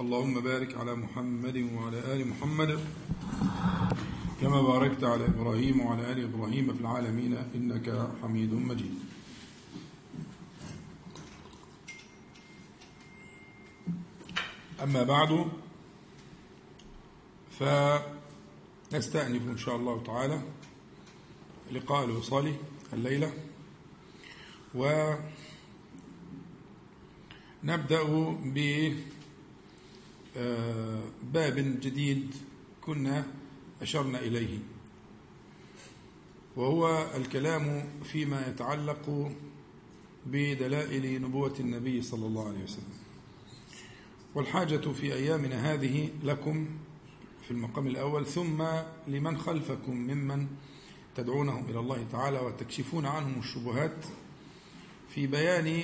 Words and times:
اللهم 0.00 0.40
بارك 0.40 0.76
على 0.76 0.94
محمد 0.94 1.56
وعلى 1.74 1.98
آل 1.98 2.28
محمد 2.28 2.80
كما 4.40 4.62
باركت 4.62 5.04
على 5.04 5.26
إبراهيم 5.26 5.80
وعلى 5.80 6.12
آل 6.12 6.24
إبراهيم 6.24 6.74
في 6.74 6.80
العالمين 6.80 7.34
إنك 7.54 8.10
حميد 8.22 8.52
مجيد. 8.52 8.98
أما 14.82 15.02
بعد 15.02 15.46
فنستأنف 17.58 19.42
إن 19.48 19.58
شاء 19.58 19.76
الله 19.76 20.02
تعالى 20.02 20.42
لقاء 21.72 22.04
الوصال 22.04 22.54
الليلة 22.92 23.32
ونبدأ 27.64 28.00
بباب 30.38 31.56
جديد 31.80 32.34
كنا 32.80 33.26
أشرنا 33.82 34.18
إليه 34.18 34.58
وهو 36.56 37.06
الكلام 37.16 37.88
فيما 38.04 38.48
يتعلق 38.48 39.32
بدلائل 40.26 41.22
نبوة 41.22 41.54
النبي 41.60 42.02
صلى 42.02 42.26
الله 42.26 42.48
عليه 42.48 42.64
وسلم. 42.64 42.92
والحاجة 44.34 44.92
في 44.92 45.14
أيامنا 45.14 45.72
هذه 45.72 46.08
لكم 46.22 46.68
في 47.44 47.50
المقام 47.50 47.86
الأول 47.86 48.26
ثم 48.26 48.64
لمن 49.06 49.38
خلفكم 49.38 49.96
ممن 49.96 50.46
تدعونهم 51.16 51.64
إلى 51.70 51.78
الله 51.78 52.06
تعالى 52.12 52.38
وتكشفون 52.38 53.06
عنهم 53.06 53.38
الشبهات 53.38 54.04
في 55.14 55.26
بيان 55.26 55.82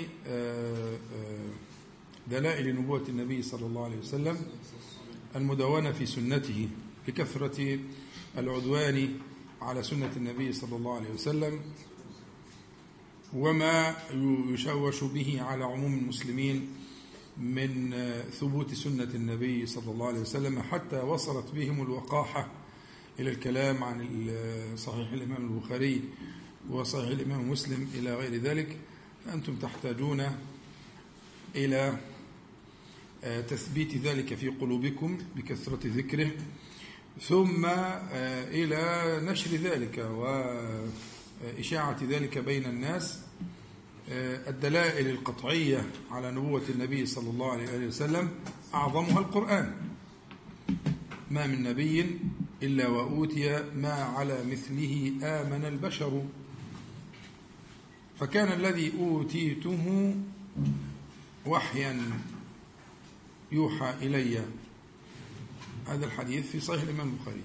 دلائل 2.31 2.77
نبوة 2.77 3.05
النبي 3.09 3.43
صلى 3.43 3.67
الله 3.67 3.85
عليه 3.85 3.97
وسلم 3.99 4.37
المدونة 5.37 5.93
في 5.93 6.07
سنته 6.07 6.69
لكثرة 7.09 7.79
العدوان 8.39 9.09
على 9.63 9.83
سنة 9.83 10.11
النبي 10.17 10.53
صلى 10.53 10.77
الله 10.77 10.95
عليه 10.97 11.11
وسلم 11.11 11.61
وما 13.33 13.97
يشوش 14.55 15.05
به 15.05 15.43
على 15.43 15.65
عموم 15.65 15.95
المسلمين 15.99 16.69
من 17.39 17.91
ثبوت 18.41 18.75
سنة 18.75 19.11
النبي 19.15 19.67
صلى 19.67 19.91
الله 19.93 20.07
عليه 20.07 20.21
وسلم 20.21 20.63
حتى 20.63 20.97
وصلت 21.01 21.51
بهم 21.55 21.83
الوقاحة 21.83 22.49
إلى 23.21 23.31
الكلام 23.31 23.85
عن 23.85 24.09
صحيح 24.77 25.13
الإمام 25.13 25.43
البخاري 25.55 26.03
وصحيح 26.71 27.09
الإمام 27.09 27.51
مسلم 27.51 27.89
إلى 27.95 28.15
غير 28.17 28.35
ذلك 28.41 28.77
فأنتم 29.25 29.57
تحتاجون 29.57 30.27
إلى 31.57 31.99
تثبيت 33.25 33.97
ذلك 33.97 34.35
في 34.35 34.49
قلوبكم 34.49 35.19
بكثرة 35.37 35.81
ذكره 35.85 36.31
ثم 37.21 37.67
إلى 38.51 39.21
نشر 39.23 39.51
ذلك 39.51 39.99
وإشاعة 41.49 41.99
ذلك 42.11 42.39
بين 42.39 42.65
الناس 42.65 43.21
الدلائل 44.49 45.09
القطعية 45.11 45.87
على 46.11 46.31
نبوة 46.31 46.63
النبي 46.69 47.07
صلى 47.07 47.31
الله 47.31 47.53
عليه 47.53 47.87
وسلم 47.87 48.31
أعظمها 48.75 49.19
القرآن. 49.19 49.75
ما 51.31 51.47
من 51.47 51.63
نبي 51.63 52.19
إلا 52.63 52.89
وأوتي 52.89 53.63
ما 53.77 53.93
على 53.93 54.45
مثله 54.45 55.13
آمن 55.23 55.65
البشر. 55.65 56.25
فكان 58.21 58.53
الذي 58.53 58.93
أوتيته 58.99 60.15
وحيا 61.47 62.01
يوحى 63.55 63.95
إلي. 64.03 64.43
هذا 65.87 66.07
الحديث 66.07 66.51
في 66.51 66.61
صحيح 66.61 66.83
الإمام 66.83 67.09
البخاري. 67.09 67.43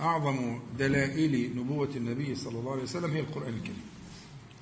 أعظم 0.00 0.60
دلائل 0.78 1.56
نبوة 1.56 1.90
النبي 1.96 2.34
صلى 2.34 2.58
الله 2.58 2.72
عليه 2.72 2.82
وسلم 2.82 3.10
هي 3.10 3.20
القرآن 3.20 3.54
الكريم. 3.54 3.82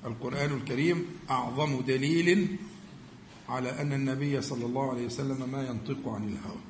القرآن 0.05 0.53
الكريم 0.53 1.05
أعظم 1.29 1.81
دليل 1.81 2.57
على 3.49 3.81
أن 3.81 3.93
النبي 3.93 4.41
صلى 4.41 4.65
الله 4.65 4.91
عليه 4.91 5.05
وسلم 5.05 5.49
ما 5.51 5.67
ينطق 5.67 6.09
عن 6.09 6.23
الهوى. 6.29 6.61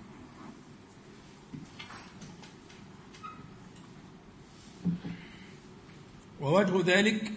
ووجه 6.42 6.98
ذلك 6.98 7.32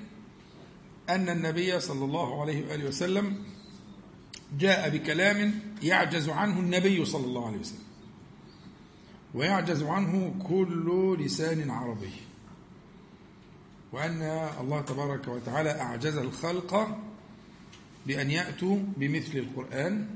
أن 1.08 1.28
النبي 1.28 1.80
صلى 1.80 2.04
الله 2.04 2.40
عليه 2.40 2.66
وآله 2.66 2.88
وسلم 2.88 3.44
جاء 4.58 4.88
بكلام 4.90 5.60
يعجز 5.82 6.28
عنه 6.28 6.60
النبي 6.60 7.04
صلى 7.04 7.26
الله 7.26 7.46
عليه 7.46 7.58
وسلم. 7.58 7.84
ويعجز 9.34 9.82
عنه 9.82 10.34
كل 10.48 11.16
لسان 11.20 11.70
عربي. 11.70 12.12
وأن 13.92 14.22
الله 14.60 14.80
تبارك 14.80 15.28
وتعالى 15.28 15.70
أعجز 15.70 16.16
الخلق 16.16 16.98
بأن 18.06 18.30
يأتوا 18.30 18.78
بمثل 18.96 19.38
القرآن 19.38 20.06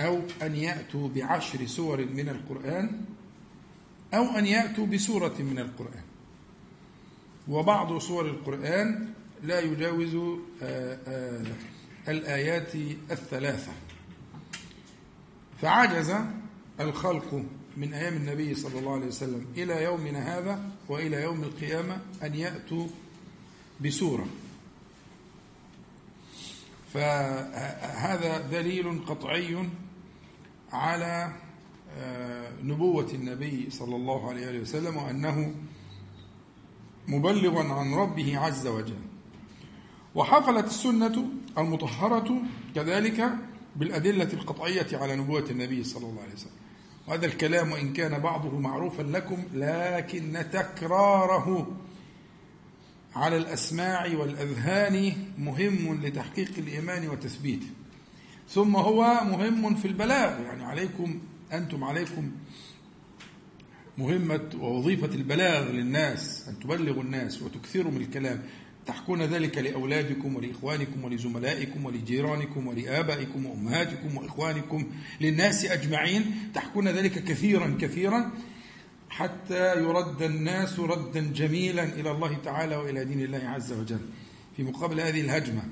أو 0.00 0.20
أن 0.42 0.56
يأتوا 0.56 1.08
بعشر 1.08 1.66
سور 1.66 2.04
من 2.04 2.28
القرآن 2.28 3.00
أو 4.14 4.24
أن 4.24 4.46
يأتوا 4.46 4.86
بسورة 4.86 5.34
من 5.38 5.58
القرآن. 5.58 6.02
وبعض 7.48 7.98
سور 7.98 8.26
القرآن 8.26 9.08
لا 9.42 9.60
يجاوز 9.60 10.14
آآ 10.62 10.98
آآ 11.06 11.44
الآيات 12.08 12.74
الثلاثة. 13.10 13.72
فعجز 15.62 16.14
الخلق 16.80 17.44
من 17.76 17.94
أيام 17.94 18.16
النبي 18.16 18.54
صلى 18.54 18.78
الله 18.78 18.92
عليه 18.92 19.06
وسلم 19.06 19.46
إلى 19.56 19.82
يومنا 19.84 20.38
هذا 20.38 20.70
وإلى 20.88 21.22
يوم 21.22 21.42
القيامة 21.42 22.00
أن 22.22 22.34
يأتوا 22.34 22.86
بسورة. 23.80 24.26
فهذا 26.94 28.38
دليل 28.38 29.04
قطعي 29.06 29.68
على 30.72 31.32
نبوة 32.62 33.10
النبي 33.14 33.70
صلى 33.70 33.96
الله 33.96 34.28
عليه 34.28 34.60
وسلم 34.60 34.96
وأنه 34.96 35.54
مبلغا 37.08 37.72
عن 37.72 37.94
ربه 37.94 38.38
عز 38.38 38.66
وجل. 38.66 39.00
وحفلت 40.14 40.66
السنة 40.66 41.28
المطهرة 41.58 42.42
كذلك 42.74 43.30
بالأدلة 43.76 44.32
القطعية 44.32 44.86
على 44.92 45.16
نبوة 45.16 45.44
النبي 45.50 45.84
صلى 45.84 46.06
الله 46.06 46.22
عليه 46.22 46.32
وسلم. 46.32 46.52
وهذا 47.06 47.26
الكلام 47.26 47.72
وإن 47.72 47.92
كان 47.92 48.18
بعضه 48.18 48.58
معروفا 48.58 49.02
لكم 49.02 49.44
لكن 49.54 50.44
تكراره 50.52 51.76
على 53.14 53.36
الأسماع 53.36 54.06
والأذهان 54.06 55.12
مهم 55.38 56.00
لتحقيق 56.02 56.50
الإيمان 56.58 57.08
وتثبيته 57.08 57.66
ثم 58.48 58.76
هو 58.76 59.20
مهم 59.24 59.74
في 59.74 59.88
البلاغ. 59.88 60.42
يعني 60.42 60.64
عليكم 60.64 61.20
أنتم 61.52 61.84
عليكم 61.84 62.30
مهمة 63.98 64.50
ووظيفة 64.60 65.14
البلاغ 65.14 65.70
للناس 65.70 66.48
أن 66.48 66.58
تبلغوا 66.58 67.02
الناس 67.02 67.42
وتكثروا 67.42 67.92
من 67.92 68.00
الكلام. 68.00 68.42
تحكون 68.86 69.22
ذلك 69.22 69.58
لأولادكم 69.58 70.36
ولإخوانكم 70.36 71.04
ولزملائكم 71.04 71.84
ولجيرانكم 71.84 72.66
ولآبائكم 72.66 73.46
وأمهاتكم 73.46 74.16
وإخوانكم 74.16 74.86
للناس 75.20 75.64
أجمعين. 75.64 76.50
تحكون 76.54 76.88
ذلك 76.88 77.24
كثيرا 77.24 77.78
كثيرا 77.80 78.30
حتى 79.08 79.80
يرد 79.80 80.22
الناس 80.22 80.80
ردا 80.80 81.20
جميلا 81.20 81.84
إلى 81.84 82.10
الله 82.10 82.34
تعالى 82.34 82.76
وإلى 82.76 83.04
دين 83.04 83.20
الله 83.20 83.48
عز 83.48 83.72
وجل. 83.72 84.00
في 84.56 84.62
مقابل 84.62 85.00
هذه 85.00 85.20
الهجمة 85.20 85.62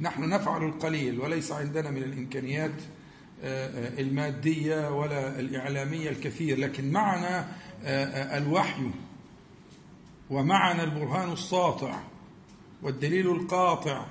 نحن 0.00 0.28
نفعل 0.28 0.64
القليل 0.64 1.20
وليس 1.20 1.52
عندنا 1.52 1.90
من 1.90 2.02
الإمكانيات 2.02 2.72
المادية 3.98 4.98
ولا 4.98 5.40
الإعلامية 5.40 6.10
الكثير 6.10 6.58
لكن 6.58 6.90
معنا 6.92 7.48
الوحي 8.38 8.90
ومعنا 10.30 10.82
البرهان 10.84 11.32
الساطع. 11.32 12.00
والدليل 12.82 13.30
القاطع 13.30 14.06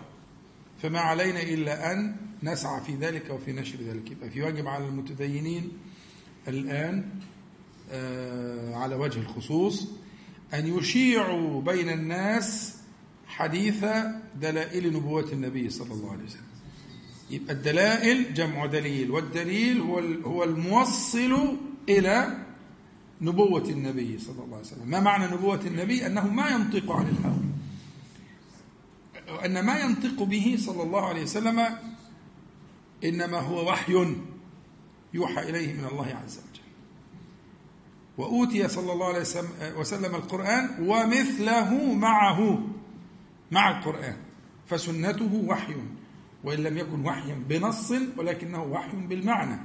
فما 0.82 1.00
علينا 1.00 1.42
إلا 1.42 1.92
أن 1.92 2.16
نسعى 2.44 2.82
في 2.82 2.96
ذلك 2.96 3.30
وفي 3.30 3.54
نشر 3.54 3.78
ذلك. 3.78 4.12
يبقى 4.12 4.30
في 4.30 4.42
واجب 4.42 4.68
على 4.68 4.86
المتدينين 4.86 5.72
الآن 6.48 7.06
آه، 7.92 8.76
على 8.76 8.96
وجه 8.96 9.20
الخصوص 9.20 9.88
أن 10.54 10.78
يشيعوا 10.78 11.62
بين 11.62 11.90
الناس 11.90 12.76
حديث 13.28 13.86
دلائل 14.42 14.94
نبوة 14.94 15.32
النبي 15.34 15.70
صلى 15.70 15.94
الله 15.94 16.12
عليه 16.12 16.24
وسلم. 16.24 16.42
يبقى 17.30 17.54
الدلائل 17.54 18.34
جمع 18.34 18.66
دليل 18.66 19.12
والدليل 19.12 19.82
هو 19.82 20.00
هو 20.26 20.44
الموصل 20.44 21.58
إلى 21.90 22.38
نبوة 23.22 23.70
النبي 23.70 24.20
صلى 24.20 24.44
الله 24.44 24.56
عليه 24.58 24.66
وسلم. 24.66 24.88
ما 24.90 25.00
معنى 25.00 25.34
نبوة 25.34 25.62
النبي؟ 25.66 26.06
أنه 26.06 26.28
ما 26.28 26.50
ينطق 26.50 26.92
عن 26.92 27.08
الهوى. 27.08 27.40
وأن 29.36 29.66
ما 29.66 29.80
ينطق 29.80 30.24
به 30.24 30.58
صلى 30.60 30.84
الله 30.84 31.06
عليه 31.06 31.24
وسلم 31.24 31.66
إنما 33.04 33.40
هو 33.40 33.70
وحي 33.70 34.16
يوحى 35.14 35.50
إليه 35.50 35.74
من 35.74 35.86
الله 35.86 36.16
عز 36.24 36.38
وجل. 36.38 36.64
وأوتي 38.18 38.68
صلى 38.68 38.94
الله 38.94 39.08
عليه 39.08 39.24
وسلم 39.78 40.16
القرآن 40.16 40.88
ومثله 40.88 41.94
معه 41.94 42.68
مع 43.52 43.78
القرآن. 43.78 44.18
فسنته 44.68 45.44
وحي 45.48 45.76
وإن 46.44 46.60
لم 46.60 46.78
يكن 46.78 47.06
وحيا 47.06 47.44
بنص 47.50 47.94
ولكنه 48.18 48.64
وحي 48.64 48.98
بالمعنى. 48.98 49.62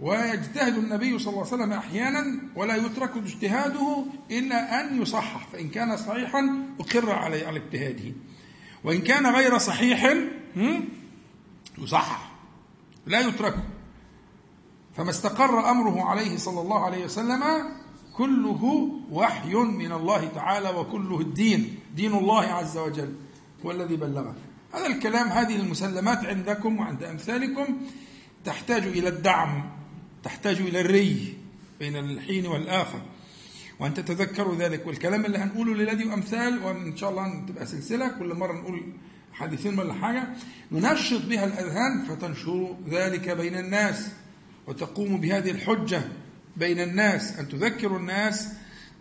ويجتهد 0.00 0.78
النبي 0.78 1.18
صلى 1.18 1.32
الله 1.32 1.46
عليه 1.46 1.54
وسلم 1.54 1.72
أحيانا 1.72 2.40
ولا 2.56 2.76
يترك 2.76 3.16
اجتهاده 3.16 4.04
إلا 4.30 4.80
أن 4.80 5.02
يصحح 5.02 5.48
فإن 5.52 5.68
كان 5.68 5.96
صحيحا 5.96 6.66
أقر 6.80 7.10
عليه 7.10 7.46
على 7.46 7.58
اجتهاده. 7.58 8.12
وإن 8.84 9.00
كان 9.00 9.26
غير 9.26 9.58
صحيح 9.58 10.14
يصحح 11.78 12.32
لا 13.06 13.20
يترك 13.20 13.56
فما 14.96 15.10
استقر 15.10 15.70
أمره 15.70 16.04
عليه 16.04 16.36
صلى 16.36 16.60
الله 16.60 16.84
عليه 16.84 17.04
وسلم 17.04 17.42
كله 18.16 18.90
وحي 19.10 19.54
من 19.54 19.92
الله 19.92 20.28
تعالى 20.34 20.70
وكله 20.70 21.20
الدين 21.20 21.78
دين 21.96 22.14
الله 22.14 22.42
عز 22.42 22.78
وجل 22.78 23.14
هو 23.66 23.70
الذي 23.70 23.96
بلغه. 23.96 24.34
هذا 24.72 24.86
الكلام 24.86 25.28
هذه 25.28 25.56
المسلمات 25.56 26.24
عندكم 26.24 26.78
وعند 26.78 27.02
أمثالكم 27.02 27.76
تحتاج 28.44 28.82
إلى 28.82 29.08
الدعم. 29.08 29.70
تحتاج 30.24 30.56
إلى 30.56 30.80
الري 30.80 31.34
بين 31.80 31.96
الحين 31.96 32.46
والآخر. 32.46 33.02
وأن 33.80 33.94
تتذكروا 33.94 34.56
ذلك. 34.56 34.86
والكلام 34.86 35.26
اللي 35.26 35.38
هنقوله 35.38 35.74
للذي 35.74 36.04
أمثال 36.04 36.62
وإن 36.62 36.96
شاء 36.96 37.10
الله 37.10 37.46
تبقى 37.48 37.66
سلسلة. 37.66 38.08
كل 38.08 38.34
مرة 38.34 38.52
نقول 38.52 38.82
حديثين 39.32 39.78
ولا 39.78 39.94
حاجة. 39.94 40.28
ننشط 40.72 41.26
بها 41.26 41.44
الأذهان 41.44 42.04
فتنشر 42.08 42.76
ذلك 42.90 43.30
بين 43.30 43.58
الناس 43.58 44.08
وتقوم 44.66 45.20
بهذه 45.20 45.50
الحجة 45.50 46.02
بين 46.56 46.80
الناس. 46.80 47.38
أن 47.38 47.48
تذكروا 47.48 47.98
الناس 47.98 48.48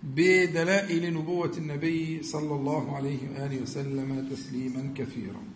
بدلائل 0.04 1.14
نبوة 1.14 1.52
النبي 1.58 2.24
صلى 2.24 2.56
الله 2.56 2.96
عليه 2.96 3.18
وآله 3.30 3.62
وسلم 3.62 4.28
تسليما 4.32 4.94
كثيرا. 4.98 5.53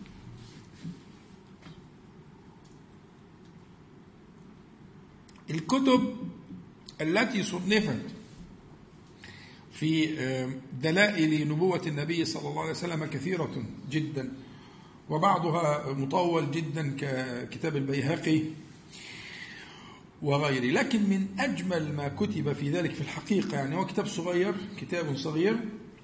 الكتب 5.50 6.16
التي 7.02 7.44
صنفت 7.44 8.02
في 9.74 10.08
دلائل 10.82 11.48
نبوة 11.48 11.82
النبي 11.88 12.26
صلى 12.26 12.50
الله 12.50 12.62
عليه 12.62 12.72
وسلم 12.72 13.06
كثيرة 13.06 13.64
جدا 13.92 14.32
وبعضها 15.10 15.94
مطول 15.94 16.52
جدا 16.52 16.96
ككتاب 17.00 17.76
البيهقي 17.76 18.42
وغيره. 20.22 20.72
لكن 20.72 21.00
من 21.00 21.28
أجمل 21.40 21.96
ما 21.96 22.08
كتب 22.08 22.54
في 22.54 22.72
ذلك 22.72 22.94
في 22.94 23.02
الحقيقة 23.02 23.56
يعني 23.56 23.76
هو 23.76 23.86
كتاب 23.86 24.08
صغير 24.08 24.56
كتاب 24.82 25.18
صغير 25.18 25.58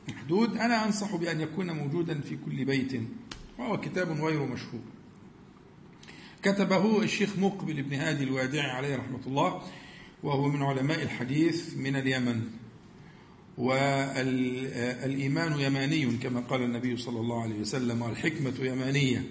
محدود. 0.09 0.57
أنا 0.57 0.85
أنصح 0.85 1.15
بأن 1.15 1.41
يكون 1.41 1.71
موجودا 1.71 2.21
في 2.21 2.37
كل 2.45 2.65
بيت 2.65 3.01
وهو 3.59 3.79
كتاب 3.79 4.21
غير 4.21 4.45
مشهور. 4.45 4.81
كتبه 6.43 7.01
الشيخ 7.01 7.37
مقبل 7.37 7.83
بن 7.83 7.93
هادي 7.93 8.23
الوادعي 8.23 8.69
عليه 8.71 8.95
رحمة 8.95 9.19
الله 9.27 9.61
وهو 10.23 10.47
من 10.47 10.63
علماء 10.63 11.03
الحديث 11.03 11.77
من 11.77 11.95
اليمن. 11.95 12.41
والإيمان 13.57 14.79
يماني 15.59 16.17
كما 16.17 16.39
قال 16.39 16.61
النبي 16.61 16.97
صلى 16.97 17.19
الله 17.19 17.43
عليه 17.43 17.59
وسلم 17.59 18.01
والحكمة 18.01 18.53
يمانية. 18.59 19.25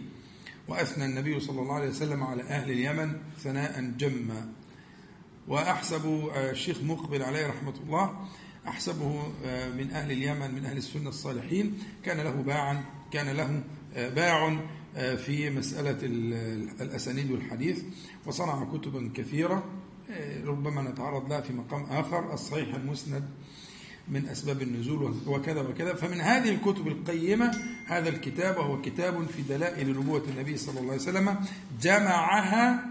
وأثنى 0.68 1.04
النبي 1.04 1.40
صلى 1.40 1.60
الله 1.60 1.74
عليه 1.74 1.88
وسلم 1.88 2.22
على 2.22 2.42
أهل 2.42 2.70
اليمن 2.70 3.16
ثناء 3.38 3.80
جما. 3.98 4.48
وأحسب 5.48 6.30
الشيخ 6.36 6.82
مقبل 6.82 7.22
عليه 7.22 7.46
رحمة 7.46 7.74
الله 7.84 8.28
أحسبه 8.68 9.22
من 9.78 9.90
أهل 9.90 10.12
اليمن 10.12 10.54
من 10.54 10.64
أهل 10.64 10.76
السنة 10.76 11.08
الصالحين 11.08 11.78
كان 12.04 12.20
له 12.20 12.30
باعا 12.30 12.84
كان 13.12 13.36
له 13.36 13.64
باع 13.96 14.58
في 14.94 15.50
مسألة 15.50 15.98
الأسانيد 16.80 17.30
والحديث 17.30 17.82
وصنع 18.26 18.64
كتبا 18.64 19.10
كثيرة 19.14 19.64
ربما 20.44 20.82
نتعرض 20.82 21.28
لها 21.30 21.40
في 21.40 21.52
مقام 21.52 21.82
آخر 21.82 22.34
الصحيح 22.34 22.74
المسند 22.74 23.28
من 24.08 24.28
أسباب 24.28 24.62
النزول 24.62 25.14
وكذا 25.26 25.60
وكذا. 25.60 25.94
فمن 25.94 26.20
هذه 26.20 26.48
الكتب 26.48 26.88
القيمة 26.88 27.58
هذا 27.86 28.08
الكتاب 28.08 28.56
وهو 28.56 28.80
كتاب 28.82 29.26
في 29.26 29.42
دلائل 29.42 29.90
نبوة 29.90 30.22
النبي 30.28 30.56
صلى 30.56 30.80
الله 30.80 30.92
عليه 30.92 31.02
وسلم 31.02 31.36
جمعها 31.82 32.84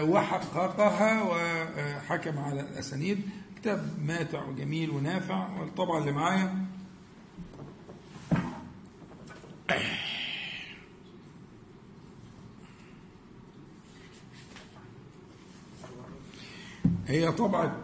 وحققها 0.00 1.22
وحكم 1.22 2.38
على 2.38 2.60
الأسانيد. 2.60 3.20
كتاب 3.56 3.94
ماتع 4.06 4.44
وجميل 4.44 4.90
ونافع 4.90 5.60
والطبعة 5.60 5.98
اللي 5.98 6.12
معايا. 6.12 6.54
هي 17.08 17.32
طبعة 17.32 17.82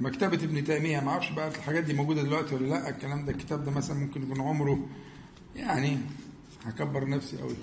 مكتبة 0.00 0.44
ابن 0.44 0.64
تيمية 0.64 1.00
ما 1.00 1.10
أعرفش 1.10 1.30
بقى 1.30 1.48
الحاجات 1.48 1.84
دي 1.84 1.94
موجودة 1.94 2.22
دلوقتي 2.22 2.54
ولا 2.54 2.66
لأ؟ 2.66 2.88
الكلام 2.88 3.24
ده 3.24 3.32
الكتاب 3.32 3.64
ده 3.64 3.70
مثلا 3.70 3.96
ممكن 3.96 4.22
يكون 4.22 4.40
عمره 4.40 4.86
يعني 5.56 5.98
هكبر 6.64 7.08
نفسي 7.08 7.36
قوي 7.38 7.56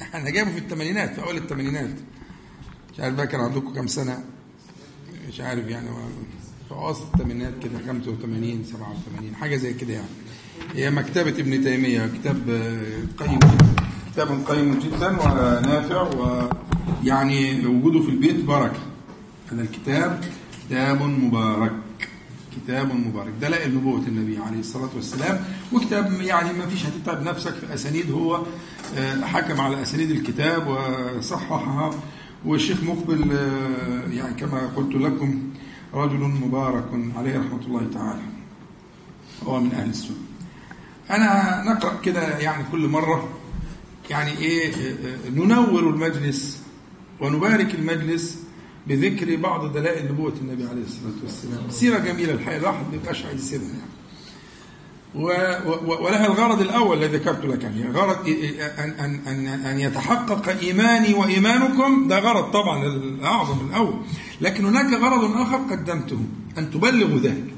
أنا 0.14 0.30
جايبه 0.30 0.50
في 0.50 0.58
الثمانينات 0.58 1.14
في 1.14 1.22
أول 1.22 1.36
الثمانينات 1.36 1.94
مش 2.92 3.00
عارف 3.00 3.14
بقى 3.14 3.26
كان 3.26 3.40
عندكم 3.40 3.74
كام 3.74 3.86
سنة؟ 3.86 4.24
مش 5.28 5.40
عارف 5.40 5.66
يعني 5.66 5.88
في 6.68 6.74
وسط 6.74 7.02
الثمانينات 7.14 7.54
كده 7.62 7.78
85 7.86 8.64
87 8.64 9.34
حاجة 9.34 9.56
زي 9.56 9.74
كده 9.74 9.92
يعني. 9.92 10.08
هي 10.74 10.90
مكتبة 10.90 11.30
ابن 11.30 11.64
تيمية 11.64 12.06
كتاب 12.06 12.50
قيم. 13.18 13.38
كتاب 14.12 14.44
قيم 14.48 14.78
جدا 14.78 15.08
ونافع 15.08 16.08
ويعني 17.02 17.66
وجوده 17.66 18.00
في 18.00 18.08
البيت 18.08 18.44
بركة 18.44 18.80
هذا 19.52 19.62
الكتاب 19.62 20.24
كتاب 20.68 21.02
مبارك. 21.02 21.72
كتاب 22.56 22.94
مبارك. 22.94 23.32
دلائل 23.40 23.74
نبوة 23.74 23.98
النبي 23.98 24.38
عليه 24.38 24.60
الصلاة 24.60 24.88
والسلام. 24.94 25.44
وكتاب 25.72 26.12
يعني 26.20 26.52
ما 26.52 26.66
فيش 26.66 26.86
هتتعب 26.86 27.22
نفسك 27.22 27.54
في 27.54 27.74
أسانيد. 27.74 28.10
هو 28.10 28.42
حكم 29.22 29.60
على 29.60 29.82
أسانيد 29.82 30.10
الكتاب 30.10 30.66
وصححها. 30.66 31.90
والشيخ 32.44 32.82
مقبل 32.82 33.30
يعني 34.12 34.34
كما 34.34 34.70
قلت 34.76 34.94
لكم 34.94 35.42
رجل 35.94 36.18
مبارك 36.18 36.84
عليه 37.16 37.38
رحمة 37.38 37.66
الله 37.66 37.86
تعالى. 37.94 38.22
هو 39.46 39.60
من 39.60 39.72
أهل 39.72 39.90
السنة. 39.90 40.16
أنا 41.10 41.62
نقرأ 41.66 42.00
كده 42.02 42.38
يعني 42.38 42.64
كل 42.72 42.88
مرة. 42.88 43.28
يعني 44.10 44.38
إيه 44.38 44.72
ننور 45.34 45.80
المجلس 45.80 46.62
ونبارك 47.20 47.74
المجلس 47.74 48.38
بذكر 48.86 49.36
بعض 49.36 49.72
دلائل 49.72 50.12
نبوة 50.12 50.32
النبي 50.40 50.64
عليه 50.64 50.82
الصلاة 50.82 51.22
والسلام. 51.24 51.70
سيرة 51.70 51.98
جميلة 51.98 52.32
الحقيقة 52.32 52.58
الواحد 52.58 52.84
ما 52.90 52.94
يبقاش 52.94 53.24
عايز 53.24 53.40
يسيبها 53.40 53.66
يعني. 53.68 53.90
ولها 56.04 56.26
الغرض 56.26 56.60
الأول 56.60 56.98
الذي 57.04 57.16
ذكرت 57.16 57.44
لك 57.44 57.62
يعني. 57.62 57.90
غرض 57.90 58.28
أن, 58.78 58.90
أن, 58.90 59.20
أن, 59.26 59.46
أن 59.46 59.80
يتحقق 59.80 60.48
إيماني 60.48 61.14
وإيمانكم 61.14 62.08
ده 62.08 62.18
غرض 62.18 62.50
طبعا 62.50 62.86
الأعظم 62.86 63.66
الأول. 63.66 63.94
لكن 64.40 64.64
هناك 64.64 64.92
غرض 65.00 65.36
آخر 65.36 65.56
قدمته 65.56 66.18
أن 66.58 66.70
تبلغوا 66.70 67.18
ذلك. 67.18 67.54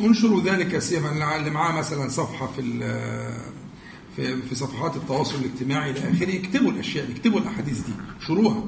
انشروا 0.00 0.40
ذلك 0.40 0.78
سيما 0.78 1.36
اللي 1.36 1.50
معاه 1.50 1.72
مثلا 1.78 2.08
صفحة 2.08 2.46
في 2.46 2.60
في 4.16 4.42
في 4.42 4.54
صفحات 4.54 4.96
التواصل 4.96 5.34
الاجتماعي 5.38 5.90
إلى 5.90 6.10
آخره 6.10 6.38
اكتبوا 6.38 6.70
الأشياء 6.70 7.06
دي 7.06 7.12
اكتبوا 7.12 7.40
الأحاديث 7.40 7.78
دي 7.80 7.92
شروها 8.26 8.64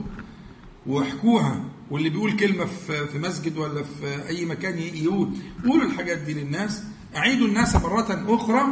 واحكوها 0.87 1.65
واللي 1.91 2.09
بيقول 2.11 2.37
كلمة 2.37 2.65
في 2.65 3.07
في 3.07 3.19
مسجد 3.19 3.57
ولا 3.59 3.83
في 3.83 4.29
أي 4.29 4.45
مكان 4.45 4.79
يقول. 4.79 5.29
قولوا 5.65 5.87
الحاجات 5.87 6.19
دي 6.19 6.35
للناس. 6.35 6.83
أعيد 7.17 7.43
الناس 7.43 7.77
مرة 7.77 8.35
أخرى 8.35 8.63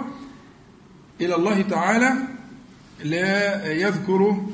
إلى 1.21 1.35
الله 1.35 1.63
تعالى 1.63 2.13
لا 3.05 3.73
يذكر 3.73 4.47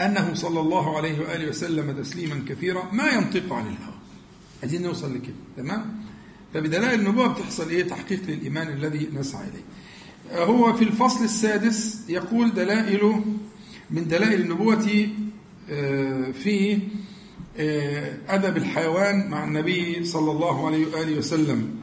أنه 0.00 0.34
صلى 0.34 0.60
الله 0.60 0.96
عليه 0.96 1.20
وآله 1.20 1.48
وسلم 1.48 2.02
تسليما 2.02 2.44
كثيرا 2.48 2.88
ما 2.92 3.08
ينطق 3.10 3.52
عن 3.52 3.62
الهوى. 3.62 3.94
عايزين 4.62 4.82
نوصل 4.82 5.14
لكده 5.14 5.34
تمام؟ 5.56 6.02
فبدلائل 6.54 7.00
النبوة 7.00 7.26
بتحصل 7.26 7.68
إيه؟ 7.68 7.82
تحقيق 7.88 8.20
للإيمان 8.28 8.68
الذي 8.68 9.08
نسعى 9.14 9.48
إليه. 9.48 9.64
هو 10.34 10.72
في 10.72 10.84
الفصل 10.84 11.24
السادس 11.24 12.04
يقول 12.08 12.54
دلائل 12.54 13.22
من 13.90 14.08
دلائل 14.08 14.40
النبوة 14.40 15.08
في 16.32 16.78
أدب 18.28 18.56
الحيوان 18.56 19.30
مع 19.30 19.44
النبي 19.44 20.04
صلى 20.04 20.30
الله 20.30 20.66
عليه 20.66 20.86
وآله 20.86 21.18
وسلم. 21.18 21.76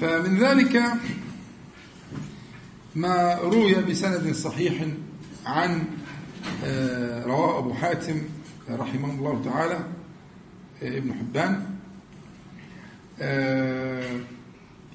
فمن 0.00 0.38
ذلك 0.38 0.82
ما 2.94 3.34
روي 3.34 3.74
بسند 3.74 4.34
صحيح 4.34 4.86
عن 5.46 5.84
رواه 7.26 7.58
أبو 7.58 7.74
حاتم 7.74 8.22
رحمه 8.70 9.10
الله 9.10 9.42
تعالى 9.44 9.86
ابن 10.82 11.14
حبان. 11.14 11.71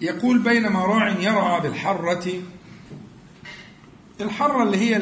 يقول 0.02 0.40
بينما 0.40 0.86
راع 0.86 1.10
يرعى 1.10 1.62
بالحرة 1.62 2.34
الحرة 4.22 4.64
اللي 4.64 4.78
هي 4.78 4.98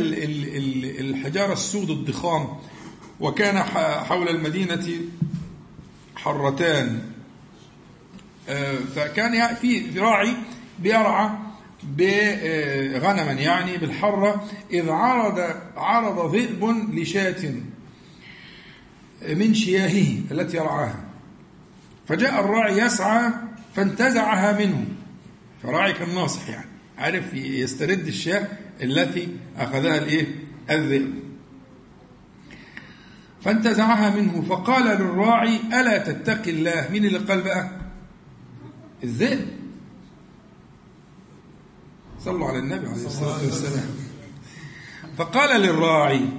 الحجارة 1.00 1.54
السود 1.54 1.90
الضخام 1.90 2.48
وكان 3.20 3.58
حول 4.04 4.30
المدينة 4.30 4.88
حرتان. 6.16 7.02
فكان 8.96 9.56
في 9.56 10.00
راعي 10.00 10.34
بيرعى 10.80 11.30
بغنما 11.84 13.32
يعني 13.32 13.78
بالحرة 13.78 14.48
إذ 14.72 14.90
عرض 14.90 15.40
عرض 15.78 16.36
ذئب 16.36 16.66
لشاة 16.94 17.54
من 19.30 19.54
شياهه 19.54 20.18
التي 20.32 20.58
يرعاها 20.58 21.05
فجاء 22.08 22.40
الراعي 22.40 22.78
يسعى 22.78 23.32
فانتزعها 23.76 24.66
منه. 24.66 24.86
فراعي 25.64 25.94
كان 25.94 26.16
ناصح 26.16 26.50
يعني 26.50 26.70
عارف 26.98 27.34
يسترد 27.34 28.08
الشاة 28.08 28.48
التي 28.82 29.28
أخذها 29.58 29.98
الإيه؟ 29.98 30.28
الذئب. 30.70 31.14
فانتزعها 33.42 34.16
منه 34.16 34.42
فقال 34.42 34.86
للراعي 34.86 35.60
ألا 35.74 35.98
تتقي 35.98 36.52
الله؟ 36.52 36.90
مين 36.92 37.06
اللي 37.06 37.20
قال 37.20 37.42
بقى؟ 37.42 37.70
الذئب. 39.04 39.48
صلوا 42.20 42.48
على 42.48 42.60
النبي 42.60 42.88
عليه 42.88 43.06
الصلاة 43.06 43.44
والسلام. 43.44 43.90
فقال 45.18 45.62
للراعي 45.62 46.30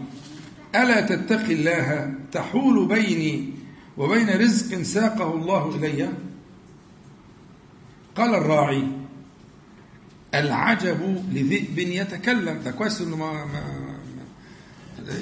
ألا 0.74 1.00
تتقي 1.00 1.52
الله؟ 1.52 2.14
تحول 2.32 2.88
بيني 2.88 3.52
وبين 3.96 4.30
رزق 4.30 4.82
ساقه 4.82 5.34
الله 5.34 5.76
إلي؟ 5.76 6.08
قال 8.16 8.34
الراعي 8.34 8.88
العجب 10.34 11.24
لذئب 11.32 11.78
يتكلم. 11.78 12.62
ده 12.64 12.70
كويس 12.70 13.00
إنه 13.00 13.16
ما, 13.16 13.32
ما, 13.44 13.62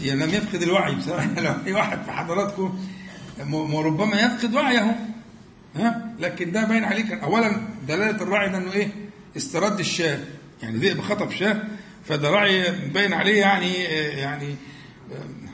يعني 0.03 0.27
لم 0.27 0.35
يفقد 0.35 0.63
الوعي 0.63 0.95
بصراحة. 0.95 1.27
لو 1.41 1.55
أي 1.67 1.73
واحد 1.73 2.03
في 2.03 2.11
حضراتكم 2.13 2.79
ربما 3.75 4.21
يفقد 4.21 4.55
وعيه. 4.55 5.09
ها؟ 5.77 6.15
لكن 6.21 6.53
ده 6.53 6.65
باين 6.65 6.85
عليه 6.85 7.09
كان 7.09 7.19
اولا 7.19 7.61
دلالة 7.89 8.23
الراعي 8.23 8.49
ده 8.49 8.59
إنه 8.59 8.73
إيه؟ 8.73 8.89
استرد 9.37 9.79
الشاه. 9.79 10.19
يعني 10.63 10.77
ذئب 10.77 11.01
خطف 11.01 11.35
شاه 11.35 11.63
فده 12.05 12.31
راعي 12.31 12.73
باين 12.89 13.13
عليه 13.13 13.41
يعني 13.41 13.75
يعني 14.19 14.55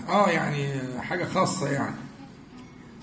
آه 0.09 0.31
يعني 0.31 0.81
حاجة 1.03 1.25
خاصة 1.25 1.71
يعني. 1.71 2.10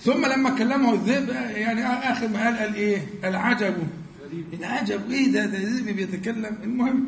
ثم 0.02 0.26
لما 0.26 0.50
كلمه 0.50 0.94
الذئب 0.94 1.28
يعني 1.56 1.86
آخر 1.86 2.28
ما 2.28 2.44
قال 2.44 2.56
قال 2.58 2.74
إيه؟ 2.74 3.06
العجب 3.24 3.74
العجب 4.52 5.10
إيه 5.10 5.32
ده؟ 5.32 5.46
ده 5.46 5.58
ذئب 5.58 5.96
بيتكلم. 5.96 6.58
المهم 6.64 7.04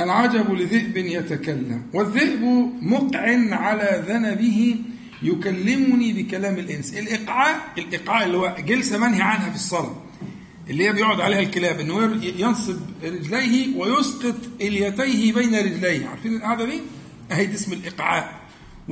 العجب 0.00 0.52
لذئب 0.52 0.96
يتكلم 0.96 1.82
والذئب 1.92 2.42
مقع 2.82 3.54
على 3.56 4.04
ذنبه 4.08 4.76
يكلمني 5.22 6.12
بكلام 6.12 6.58
الإنس. 6.58 6.94
الايقاع 6.94 7.56
الايقاع 7.78 8.24
اللي 8.24 8.36
هو 8.36 8.56
جلسة 8.66 8.98
منهي 8.98 9.22
عنها 9.22 9.50
في 9.50 9.56
الصلاة 9.56 10.02
اللي 10.70 10.84
هي 10.88 10.92
بيقعد 10.92 11.20
عليها 11.20 11.40
الكلاب 11.40 11.80
إنه 11.80 12.24
ينصب 12.38 12.76
رجليه 13.04 13.76
ويسقط 13.76 14.36
اليتيه 14.60 15.32
بين 15.32 15.54
رجليه. 15.54 16.06
عارفين 16.06 16.36
القعدة 16.36 16.64
دي؟ 16.64 16.80
أهي 17.32 17.46
دي 17.46 17.54
اسم 17.54 17.72
الايقاع 17.72 18.41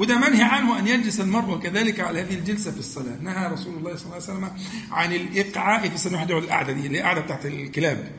وده 0.01 0.19
منهي 0.19 0.43
عنه 0.43 0.79
أن 0.79 0.89
يجلس 0.89 1.21
المرء 1.21 1.59
كذلك 1.59 2.01
على 2.01 2.21
هذه 2.21 2.35
الجلسة 2.35 2.71
في 2.71 2.79
الصلاة. 2.79 3.17
نهى 3.23 3.53
رسول 3.53 3.75
الله 3.75 3.97
صلى 3.97 4.05
الله 4.05 4.15
عليه 4.15 4.25
وسلم 4.25 4.51
عن 4.91 5.13
الايقاع 5.13 5.89
في 5.89 5.95
الصلاة. 5.95 6.15
واحد 6.15 6.31
يقعد 6.31 6.43
القعده 6.43 6.73
دي 6.73 6.87
اللي 6.87 6.99
هي 6.99 7.03
القعدة 7.03 7.21
بتاعت 7.21 7.47
الكلاب. 7.47 8.13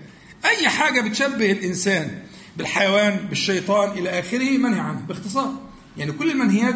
أي 0.46 0.70
حاجة 0.70 1.02
بتشبه 1.02 1.52
الإنسان 1.52 2.20
بالحيوان 2.58 3.16
بالشيطان 3.30 3.98
إلى 3.98 4.20
آخره 4.20 4.58
منهي 4.58 4.80
عنه 4.80 5.00
باختصار. 5.08 5.54
يعني 5.98 6.12
كل 6.12 6.32
المنهيات 6.32 6.76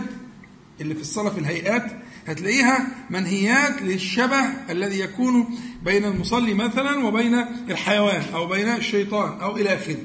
اللي 0.81 0.95
في 0.95 1.01
الصلاة 1.01 1.29
في 1.29 1.39
الهيئات 1.39 1.91
هتلاقيها 2.27 2.87
منهيات 3.09 3.81
للشبه 3.81 4.41
الذي 4.69 4.99
يكون 4.99 5.59
بين 5.83 6.05
المصلي 6.05 6.53
مثلا 6.53 7.05
وبين 7.07 7.45
الحيوان 7.69 8.23
أو 8.33 8.47
بين 8.47 8.67
الشيطان 8.67 9.41
أو 9.41 9.57
إلى 9.57 9.75
آخره. 9.75 9.97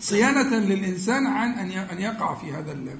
صيانة 0.00 0.56
للإنسان 0.56 1.26
عن 1.26 1.50
أن 1.90 2.00
يقع 2.00 2.34
في 2.34 2.52
هذا. 2.52 2.98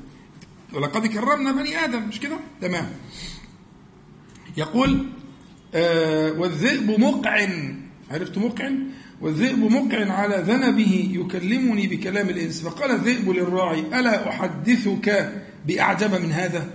ولقد 0.73 1.07
كرمنا 1.07 1.53
بني 1.53 1.85
آدم 1.85 2.03
مش 2.09 2.21
كده؟ 2.21 2.37
تمام. 2.61 2.89
يقول 4.57 5.07
آه 5.75 6.33
والذئب 6.33 7.01
مقع 7.01 7.49
عرفت 8.11 8.39
مقع؟ 8.39 8.71
والذئب 9.21 9.59
مقع 9.59 10.13
على 10.13 10.37
ذنبه 10.37 11.11
يكلمني 11.13 11.87
بكلام 11.87 12.29
الإنس 12.29 12.61
فقال 12.63 12.91
الذئب 12.91 13.31
للراعي 13.31 13.81
ألا 13.81 14.29
أحدثك 14.29 15.33
بأعجب 15.67 16.15
من 16.23 16.33
هذا؟ 16.33 16.67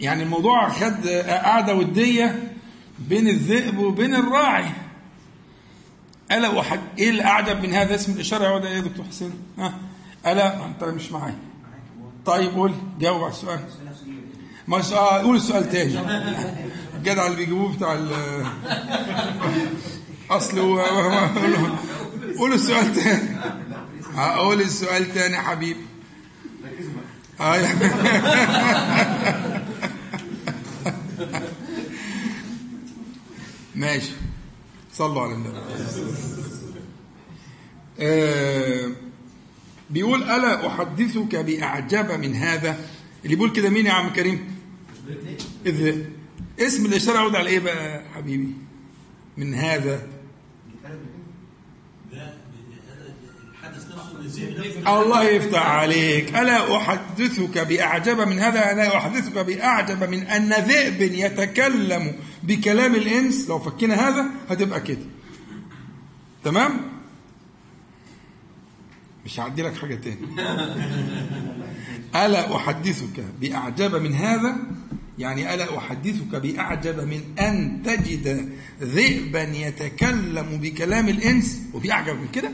يعني 0.00 0.22
الموضوع 0.22 0.68
خد 0.68 1.06
قعده 1.28 1.74
ودية 1.74 2.52
بين 3.08 3.28
الذئب 3.28 3.78
وبين 3.78 4.14
الراعي 4.14 4.70
ألا 6.32 6.48
وحد 6.48 6.80
إيه 6.98 7.10
الأعجب 7.10 7.62
من 7.62 7.72
هذا 7.72 7.94
اسم 7.94 8.18
إيه 8.68 8.74
يا 8.74 8.80
دكتور 8.80 9.04
حسين؟ 9.04 9.30
ها 9.58 9.78
ألا 10.26 10.66
أنت 10.66 10.84
مش 10.84 11.12
معايا 11.12 11.36
طيب 12.28 12.54
قول 12.54 12.72
جاوب 13.00 13.22
على 13.22 13.32
السؤال. 13.32 13.60
ما 14.68 14.76
آه 14.92 15.22
قول 15.22 15.36
السؤال 15.36 15.70
تاني. 15.70 16.00
الجدع 16.94 17.26
اللي 17.26 17.36
بيجيبوه 17.36 17.76
بتاع 17.76 17.92
ال 17.94 18.08
أصل 20.30 20.58
قول 22.38 22.52
السؤال 22.52 22.94
تاني. 22.94 23.36
هقول 24.14 24.60
السؤال 24.60 25.14
تاني 25.14 25.36
حبيبي. 25.36 25.80
ماشي. 33.74 34.12
صلوا 34.92 35.22
على 35.22 35.32
النبي. 35.34 35.58
آه 38.00 38.90
بيقول 39.90 40.22
ألا 40.22 40.66
أحدثك 40.66 41.36
بأعجب 41.36 42.10
من 42.12 42.34
هذا؟ 42.34 42.78
اللي 43.24 43.36
بيقول 43.36 43.52
كده 43.52 43.70
مين 43.70 43.86
يا 43.86 43.92
عم 43.92 44.08
كريم؟ 44.08 44.54
إذ 45.66 46.02
اسم 46.60 46.86
الإشارة 46.86 47.16
يعود 47.16 47.36
على 47.36 47.48
إيه 47.50 47.58
بقى 47.60 48.02
حبيبي؟ 48.14 48.52
من 49.36 49.54
هذا؟ 49.54 50.02
الله 54.88 55.24
يفتح 55.24 55.66
عليك. 55.66 56.36
ألا 56.36 56.76
أحدثك 56.76 57.58
بأعجب 57.58 58.20
من 58.20 58.38
هذا؟ 58.38 58.72
ألا 58.72 58.96
أحدثك 58.96 59.38
بأعجب 59.38 60.10
من 60.10 60.22
أن 60.22 60.52
ذئب 60.52 61.00
يتكلم 61.00 62.12
بكلام 62.42 62.94
الإنس؟ 62.94 63.48
لو 63.48 63.58
فكنا 63.58 64.08
هذا 64.08 64.26
هتبقى 64.50 64.80
كده. 64.80 65.04
تمام؟ 66.44 66.80
مش 69.28 69.40
هعدي 69.40 69.62
لك 69.62 69.76
حاجة 69.76 69.94
تاني. 69.94 70.26
ألا 72.16 72.56
أحدثك 72.56 73.24
بأعجب 73.40 73.94
من 73.94 74.14
هذا؟ 74.14 74.56
يعني 75.18 75.54
ألا 75.54 75.78
أحدثك 75.78 76.34
بأعجب 76.34 77.00
من 77.00 77.20
أن 77.38 77.82
تجد 77.84 78.52
ذئبا 78.82 79.42
يتكلم 79.42 80.46
بكلام 80.62 81.08
الإنس؟ 81.08 81.60
وفي 81.74 81.92
أعجب 81.92 82.14
من 82.20 82.28
كده؟ 82.28 82.52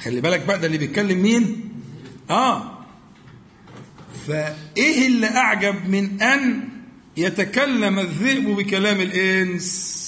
خلي 0.00 0.20
بالك 0.20 0.46
بقى 0.46 0.58
ده 0.58 0.66
اللي 0.66 0.78
بيتكلم 0.78 1.22
مين؟ 1.22 1.68
آه. 2.30 2.78
فإيه 4.26 5.06
اللي 5.06 5.26
أعجب 5.26 5.88
من 5.88 6.22
أن 6.22 6.68
يتكلم 7.16 7.98
الذئب 7.98 8.44
بكلام 8.56 9.00
الإنس؟ 9.00 10.02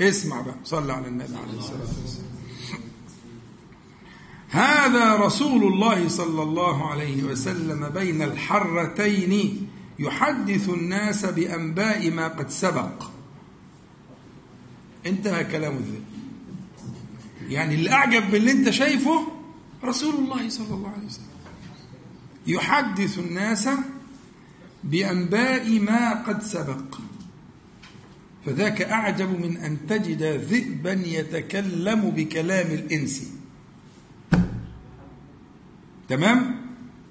اسمع 0.00 0.40
بقى 0.40 0.54
صلى 0.64 0.92
على 0.92 1.06
النبي 1.08 1.36
عليه 1.36 1.58
الصلاة 1.58 1.80
والسلام. 2.02 2.25
هذا 4.48 5.16
رسول 5.16 5.72
الله 5.72 6.08
صلى 6.08 6.42
الله 6.42 6.90
عليه 6.90 7.22
وسلم 7.22 7.88
بين 7.88 8.22
الحرتين 8.22 9.66
يحدث 9.98 10.68
الناس 10.68 11.24
بأنباء 11.26 12.10
ما 12.10 12.28
قد 12.28 12.50
سبق. 12.50 13.10
انتهى 15.06 15.44
كلام 15.44 15.76
الذئب. 15.76 16.04
يعني 17.48 17.74
اللي 17.74 17.92
أعجب 17.92 18.30
باللي 18.30 18.52
أنت 18.52 18.70
شايفه 18.70 19.26
رسول 19.84 20.14
الله 20.14 20.48
صلى 20.48 20.74
الله 20.74 20.90
عليه 20.90 21.06
وسلم. 21.06 21.26
يحدث 22.46 23.18
الناس 23.18 23.68
بأنباء 24.84 25.80
ما 25.80 26.22
قد 26.22 26.42
سبق. 26.42 26.98
فذاك 28.46 28.82
أعجب 28.82 29.40
من 29.40 29.56
أن 29.56 29.86
تجد 29.86 30.22
ذئبا 30.22 30.92
يتكلم 30.92 32.10
بكلام 32.10 32.66
الإنس. 32.66 33.35
تمام؟ 36.08 36.56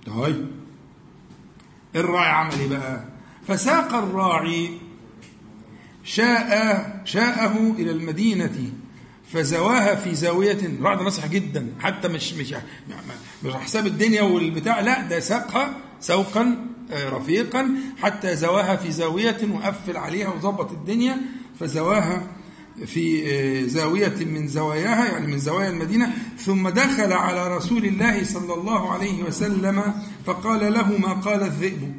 طيب 0.06 0.48
الراعي 1.96 2.30
عمل 2.32 2.60
إيه 2.60 2.68
بقى؟ 2.70 3.06
فساق 3.48 3.94
الراعي 3.94 4.70
شاء 6.04 7.02
شاءه 7.06 7.76
إلى 7.80 7.92
المدينة 7.92 8.70
فزواها 9.34 9.96
في 9.96 10.16
زاوية 10.16 10.58
الراعي 10.66 10.96
ده 10.98 11.04
نصح 11.04 11.28
جدا 11.28 11.68
حتى 11.80 12.08
مش 12.08 12.34
مش 12.34 12.56
مش 13.44 13.54
حساب 13.54 13.88
الدنيا 13.88 14.22
والبتاع 14.22 14.80
لا 14.80 15.02
ده 15.02 15.20
ساقها 15.20 15.74
سوقا 16.00 16.68
آه، 16.92 17.10
رفيقا 17.10 17.70
حتى 18.02 18.36
زواها 18.36 18.76
في 18.76 18.92
زاوية 18.92 19.38
وقفل 19.52 19.98
عليها 19.98 20.30
وظبط 20.30 20.72
الدنيا 20.72 21.18
فزواها 21.60 22.28
في 22.86 23.24
آه، 23.34 23.66
زاوية 23.68 24.26
من 24.26 24.48
زواياها 24.48 25.06
يعني 25.06 25.28
من 25.28 25.40
زوايا 25.40 25.70
المدينة 25.70 26.14
ثم 26.38 26.70
دخل 26.70 27.14
على 27.14 27.58
رسول 27.58 27.86
الله 27.86 28.24
صلى 28.24 28.54
الله 28.54 28.92
عليه 28.92 29.24
وسلم 29.24 29.94
فقال 30.26 30.74
له 30.74 30.98
ما 30.98 31.14
قال 31.14 31.44
الذئب. 31.44 31.94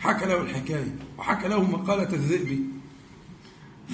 حكى 0.00 0.26
له 0.26 0.40
الحكاية 0.40 0.94
وحكى 1.18 1.48
له 1.48 1.62
مقالة 1.62 2.12
الذئب. 2.12 2.58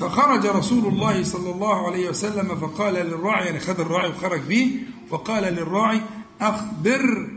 فخرج 0.01 0.47
رسول 0.47 0.87
الله 0.87 1.23
صلى 1.25 1.51
الله 1.51 1.87
عليه 1.87 2.09
وسلم 2.11 2.57
فقال 2.57 2.95
للراعي 2.95 3.47
يعني 3.47 3.59
خد 3.61 3.81
الراعي 3.81 4.09
وخرج 4.09 4.41
به 4.41 4.81
فقال 5.11 5.43
للراعي 5.55 6.01
أخبر 6.41 7.31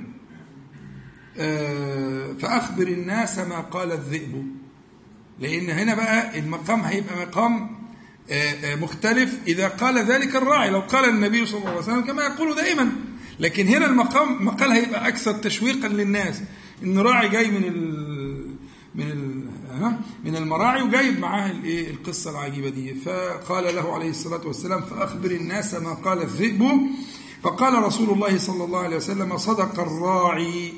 آه، 1.38 2.34
فأخبر 2.34 2.88
الناس 2.88 3.40
ما 3.40 3.60
قال 3.60 3.92
الذئب. 3.92 4.48
لأن 5.40 5.70
هنا 5.70 5.96
بقى 5.96 6.40
المقام 6.40 6.82
هيبقى 6.82 7.26
مقام 7.28 7.83
مختلف 8.82 9.38
إذا 9.48 9.68
قال 9.68 9.98
ذلك 10.12 10.36
الراعي. 10.36 10.70
لو 10.70 10.80
قال 10.80 11.10
النبي 11.10 11.46
صلى 11.46 11.58
الله 11.60 11.70
عليه 11.70 11.80
وسلم 11.80 12.02
كما 12.02 12.24
يقول 12.24 12.56
دائما. 12.56 12.92
لكن 13.40 13.68
هنا 13.68 13.86
المقام 13.86 14.46
مقال 14.46 14.72
هيبقى 14.72 15.08
أكثر 15.08 15.32
تشويقا 15.34 15.88
للناس. 15.88 16.42
إن 16.84 17.00
راعي 17.00 17.30
جاي 17.30 17.52
من 17.52 17.64
ال 17.64 18.54
من 18.96 19.12
ال 19.12 19.44
من 20.26 20.36
المراعي 20.36 20.84
وجايب 20.84 21.20
معاه 21.20 21.52
الإيه؟ 21.52 21.90
القصة 21.92 22.32
العجيبة 22.32 22.70
دي. 22.70 22.94
فقال 22.94 23.76
له 23.76 23.94
عليه 23.94 24.10
الصلاة 24.10 24.48
والسلام 24.48 24.82
فأخبر 24.82 25.32
الناس 25.32 25.74
ما 25.74 25.94
قال 25.94 26.22
الذئب. 26.22 26.70
فقال 27.44 27.84
رسول 27.84 28.10
الله 28.10 28.38
صلى 28.38 28.64
الله 28.64 28.80
عليه 28.80 28.98
وسلم 28.98 29.38
صدق 29.38 29.80
الراعي. 29.80 30.74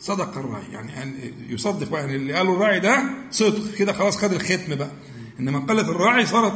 صدق 0.00 0.38
الراعي. 0.38 0.72
يعني 0.72 1.12
يصدق 1.48 1.88
بقى. 1.88 2.00
يعني 2.00 2.16
اللي 2.16 2.32
قاله 2.32 2.52
الراعي 2.54 2.80
ده 2.80 3.04
صدق. 3.30 3.74
كده 3.74 3.92
خلاص 3.92 4.16
خد 4.16 4.32
الختم 4.32 4.74
بقى. 4.74 4.90
إنما 5.40 5.58
قلة 5.58 5.90
الراعي 5.90 6.26
صارت 6.26 6.52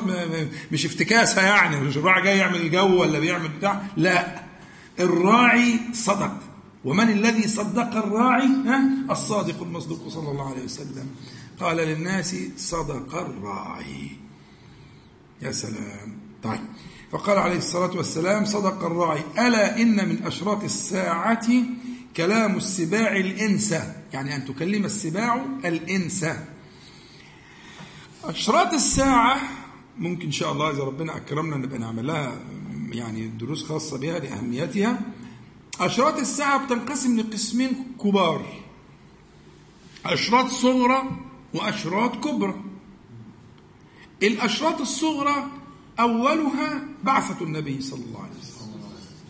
مش 0.72 0.86
افتكاسة 0.86 1.42
يعني 1.42 1.80
مش 1.80 1.96
الراعي 1.96 2.22
جاي 2.22 2.38
يعمل 2.38 2.60
الجو 2.60 3.00
ولا 3.00 3.18
بيعمل 3.18 3.48
بتاع. 3.48 3.82
لا 3.96 4.42
الراعي 5.00 5.80
صدق. 5.92 6.40
ومن 6.84 7.08
الذي 7.08 7.48
صدق 7.48 7.96
الراعي؟ 7.96 8.46
ها؟ 8.46 8.88
الصادق 9.10 9.62
المصدوق 9.62 10.08
صلى 10.08 10.30
الله 10.30 10.50
عليه 10.50 10.64
وسلم. 10.64 11.06
قال 11.60 11.76
للناس 11.76 12.36
صدق 12.56 13.14
الراعي. 13.14 14.10
يا 15.42 15.52
سلام. 15.52 16.18
طيب. 16.42 16.60
فقال 17.12 17.38
عليه 17.38 17.56
الصلاة 17.56 17.96
والسلام 17.96 18.44
صدق 18.44 18.84
الراعي. 18.84 19.20
ألا 19.38 19.80
إن 19.82 20.08
من 20.08 20.22
أشراط 20.26 20.64
الساعة 20.64 21.48
كلام 22.16 22.56
السباع 22.56 23.16
الإنسة 23.16 23.94
يعني 24.12 24.36
أن 24.36 24.44
تكلم 24.44 24.84
السباع 24.84 25.44
الإنسة 25.64 26.44
أشراط 28.30 28.72
الساعة 28.72 29.40
ممكن 29.98 30.24
إن 30.26 30.32
شاء 30.32 30.52
الله 30.52 30.70
إذا 30.70 30.82
ربنا 30.84 31.16
أكرمنا 31.16 31.56
نبقى 31.56 31.78
نعمل 31.78 32.06
لها 32.06 32.40
يعني 32.92 33.26
دروس 33.26 33.64
خاصة 33.64 33.98
بها 33.98 34.18
لأهميتها. 34.18 35.00
أشراط 35.80 36.18
الساعة 36.18 36.66
بتنقسم 36.66 37.20
لقسمين 37.20 37.86
كبار. 38.02 38.46
أشراط 40.06 40.46
صغرى 40.46 41.10
وأشراط 41.54 42.24
كبرى. 42.24 42.54
الأشراط 44.22 44.80
الصغرى 44.80 45.50
أولها 46.00 46.84
بعثة 47.04 47.44
النبي 47.44 47.80
صلى 47.80 48.04
الله 48.04 48.20
عليه 48.20 48.38
وسلم. 48.38 48.54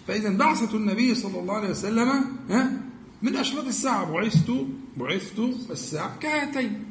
فإذا 0.09 0.31
بعثة 0.37 0.77
النبي 0.77 1.15
صلى 1.15 1.41
الله 1.41 1.55
عليه 1.55 1.71
وسلم 1.71 2.37
ها 2.51 2.81
من 3.23 3.37
أشراط 3.37 3.65
الساعة 3.65 4.13
بعثت 4.13 4.51
بعثت 4.97 5.39
الساعة 5.71 6.17
كهاتين. 6.17 6.85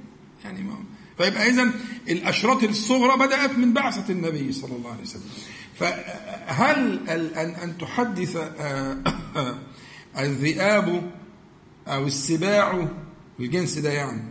يعني 0.44 0.64
ما 0.64 0.76
فيبقى 1.18 1.50
إذا 1.50 1.72
الأشراط 2.10 2.64
الصغرى 2.64 3.28
بدأت 3.28 3.58
من 3.58 3.74
بعثة 3.74 4.14
النبي 4.14 4.52
صلى 4.52 4.76
الله 4.76 4.92
عليه 4.92 5.02
وسلم. 5.02 5.30
فهل 5.76 7.10
أن 7.10 7.50
أن 7.50 7.78
تحدث 7.78 8.36
آه، 8.60 8.98
الذئاب 10.20 11.12
أو 11.88 12.08
السباع 12.08 12.88
الجنس 13.40 13.78
ده 13.78 13.92
يعني 13.92 14.22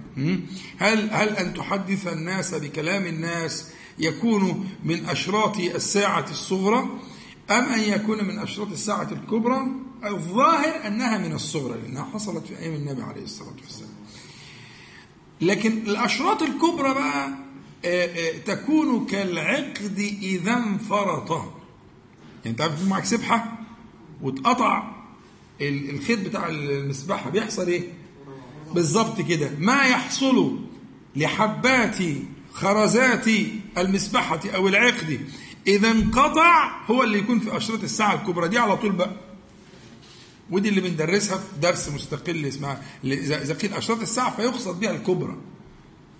هل 0.78 1.10
هل 1.10 1.28
أن 1.28 1.54
تحدث 1.54 2.06
الناس 2.06 2.54
بكلام 2.54 3.06
الناس 3.06 3.68
يكون 3.98 4.68
من 4.84 5.04
أشراط 5.04 5.58
الساعة 5.58 6.30
الصغرى 6.30 6.88
أم 7.50 7.64
أن 7.64 7.80
يكون 7.80 8.24
من 8.24 8.38
أشراط 8.38 8.72
الساعة 8.72 9.08
الكبرى؟ 9.12 9.66
الظاهر 10.04 10.86
أنها 10.86 11.18
من 11.18 11.32
الصغرى 11.32 11.80
لأنها 11.80 12.04
حصلت 12.04 12.46
في 12.46 12.58
أيام 12.58 12.74
النبي 12.74 13.02
عليه 13.02 13.22
الصلاة 13.22 13.54
والسلام. 13.64 13.91
لكن 15.42 15.72
الأشراط 15.72 16.42
الكبرى 16.42 16.94
بقى 16.94 17.28
آه، 17.84 18.06
آه، 18.06 18.38
تكون 18.38 19.06
كالعقد 19.06 19.98
إذا 20.22 20.54
انفرط 20.54 21.30
يعني 21.30 21.46
أنت 22.46 22.60
عارف 22.60 22.88
معك 22.88 23.04
سبحة 23.04 23.58
واتقطع 24.22 24.92
الخيط 25.60 26.18
بتاع 26.18 26.48
المسبحة 26.48 27.30
بيحصل 27.30 27.66
إيه؟ 27.66 27.82
بالظبط 28.74 29.20
كده. 29.20 29.50
ما 29.58 29.82
يحصل 29.82 30.58
لحبات 31.16 31.98
خرزات 32.52 33.26
المسبحة 33.78 34.40
أو 34.54 34.68
العقد 34.68 35.20
إذا 35.66 35.90
انقطع 35.90 36.80
هو 36.86 37.02
اللي 37.02 37.18
يكون 37.18 37.38
في 37.38 37.56
أشرطة 37.56 37.84
الساعة 37.84 38.14
الكبرى. 38.14 38.48
دي 38.48 38.58
على 38.58 38.76
طول 38.76 38.92
بقى. 38.92 39.16
ودي 40.52 40.68
اللي 40.68 40.80
بندرسها 40.80 41.38
في 41.38 41.60
درس 41.60 41.88
مستقل 41.88 42.46
اسمها 42.46 42.82
إذا 43.04 43.54
قيل 43.54 43.74
أشرطة 43.74 44.02
الساعة 44.02 44.36
فيقصد 44.36 44.80
بها 44.80 44.90
الكبرى 44.90 45.36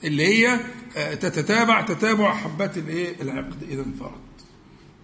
اللي 0.05 0.27
هي 0.27 0.61
آه، 0.97 1.15
تتتابع 1.15 1.81
تتابع 1.81 2.35
حبات 2.35 2.79
الإيه؟ 2.79 3.23
العقد 3.23 3.63
إذا 3.63 3.83
انفرد. 3.83 4.21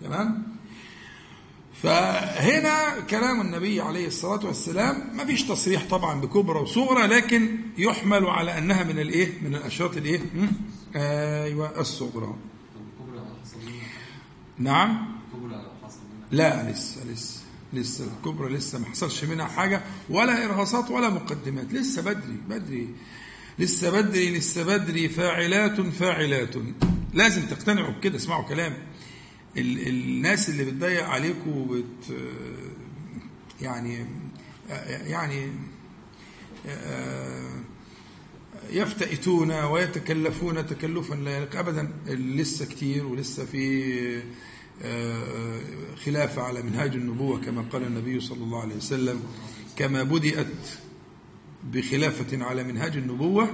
تمام؟ 0.02 0.42
فهنا 1.82 3.00
كلام 3.00 3.40
النبي 3.40 3.80
عليه 3.80 4.06
الصلاة 4.06 4.46
والسلام 4.46 5.16
ما 5.16 5.24
فيش 5.24 5.42
تصريح 5.42 5.84
طبعا 5.90 6.20
بكبرى 6.20 6.58
وصغرى 6.58 7.06
لكن 7.06 7.58
يحمل 7.78 8.26
على 8.26 8.58
أنها 8.58 8.84
من 8.84 8.98
الإيه؟ 8.98 9.32
من 9.42 9.54
الأشراط 9.54 9.96
الإيه؟ 9.96 10.20
أيوة 10.96 11.80
الصغرى. 11.80 12.34
نعم؟ 14.58 15.18
لا 16.30 16.70
لسه 16.70 17.04
لسه. 17.04 17.37
لسه 17.72 18.04
الكبرى 18.04 18.54
لسه 18.54 18.78
ما 18.78 18.86
حصلش 18.86 19.24
منها 19.24 19.46
حاجة 19.46 19.82
ولا 20.10 20.44
إرهاصات 20.44 20.90
ولا 20.90 21.08
مقدمات. 21.08 21.72
لسه 21.72 22.02
بدري 22.02 22.36
بدري. 22.48 22.88
لسه 23.58 23.90
بدري 23.90 24.38
لسه 24.38 24.64
بدري. 24.64 25.08
فاعلات 25.08 25.80
فاعلات. 25.80 26.54
لازم 27.14 27.42
تقتنعوا 27.42 27.90
بكده 27.90 28.16
اسمعوا 28.16 28.44
كلام. 28.44 28.76
ال 29.56 29.88
الناس 29.88 30.48
اللي 30.48 30.64
بتضيق 30.64 31.04
عليكم 31.04 31.50
وبت 31.50 32.20
يعني 33.60 34.06
يعني 35.06 35.52
يفتئتون 38.70 39.50
ويتكلفون 39.50 40.66
تكلفا 40.66 41.14
لا 41.14 41.36
يليق 41.36 41.56
ابدا. 41.56 41.92
لسه 42.06 42.66
كتير 42.66 43.06
ولسه 43.06 43.44
في 43.44 44.22
خلافه 46.04 46.42
على 46.42 46.62
منهاج 46.62 46.94
النبوة 46.94 47.40
كما 47.40 47.64
قال 47.72 47.82
النبي 47.82 48.20
صلى 48.20 48.44
الله 48.44 48.60
عليه 48.62 48.76
وسلم 48.76 49.22
كما 49.76 50.02
بدأت 50.02 50.68
بخلافة 51.72 52.44
على 52.44 52.64
منهاج 52.64 52.96
النبوة 52.96 53.48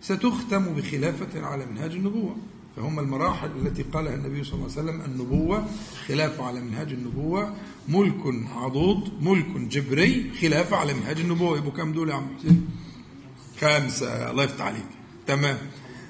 ستختم 0.00 0.64
بخلافة 0.74 1.46
على 1.46 1.66
منهاج 1.66 1.90
النبوة. 1.92 2.36
فهم 2.76 2.98
المراحل 2.98 3.50
التي 3.66 3.82
قالها 3.82 4.14
النبي 4.14 4.44
صلى 4.44 4.54
الله 4.54 4.70
عليه 4.76 4.82
وسلم 4.90 5.00
النبوة 5.00 5.66
خلافة 6.08 6.44
على 6.44 6.60
منهاج 6.60 6.92
النبوة 6.92 7.54
ملك 7.88 8.22
عضوض 8.56 9.22
ملك 9.22 9.46
جبري 9.56 10.30
خلافة 10.40 10.76
على 10.76 10.94
منهاج 10.94 11.20
النبوة. 11.20 11.58
يبقوا 11.58 11.72
كم 11.72 11.92
دول 11.92 12.08
يا 12.08 12.14
عم 12.14 12.26
حسين؟ 12.38 12.68
خمسة. 13.60 14.30
الله 14.30 14.44
يفتح 14.44 14.64
عليك. 14.64 14.86
تمام. 15.26 15.58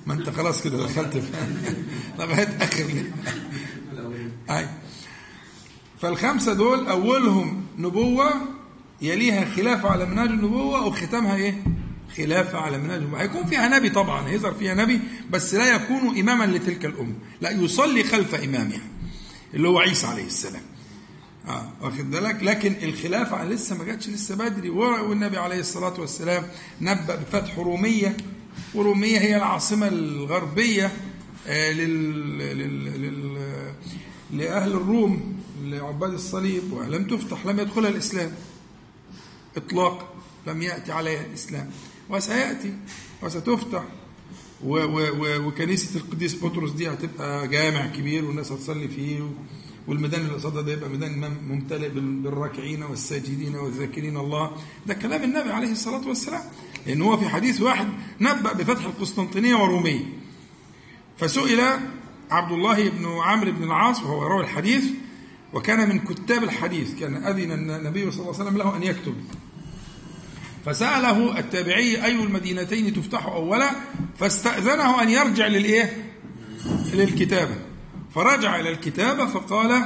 ما 0.07 0.15
انت 0.15 0.31
خلاص 0.31 0.63
كده 0.63 0.85
دخلت 0.87 1.23
لغاية 2.19 2.57
آخر 2.65 2.85
أي. 4.51 4.69
فالخمسة 6.01 6.53
دول 6.53 6.87
أولهم 6.89 7.65
نبوة 7.79 8.33
يليها 9.03 9.45
خلافة 9.45 9.89
على 9.91 10.07
منهاج 10.07 10.29
النبوة 10.29 10.87
وختامها 10.87 11.37
إيه؟ 11.37 11.65
خلافة 12.17 12.59
على 12.59 12.79
منهج 12.79 12.97
النبوة. 12.99 13.21
هيكون 13.23 13.47
فيها 13.47 13.69
نبي 13.69 13.91
طبعا 13.91 14.29
هيظهر 14.29 14.55
فيها 14.55 14.75
نبي 14.75 15.01
بس 15.31 15.55
لا 15.55 15.75
يكون 15.75 16.19
إماما 16.19 16.45
لتلك 16.45 16.85
الأمة. 16.85 17.15
لا 17.41 17.51
يصلي 17.51 18.05
خلف 18.05 18.35
إمامها 18.35 18.81
اللي 19.55 19.69
هو 19.69 19.79
عيسى 19.79 20.07
عليه 20.07 20.27
السلام. 20.27 20.63
آه 21.49 21.73
واخد 21.81 22.11
بالك؟ 22.11 22.43
لكن 22.43 22.75
الخلافة 22.83 23.45
لسه 23.45 23.79
ما 23.79 23.85
جاتش 23.85 24.09
لسه 24.09 24.35
بدري. 24.35 24.71
والنبي 24.71 25.37
عليه 25.39 25.61
الصلاة 25.61 26.01
والسلام 26.01 26.43
نبأ 26.81 27.17
بفتح 27.17 27.59
رومية 27.59 28.17
ورومية 28.75 29.19
هي 29.19 29.37
العاصمة 29.37 29.89
الغربية 29.89 30.93
آه 31.47 31.73
لل... 31.73 32.39
لأهل 34.33 34.73
الروم 34.73 35.43
لعباد 35.63 36.13
الصليب 36.13 36.73
ولم 36.73 37.05
تفتح 37.05 37.47
لم 37.47 37.59
يدخلها 37.61 37.91
الإسلام. 37.91 38.33
إطلاقا 39.57 40.09
لم 40.47 40.63
يأتي 40.63 40.93
عليها 40.93 41.27
الإسلام. 41.27 41.71
وسيأتي 42.11 42.77
وستفتح. 43.23 43.85
و 44.65 44.77
و 44.79 44.99
و 44.99 45.47
وكنيسة 45.49 46.01
القديس 46.01 46.45
بطرس 46.45 46.71
دي 46.73 46.89
هتبقى 46.91 47.49
جامع 47.49 47.87
كبير 47.87 48.25
والناس 48.25 48.53
هتصلي 48.53 48.89
فيه. 48.89 49.31
والميدان 49.87 50.21
اللي 50.21 50.33
قصادها 50.33 50.63
ده 50.63 50.73
يبقى 50.73 50.89
ميدان 50.91 51.35
ممتلئ 51.49 51.89
بالراكعين 51.89 52.83
والساجدين 52.83 53.55
والذاكرين 53.55 54.17
الله. 54.17 54.51
ده 54.87 54.95
كلام 54.95 55.25
النبي 55.25 55.51
عليه 55.51 55.73
الصلاة 55.73 56.09
والسلام. 56.09 56.43
لأن 56.87 57.03
هو 57.03 57.17
في 57.17 57.29
حديث 57.29 57.61
واحد 57.61 57.89
نبأ 58.21 58.53
بفتح 58.53 58.85
القسطنطينية 58.85 59.55
ورومية. 59.55 60.05
فسئل 61.19 61.61
عبد 62.31 62.53
الله 62.53 62.89
بن 62.89 63.07
عمرو 63.07 63.53
بن 63.53 63.65
العاص 63.65 64.03
وهو 64.03 64.23
راوي 64.23 64.43
الحديث 64.43 64.85
وكان 65.53 65.89
من 65.89 65.99
كتاب 65.99 66.45
الحديث 66.45 66.95
كان 67.01 67.15
أذن 67.15 67.53
النبي 67.53 68.11
صلى 68.11 68.21
الله 68.21 68.35
عليه 68.35 68.45
وسلم 68.45 68.59
له 68.59 68.77
أن 68.77 68.83
يكتب. 68.83 69.15
فسأله 70.67 71.39
التابعي 71.39 72.05
أي 72.05 72.13
المدينتين 72.13 72.95
تفتح 72.95 73.27
أولا؟ 73.27 73.71
فاستأذنه 74.19 75.03
أن 75.03 75.09
يرجع 75.09 75.47
للإيه؟ 75.47 76.13
للكتابة. 76.95 77.55
فرجع 78.15 78.61
إلى 78.61 78.71
الكتابة 78.71 79.27
فقال 79.27 79.83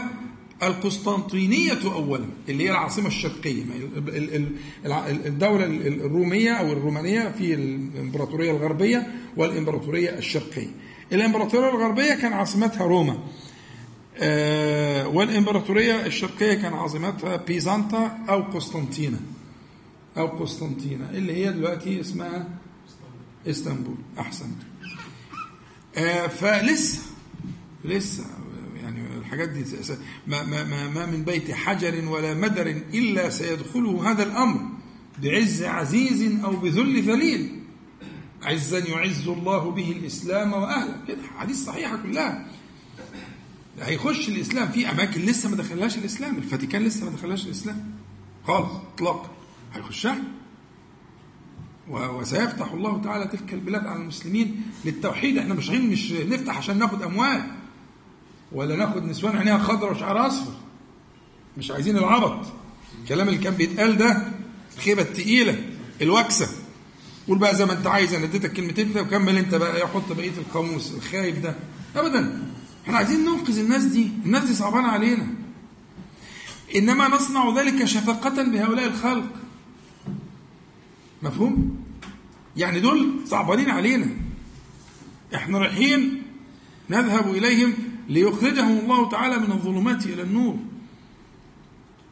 القسطنطينية 0.62 1.78
أولا 1.84 2.24
اللي 2.48 2.64
هي 2.64 2.70
العاصمة 2.70 3.06
الشرقية. 3.06 3.62
الدولة 5.26 5.64
الرومية 5.86 6.52
أو 6.52 6.72
الرومانية 6.72 7.34
في 7.38 7.54
الإمبراطورية 7.54 8.50
الغربية 8.50 9.06
والإمبراطورية 9.36 10.10
الشرقية. 10.18 10.70
الإمبراطورية 11.12 11.68
الغربية 11.68 12.14
كان 12.14 12.32
عاصمتها 12.32 12.86
روما. 12.86 13.18
آه، 14.16 15.08
والإمبراطورية 15.08 16.06
الشرقية 16.06 16.54
كان 16.54 16.74
عاصمتها 16.74 17.36
بيزانتا 17.36 18.18
أو 18.28 18.42
قسطنطينة. 18.42 19.20
أو 20.16 20.26
قسطنطينة 20.26 21.10
اللي 21.10 21.32
هي 21.32 21.52
دلوقتي 21.52 22.00
اسمها 22.00 22.48
إسطنبول. 23.46 23.96
أحسنت. 24.18 24.62
آه 25.96 26.26
فلسه 26.26 27.00
لسه 27.84 28.24
يعني 28.82 29.18
الحاجات 29.18 29.48
دي 29.48 29.64
ما, 30.26 30.42
ما, 30.42 30.88
ما, 30.88 31.06
من 31.06 31.24
بيت 31.24 31.50
حجر 31.50 32.08
ولا 32.08 32.34
مدر 32.34 32.66
إلا 32.94 33.30
سيدخله 33.30 34.10
هذا 34.10 34.22
الأمر 34.22 34.60
بعز 35.22 35.62
عزيز 35.62 36.44
أو 36.44 36.56
بذل 36.56 37.02
ذليل. 37.02 37.61
عزا 38.42 38.78
يعز 38.78 39.28
الله 39.28 39.70
به 39.70 39.92
الإسلام 39.92 40.52
وأهله. 40.52 40.96
كده. 41.08 41.18
حديث 41.38 41.64
صحيحة 41.64 41.96
كلها. 41.96 42.46
هيخش 43.80 44.28
الإسلام. 44.28 44.68
في 44.68 44.90
أماكن 44.90 45.20
لسه 45.20 45.48
ما 45.48 45.56
دخلهاش 45.56 45.98
الإسلام. 45.98 46.36
الفاتيكان 46.36 46.82
لسه 46.82 47.04
ما 47.04 47.10
دخلهاش 47.10 47.46
الإسلام. 47.46 47.90
خالص 48.46 48.70
إطلاقا. 48.94 49.30
هيخشها. 49.74 50.18
وسيفتح 51.88 52.72
الله 52.72 53.02
تعالى 53.02 53.26
تلك 53.26 53.54
البلاد 53.54 53.86
على 53.86 54.00
المسلمين 54.00 54.62
للتوحيد. 54.84 55.38
إحنا 55.38 55.54
مش 55.54 55.68
مش 55.70 56.12
نفتح 56.12 56.56
عشان 56.58 56.78
ناخد 56.78 57.02
أموال. 57.02 57.42
ولا 58.52 58.76
ناخد 58.76 59.04
نسوان 59.04 59.36
عينيها 59.36 59.58
خضراء 59.58 59.92
وشعرها 59.92 60.26
أصفر. 60.26 60.52
مش 61.58 61.70
عايزين 61.70 61.96
العبط. 61.96 62.46
الكلام 63.02 63.28
اللي 63.28 63.38
كان 63.38 63.54
بيتقال 63.54 63.96
ده 63.96 64.22
الخيبه 64.76 65.02
التقيله 65.02 65.58
الوكسة. 66.02 66.48
قول 67.32 67.40
بقى 67.40 67.56
زي 67.56 67.66
ما 67.66 67.72
انت 67.72 67.86
عايز 67.86 68.14
أنا 68.14 68.24
اديتك 68.24 68.52
كلمتين 68.52 68.92
كده 68.92 69.02
وكمل 69.02 69.36
انت 69.36 69.54
بقى 69.54 69.88
حط 69.88 70.12
بقية 70.12 70.38
القاموس 70.38 70.94
الخايب 70.94 71.42
ده. 71.42 71.54
ابدا. 71.96 72.42
إحنا 72.84 72.96
عايزين 72.96 73.20
ننقذ 73.24 73.58
الناس 73.58 73.84
دي. 73.84 74.10
الناس 74.24 74.44
دي 74.44 74.54
صعبانه 74.54 74.88
علينا. 74.88 75.26
إنما 76.76 77.08
نصنع 77.08 77.54
ذلك 77.56 77.84
شفقة 77.84 78.42
بهؤلاء 78.42 78.86
الخلق. 78.86 79.28
مفهوم؟ 81.22 81.84
يعني 82.56 82.80
دول 82.80 83.14
صعبانين 83.26 83.70
علينا. 83.70 84.06
إحنا 85.34 85.58
رايحين 85.58 86.22
نذهب 86.90 87.30
إليهم 87.30 87.74
ليخرجهم 88.08 88.78
الله 88.78 89.08
تعالى 89.08 89.38
من 89.38 89.52
الظلمات 89.52 90.06
إلى 90.06 90.22
النور. 90.22 90.56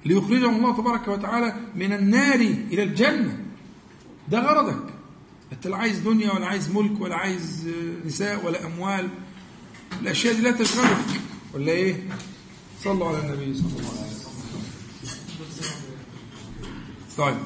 ليخرجهم 0.05 0.57
الله 0.57 0.77
تبارك 0.77 1.09
وتعالى 1.09 1.55
من 1.77 1.93
النار 1.93 2.41
إلى 2.41 2.83
الجنة. 2.83 3.39
ده 4.29 4.41
غرضك. 4.41 5.00
أنت 5.53 5.67
لا 5.67 5.77
عايز 5.77 5.99
دنيا 5.99 6.33
ولا 6.33 6.47
عايز 6.47 6.71
ملك 6.71 7.01
ولا 7.01 7.17
عايز 7.17 7.69
نساء 8.07 8.47
ولا 8.47 8.67
أموال. 8.67 9.09
الأشياء 10.03 10.35
دي 10.35 10.41
لا 10.43 10.51
تشغلك. 10.51 11.21
ولا 11.55 11.73
إيه؟ 11.73 11.97
صلوا 12.85 13.09
على 13.09 13.19
النبي 13.19 13.55
صلى 13.55 13.67
الله 13.67 13.91
عليه 13.91 14.11
وسلم. 14.11 14.31
طيب. 17.19 17.37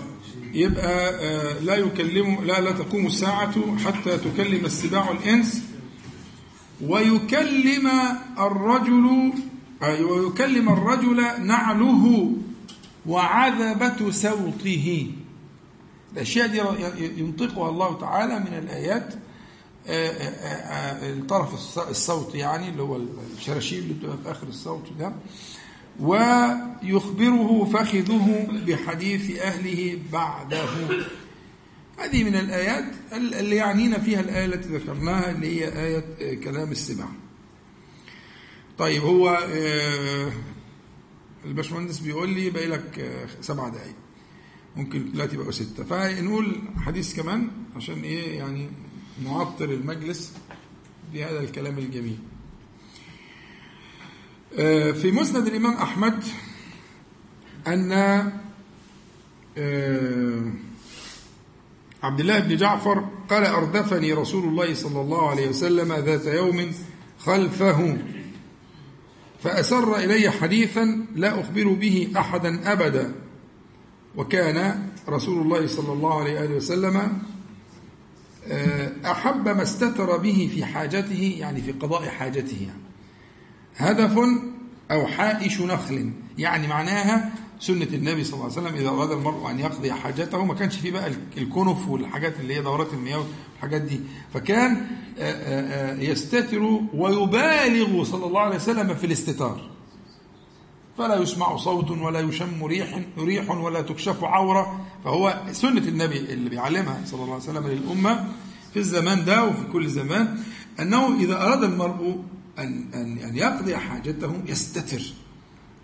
يبقى 0.55 1.11
آه، 1.15 1.59
لا 1.59 1.77
يكلم 1.77 2.45
لا 2.45 2.61
لا 2.61 2.71
تقوم 2.73 3.07
الساعة 3.07 3.77
حتى 3.79 4.19
تكلم 4.19 4.65
السباع 4.65 5.11
الإنس 5.11 5.63
ويكلم 6.83 7.91
الرجل 8.39 9.33
ويكلم 9.83 10.69
الرجل 10.69 11.47
نعله 11.47 12.33
وعذبة 13.07 14.11
صوته. 14.11 15.11
الأشياء 16.15 16.47
دي 16.47 16.59
ينطقها 17.21 17.71
الله 17.71 17.99
تعالى 18.01 18.39
من 18.39 18.59
الآيات 18.59 19.15
آه، 19.87 20.09
آه، 20.09 21.13
الطرف 21.13 21.79
الصوت 21.79 22.35
يعني 22.35 22.69
اللي 22.69 22.83
هو 22.83 23.01
الشراشيب 23.37 23.79
اللي 23.83 23.95
بتبقى 23.95 24.17
في 24.25 24.31
آخر 24.31 24.47
الصوت 24.47 24.85
ده. 24.99 25.13
ويخبره 26.01 27.65
فخذه 27.73 28.47
بحديث 28.67 29.39
أهله 29.41 29.99
بعده. 30.13 30.65
هذه 31.99 32.25
من 32.25 32.35
الآيات 32.35 32.85
اللي 33.13 33.57
يعنينا 33.57 33.99
فيها 33.99 34.21
الآية 34.21 34.45
التي 34.45 34.69
ذكرناها 34.69 35.31
اللي 35.31 35.61
هي 35.61 35.83
آية 35.83 36.41
كلام 36.41 36.73
السبع 36.73 37.05
طيب 38.79 39.03
هو 39.03 39.29
آه، 39.55 40.33
الباشمهندس 41.45 41.99
بيقول 41.99 42.29
لي 42.29 42.51
باقي 42.51 42.67
لك 42.67 42.99
آه، 42.99 43.27
سبع 43.41 43.69
دقايق. 43.69 43.95
ممكن 44.77 45.13
دلوقتي 45.13 45.37
بقوا 45.37 45.51
ستة. 45.53 45.85
فنقول 45.85 46.57
حديث 46.77 47.17
كمان 47.17 47.51
عشان 47.77 48.03
إيه 48.03 48.39
يعني 48.39 48.69
نعطر 49.25 49.71
المجلس 49.71 50.33
بهذا 51.13 51.41
الكلام 51.41 51.79
الجميل. 51.79 52.19
آه، 54.59 54.93
في 54.93 55.11
مسند 55.11 55.47
الإمام 55.47 55.73
أحمد 55.73 56.25
أن 57.67 57.93
آه، 59.59 60.53
عبد 62.03 62.21
الله 62.21 62.39
بن 62.39 62.57
جعفر 62.57 63.09
قال 63.31 63.45
أردفني 63.45 64.13
رسول 64.13 64.45
الله 64.45 64.75
صلى 64.75 65.01
الله 65.01 65.31
عليه 65.31 65.49
وسلم 65.49 65.93
ذات 65.93 66.27
يوم 66.27 66.73
خلفه 67.19 67.99
فأسر 69.43 69.97
إلي 69.97 70.31
حديثا 70.31 71.07
لا 71.15 71.41
أخبر 71.41 71.69
به 71.69 72.13
أحدا 72.17 72.73
أبدا. 72.73 73.15
وكان 74.17 74.89
رسول 75.09 75.43
الله 75.43 75.67
صلى 75.67 75.93
الله 75.93 76.21
عليه 76.21 76.57
وسلم 76.57 77.19
آه، 78.49 78.93
أحب 79.05 79.49
ما 79.49 79.63
استتر 79.63 80.17
به 80.17 80.51
في 80.55 80.65
حاجته 80.65 81.37
يعني 81.39 81.63
في 81.63 81.73
قضاء 81.73 82.09
حاجته 82.09 82.57
يعني. 82.61 82.81
هدف 83.77 84.19
أو 84.91 85.07
حائش 85.07 85.61
نخل 85.61 86.11
يعني 86.39 86.69
معناها 86.69 87.31
سنة 87.61 87.87
النبي 87.93 88.25
صلى 88.25 88.35
الله 88.35 88.45
عليه 88.45 88.69
وسلم 88.69 88.75
إذا 88.81 88.89
أراد 88.89 89.11
المرء 89.11 89.51
أن 89.51 89.59
يقضي 89.59 89.93
حاجته 89.93 90.45
ما 90.45 90.55
كانش 90.55 90.77
فيه 90.77 90.93
بقى 90.93 91.11
الكنف 91.37 91.89
والحاجات 91.89 92.41
اللي 92.41 92.55
هي 92.55 92.63
دورات 92.63 92.93
المياه 92.93 93.25
والحاجات 93.53 93.81
دي. 93.83 94.01
فكان 94.35 94.87
يستتر 96.01 96.63
ويبالغ 96.95 98.05
صلى 98.05 98.27
الله 98.27 98.41
عليه 98.41 98.57
وسلم 98.57 98.95
في 98.95 99.07
الاستتار. 99.07 99.74
فلا 100.99 101.15
يسمع 101.17 101.57
صوت 101.57 101.91
ولا 101.91 102.21
يشم 102.21 102.65
ريح 102.65 103.01
ريح 103.19 103.51
ولا 103.51 103.83
تكشف 103.83 104.25
عورة. 104.25 104.87
فهو 105.05 105.43
سنة 105.53 105.89
النبي 105.89 106.19
اللي 106.19 106.51
بيعلمها 106.51 107.01
صلى 107.05 107.23
الله 107.23 107.35
عليه 107.35 107.45
وسلم 107.45 107.67
للأمة 107.67 108.29
في 108.73 108.79
الزمان 108.79 109.25
ده 109.25 109.45
وفي 109.45 109.65
كل 109.73 109.89
زمان 109.89 110.39
أنه 110.81 111.21
إذا 111.21 111.43
أراد 111.43 111.65
المرء 111.65 112.23
أن, 112.59 112.85
أن, 112.95 113.19
أن 113.19 113.37
يقضي 113.37 113.77
حاجته 113.77 114.43
يستتر 114.47 115.03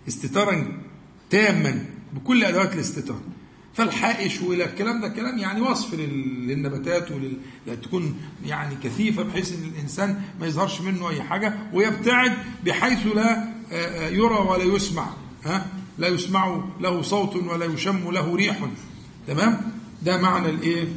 استتارا 0.07 0.77
تاما 1.29 1.85
بكل 2.13 2.43
أدوات 2.43 2.75
الاستتار. 2.75 3.19
فالحائش 3.73 4.41
وإلى 4.41 4.65
الكلام 4.65 5.01
ده 5.01 5.07
كلام 5.07 5.37
يعني 5.37 5.61
وصف 5.61 5.93
للنباتات 5.93 7.11
ولل... 7.11 7.37
تكون 7.83 8.15
يعني 8.45 8.75
كثيفة 8.83 9.23
بحيث 9.23 9.53
إن 9.53 9.63
الإنسان 9.75 10.21
ما 10.39 10.47
يظهرش 10.47 10.81
منه 10.81 11.09
أي 11.09 11.21
حاجة 11.21 11.53
ويبتعد 11.73 12.33
بحيث 12.65 13.07
لا 13.15 13.50
يرى 14.11 14.35
ولا 14.49 14.63
يسمع 14.63 15.07
ها؟ 15.45 15.67
لا 15.97 16.07
يسمع 16.07 16.61
له 16.79 17.01
صوت 17.01 17.35
ولا 17.35 17.65
يشم 17.65 18.11
له 18.11 18.35
ريح. 18.35 18.59
تمام؟ 19.27 19.61
ده 20.01 20.17
معنى 20.17 20.49
الايه؟ 20.49 20.87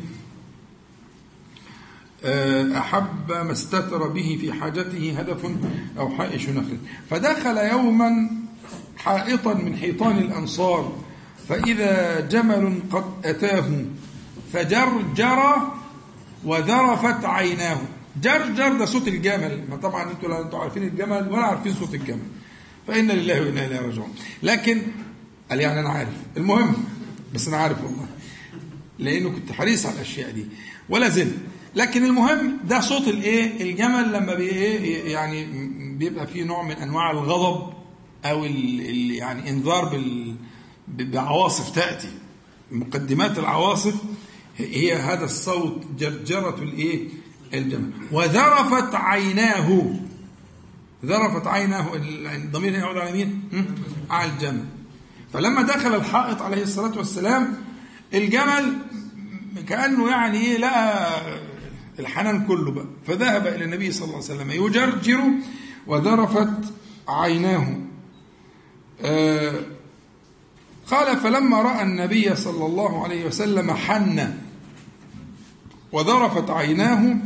أحب 2.79 3.33
ما 3.33 3.53
استتر 3.53 4.09
به 4.09 4.39
في 4.41 4.53
حاجته 4.53 5.15
هدف 5.19 5.51
أو 5.99 6.09
حائش 6.09 6.49
نخل 6.49 6.79
فدخل 7.11 7.57
يوما 7.57 8.31
حائطا 8.97 9.55
من 9.55 9.77
حيطان 9.77 10.19
الأنصار 10.19 10.93
فإذا 11.49 12.21
جمل 12.21 12.81
قد 12.91 13.05
أتاه 13.25 13.85
فجرجر 14.53 15.57
وذرفت 16.45 17.25
عيناه. 17.25 17.81
جرجر 18.23 18.73
ده 18.73 18.85
صوت 18.85 19.09
الجمل. 19.09 19.65
ما 19.71 19.77
طبعا 19.77 20.11
أنتوا 20.11 20.29
لا 20.29 20.41
أنتوا 20.41 20.59
عارفين 20.59 20.83
الجمل 20.83 21.29
ولا 21.31 21.45
عارفين 21.45 21.75
صوت 21.75 21.95
الجمل. 21.95 22.27
فإنا 22.87 23.13
لله 23.13 23.41
وإنا 23.41 23.67
إليه 23.67 23.81
راجعون. 23.81 24.15
لكن 24.43 24.83
قال 25.51 25.61
يعني 25.61 25.81
أنا 25.81 25.89
عارف. 25.89 26.13
المهم 26.37 26.75
بس 27.35 27.49
أنا 27.49 27.57
عارف 27.57 27.85
والله. 27.85 28.07
لأنه 28.99 29.31
كنت 29.31 29.53
حريص 29.53 29.87
على 29.87 29.95
الأشياء 29.95 30.31
دي. 30.31 30.47
ولا 30.89 31.09
زلت. 31.09 31.35
لكن 31.75 32.05
المهم 32.05 32.59
ده 32.65 32.81
صوت 32.81 33.09
الإيه؟ 33.09 33.63
الجمل 33.63 34.13
لما 34.13 34.35
بي 34.35 34.49
يعني 35.11 35.47
بيبقى 35.99 36.27
فيه 36.27 36.45
نوع 36.45 36.63
من 36.63 36.73
أنواع 36.77 37.11
الغضب 37.11 37.73
أو 38.25 38.45
ال 38.45 38.81
ال 38.81 39.11
يعني 39.11 39.51
انذار 39.51 39.85
بال 39.85 40.37
بعواصف 40.89 41.71
تأتي. 41.71 42.09
مقدمات 42.71 43.39
العواصف 43.39 43.95
هي 44.57 44.95
هذا 44.95 45.25
الصوت 45.25 45.83
جرجرة 45.99 46.63
الإيه؟ 46.63 47.09
الجمل. 47.55 47.91
وذرفت 48.13 48.95
عيناه. 48.95 49.95
ذرفت 51.05 51.47
عيناه 51.47 51.87
الضمير 52.35 52.71
هنا 52.71 52.79
يعود 52.79 52.97
على 52.97 53.13
مين؟ 53.13 53.43
على 54.11 54.31
الجمل. 54.31 54.65
فلما 55.33 55.63
دخل 55.63 55.95
الحائط 55.95 56.43
عليه 56.43 56.63
الصلاة 56.63 56.99
والسلام 56.99 57.57
الجمل 58.15 58.79
كأنه 59.69 60.09
يعني 60.11 60.39
إيه 60.39 60.59
لقى 60.59 61.09
الحنان 61.99 62.47
كله 62.47 62.71
بقى. 62.71 62.87
فذهب 63.07 63.47
إلى 63.47 63.65
النبي 63.65 63.93
صلى 63.93 64.05
الله 64.05 64.15
عليه 64.15 64.25
وسلم 64.25 64.51
يجرجر 64.51 65.21
وذرفت 65.87 66.73
عيناه. 67.09 67.77
آه 69.03 69.61
قال 70.91 71.17
فلما 71.17 71.63
رأى 71.63 71.83
النبي 71.83 72.37
صلى 72.37 72.67
الله 72.67 73.05
عليه 73.05 73.27
وسلم 73.27 73.71
حن 73.71 74.35
وذرفت 75.93 76.51
عيناه 76.51 77.17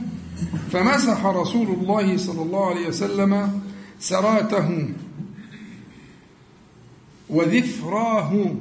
فمسح 0.73 1.27
رسول 1.27 1.69
الله 1.69 2.17
صلى 2.17 2.43
الله 2.43 2.67
عليه 2.67 2.89
وسلم 2.89 3.63
سراته 3.99 4.89
وذفراه 7.29 8.55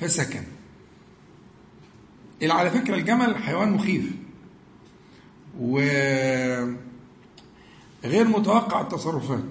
فسكن. 0.00 0.42
على 2.42 2.70
فكرة 2.70 2.94
الجمل 2.94 3.36
حيوان 3.36 3.72
مخيف. 3.72 4.04
وغير 5.60 6.76
متوقع 8.04 8.80
التصرفات. 8.80 9.44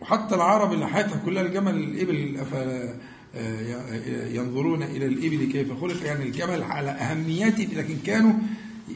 وحتى 0.00 0.34
العرب 0.34 0.72
اللي 0.72 0.86
حياتها 0.88 1.22
كلها 1.24 1.42
الجمل 1.42 1.74
الإبل 1.74 2.40
ينظرون 4.36 4.82
إلى 4.82 5.06
الإبل 5.06 5.52
كيف 5.52 5.72
خلق 5.80 6.06
يعني 6.06 6.24
الجمل 6.24 6.62
على 6.62 6.90
أهميته 6.90 7.68
لكن 7.74 7.96
كانوا 8.06 8.32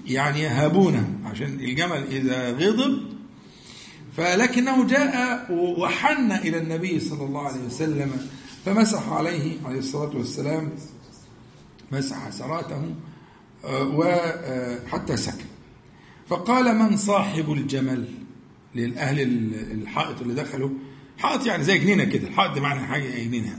يعني 0.06 0.40
يهابونه. 0.40 1.18
عشان 1.24 1.60
الجمل 1.60 2.06
إذا 2.10 2.52
غضب 2.52 3.13
فلكنه 4.16 4.86
جاء 4.86 5.46
وحن 5.52 6.32
إلى 6.32 6.58
النبي 6.58 7.00
صلى 7.00 7.24
الله 7.24 7.42
عليه 7.48 7.64
وسلم 7.66 8.28
فمسح 8.64 9.08
عليه 9.08 9.56
عليه 9.64 9.78
الصلاة 9.78 10.16
والسلام 10.16 10.70
مسح 11.92 12.30
سراته 12.30 12.94
وحتى 13.64 15.16
سكن. 15.16 15.44
فقال 16.28 16.76
من 16.78 16.96
صاحب 16.96 17.52
الجمل 17.52 18.08
للأهل 18.74 19.20
الحائط 19.72 20.20
اللي 20.20 20.34
دخلوا؟ 20.34 20.70
حائط 21.18 21.46
يعني 21.46 21.64
زي 21.64 21.78
جنينة 21.78 22.04
كده 22.04 22.28
الحائط 22.28 22.58
معنى 22.58 22.80
حاجة 22.86 23.24
جنينة 23.24 23.58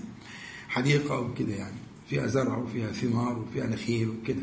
حديقة 0.69 1.19
وكده 1.19 1.53
يعني 1.53 1.77
فيها 2.09 2.27
زرع 2.27 2.57
وفيها 2.57 2.91
ثمار 2.91 3.39
وفيها 3.39 3.67
نخيل 3.67 4.09
وكده. 4.09 4.41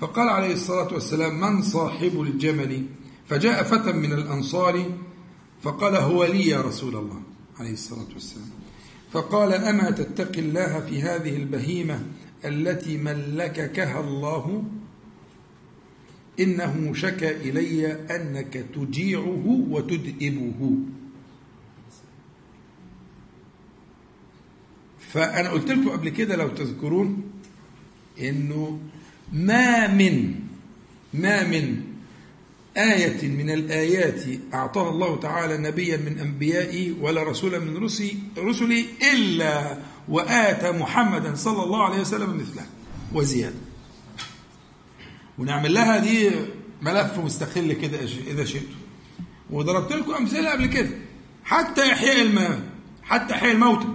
فقال 0.00 0.28
عليه 0.28 0.52
الصلاة 0.52 0.94
والسلام 0.94 1.40
من 1.40 1.62
صاحب 1.62 2.20
الجمل؟ 2.20 2.86
فجاء 3.28 3.62
فتى 3.62 3.92
من 3.92 4.12
الأنصار 4.12 4.90
فقال 5.64 5.96
هو 5.96 6.24
لي 6.24 6.46
يا 6.46 6.60
رسول 6.60 6.96
الله 6.96 7.22
عليه 7.58 7.72
الصلاة 7.72 8.08
والسلام. 8.14 8.50
فقال 9.12 9.52
أما 9.52 9.90
تتقي 9.90 10.40
الله 10.40 10.80
في 10.80 11.02
هذه 11.02 11.36
البهيمة 11.36 12.06
التي 12.44 12.96
ملككها 12.96 14.00
الله؟ 14.00 14.64
إنه 16.40 16.94
شكى 16.94 17.30
إلي 17.30 17.92
أنك 17.92 18.64
تجيعه 18.74 19.46
وتدئبه. 19.70 20.78
فأنا 24.98 25.50
قلت 25.50 25.70
لكم 25.70 25.90
قبل 25.90 26.08
كده 26.08 26.36
لو 26.36 26.48
تذكرون 26.48 27.22
إنه 28.20 28.80
ما 29.32 29.86
من 29.86 30.34
ما 31.14 31.48
من 31.48 31.93
آية 32.76 33.28
من 33.28 33.50
الآيات 33.50 34.22
أعطاها 34.54 34.90
الله 34.90 35.20
تعالى 35.20 35.56
نبيا 35.56 35.96
من 35.96 36.18
أنبيائي 36.18 36.96
ولا 37.00 37.22
رسولا 37.22 37.58
من 37.58 37.76
رسلي, 38.38 38.86
إلا 39.14 39.78
وآتى 40.08 40.70
محمدا 40.72 41.34
صلى 41.34 41.62
الله 41.62 41.84
عليه 41.84 42.00
وسلم 42.00 42.36
مثله 42.36 42.66
وزيادة. 43.12 43.56
ونعمل 45.38 45.74
لها 45.74 45.98
دي 45.98 46.30
ملف 46.82 47.18
مستقل 47.18 47.72
كده 47.72 47.98
إذا 48.26 48.44
شئتم. 48.44 48.74
وضربت 49.50 49.92
لكم 49.92 50.14
أمثلة 50.14 50.50
قبل 50.50 50.66
كده. 50.66 50.90
حتى 51.44 51.92
إحياء 51.92 52.22
الماء 52.22 52.60
حتى 53.02 53.34
إحياء 53.34 53.52
الموتى 53.52 53.88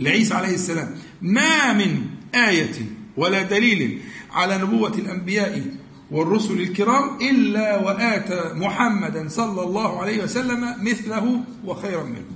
لعيسى 0.00 0.34
عليه 0.34 0.54
السلام. 0.54 0.94
ما 1.22 1.72
من 1.72 2.06
آية 2.34 2.74
ولا 3.16 3.42
دليل 3.42 4.00
على 4.30 4.58
نبوة 4.58 4.94
الأنبياء 4.94 5.64
والرسل 6.14 6.60
الكرام 6.60 7.20
إلا 7.20 7.78
وآتى 7.78 8.54
محمدا 8.54 9.28
صلى 9.28 9.62
الله 9.62 10.00
عليه 10.00 10.22
وسلم 10.22 10.84
مثله 10.84 11.40
وخيرا 11.64 12.02
منه. 12.02 12.30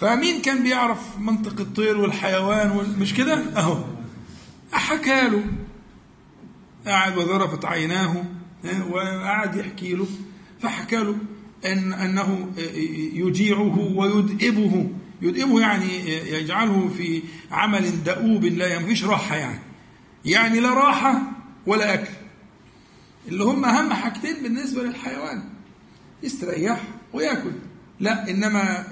فمين 0.00 0.42
كان 0.42 0.62
بيعرف 0.62 1.18
منطق 1.18 1.60
الطير 1.60 1.98
والحيوان 1.98 2.96
مش 2.98 3.14
كده؟ 3.14 3.34
أهو. 3.56 3.84
حكى 4.72 5.28
له. 5.28 5.44
قاعد 6.86 7.16
وذرفت 7.16 7.64
عيناه 7.64 8.24
وقعد 8.90 9.56
يحكي 9.56 9.94
له. 9.94 10.06
فحكى 10.60 10.96
له 10.96 11.16
أن 11.66 11.92
أنه 11.92 12.48
يجيعه 13.12 13.78
ويدئبه. 13.96 14.90
يدئبه 15.22 15.60
يعني 15.60 16.08
يجعله 16.08 16.88
في 16.96 17.22
عمل 17.50 18.04
دؤوب 18.04 18.44
لا 18.44 18.78
مفيش 18.78 19.04
راحة 19.04 19.36
يعني. 19.36 19.60
يعني 20.24 20.60
لا 20.60 20.74
راحة 20.74 21.37
ولا 21.68 21.94
أكل. 21.94 22.12
اللي 23.28 23.44
هم 23.44 23.64
أهم 23.64 23.92
حاجتين 23.92 24.42
بالنسبة 24.42 24.82
للحيوان 24.82 25.42
يستريح 26.22 26.82
ويأكل. 27.12 27.52
لا 28.00 28.30
إنما 28.30 28.86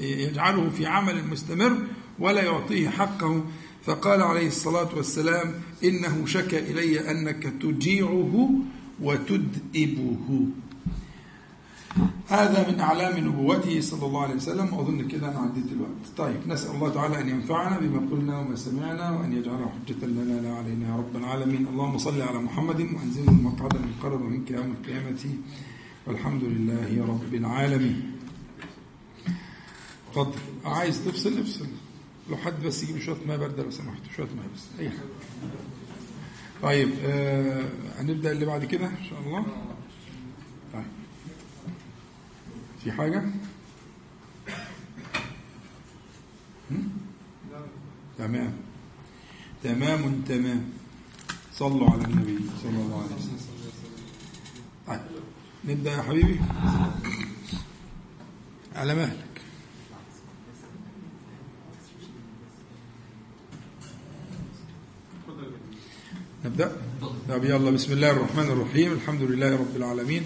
يجعله 0.00 0.70
في 0.70 0.86
عمل 0.86 1.26
مستمر 1.26 1.78
ولا 2.18 2.42
يعطيه 2.42 2.88
حقه. 2.88 3.44
فقال 3.84 4.22
عليه 4.22 4.46
الصلاة 4.46 4.96
والسلام 4.96 5.54
إنه 5.84 6.26
شكى 6.26 6.58
إلي 6.58 7.10
أنك 7.10 7.42
تجيعه 7.62 8.50
وتدئبه. 9.00 10.46
هذا 12.28 12.70
من 12.70 12.80
أعلام 12.80 13.26
نبوته 13.28 13.80
صلى 13.80 14.06
الله 14.06 14.22
عليه 14.22 14.34
وسلم 14.34 14.74
وأظن 14.74 15.08
كده 15.08 15.28
أنا 15.28 15.38
عديت 15.38 15.72
الوقت 15.72 16.04
طيب 16.16 16.48
نسأل 16.48 16.74
الله 16.74 16.88
تعالى 16.94 17.20
أن 17.20 17.28
ينفعنا 17.28 17.78
بما 17.78 18.10
قلنا 18.10 18.38
وما 18.38 18.56
سمعنا 18.56 19.10
وأن 19.10 19.32
يجعله 19.32 19.68
حجة 19.86 20.06
لنا 20.06 20.40
لا 20.40 20.54
علينا 20.54 20.88
يا 20.88 20.96
رب 20.96 21.16
العالمين. 21.16 21.66
اللهم 21.66 21.98
صل 21.98 22.22
على 22.22 22.38
محمد 22.38 22.80
وأنزله 22.80 23.28
المقعد 23.28 23.74
المقرب 23.74 24.22
منك 24.22 24.50
يوم 24.50 24.74
القيامة. 24.80 25.24
والحمد 26.06 26.44
لله 26.44 27.06
رب 27.08 27.34
العالمين. 27.34 28.12
اتفضل. 30.08 30.38
عايز 30.64 31.04
تفصل؟ 31.04 31.38
افصل. 31.38 31.66
لو 32.30 32.36
حد 32.36 32.62
بس 32.64 32.82
يجيب 32.82 32.98
شوية 32.98 33.16
ماء 33.26 33.38
بارده 33.38 33.62
لو 33.62 33.70
سمحت. 33.70 34.02
شوية 34.16 34.26
ماء 34.26 34.46
بس. 34.54 34.80
أي 34.80 34.90
حاجة. 34.90 35.16
طيب 36.62 36.88
آه 37.04 37.64
هنبدأ 37.98 38.32
اللي 38.32 38.46
بعد 38.46 38.64
كده 38.64 38.86
إن 38.86 39.04
شاء 39.10 39.20
الله. 39.20 39.46
طيب. 40.72 41.01
في 42.84 42.92
حاجة؟ 42.92 43.24
هم؟ 46.70 46.90
تمام. 48.18 48.52
تمام 49.62 50.22
تمام. 50.28 50.64
صلوا 51.54 51.90
على 51.90 52.04
النبي 52.04 52.38
صلى 52.62 52.70
الله 52.70 53.02
عليه 53.02 53.14
وسلم. 53.14 53.38
طيب 54.86 55.00
نبدأ 55.64 55.90
يا 55.90 56.02
حبيبي. 56.02 56.40
على 58.76 58.94
مهلك. 58.94 59.32
نبدأ؟ 66.44 66.76
طب 67.28 67.44
يلا 67.44 67.70
بسم 67.70 67.92
الله 67.92 68.10
الرحمن 68.10 68.44
الرحيم. 68.44 68.92
الحمد 68.92 69.22
لله 69.22 69.56
رب 69.56 69.76
العالمين. 69.76 70.22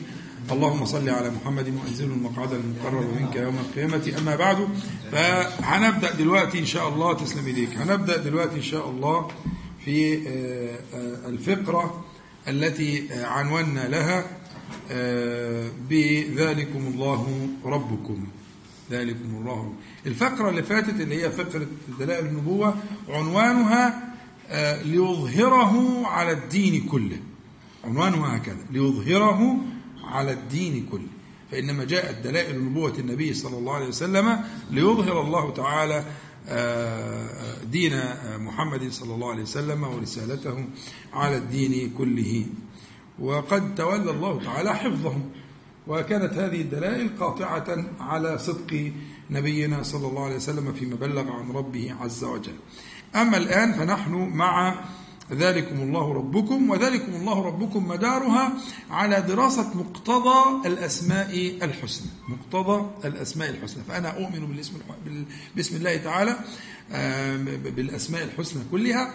اللهم 0.53 0.85
صل 0.85 1.09
على 1.09 1.31
محمد 1.31 1.69
وأنزله 1.69 2.15
المقعد 2.15 2.53
المقرب 2.53 3.21
منك 3.21 3.37
يوم 3.37 3.55
القيامة. 3.59 4.13
أما 4.19 4.37
بعد 4.37 4.69
فهنبدأ 5.13 6.13
دلوقتي 6.13 6.59
إن 6.59 6.67
شاء 6.67 6.89
الله 6.89 7.13
تسلم 7.13 7.47
إيديك. 7.47 7.77
هنبدأ 7.77 8.17
دلوقتي 8.17 8.57
إن 8.57 8.63
شاء 8.63 8.91
الله 8.91 9.29
في 9.85 10.19
الفقرة 11.27 12.05
التي 12.49 13.09
عنونا 13.13 13.89
لها 13.89 14.27
بذلكم 15.91 16.87
الله 16.87 17.49
ربكم. 17.65 18.27
ذلكم 18.91 19.37
الله 19.37 19.73
الفقرة 20.07 20.51
اللي 20.51 20.63
فاتت 20.63 21.01
اللي 21.01 21.25
هي 21.25 21.31
فقرة 21.31 21.67
دلائل 21.99 22.27
النبوة 22.27 22.75
عنوانها 23.09 24.15
ليظهره 24.85 26.07
على 26.07 26.33
الدين 26.33 26.87
كله. 26.87 27.19
عنوانه 27.85 28.27
هكذا 28.27 28.67
ليظهره 28.71 29.57
على 30.07 30.33
الدين 30.33 30.87
كله 30.91 31.09
فإنما 31.51 31.85
جاءت 31.85 32.25
دلائل 32.25 32.65
نبوة 32.65 32.99
النبي 32.99 33.35
صلى 33.35 33.59
الله 33.59 33.75
عليه 33.75 33.89
وسلم 33.89 34.41
ليظهر 34.71 35.21
الله 35.21 35.53
تعالى 35.53 36.05
دين 37.71 38.01
محمد 38.39 38.91
صلى 38.91 39.15
الله 39.15 39.31
عليه 39.31 39.43
وسلم 39.43 39.85
ورسالته 39.85 40.65
على 41.13 41.37
الدين 41.37 41.91
كله. 41.99 42.47
وقد 43.19 43.75
تولى 43.75 44.11
الله 44.11 44.45
تعالى 44.45 44.75
حفظهم 44.75 45.31
وكانت 45.87 46.33
هذه 46.33 46.61
الدلائل 46.61 47.11
قاطعة 47.21 47.85
على 48.01 48.39
صدق 48.39 48.93
نبينا 49.31 49.83
صلى 49.83 50.07
الله 50.07 50.25
عليه 50.25 50.37
وسلم 50.37 50.73
فيما 50.73 50.97
بلغ 50.97 51.31
عن 51.31 51.51
ربه 51.51 51.95
عز 52.01 52.25
وجل. 52.25 52.57
أما 53.15 53.37
الآن 53.37 53.73
فنحن 53.73 54.13
مع 54.13 54.85
ذلكم 55.33 55.81
الله 55.81 56.13
ربكم 56.13 56.71
وذلكم 56.71 57.15
الله 57.15 57.43
ربكم 57.43 57.89
مدارها 57.89 58.53
على 58.91 59.21
دراسة 59.21 59.71
مقتضى 59.75 60.69
الأسماء 60.69 61.59
الحسنى. 61.63 62.11
مقتضى 62.29 62.91
الأسماء 63.05 63.51
الحسنى. 63.51 63.83
فأنا 63.89 64.09
أؤمن 64.09 64.47
بالاسم 64.47 64.73
باسم 65.57 65.77
الله 65.77 65.97
تعالى 65.97 66.37
بالأسماء 67.77 68.25
الحسنى 68.25 68.63
كلها 68.71 69.15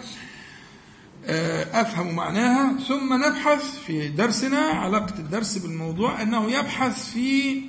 أفهم 1.72 2.14
معناها. 2.14 2.78
ثم 2.88 3.14
نبحث 3.26 3.78
في 3.86 4.08
درسنا 4.08 4.58
علاقة 4.58 5.18
الدرس 5.18 5.58
بالموضوع 5.58 6.22
أنه 6.22 6.50
يبحث 6.50 7.12
في 7.12 7.60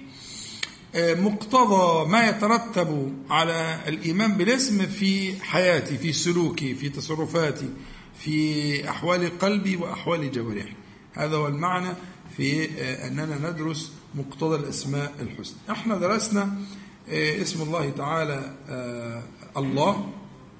مقتضى 0.95 2.10
ما 2.10 2.29
يترتب 2.29 3.13
على 3.29 3.79
الإيمان 3.88 4.34
بالاسم 4.34 4.86
في 4.86 5.43
حياتي 5.43 5.97
في 5.97 6.13
سلوكي 6.13 6.75
في 6.75 6.89
تصرفاتي. 6.89 7.69
في 8.23 8.89
أحوال 8.89 9.39
قلبي 9.39 9.75
وأحوال 9.75 10.31
جوارحي. 10.31 10.73
هذا 11.13 11.36
هو 11.36 11.47
المعنى 11.47 11.93
في 12.38 12.69
أننا 13.07 13.49
ندرس 13.49 13.93
مقتضى 14.15 14.55
الأسماء 14.55 15.13
الحسنى. 15.19 15.57
إحنا 15.69 15.97
درسنا 15.97 16.57
اسم 17.09 17.62
الله 17.62 17.89
تعالى 17.89 18.55
الله 19.57 20.13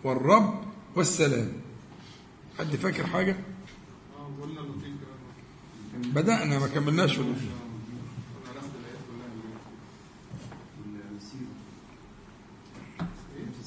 والرب 0.04 0.64
والسلام. 0.96 1.52
حد 2.60 2.76
فاكر 2.76 3.08
حاجة؟ 3.08 3.36
بدأنا 5.94 6.60
ما 6.60 6.68
كملناش 6.68 7.20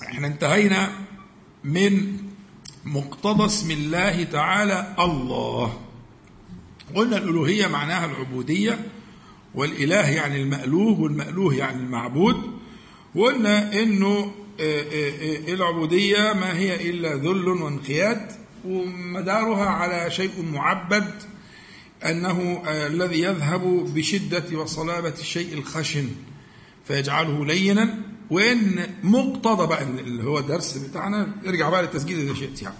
إحنا 0.02 0.26
انتهينا 0.26 0.92
من 1.64 2.25
مقتضى 2.86 3.46
اسم 3.46 3.70
الله 3.70 4.24
تعالى 4.24 4.94
الله. 4.98 5.80
قلنا 6.94 7.16
الألوهية 7.16 7.66
معناها 7.66 8.06
العبودية 8.06 8.86
والإله 9.54 10.10
يعني 10.10 10.42
المألوه 10.42 11.00
والمألوه 11.00 11.54
يعني 11.54 11.82
المعبود. 11.82 12.36
وقلنا 13.14 13.82
إنه 13.82 14.32
العبودية 15.48 16.32
ما 16.32 16.58
هي 16.58 16.90
إلا 16.90 17.14
ذل 17.14 17.48
وانقياد 17.48 18.32
ومدارها 18.64 19.66
على 19.66 20.10
شيء 20.10 20.42
معبد 20.52 21.10
أنه 22.04 22.62
الذي 22.66 23.20
يذهب 23.20 23.94
بشدة 23.94 24.58
وصلابة 24.58 25.14
الشيء 25.20 25.54
الخشن 25.54 26.08
فيجعله 26.84 27.46
لينا. 27.46 27.98
وإن 28.30 28.86
مقتضى 29.02 29.66
بقى 29.66 29.82
اللي 29.82 30.24
هو 30.24 30.38
الدرس 30.38 30.76
بتاعنا 30.76 31.32
ارجع 31.46 31.70
بقى 31.70 31.82
للتسجيل 31.82 32.18
اذا 32.18 32.34
شئت 32.34 32.62
يعني. 32.62 32.74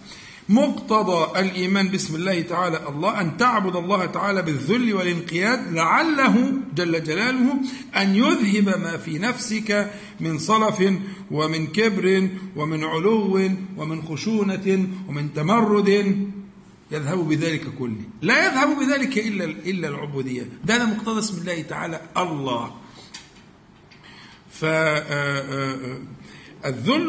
مقتضى 0.49 1.41
الإيمان 1.41 1.89
باسم 1.89 2.15
الله 2.15 2.41
تعالى 2.41 2.89
الله 2.89 3.21
أن 3.21 3.37
تعبد 3.37 3.77
الله 3.77 4.07
تعالى 4.07 4.43
بالذل 4.43 4.95
والانقياد 4.95 5.73
لعله 5.73 6.53
جل 6.75 7.05
جلاله 7.05 7.55
أن 7.97 8.15
يذهب 8.15 8.81
ما 8.81 8.97
في 8.97 9.19
نفسك 9.19 9.91
من 10.21 10.39
صلف 10.39 10.93
ومن 11.31 11.67
كبر 11.67 12.29
ومن 12.57 12.85
علو 12.85 13.51
ومن 13.77 14.03
خشونة 14.03 14.89
ومن 15.09 15.35
تمرد. 15.35 15.89
يذهب 16.91 17.29
بذلك 17.29 17.65
كله. 17.79 18.01
لا 18.23 18.47
يذهب 18.47 18.79
بذلك 18.79 19.19
إلا 19.19 19.45
إلا 19.45 19.89
العبودية. 19.89 20.49
ده, 20.65 20.87
مقتضى 20.87 21.19
اسم 21.19 21.41
الله 21.41 21.63
تعالى 21.63 22.01
الله. 22.17 22.71
فالذل 24.61 25.91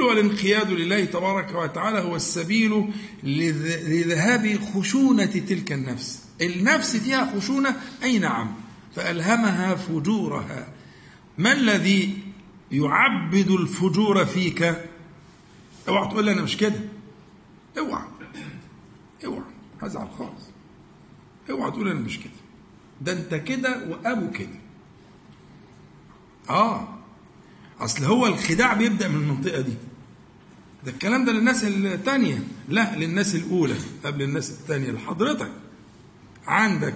والانقياد 0.02 0.72
لله 0.72 1.06
تبارك 1.06 1.56
وتعالى 1.56 2.00
هو 2.00 2.16
السبيل 2.16 2.94
لذهاب 3.24 4.60
خشونة 4.74 5.26
تلك 5.26 5.72
النفس. 5.72 6.24
النفس 6.42 6.96
فيها 6.98 7.36
خشونة؟ 7.36 7.76
أي 8.04 8.20
نعم. 8.20 8.54
فألهمها 8.96 9.76
فجورها. 9.76 10.68
ما 11.38 11.54
الذي 11.54 12.18
يعبد 12.72 13.52
الفجور 13.52 14.26
فيك؟ 14.26 14.64
اوعى 15.88 16.08
تقول 16.12 16.26
لي 16.26 16.32
أنا 16.32 16.42
مش 16.42 16.58
كده. 16.58 16.80
اوعى. 17.78 18.04
اوعى. 19.26 19.44
هزعل 19.82 20.08
خالص. 20.18 20.44
اوعى 21.50 21.72
تقول 21.72 21.90
أنا 21.90 22.00
مش 22.00 22.20
كده. 22.20 22.32
ده 23.02 23.12
أنت 23.14 23.36
كده 23.36 23.90
وأبو 23.90 24.32
كده. 24.32 24.60
آه. 26.50 26.97
أصل 27.80 28.04
هو 28.04 28.28
الخداع 28.28 28.74
بيبدأ 28.74 29.08
من 29.08 29.16
المنطقة 29.16 29.62
دي. 29.62 29.74
ده 30.86 30.92
الكلام 30.92 31.26
ده 31.26 31.32
للناس 31.32 31.63
الثانية 31.63 32.44
لا 32.70 32.96
للناس 32.96 33.36
الأولى. 33.36 33.76
قبل 34.06 34.22
الناس 34.22 34.50
الثانية 34.50 34.91
لحضرتك. 34.91 35.51
عندك 36.47 36.95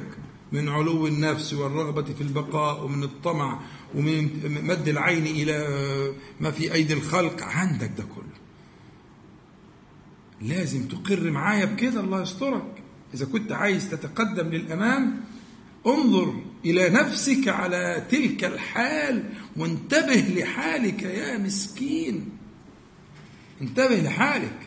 من 0.52 0.70
علو 0.70 1.08
النفس 1.08 1.54
والرغبة 1.54 2.04
في 2.04 2.22
البقاء 2.22 2.86
ومن 2.86 3.04
الطمع 3.04 3.60
ومن 3.96 4.30
مد 4.64 4.88
العين 4.88 5.26
إلى 5.26 5.68
ما 6.40 6.52
في 6.52 6.74
أيدي 6.74 6.94
الخلق. 6.94 7.44
عندك 7.44 7.92
ده 7.98 8.04
كله. 8.04 8.42
لازم 10.42 10.88
تقر 10.88 11.32
معايا 11.32 11.66
بكده. 11.66 12.00
الله 12.00 12.22
يسترك. 12.22 12.84
إذا 13.14 13.26
كنت 13.26 13.52
عايز 13.52 13.90
تتقدم 13.90 14.48
للأمام 14.48 15.22
انظر 15.88 16.42
إلى 16.66 16.90
نفسك 16.90 17.48
على 17.48 18.06
تلك 18.10 18.44
الحال 18.44 19.24
وانتبه 19.58 20.26
لحالك 20.36 21.04
يا 21.04 21.38
مسكين. 21.38 22.30
انتبه 23.62 23.96
لحالك. 23.96 24.58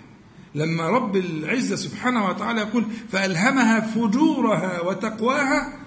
لما 0.55 0.89
رب 0.89 1.17
العزة 1.17 1.77
سبحانه 1.77 2.29
وتعالى 2.29 2.61
يقول 2.61 2.87
فألهمها 3.13 3.81
فجورها 3.81 4.81
وتقواها 4.81 5.79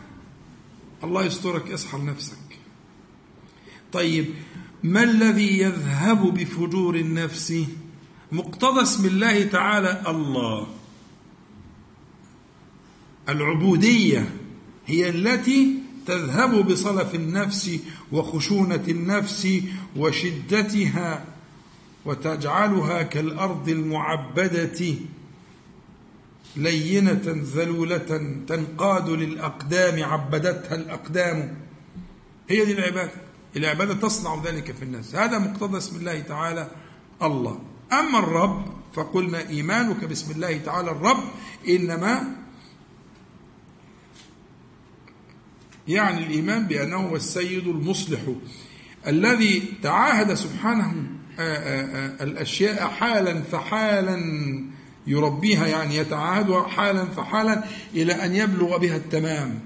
الله 1.03 1.23
يسترك 1.23 1.71
اصحى 1.71 1.97
لنفسك 1.97 2.37
طيب 3.93 4.25
ما 4.83 5.03
الذي 5.03 5.59
يذهب 5.59 6.33
بفجور 6.33 6.95
النفس؟ 6.95 7.53
مقتضى 8.31 8.81
اسم 8.81 9.05
الله 9.05 9.43
تعالى 9.43 10.03
الله. 10.07 10.67
العبودية 13.29 14.29
هي 14.85 15.09
التي 15.09 15.75
تذهب 16.07 16.67
بصلف 16.67 17.15
النفس 17.15 17.71
وخشونة 18.11 18.83
النفس 18.87 19.47
وشدتها 19.95 21.25
وتجعلها 22.05 23.03
كالأرض 23.03 23.69
المعبدة 23.69 24.95
لينة 26.55 27.21
ذلولة 27.55 27.97
تنقاد 28.47 29.09
للأقدام 29.09 30.03
عبدتها 30.03 30.75
الأقدام. 30.75 31.57
هي 32.49 32.65
دي 32.65 32.71
العبادة. 32.71 33.11
العبادة 33.55 33.93
تصنع 33.93 34.41
ذلك 34.45 34.71
في 34.71 34.83
الناس 34.83 35.15
هذا 35.15 35.39
مقتضى 35.39 35.77
اسم 35.77 35.95
الله 35.95 36.19
تعالى 36.19 36.71
الله. 37.23 37.59
أما 37.91 38.19
الرب 38.19 38.65
فقلنا 38.93 39.49
إيمانك 39.49 40.05
باسم 40.05 40.31
الله 40.31 40.57
تعالى 40.57 40.91
الرب 40.91 41.23
إنما 41.69 42.35
يعني 45.87 46.25
الإيمان 46.25 46.67
بأنه 46.67 46.95
هو 46.95 47.15
السيد 47.15 47.67
المصلح 47.67 48.19
الذي 49.07 49.63
تعاهد 49.83 50.33
سبحانه 50.33 50.93
الأشياء 52.21 52.87
حالا 52.87 53.41
فحالا 53.41 54.17
يربيها 55.07 55.67
يعني 55.67 55.95
يتعاهدها 55.95 56.67
حالا 56.67 57.05
فحالا 57.05 57.63
إلى 57.93 58.13
أن 58.13 58.35
يبلغ 58.35 58.77
بها 58.77 58.95
التمام. 58.95 59.59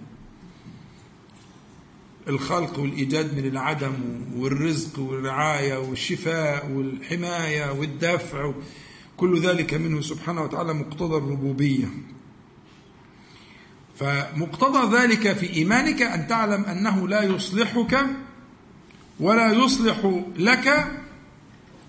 الخلق 2.28 2.80
والإيجاد 2.80 3.38
من 3.38 3.46
العدم 3.46 3.94
والرزق 4.38 5.00
والرعاية 5.00 5.78
والشفاء 5.78 6.72
والحماية 6.72 7.72
والدفع 7.72 8.52
كل 9.18 9.42
ذلك 9.42 9.74
منه 9.74 10.02
سبحانه 10.02 10.42
وتعالى 10.42 10.74
مقتضى 10.74 11.18
الربوبية. 11.18 11.88
فمقتضى 14.02 14.98
ذلك 14.98 15.34
في 15.34 15.54
إيمانك 15.54 16.02
أن 16.02 16.28
تعلم 16.28 16.66
أنه 16.66 17.08
لا 17.08 17.24
يصلحك 17.24 18.06
ولا 19.20 19.52
يصلح 19.52 20.22
لك 20.38 20.68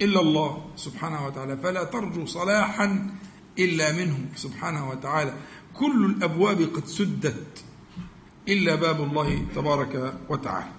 إلا 0.03 0.21
الله 0.21 0.65
سبحانه 0.77 1.27
وتعالى. 1.27 1.57
فلا 1.57 1.85
ترجو 1.85 2.27
صلاحا 2.27 3.11
إلا 3.59 3.93
منه 3.93 4.19
سبحانه 4.37 4.91
وتعالى. 4.91 5.35
كل 5.75 6.05
الأبواب 6.05 6.63
قد 6.63 6.87
سدت 6.87 7.65
إلا 8.49 8.75
باب 8.75 9.03
الله 9.03 9.47
تبارك 9.55 10.15
وتعالى. 10.29 10.73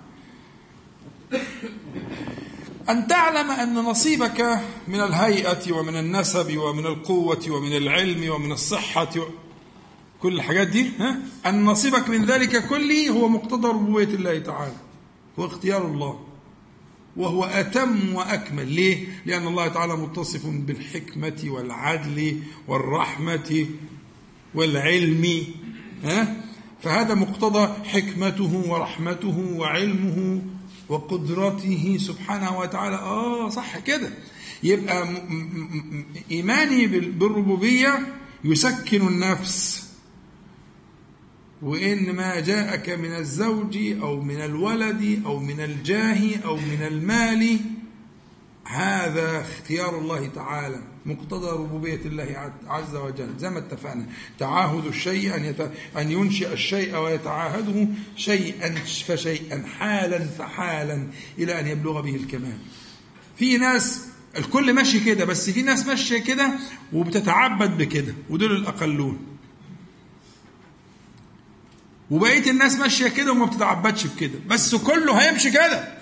أن 2.89 3.07
تعلم 3.07 3.51
أن 3.51 3.73
نصيبك 3.73 4.59
من 4.87 4.99
الهيئة 5.01 5.71
ومن 5.71 5.95
النسب 5.95 6.57
ومن 6.57 6.85
القوة 6.85 7.45
ومن 7.49 7.77
العلم 7.77 8.29
ومن 8.29 8.51
الصحة 8.51 9.15
كل 10.23 10.35
الحاجات 10.35 10.67
دي 10.67 10.91
ها؟ 10.99 11.19
أن 11.45 11.65
نصيبك 11.65 12.09
من 12.09 12.25
ذلك 12.25 12.67
كله 12.67 13.09
هو 13.09 13.27
مقتضى 13.27 13.67
ربوبية 13.67 14.15
الله 14.15 14.39
تعالى 14.39 14.75
هو 15.39 15.45
اختيار 15.45 15.85
الله 15.87 16.19
وهو 17.17 17.43
أتم 17.45 18.15
وأكمل. 18.15 18.67
ليه؟ 18.67 19.07
لأن 19.25 19.47
الله 19.47 19.67
تعالى 19.67 19.95
متصف 19.95 20.45
بالحكمة 20.45 21.43
والعدل 21.45 22.39
والرحمة 22.67 23.65
والعلم 24.55 25.43
ها؟ 26.03 26.35
فهذا 26.81 27.13
مقتضى 27.13 27.73
حكمته 27.83 28.63
ورحمته 28.67 29.53
وعلمه 29.57 30.41
وقدرته 30.89 31.97
سبحانه 31.99 32.59
وتعالى. 32.59 32.95
آه 32.95 33.49
صح 33.49 33.79
كده. 33.79 34.09
يبقى 34.63 35.07
إيماني 36.31 36.87
بالربوبية 36.87 38.07
يسكن 38.43 39.07
النفس. 39.07 39.83
وإن 41.63 42.15
ما 42.15 42.39
جاءك 42.39 42.89
من 42.89 43.13
الزوج 43.13 43.77
أو 44.01 44.21
من 44.21 44.41
الولد 44.41 45.21
أو 45.25 45.39
من 45.39 45.59
الجاه 45.59 46.37
أو 46.45 46.55
من 46.55 46.87
المال 46.87 47.59
هذا 48.65 49.41
اختيار 49.41 49.97
الله 49.99 50.27
تعالى 50.27 50.81
مقتضى 51.05 51.49
ربوبية 51.49 51.99
الله 52.05 52.53
عز 52.67 52.95
وجل. 52.95 53.29
زي 53.37 53.49
ما 53.49 53.59
اتفقنا 53.59 54.05
تعاهد 54.39 54.85
الشيء 54.85 55.35
أن, 55.35 55.45
يت... 55.45 55.61
أن 55.97 56.11
ينشئ 56.11 56.53
الشيء 56.53 56.97
ويتعاهده 56.97 57.87
شيئا 58.15 58.75
فشيئا 59.07 59.63
حالا 59.79 60.19
فحالا 60.19 61.07
إلى 61.37 61.59
أن 61.59 61.67
يبلغ 61.67 62.01
به 62.01 62.15
الكمال. 62.15 62.57
في 63.37 63.57
ناس 63.57 64.07
الكل 64.37 64.73
ماشي 64.73 64.99
كده 64.99 65.25
بس 65.25 65.49
في 65.49 65.61
ناس 65.61 65.87
ماشية 65.87 66.17
كده 66.17 66.51
وبتتعبد 66.93 67.77
بكده 67.77 68.13
ودول 68.29 68.55
الأقلون. 68.55 69.32
وبقيه 72.11 72.51
الناس 72.51 72.75
ماشية 72.75 73.07
كده 73.07 73.31
وما 73.31 73.45
بتتعبدش 73.45 74.07
بكده. 74.07 74.39
بس 74.47 74.75
كله 74.75 75.13
هيمشي 75.21 75.51
كده. 75.51 75.97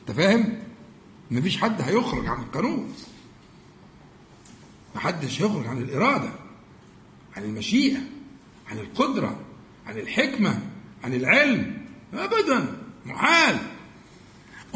انت 0.00 0.16
فاهم؟ 0.16 0.58
مفيش 1.30 1.58
حد 1.58 1.80
هيخرج 1.80 2.26
عن 2.26 2.42
القانون. 2.42 2.94
محدش 4.94 5.42
هيخرج 5.42 5.66
عن 5.66 5.78
الإرادة 5.78 6.30
عن 7.36 7.42
المشيئة 7.44 7.98
عن 8.68 8.78
القدرة 8.78 9.40
عن 9.86 9.98
الحكمة 9.98 10.60
عن 11.04 11.14
العلم. 11.14 11.86
ابدا 12.14 12.76
محال. 13.06 13.58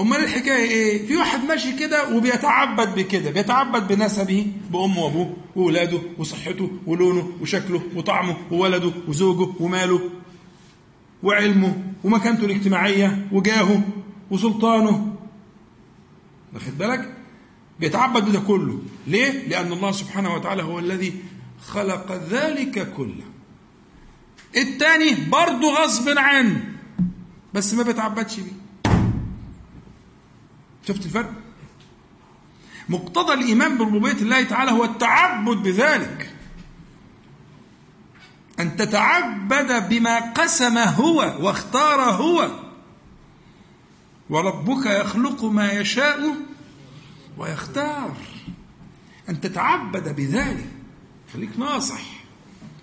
أمال 0.03 0.24
الحكاية 0.24 0.70
إيه؟ 0.70 1.07
في 1.07 1.16
واحد 1.16 1.44
ماشي 1.44 1.72
كده 1.72 2.16
وبيتعبد 2.16 2.94
بكده 2.94 3.30
بيتعبد 3.30 3.92
بنسبه 3.92 4.46
بأمه 4.70 5.05
وأبوه 5.05 5.36
واولاده 5.57 5.98
وصحته 6.18 6.70
ولونه 6.86 7.32
وشكله 7.40 7.82
وطعمه 7.96 8.36
وولده 8.50 8.92
وزوجه 9.09 9.48
وماله 9.61 10.00
وعلمه 11.22 11.82
ومكانته 12.05 12.44
الاجتماعية 12.44 13.26
وجاهه 13.32 13.82
وسلطانه. 14.30 15.16
واخد 16.55 16.78
بالك؟ 16.78 17.14
بيتعبد 17.80 18.24
بده 18.24 18.40
كله. 18.40 18.78
ليه؟ 19.07 19.48
لأن 19.48 19.72
الله 19.72 19.92
سبحانه 19.92 20.34
وتعالى 20.34 20.62
هو 20.62 20.78
الذي 20.78 21.14
خلق 21.66 22.12
ذلك 22.30 22.92
كله. 22.96 23.24
التاني 24.57 25.14
برضه 25.30 25.74
غصب 25.74 26.18
عنه 26.18 26.64
بس 27.55 27.74
ما 27.74 27.82
بيتعبدش 27.82 28.40
بيه. 28.40 28.61
شفت 30.89 31.07
الفرق؟ 31.07 31.33
مقتضى 32.89 33.33
الإيمان 33.33 33.78
بربوبية 33.78 34.12
الله 34.12 34.43
تعالى 34.43 34.70
هو 34.70 34.85
التعبد 34.85 35.57
بذلك. 35.57 36.35
أن 38.61 38.76
تتعبد 38.76 39.89
بما 39.89 40.20
قسم 40.33 40.78
هو 40.78 41.37
واختار 41.41 42.01
هو. 42.01 42.51
وربك 44.30 44.87
يخلق 44.87 45.45
ما 45.45 45.72
يشاء 45.72 46.37
ويختار. 47.39 48.16
أن 49.28 49.41
تتعبد 49.41 50.16
بذلك. 50.16 50.68
خليك 51.33 51.59
ناصح. 51.59 52.03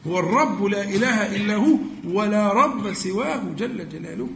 هو 0.08 0.20
الرب 0.20 0.64
لا 0.64 0.84
إله 0.84 1.36
إلا 1.36 1.56
هو 1.56 1.78
ولا 2.04 2.54
رب 2.54 2.94
سواه 2.94 3.44
جل 3.58 3.90
جلاله. 3.90 4.30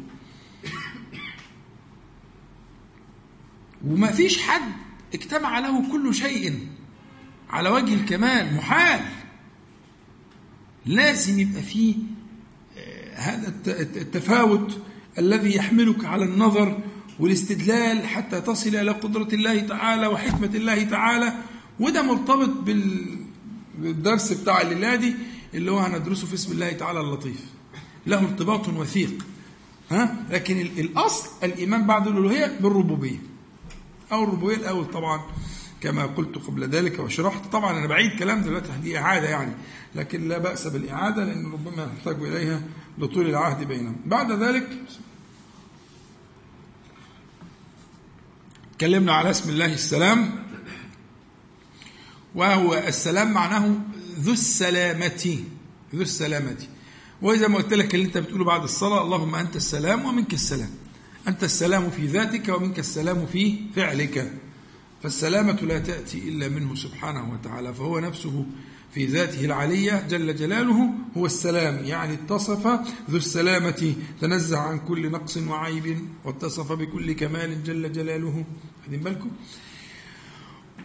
وما 3.88 4.12
فيش 4.12 4.42
حد 4.42 4.72
اجتمع 5.14 5.60
له 5.60 5.92
كل 5.92 6.16
شيء 6.16 6.68
على 7.50 7.70
وجه 7.70 7.94
الكمال 7.94 8.56
محال. 8.56 9.02
لازم 10.86 11.40
يبقى 11.40 11.62
فيه 11.62 11.96
هذا 13.16 13.54
التفاوت 13.78 14.82
الذي 15.18 15.56
يحملك 15.56 16.06
على 16.06 16.26
النظر 16.26 16.80
والاستدلال 17.20 18.08
حتى 18.08 18.42
تصل 18.42 18.70
إلى 18.76 18.92
قدرة 18.92 19.28
الله 19.34 19.60
تعالى 19.60 20.08
وحكمة 20.08 20.50
الله 20.56 20.84
تعالى. 20.84 21.34
وده 21.80 22.02
مرتبط 22.02 22.50
بالدرس 23.78 24.34
بتاع 24.34 24.62
الليلة 24.62 24.96
دي 24.96 25.16
اللي 25.54 25.72
هو 25.72 25.80
هندرسه 25.80 26.28
في 26.28 26.34
اسم 26.34 26.52
الله 26.52 26.72
تعالى 26.72 27.00
اللطيف. 27.00 27.40
له 28.08 28.20
ارتباط 28.20 28.68
وثيق 28.68 29.26
ها؟ 29.92 30.26
لكن 30.30 30.58
الأصل 30.62 31.30
الإيمان 31.44 31.88
بعد 31.88 32.08
الألوهية 32.08 32.58
بالربوبية. 32.62 33.33
أو 34.12 34.24
الربوبية 34.24 34.56
الأول 34.56 34.86
طبعا 34.86 35.22
كما 35.82 36.06
قلت 36.06 36.38
قبل 36.38 36.70
ذلك 36.70 37.00
وشرحت. 37.00 37.52
طبعا 37.52 37.78
أنا 37.78 37.88
بعيد 37.88 38.20
كلام 38.20 38.42
دلوقتي 38.42 38.70
دي 38.84 38.98
إعادة 38.98 39.30
يعني 39.30 39.54
لكن 39.96 40.28
لا 40.28 40.38
بأس 40.38 40.68
بالإعادة 40.68 41.24
لأن 41.24 41.52
ربما 41.52 41.86
نحتاج 41.86 42.16
إليها 42.16 42.62
لطول 42.98 43.30
العهد 43.30 43.68
بينهم. 43.68 43.96
بعد 44.06 44.32
ذلك 44.32 44.70
تكلمنا 48.78 49.14
على 49.14 49.30
اسم 49.30 49.50
الله 49.50 49.74
السلام 49.74 50.44
وهو 52.36 52.74
السلام 52.74 53.34
معناه 53.34 53.76
ذو 54.20 54.34
السلامة 54.34 55.44
ذو 55.96 56.02
السلامة. 56.02 56.68
وإذا 57.22 57.48
ما 57.48 57.58
قلت 57.58 57.74
لك 57.74 57.96
اللي 57.96 58.06
أنت 58.06 58.18
بتقوله 58.18 58.46
بعد 58.46 58.64
الصلاة 58.64 59.02
اللهم 59.02 59.36
أنت 59.36 59.56
السلام 59.56 60.06
ومنك 60.06 60.34
السلام. 60.34 60.70
أنت 61.28 61.44
السلام 61.44 61.90
في 61.90 62.08
ذاتك 62.08 62.50
ومنك 62.50 62.80
السلام 62.80 63.26
في 63.26 63.56
فعلك. 63.76 64.32
فالسلامة 65.04 65.62
لا 65.62 65.80
تأتي 65.80 66.18
إلا 66.30 66.48
منه 66.48 66.76
سبحانه 66.76 67.34
وتعالى 67.34 67.74
فهو 67.74 68.00
نفسه 68.00 68.46
في 68.94 69.06
ذاته 69.06 69.46
العلية. 69.46 70.08
جل 70.10 70.36
جلاله 70.36 70.90
هو 71.18 71.26
السلام 71.26 71.86
يعني 71.86 72.14
اتصف 72.14 72.68
ذو 73.10 73.18
السلامة 73.18 73.96
تنزه 74.22 74.58
عن 74.58 74.80
كل 74.80 75.12
نقص 75.12 75.38
وعيب 75.38 76.08
واتصف 76.26 76.72
بكل 76.72 77.12
كمال 77.12 77.64
جل 77.64 77.92
جلاله. 77.92 78.46
بالكم 78.88 79.32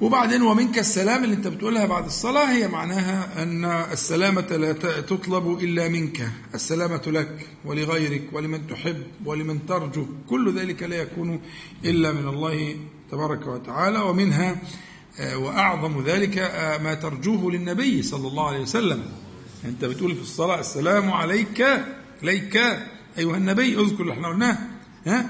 وبعدين 0.00 0.42
ومنك 0.42 0.78
السلام 0.78 1.24
اللي 1.24 1.34
انت 1.34 1.46
بتقولها 1.46 1.86
بعد 1.86 2.04
الصلاة 2.04 2.52
هي 2.52 2.68
معناها 2.68 3.42
أن 3.42 3.64
السلامة 3.64 4.46
لا 4.56 4.72
تطلب 5.00 5.58
إلا 5.58 5.88
منك. 5.88 6.30
السلامة 6.54 7.02
لك 7.06 7.46
ولغيرك 7.64 8.22
ولمن 8.32 8.66
تحب 8.66 9.02
ولمن 9.24 9.66
ترجو. 9.66 10.06
كل 10.28 10.54
ذلك 10.58 10.82
لا 10.82 10.96
يكون 10.96 11.40
إلا 11.84 12.12
من 12.12 12.28
الله 12.28 12.76
تبارك 13.10 13.46
وتعالى 13.46 13.98
ومنها 13.98 14.56
آه، 15.20 15.36
وأعظم 15.38 16.04
ذلك 16.04 16.38
آه، 16.38 16.78
ما 16.78 16.94
ترجوه 16.94 17.52
للنبي 17.52 18.02
صلى 18.02 18.28
الله 18.28 18.48
عليه 18.48 18.60
وسلم. 18.60 19.02
أنت 19.64 19.84
بتقول 19.84 20.14
في 20.14 20.22
الصلاة 20.22 20.60
السلام 20.60 21.10
عليك 21.10 21.84
عليك 22.22 22.56
أيها 23.18 23.36
النبي 23.36 23.80
اذكر 23.80 24.02
اللي 24.02 24.12
إحنا 24.12 24.28
قلناه 24.28 24.58
ها؟ 25.06 25.26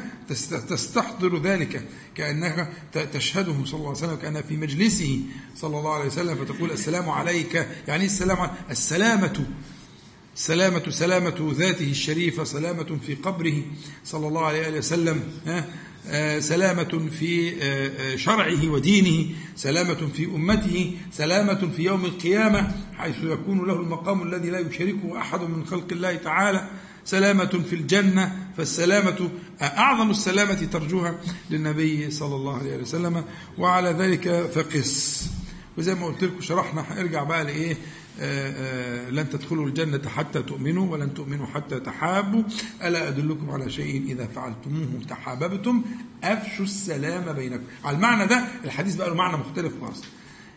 تستحضر 0.69 1.39
ذلك. 1.43 1.89
كأنك 2.19 2.73
تشهده 3.13 3.65
صلى 3.65 3.75
الله 3.75 3.89
عليه 3.89 3.99
وسلم 3.99 4.15
كأنها 4.15 4.43
في 4.43 4.57
مجلسه 4.57 5.21
صلى 5.57 5.79
الله 5.79 5.95
عليه 5.95 6.07
وسلم 6.07 6.45
فتقول 6.45 6.71
السلام 6.71 7.11
عليك. 7.11 7.67
يعني 7.89 8.05
السلام 8.05 8.51
السلامة. 8.71 9.47
سلامة 10.39 10.91
سلامة 10.91 11.53
ذاته 11.59 11.91
الشريفة 11.91 12.45
سلامة 12.45 12.99
في 13.07 13.15
قبره 13.15 13.63
صلى 14.05 14.29
الله 14.29 14.45
عليه 14.47 14.79
وسلم 14.79 15.23
آه، 16.09 16.39
سلامة 16.39 17.09
في 17.19 17.63
آه، 17.63 18.13
آه، 18.13 18.17
شرعه 18.17 18.69
ودينه 18.69 19.35
سلامة 19.57 20.09
في 20.15 20.25
أمته 20.25 20.93
سلامة 21.13 21.71
في 21.77 21.83
يوم 21.83 22.05
القيامة 22.05 22.73
حيث 22.97 23.17
يكون 23.23 23.67
له 23.67 23.75
المقام 23.81 24.23
الذي 24.23 24.51
لا 24.51 24.59
يشاركه 24.59 25.19
أحد 25.21 25.41
من 25.41 25.67
خلق 25.67 25.87
الله 25.93 26.15
تعالى. 26.15 26.69
سلامة 27.05 27.45
في 27.45 27.73
الجنة 27.73 28.49
فالسلامة 28.57 29.31
أعظم 29.63 30.11
السلامة 30.11 30.55
ترجوها 30.55 31.21
للنبي 31.51 32.11
صلى 32.11 32.35
الله 32.35 32.59
عليه 32.59 32.77
وسلم. 32.77 33.25
وعلى 33.59 33.91
ذلك 33.91 34.51
فقس. 34.55 35.27
وزي 35.79 35.95
ما 35.95 36.07
قلت 36.07 36.25
لكم 36.25 36.41
شرحنا 36.41 37.01
ارجع 37.01 37.23
بقى 37.23 37.45
لإيه؟ 37.45 37.77
آه، 38.21 39.07
آه، 39.07 39.11
لن 39.11 39.31
تدخلوا 39.31 39.67
الجنة 39.67 40.09
حتى 40.09 40.43
تؤمنوا 40.43 40.93
ولن 40.93 41.15
تؤمنوا 41.15 41.47
حتى 41.47 41.81
تحابوا. 41.81 42.43
ألا 42.83 43.09
أدلكم 43.09 43.51
على 43.51 43.71
شيء 43.71 44.03
إذا 44.13 44.27
فعلتموه 44.27 45.03
تحاببتم؟ 45.09 45.83
أفشوا 46.25 46.65
السلام 46.65 47.33
بينكم. 47.33 47.65
على 47.85 47.97
المعنى 47.97 48.27
ده 48.27 48.45
الحديث 48.65 48.95
بقى 48.95 49.09
له 49.09 49.15
معنى 49.15 49.37
مختلف 49.37 49.73
خالص. 49.81 50.03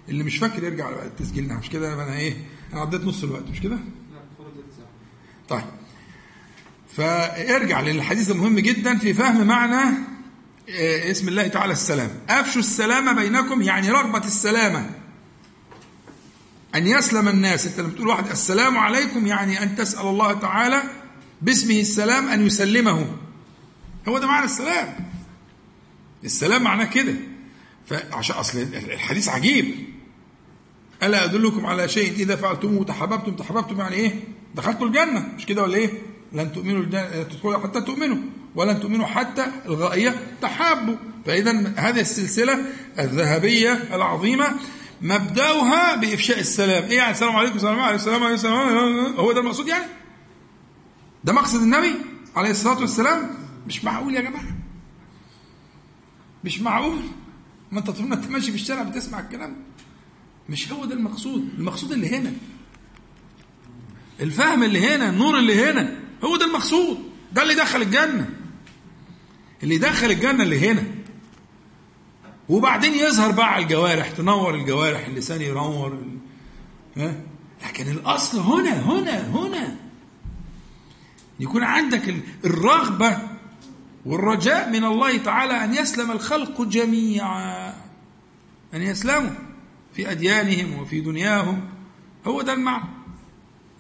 اللي 0.10 0.24
مش 0.24 0.38
فاكر 0.38 0.64
يرجع 0.64 0.90
التسجيل 0.90 1.54
مش 1.54 1.70
كده؟ 1.70 1.94
أنا 1.94 2.18
إيه؟ 2.18 2.34
أنا 2.74 2.82
عديت 2.82 3.02
نص 3.02 3.24
الوقت 3.24 3.44
مش 3.52 3.62
كده؟ 3.62 3.78
طيب. 5.50 5.64
فارجع 6.98 7.82
للحديث 7.82 8.32
المهم 8.32 8.60
جدا 8.60 8.98
في 8.98 9.14
فهم 9.14 9.48
معنى 9.48 9.98
آه، 10.70 11.12
اسم 11.12 11.28
الله 11.28 11.48
تعالى 11.48 11.74
السلام. 11.74 12.10
أفشوا 12.30 12.60
السلام 12.62 13.16
بينكم 13.16 13.62
يعني 13.62 13.90
رغبة 13.92 14.26
السلامة. 14.26 14.90
أن 16.76 16.88
يسلم 16.88 17.28
الناس. 17.28 17.68
أنت 17.68 17.80
لما 17.80 17.90
تقول 17.90 18.08
واحد 18.08 18.28
السلام 18.30 18.78
عليكم 18.78 19.28
يعني 19.28 19.64
أن 19.64 19.76
تسأل 19.76 20.08
الله 20.08 20.34
تعالى 20.34 20.84
باسمه 21.42 21.80
السلام 21.80 22.30
أن 22.30 22.46
يسلمه. 22.46 23.16
هو 24.08 24.18
ده 24.18 24.28
معنى 24.28 24.46
السلام. 24.46 24.96
السلام 26.24 26.64
معناه 26.64 26.86
كده. 26.86 27.14
فعشان 27.86 28.36
أصل 28.36 28.60
الحديث 28.74 29.30
عجيب. 29.30 29.76
ألا 31.04 31.24
أدلكم 31.24 31.66
على 31.66 31.90
شيء 31.90 32.14
إذا 32.14 32.36
فعلتموه 32.36 32.86
تحببتم 32.86 33.36
تحببتم 33.36 33.80
يعني 33.80 33.96
إيه؟ 33.96 34.12
دخلتوا 34.56 34.88
الجنة. 34.88 35.30
مش 35.38 35.46
كده 35.46 35.64
ولا 35.64 35.76
إيه؟ 35.76 36.11
لن 36.34 36.54
تؤمنوا 36.54 36.86
تدخلوا 37.24 37.58
حتى 37.58 37.82
تؤمنوا 37.82 38.18
ولن 38.56 38.80
تؤمنوا 38.80 39.06
حتى 39.06 39.46
الغائية 39.66 40.16
تحابوا. 40.42 40.96
فإذا 41.26 41.74
هذه 41.78 42.00
السلسلة 42.00 42.66
الذهبية 43.00 43.74
العظيمة 43.96 44.56
مبدأها 45.02 45.96
بإفشاء 45.96 46.40
السلام. 46.40 46.84
إيه 46.84 46.98
يعني 46.98 47.12
السلام 47.12 47.36
عليكم 47.36 47.56
السلام 47.56 47.80
عليكم 47.80 47.96
السلام 47.96 48.24
عليكم 48.24 48.34
السلام 48.34 48.58
عليكم. 48.58 49.20
هو 49.20 49.32
ده 49.32 49.40
المقصود 49.40 49.68
يعني؟ 49.68 49.86
ده 51.24 51.34
مقصد 51.34 51.62
النبي 51.62 51.92
عليه 52.36 52.52
الصلاة 52.52 52.80
والسلام؟ 52.80 53.30
مش 53.68 53.84
معقول 53.84 54.16
يا 54.16 54.22
جماعة. 54.22 54.56
مش 56.44 56.62
معقول. 56.62 57.00
ما 57.72 57.80
أنت 57.80 57.90
طول 57.90 58.08
ما 58.08 58.16
أنت 58.16 58.28
ماشي 58.28 58.52
في 58.52 58.56
الشارع 58.56 58.84
بتسمع 58.84 59.20
الكلام. 59.20 59.56
مش 60.50 60.72
هو 60.72 60.86
ده 60.86 60.96
المقصود. 60.96 61.50
المقصود 61.58 61.92
اللي 61.92 62.10
هنا. 62.10 62.34
الفهم 64.20 64.64
اللي 64.64 64.88
هنا 64.88 65.10
النور 65.10 65.40
اللي 65.40 65.66
هنا. 65.66 66.01
هو 66.24 66.38
ده 66.38 66.46
المقصود. 66.46 66.98
ده 67.34 67.42
اللي 67.44 67.56
دخل 67.56 67.82
الجنة. 67.82 68.30
اللي 69.64 69.78
دخل 69.78 70.12
الجنة 70.12 70.44
اللي 70.44 70.70
هنا. 70.72 70.84
وبعدين 72.50 72.94
يظهر 72.94 73.32
بقى 73.32 73.54
على 73.54 73.64
الجوارح 73.64 74.10
تنور 74.12 74.56
الجوارح 74.56 75.06
اللسان 75.06 75.42
ينور 75.42 76.04
ها؟ 76.98 77.16
لكن 77.68 77.88
الأصل 77.92 78.40
هنا 78.40 78.80
هنا 78.80 79.28
هنا. 79.30 79.76
يكون 81.40 81.64
عندك 81.64 82.16
الرغبة 82.46 83.18
والرجاء 84.06 84.70
من 84.70 84.84
الله 84.84 85.18
تعالى 85.18 85.64
أن 85.64 85.74
يسلم 85.76 86.12
الخلق 86.12 86.62
جميعا. 86.62 87.74
أن 88.74 88.82
يسلموا 88.82 89.30
في 89.94 90.12
أديانهم 90.12 90.80
وفي 90.80 91.02
دنياهم. 91.02 91.62
هو 92.28 92.42
ده 92.42 92.54
المعنى. 92.54 92.90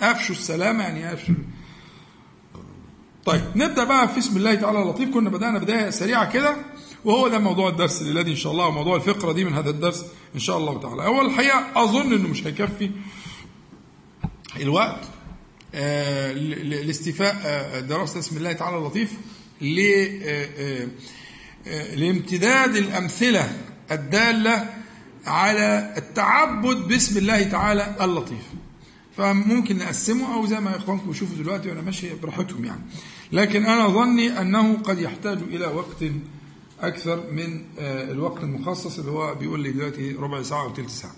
أفشوا 0.01 0.35
السلام 0.35 0.79
يعني 0.79 1.13
أفشوا 1.13 1.35
طيب 3.25 3.41
نبدأ 3.55 3.83
بقى 3.83 4.07
في 4.07 4.17
اسم 4.19 4.37
الله 4.37 4.55
تعالى 4.55 4.81
اللطيف. 4.81 5.09
كنا 5.09 5.29
بدأنا 5.29 5.59
بداية 5.59 5.89
سريعة 5.89 6.31
كده 6.31 6.55
وهو 7.05 7.27
ده 7.27 7.39
موضوع 7.39 7.69
الدرس 7.69 8.01
الذي 8.01 8.31
إن 8.31 8.35
شاء 8.35 8.51
الله 8.51 8.65
وموضوع 8.67 8.95
الفقرة 8.95 9.31
دي 9.31 9.45
من 9.45 9.53
هذا 9.53 9.69
الدرس 9.69 10.05
إن 10.35 10.39
شاء 10.39 10.57
الله 10.57 10.79
تعالى. 10.79 11.05
اول 11.05 11.25
الحقيقة 11.25 11.67
أظن 11.75 12.13
إنه 12.13 12.27
مش 12.27 12.47
هيكفي 12.47 12.91
الوقت 14.61 14.99
آه 15.75 16.33
لاستيفاء 16.33 17.35
آه 17.45 17.79
دراسة 17.79 18.19
اسم 18.19 18.37
الله 18.37 18.51
تعالى 18.53 18.77
اللطيف 18.77 19.11
آه، 19.63 20.87
آه، 21.67 21.95
لامتداد 21.95 22.75
الأمثلة 22.75 23.51
الدالة 23.91 24.69
على 25.25 25.93
التعبد 25.97 26.77
باسم 26.87 27.17
الله 27.17 27.43
تعالى 27.43 27.95
اللطيف. 28.01 28.41
فممكن 29.17 29.77
نقسمه 29.77 30.35
أو 30.35 30.45
زي 30.45 30.59
ما 30.59 30.77
إخوانكم 30.77 31.11
يشوفوا 31.11 31.35
دلوقتي 31.37 31.69
وأنا 31.69 31.81
ماشي 31.81 32.15
براحتهم 32.15 32.65
يعني. 32.65 32.81
لكن 33.31 33.65
أنا 33.65 33.87
ظني 33.87 34.41
أنه 34.41 34.77
قد 34.77 34.99
يحتاج 34.99 35.37
إلى 35.37 35.65
وقت 35.65 36.03
أكثر 36.79 37.31
من 37.31 37.65
آه، 37.79 38.11
الوقت 38.11 38.43
المخصص 38.43 38.99
اللي 38.99 39.11
هو 39.11 39.35
بيقول 39.35 39.59
لي 39.59 39.71
دلوقتي 39.71 40.11
ربع 40.11 40.41
ساعة 40.41 40.63
أو 40.63 40.73
ثلث 40.73 41.01
ساعة. 41.01 41.15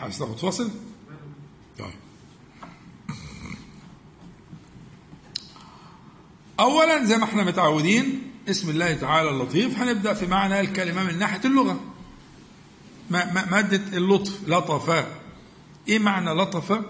عايز 0.00 0.18
تاخد 0.18 0.36
فاصل؟ 0.38 0.70
طيب. 1.78 1.86
اولا 6.60 7.04
زي 7.04 7.16
ما 7.16 7.24
إحنا 7.24 7.44
متعودين 7.44 8.22
اسم 8.50 8.70
الله 8.70 8.94
تعالى 8.94 9.30
اللطيف 9.30 9.78
هنبدأ 9.78 10.14
في 10.14 10.26
معنى 10.26 10.60
الكلمة 10.60 11.04
من 11.04 11.18
ناحية 11.18 11.40
اللغة. 11.44 11.80
مادة 13.10 13.96
اللطف 13.96 14.48
لطفة. 14.48 15.06
إيه 15.88 15.98
معنى 15.98 16.30
لطفة؟ 16.30 16.84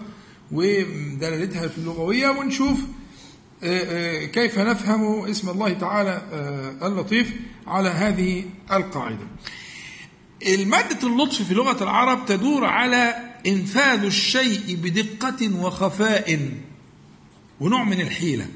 ودلالتها 0.51 1.67
في 1.67 1.77
اللغوية 1.77 2.29
ونشوف 2.29 2.79
آه، 3.63 4.23
آه، 4.23 4.25
كيف 4.25 4.59
نفهم 4.59 5.25
اسم 5.25 5.49
الله 5.49 5.73
تعالى 5.73 6.21
آه، 6.31 6.87
اللطيف 6.87 7.33
على 7.67 7.89
هذه 7.89 8.45
القاعدة. 8.71 9.27
المادة 10.47 11.07
اللطف 11.07 11.41
في 11.41 11.53
لغة 11.53 11.83
العرب 11.83 12.25
تدور 12.25 12.65
على 12.65 13.15
إنفاذ 13.47 14.03
الشيء 14.03 14.75
بدقة 14.75 15.55
وخفاء 15.59 16.51
ونوع 17.59 17.83
من 17.83 18.01
الحيلة. 18.01 18.47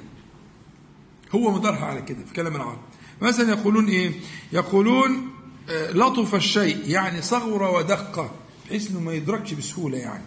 هو 1.36 1.52
مدارها 1.52 1.86
على 1.86 2.02
كده 2.02 2.26
في 2.26 2.34
كلام 2.34 2.56
العرب. 2.56 2.80
مثلا 3.22 3.50
يقولون 3.50 3.88
إيه؟ 3.88 4.12
يقولون 4.52 5.31
لطف 5.72 6.36
الشيء 6.36 6.78
يعني 6.88 7.22
صغر 7.22 7.64
ودق 7.64 8.32
بحيث 8.66 8.92
إنه 8.92 9.00
ما 9.00 9.14
يدركش 9.14 9.54
بسهولة 9.54 9.98
يعني. 9.98 10.24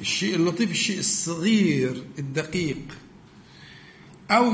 الشيء 0.00 0.34
اللطيف 0.34 0.70
الشيء 0.70 0.98
الصغير 0.98 2.04
الدقيق. 2.18 2.78
أو 4.30 4.52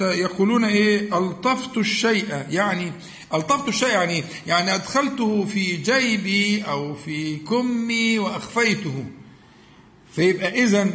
يقولون 0.00 0.64
إيه؟ 0.64 1.18
ألطفت 1.18 1.78
الشيء 1.78 2.44
يعني 2.50 2.92
ألطفت 3.34 3.68
الشيء 3.68 3.88
يعني 3.88 4.24
يعني 4.46 4.74
أدخلته 4.74 5.44
في 5.44 5.76
جيبي 5.76 6.62
أو 6.62 6.94
في 6.94 7.36
كمي 7.36 8.18
وأخفيته. 8.18 9.04
فيبقى 10.12 10.64
إذا 10.64 10.90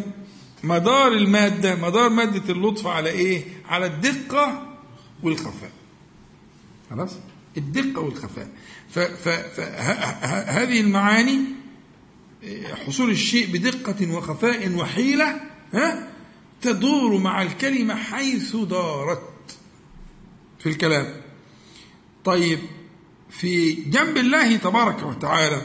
مدار 0.64 1.12
المادة 1.12 1.76
مدار 1.76 2.10
مادة 2.10 2.54
اللطف 2.54 2.88
على 2.88 3.10
إيه؟ 3.10 3.44
على 3.66 3.86
الدقة 3.86 4.68
والخفاء. 5.24 5.72
خلاص؟ 6.90 7.12
الدقة 7.58 8.02
والخفاء. 8.02 8.50
فهذه 8.90 10.80
المعاني 10.82 11.40
حصول 12.86 13.10
الشيء 13.10 13.54
بدقة 13.54 14.12
وخفاء 14.12 14.76
وحيلة 14.76 15.42
ها 15.74 16.08
تدور 16.62 17.18
مع 17.18 17.42
الكلمة 17.42 17.96
حيث 17.96 18.56
دارت 18.56 19.58
في 20.60 20.70
الكلام. 20.70 21.22
طيب 22.26 22.60
في 23.30 23.72
جنب 23.72 24.18
الله 24.18 24.56
تبارك 24.56 25.04
وتعالى 25.04 25.62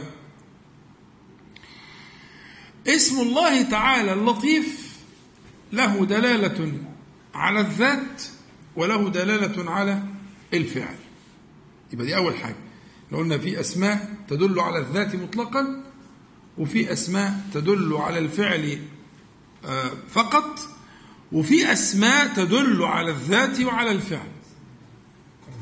اسم 2.87 3.20
الله 3.20 3.62
تعالى 3.62 4.12
اللطيف 4.12 4.95
له 5.72 6.05
دلالة 6.05 6.72
على 7.35 7.61
الذات 7.61 8.22
وله 8.76 9.09
دلالة 9.09 9.70
على 9.70 10.03
الفعل. 10.55 10.97
يبقى 11.95 12.07
دي 12.07 12.16
أول 12.16 12.36
حاجة. 12.36 12.57
لو 13.12 13.18
قلنا 13.18 13.38
في 13.38 13.61
أسماء 13.61 14.14
تدل 14.28 14.61
على 14.61 14.78
الذات 14.78 15.16
مطلقا 15.16 15.84
وفي 16.59 16.92
أسماء 16.92 17.40
تدل 17.55 17.95
على 17.97 18.18
الفعل 18.18 18.78
آه، 19.64 19.90
فقط 20.11 20.59
وفي 21.32 21.72
أسماء 21.72 22.34
تدل 22.34 22.82
على 22.82 23.11
الذات 23.11 23.61
وعلى 23.61 23.90
الفعل. 23.90 24.28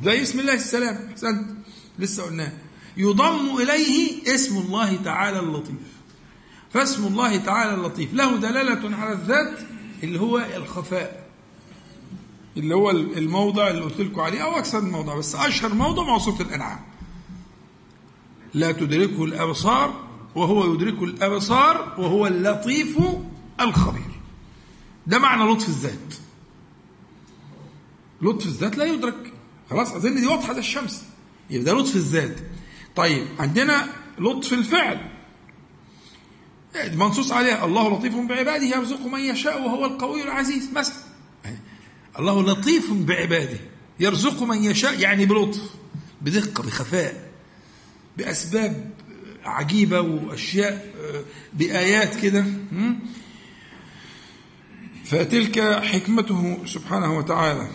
زي 0.05 0.22
اسم 0.22 0.41
الله 0.41 0.55
السلام. 0.55 1.09
أحسنت. 1.11 1.51
لسه 1.99 2.22
قلناه. 2.22 2.53
يضم 2.97 3.57
إليه 3.57 4.35
اسم 4.35 4.59
الله 4.59 4.97
تعالى 4.97 5.41
اللطيف. 5.41 5.76
فاسم 6.72 7.07
الله 7.07 7.37
تعالى 7.37 7.74
اللطيف. 7.74 8.14
له 8.14 8.37
دلالة 8.37 8.97
على 8.97 9.12
الذات 9.12 9.59
اللي 10.03 10.20
هو 10.20 10.39
الخفاء. 10.39 11.22
اللي 12.57 12.74
هو 12.74 12.90
الموضع 12.90 13.70
اللي 13.70 13.82
قلت 13.82 14.00
لكم 14.00 14.20
عليه 14.20 14.44
أو 14.44 14.59
أكثر 14.59 14.80
من 14.80 14.90
موضع 14.90 15.16
بس 15.16 15.34
أشهر 15.34 15.74
موضع 15.74 16.03
موصوف 16.03 16.40
الأنعام. 16.40 16.80
لا 18.55 18.72
تدركه 18.72 19.24
الأبصار 19.24 20.05
وهو 20.34 20.74
يدرك 20.74 21.03
الأبصار 21.03 21.94
وهو 21.98 22.26
اللطيف 22.26 22.98
الخبير. 23.61 24.20
ده 25.07 25.18
معنى 25.18 25.53
لطف 25.53 25.68
الذات. 25.68 26.14
لطف 28.22 28.46
الذات 28.46 28.78
لا 28.78 28.84
يدرك. 28.84 29.32
خلاص 29.70 29.92
أظن 29.92 30.14
دي 30.14 30.26
واضحة 30.26 30.53
زي 30.53 30.61
الشمس. 30.61 31.05
يبقى 31.50 31.64
ده 31.64 31.80
لطف 31.80 31.96
الذات. 31.96 32.40
طيب 32.96 33.26
عندنا 33.38 33.86
لطف 34.18 34.53
الفعل. 34.53 35.11
منصوص 36.94 37.32
عليها 37.32 37.64
الله 37.64 37.98
لطيف 37.98 38.16
بعباده 38.16 38.64
يرزق 38.64 39.07
من 39.07 39.20
يشاء 39.20 39.62
وهو 39.62 39.84
القوي 39.84 40.22
العزيز. 40.22 40.70
مثلا 40.72 41.01
الله 42.18 42.42
لطيف 42.42 42.92
بعباده 42.92 43.58
يرزق 44.00 44.42
من 44.42 44.64
يشاء 44.64 45.00
يعني 45.00 45.26
بلطف 45.26 45.60
بدقة 46.20 46.62
بخفاء 46.62 47.30
بأسباب 48.16 48.90
عجيبة 49.44 50.00
وأشياء 50.00 50.94
بآيات 51.52 52.20
كده. 52.20 52.44
فتلك 55.04 55.60
حكمته 55.60 56.66
سبحانه 56.66 57.18
وتعالى. 57.18 57.68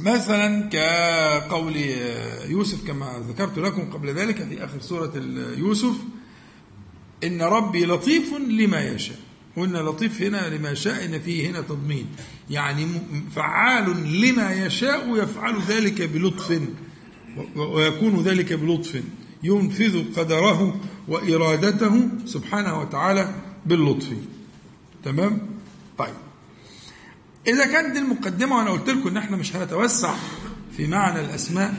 مثلا 0.00 0.68
كقول 0.72 1.76
يوسف 2.48 2.86
كما 2.86 3.24
ذكرت 3.28 3.58
لكم 3.58 3.90
قبل 3.90 4.14
ذلك 4.14 4.48
في 4.48 4.64
آخر 4.64 4.80
سورة 4.80 5.12
يوسف 5.56 5.94
إن 7.24 7.42
ربي 7.42 7.86
لطيف 7.86 8.32
لما 8.34 8.80
يشاء. 8.80 9.18
قلنا 9.56 9.78
لطيف 9.78 10.22
هنا 10.22 10.54
لما 10.54 10.70
يشاء 10.70 11.04
إن 11.04 11.20
فيه 11.20 11.50
هنا 11.50 11.60
تضمين. 11.60 12.06
يعني 12.50 12.86
فعال 13.36 14.12
لما 14.20 14.52
يشاء 14.52 15.22
يفعل 15.22 15.54
ذلك 15.68 16.02
بلطف 16.02 16.60
ويكون 17.56 18.22
ذلك 18.22 18.52
بلطف. 18.52 19.02
ينفذ 19.42 20.14
قدره 20.16 20.80
وإرادته 21.08 22.08
سبحانه 22.26 22.80
وتعالى 22.80 23.34
باللطف. 23.66 24.08
تمام؟ 25.04 25.38
طيب. 25.98 26.14
إذا 27.46 27.66
كانت 27.66 27.92
دي 27.92 27.98
المقدمة 27.98 28.56
وأنا 28.56 28.70
قلت 28.70 28.90
لكم 28.90 29.08
إن 29.08 29.16
إحنا 29.16 29.36
مش 29.36 29.56
هنتوسع 29.56 30.14
في 30.76 30.86
معنى 30.86 31.20
الأسماء 31.20 31.74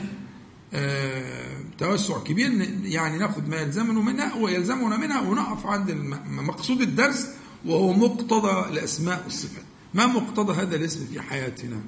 آه 0.74 1.56
توسع 1.78 2.18
كبير 2.18 2.50
يعني 2.84 3.18
ناخذ 3.18 3.48
ما 3.50 3.56
يلزمنا 3.56 4.00
منها 4.00 4.34
ويلزمنا 4.34 4.96
منها 4.96 5.20
ونقف 5.20 5.66
عند 5.66 5.90
مقصود 6.28 6.80
الدرس 6.80 7.28
وهو 7.66 7.92
مقتضى 7.92 8.68
الأسماء 8.68 9.22
والصفات. 9.24 9.64
ما 9.94 10.06
مقتضى 10.06 10.62
هذا 10.62 10.76
الاسم 10.76 11.06
في 11.06 11.20
حياتنا؟ 11.20 11.80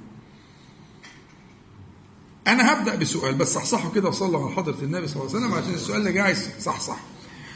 أنا 2.47 2.73
هبدأ 2.73 2.95
بسؤال 2.95 3.35
بس 3.35 3.53
صحصحه 3.53 3.91
كده 3.91 4.09
وصلوا 4.09 4.45
على 4.45 4.55
حضرة 4.55 4.77
النبي 4.83 5.07
صلى 5.07 5.21
الله 5.23 5.35
عليه 5.35 5.45
وسلم 5.45 5.53
عشان 5.53 5.73
السؤال 5.73 6.03
ده 6.03 6.11
جاي 6.11 6.35
صح 6.59 6.79
صح 6.81 6.99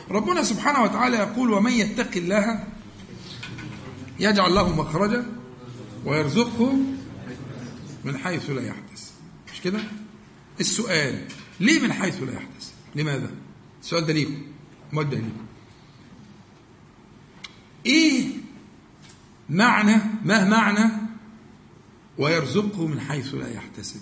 ربنا 0.09 0.43
سبحانه 0.43 0.83
وتعالى 0.83 1.17
يقول 1.17 1.51
ومن 1.51 1.71
يتق 1.71 2.11
الله 2.15 2.63
يجعل 4.19 4.55
له 4.55 4.75
مخرجا 4.75 5.25
ويرزقه 6.05 6.73
من 8.03 8.17
حيث 8.17 8.49
لا 8.49 8.61
يحدث. 8.67 9.11
مش 9.53 9.61
كده؟ 9.61 9.79
السؤال 10.59 11.25
ليه 11.59 11.79
من 11.79 11.93
حيث 11.93 12.23
لا 12.23 12.33
يحدث؟ 12.33 12.71
لماذا؟ 12.95 13.31
السؤال 13.81 14.05
ده 14.05 14.13
ليكم 14.13 14.41
موجه 14.93 15.15
ليكم. 15.15 15.45
إيه 17.85 18.27
معنى 19.49 20.01
ما 20.23 20.49
معنى؟ 20.49 20.91
ويرزقه 22.17 22.87
من 22.87 22.99
حيث 22.99 23.33
لا 23.33 23.53
يحتسب. 23.53 23.99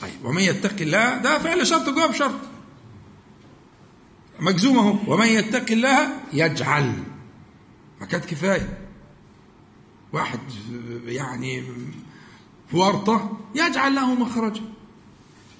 طيب 0.00 0.24
ومن 0.24 0.42
يتق 0.42 0.80
الله 0.80 1.18
ده 1.18 1.38
فعل 1.38 1.66
شرط 1.66 1.88
جواب 1.88 2.14
شرط. 2.14 2.40
مجزوم 4.40 4.78
اهو 4.78 5.14
ومن 5.14 5.26
يتق 5.26 5.70
الله 5.70 6.08
يجعل. 6.32 6.92
ما 8.00 8.06
كانت 8.06 8.24
كفاية. 8.24 8.78
واحد 10.12 10.38
يعني 11.06 11.62
في 12.70 12.76
ورطة 12.76 13.38
يجعل 13.54 13.94
له 13.94 14.14
مخرجا 14.14 14.62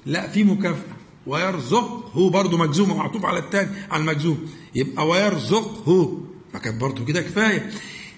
لا 0.07 0.29
في 0.29 0.45
مكافأة. 0.45 0.97
ويرزق 1.27 2.11
هو 2.15 2.29
برضه 2.29 2.57
مجزوم 2.57 2.97
معطوف 2.97 3.25
على 3.25 3.39
الثاني 3.39 3.71
على 3.91 4.01
المجزوم. 4.01 4.51
يبقى 4.75 5.09
ويرزق 5.09 5.89
هو 5.89 6.28
ما 6.55 6.61
كانت 6.61 6.81
برضه 6.81 7.05
كده 7.05 7.23
كفاية. 7.23 7.71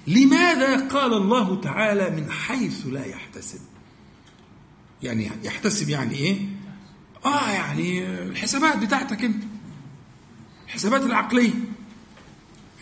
لماذا 0.06 0.86
قال 0.88 1.12
الله 1.14 1.60
تعالى 1.60 2.10
من 2.10 2.30
حيث 2.30 2.86
لا 2.86 3.06
يحتسب؟ 3.06 3.58
يعني 5.02 5.30
يحتسب 5.44 5.88
يعني 5.88 6.14
إيه؟ 6.14 6.38
آه 7.24 7.50
يعني 7.50 8.06
الحسابات 8.06 8.78
بتاعتك 8.78 9.24
أنت. 9.24 9.42
الحسابات 10.66 11.02
العقلية. 11.02 11.52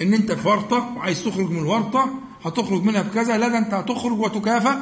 إن 0.03 0.15
أنت 0.15 0.33
في 0.33 0.49
ورطة 0.49 0.93
وعايز 0.97 1.25
تخرج 1.25 1.51
من 1.51 1.59
الورطه 1.59 2.15
هتخرج 2.45 2.83
منها 2.83 3.03
بكذا 3.03 3.39
لا 3.39 3.49
ده 3.49 3.59
أنت 3.59 3.75
هتخرج 3.75 4.19
وتكافئ 4.21 4.79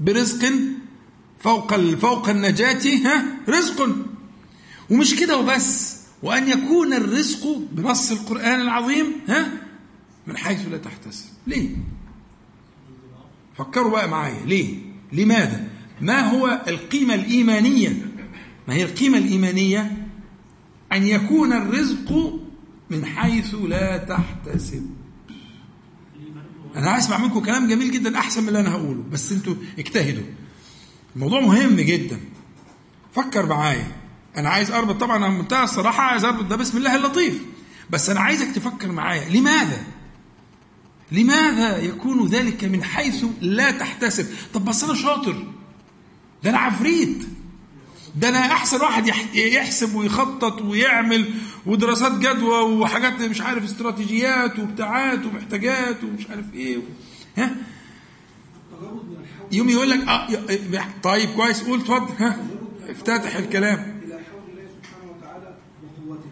برزق 0.00 0.52
فوق 1.40 1.74
فوق 1.76 2.28
النجاة 2.28 2.80
ها 3.04 3.24
رزق. 3.48 3.96
ومش 4.90 5.14
كده 5.16 5.36
وبس. 5.38 5.98
وأن 6.22 6.48
يكون 6.48 6.92
الرزق 6.92 7.58
بنص 7.72 8.10
القرآن 8.10 8.60
العظيم 8.60 9.06
ها 9.28 9.67
من 10.28 10.36
حيث 10.36 10.68
لا 10.68 10.76
تحتسب. 10.76 11.26
ليه؟ 11.46 11.68
فكروا 13.56 13.90
بقى 13.90 14.08
معايا. 14.08 14.44
ليه؟ 14.46 14.78
لماذا؟ 15.12 15.68
ما 16.00 16.20
هو 16.20 16.62
القيمة 16.68 17.14
الإيمانية؟ 17.14 18.12
ما 18.68 18.74
هي 18.74 18.82
القيمة 18.82 19.18
الإيمانية؟ 19.18 20.06
أن 20.92 21.06
يكون 21.06 21.52
الرزق 21.52 22.40
من 22.90 23.04
حيث 23.04 23.54
لا 23.54 23.96
تحتسب. 23.96 24.86
أنا 26.76 26.98
هسمع 26.98 27.18
منكم 27.18 27.40
كلام 27.40 27.68
جميل 27.68 27.90
جدا 27.90 28.18
أحسن 28.18 28.42
من 28.42 28.48
اللي 28.48 28.60
أنا 28.60 28.72
هقوله 28.72 29.04
بس 29.12 29.32
أنتوا 29.32 29.54
اجتهدوا. 29.78 30.26
الموضوع 31.16 31.40
مهم 31.40 31.76
جدا. 31.76 32.20
فكر 33.14 33.46
معايا. 33.46 33.86
أنا 34.36 34.48
عايز 34.48 34.70
أربط 34.70 35.00
طبعا 35.00 35.16
أنا 35.16 35.28
منتهى 35.28 35.64
الصراحة 35.64 36.02
عايز 36.02 36.24
أربط 36.24 36.44
ده 36.44 36.56
بسم 36.56 36.78
الله 36.78 36.96
اللطيف. 36.96 37.42
بس 37.90 38.10
أنا 38.10 38.20
عايزك 38.20 38.54
تفكر 38.54 38.92
معايا. 38.92 39.28
لماذا؟ 39.28 39.82
لماذا 41.12 41.78
يكون 41.78 42.26
ذلك 42.26 42.64
من 42.64 42.84
حيث 42.84 43.24
لا 43.40 43.70
تحتسب؟ 43.70 44.26
طب 44.54 44.64
بس 44.64 44.84
أنا 44.84 44.94
شاطر. 44.94 45.46
ده 46.44 46.50
أنا 46.50 46.58
عفريت. 46.58 47.18
ده 48.16 48.28
أنا 48.28 48.38
أحسن 48.38 48.80
واحد 48.80 49.06
يحسب 49.34 49.94
ويخطط 49.94 50.62
ويعمل 50.62 51.30
ودراسات 51.66 52.12
جدوى 52.12 52.60
وحاجات 52.62 53.20
مش 53.22 53.40
عارف 53.40 53.64
استراتيجيات 53.64 54.58
وبتاعات 54.58 55.26
ومحتاجات 55.26 56.04
ومش 56.04 56.26
عارف 56.30 56.54
إيه 56.54 56.78
ها؟ 57.36 57.50
يوم 59.52 59.68
يقول 59.68 59.90
لك 59.90 60.08
آه 60.08 60.28
طيب 61.02 61.30
كويس 61.30 61.62
قول 61.62 61.80
اتفضل 61.80 62.14
ها؟ 62.24 62.38
افتتح 62.88 63.36
الكلام. 63.36 64.00
إلى 64.04 64.14
حول 64.14 64.40
الله 64.50 64.68
سبحانه 64.82 65.12
وتعالى 65.18 65.56
وقوته 66.06 66.30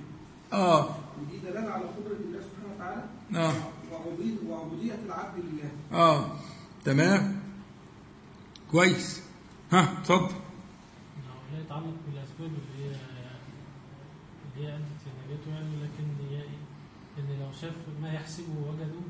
آه. 0.52 0.96
ودي 1.20 1.38
دلالة 1.38 1.70
على 1.70 1.82
قدرة 1.84 2.16
الله 2.26 2.40
سبحانه 2.40 2.74
وتعالى. 2.74 3.04
آه. 3.48 3.54
وعبوديه 5.16 5.36
العبد 5.40 5.44
لله 5.44 5.70
آه 5.98 6.30
تمام. 6.84 7.40
كويس. 8.70 9.22
ها 9.72 9.92
اتفضل. 10.00 10.34
لا 11.52 11.60
يتعلق 11.60 11.94
بالأسباب 12.06 12.50
اللي 12.50 12.84
هي 12.84 12.88
اللي 14.54 14.68
هي 14.68 14.76
أنت 14.76 14.84
نجاته 15.26 15.50
يعني 15.50 15.76
لكن 15.76 16.04
هي 16.30 16.42
إيه؟ 16.42 16.58
إن 17.18 17.40
لو 17.40 17.52
شاف 17.60 17.74
ما 18.02 18.12
يحسبه 18.12 18.52
وجده 18.68 19.00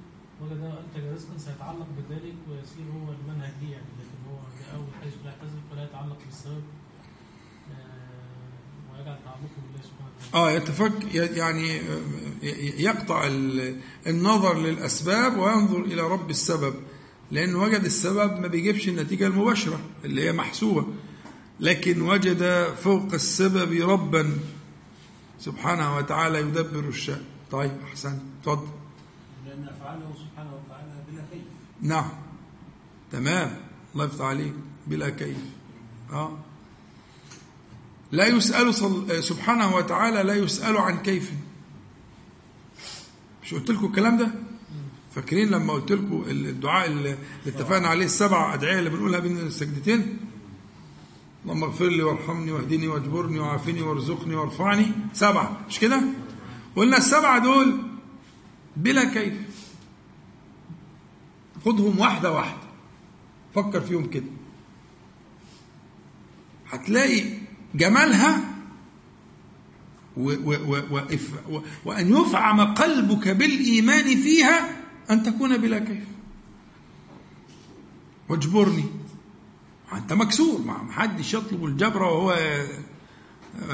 وجد 0.43 0.61
انتج 0.85 1.07
رزقا 1.15 1.39
سيتعلق 1.39 1.87
بذلك 1.99 2.35
ويصير 2.51 2.85
هو 2.95 3.13
المنهج 3.13 3.53
ليه 3.61 3.73
يعني 3.73 3.87
لكن 3.99 4.31
هو 4.31 4.37
أول 4.79 4.87
حيث 5.03 5.15
لا 5.25 5.31
يعتزل 5.31 5.59
فلا 5.71 5.85
يتعلق 5.85 6.19
بالسبب 6.25 6.63
آه، 7.73 7.75
ويجعل 7.75 7.75
تعلقه 7.75 7.75
بالله 7.75 8.55
سبحانه 8.57 8.85
وتعالى 8.85 8.86
آه 10.35 10.51
يتفك 10.51 11.15
يعني 11.15 11.81
آه، 11.81 12.01
يقطع 12.79 13.27
ال- 13.27 13.81
النظر 14.07 14.59
للأسباب 14.59 15.37
وينظر 15.39 15.81
إلى 15.81 16.03
رب 16.03 16.31
السبب 16.31 16.75
لأن 17.31 17.55
وجد 17.55 17.85
السبب 17.85 18.41
ما 18.41 18.47
بيجيبش 18.49 18.89
النتيجة 18.89 19.27
المباشرة 19.27 19.81
اللي 20.05 20.25
هي 20.25 20.33
محسوبة 20.33 20.87
لكن 21.61 22.03
وجد 22.03 22.65
فوق 22.83 23.15
السبب 23.15 23.73
ربا 23.91 24.39
سبحانه 25.39 25.97
وتعالى 25.97 26.39
يدبر 26.41 26.89
الشأن. 26.89 27.23
طيب 27.51 27.73
أحسنت. 27.85 28.21
اتفضل. 28.41 28.69
لأن 29.47 29.69
أفعاله 29.69 30.13
سبحانه 30.15 30.51
وتعالى 30.55 30.93
بلا 31.13 31.23
كيف. 31.33 31.43
نعم. 31.83 32.09
تمام. 33.13 33.57
الله 33.95 34.05
يفتح 34.05 34.25
عليك. 34.25 34.53
بلا 34.87 35.09
كيف. 35.11 35.37
آه. 36.13 36.39
لا 38.13 38.27
يسأل. 38.27 38.75
سبحانه 39.25 39.75
وتعالى 39.77 40.23
لا 40.23 40.35
يسأل 40.35 40.77
عن 40.77 40.99
كيف. 40.99 41.33
مش 43.43 43.55
قلت 43.55 43.71
لكم 43.71 43.87
الكلام 43.87 44.19
ده؟ 44.19 44.31
فاكرين 45.15 45.49
لما 45.49 45.73
قلت 45.73 45.93
لكم 45.93 46.25
الدعاء 46.27 46.87
اللي 46.87 47.17
اتفقنا 47.47 47.89
عليه 47.89 48.05
السبع 48.05 48.55
أدعية 48.55 48.79
اللي 48.79 48.91
بنقولها 48.91 49.21
بين 49.21 49.39
السجدتين؟ 49.39 50.19
اللهم 51.45 51.65
اغفر 51.65 51.89
لي 51.89 52.03
وارحمني 52.03 52.53
واهدني 52.53 52.89
واجبرني 52.89 53.39
وعافني 53.39 53.83
وارزقني 53.83 54.35
وارفعني. 54.35 54.87
سبعة 55.13 55.61
مش 55.69 55.79
كده؟ 55.79 56.03
قلنا 56.77 56.97
السبعة 56.97 57.39
دول 57.39 57.79
بلا 58.77 59.05
كيف. 59.05 59.35
خدهم 61.65 61.99
واحدة 61.99 62.33
واحدة. 62.33 62.67
فكر 63.55 63.81
فيهم 63.81 64.07
كده. 64.07 64.27
هتلاقي 66.71 67.25
جمالها 67.75 68.41
و 70.17 70.31
و 70.31 70.77
و 71.51 71.63
وأن 71.85 72.17
يفعم 72.17 72.75
قلبك 72.75 73.29
بالإيمان 73.29 74.05
فيها 74.05 74.83
أن 75.11 75.23
تكون 75.23 75.57
بلا 75.59 75.79
كيف. 75.79 76.05
واجبرني. 78.29 78.85
أنت 79.93 80.13
مكسور. 80.13 80.61
ما 80.61 80.93
حدش 80.93 81.35
يطلب 81.35 81.65
الجبر 81.65 82.03
وهو 82.03 82.39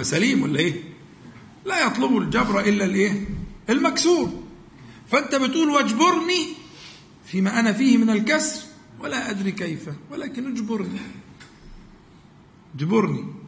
سليم 0.03 0.43
ولا 0.43 0.59
إيه؟ 0.59 0.83
لا 1.65 1.87
يطلب 1.87 2.17
الجبر 2.17 2.61
إلا 2.61 2.85
الإيه؟ 2.85 3.25
المكسور. 3.71 4.43
فأنت 5.11 5.35
بتقول 5.35 5.69
واجبرني 5.69 6.47
فيما 7.25 7.61
أنا 7.61 7.73
فيه 7.73 7.97
من 7.97 8.11
الكسر 8.11 8.63
ولا 9.01 9.31
أدري 9.31 9.53
كيف 9.53 9.89
ولكن 10.11 10.53
اجبرني. 10.53 11.01
اجبرني. 12.75 13.42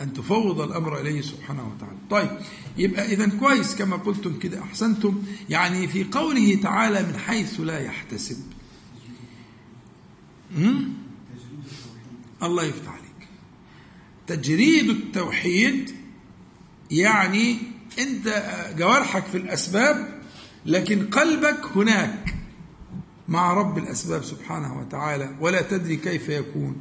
أن 0.00 0.12
تفوض 0.12 0.60
الأمر 0.60 1.00
إليه 1.00 1.20
سبحانه 1.20 1.72
وتعالى. 1.76 1.98
طيب 2.10 2.30
يبقى 2.76 3.12
إذا 3.12 3.26
كويس 3.26 3.74
كما 3.76 3.96
قلتم 3.96 4.38
كده 4.38 4.62
أحسنتم. 4.62 5.22
يعني 5.50 5.88
في 5.88 6.04
قوله 6.04 6.54
تعالى 6.62 7.02
من 7.02 7.16
حيث 7.18 7.60
لا 7.60 7.80
يحتسب? 7.80 8.36
الله 12.42 12.64
يفتح 12.64 12.92
عليك. 12.92 13.28
تجريد 14.26 14.88
التوحيد 14.90 15.90
يعني 16.90 17.56
أنت 17.98 18.44
جوارحك 18.78 19.24
في 19.24 19.36
الأسباب 19.36 20.22
لكن 20.66 21.06
قلبك 21.06 21.60
هناك 21.76 22.34
مع 23.28 23.52
رب 23.52 23.78
الأسباب 23.78 24.24
سبحانه 24.24 24.78
وتعالى. 24.78 25.36
ولا 25.40 25.62
تدري 25.62 25.96
كيف 25.96 26.28
يكون. 26.28 26.76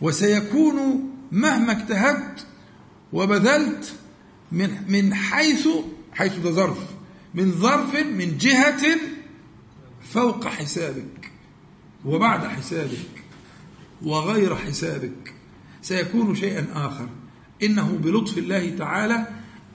وسيكون 0.00 1.10
مهما 1.32 1.72
اجتهدت 1.72 2.46
وبذلت 3.12 3.94
من 4.52 4.70
من 4.88 5.14
حيث 5.14 5.68
حيث 6.12 6.36
ده 6.38 6.50
ظرف 6.50 6.78
من 7.34 7.52
ظرف 7.52 7.94
من 8.06 8.38
جهة 8.38 8.82
فوق 10.12 10.46
حسابك 10.48 11.30
وبعد 12.04 12.46
حسابك 12.46 13.22
وغير 14.02 14.56
حسابك 14.56 15.34
سيكون 15.82 16.34
شيئا 16.34 16.66
آخر. 16.74 17.08
إنه 17.62 17.98
بلطف 18.02 18.38
الله 18.38 18.76
تعالى 18.78 19.26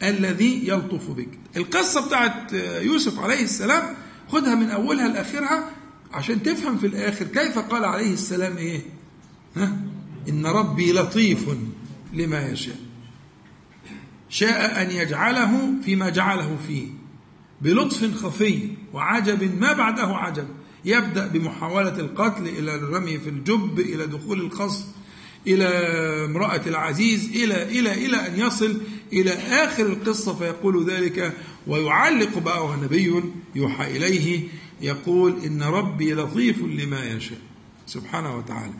الذي 0.03 0.67
يلطف 0.67 1.09
بك. 1.11 1.29
القصة 1.57 2.07
بتاعت 2.07 2.53
يوسف 2.81 3.19
عليه 3.19 3.43
السلام 3.43 3.83
خدها 4.29 4.55
من 4.55 4.69
أولها 4.69 5.07
لآخرها 5.07 5.69
عشان 6.13 6.43
تفهم 6.43 6.77
في 6.77 6.87
الآخر 6.87 7.25
كيف 7.25 7.59
قال 7.59 7.85
عليه 7.85 8.13
السلام 8.13 8.57
إيه؟ 8.57 8.81
ها؟ 9.57 9.77
إن 10.29 10.45
ربي 10.45 10.91
لطيف 10.91 11.49
لما 12.13 12.49
يشاء. 12.49 12.79
شاء 14.29 14.81
أن 14.81 14.91
يجعله 14.91 15.73
فيما 15.85 16.09
جعله 16.09 16.57
فيه 16.67 16.87
بلطف 17.61 18.23
خفي 18.25 18.69
وعجب 18.93 19.59
ما 19.61 19.73
بعده 19.73 20.15
عجب. 20.15 20.47
يبدأ 20.85 21.27
بمحاولة 21.27 21.99
القتل 21.99 22.47
إلى 22.47 22.75
الرمي 22.75 23.19
في 23.19 23.29
الجب 23.29 23.79
إلى 23.79 24.07
دخول 24.07 24.41
الخصم 24.41 24.85
إلى 25.47 25.65
امرأة 26.25 26.61
العزيز 26.67 27.29
إلى 27.29 27.79
إلى 27.79 28.05
إلى 28.05 28.27
أن 28.27 28.39
يصل 28.39 28.81
إلى 29.13 29.31
آخر 29.33 29.85
القصة 29.85 30.35
فيقول 30.35 30.89
ذلك. 30.89 31.33
ويعلق 31.67 32.37
بقى 32.37 32.77
نبي 32.83 33.23
يوحى 33.55 33.97
إليه 33.97 34.47
يقول 34.81 35.35
إن 35.45 35.63
ربي 35.63 36.13
لطيف 36.13 36.59
لما 36.63 37.05
يشاء. 37.05 37.39
سبحانه 37.85 38.35
وتعالى. 38.37 38.73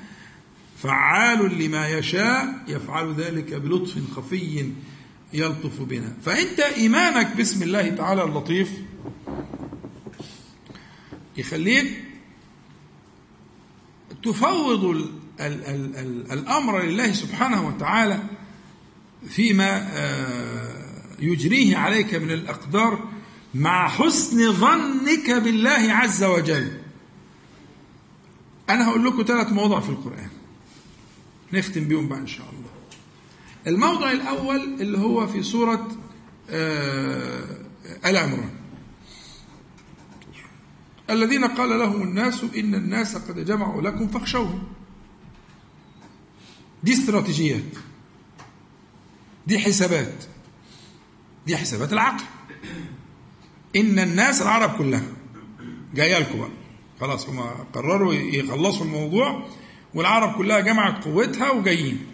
فعال 0.83 1.59
لما 1.59 1.89
يشاء 1.89 2.63
يفعل 2.67 3.13
ذلك 3.13 3.53
بلطف 3.53 3.97
خفي 4.15 4.71
يلطف 5.33 5.81
بنا. 5.81 6.13
فأنت 6.25 6.59
إيمانك 6.59 7.35
باسم 7.35 7.63
الله 7.63 7.89
تعالى 7.89 8.23
اللطيف 8.23 8.71
يخليك 11.37 12.03
تفوض 14.23 14.85
ال 14.85 15.09
ال 15.39 15.65
ال 15.65 15.95
ال 15.95 16.31
الأمر 16.31 16.81
لله 16.81 17.11
سبحانه 17.11 17.67
وتعالى 17.67 18.19
فيما 19.29 19.91
يجريه 21.19 21.77
عليك 21.77 22.15
من 22.15 22.31
الأقدار 22.31 23.09
مع 23.53 23.87
حسن 23.87 24.53
ظنك 24.53 25.31
بالله 25.31 25.93
عز 25.93 26.23
وجل. 26.23 26.71
أنا 28.69 28.87
هقول 28.87 29.05
لكم 29.05 29.23
ثلاث 29.23 29.51
مواضع 29.51 29.79
في 29.79 29.89
القرآن. 29.89 30.29
نختم 31.53 31.83
بيهم 31.83 32.07
بقى 32.07 32.19
إن 32.19 32.27
شاء 32.27 32.49
الله. 32.49 32.69
الموضع 33.67 34.11
الأول 34.11 34.57
اللي 34.81 34.97
هو 34.97 35.27
في 35.27 35.43
سورة 35.43 35.87
آل 38.05 38.17
عمران. 38.17 38.49
الذين 41.09 41.45
قال 41.45 41.79
لهم 41.79 42.01
الناس 42.01 42.43
إن 42.43 42.75
الناس 42.75 43.15
قد 43.15 43.45
جمعوا 43.45 43.81
لكم 43.81 44.07
فاخشوهم. 44.07 44.63
دي 46.83 46.93
استراتيجيات. 46.93 47.63
دي 49.47 49.59
حسابات. 49.59 50.23
دي 51.47 51.57
حسابات 51.57 51.93
العقل. 51.93 52.23
إن 53.75 53.99
الناس 53.99 54.41
العرب 54.41 54.77
كلها 54.77 55.03
جاية 55.93 56.19
لكم 56.19 56.39
بقى. 56.39 56.49
خلاص 56.99 57.29
هم 57.29 57.39
قرروا 57.73 58.13
يخلصوا 58.13 58.85
الموضوع. 58.85 59.49
والعرب 59.93 60.37
كلها 60.37 60.59
جمعت 60.59 61.03
قوتها 61.03 61.49
وجايين. 61.49 62.05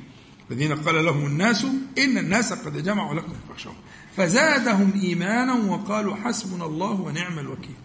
الذين 0.51 0.75
قال 0.75 1.05
لهم 1.05 1.25
الناس 1.25 1.65
إن 1.97 2.17
الناس 2.17 2.53
قد 2.53 2.83
جمعوا 2.83 3.15
لكم 3.15 3.33
فاخشوهم. 3.49 3.75
فزادهم 4.17 5.01
إيمانا 5.03 5.53
وقالوا 5.53 6.15
حسبنا 6.15 6.65
الله 6.65 6.91
ونعم 6.91 7.39
الوكيل. 7.39 7.75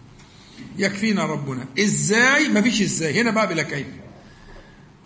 يكفينا 0.77 1.25
ربنا. 1.25 1.65
إزاي؟ 1.79 2.49
ما 2.49 2.61
فيش 2.61 2.81
إزاي. 2.81 3.21
هنا 3.21 3.31
بقى 3.31 3.47
بلا 3.47 3.63
كيف. 3.63 3.87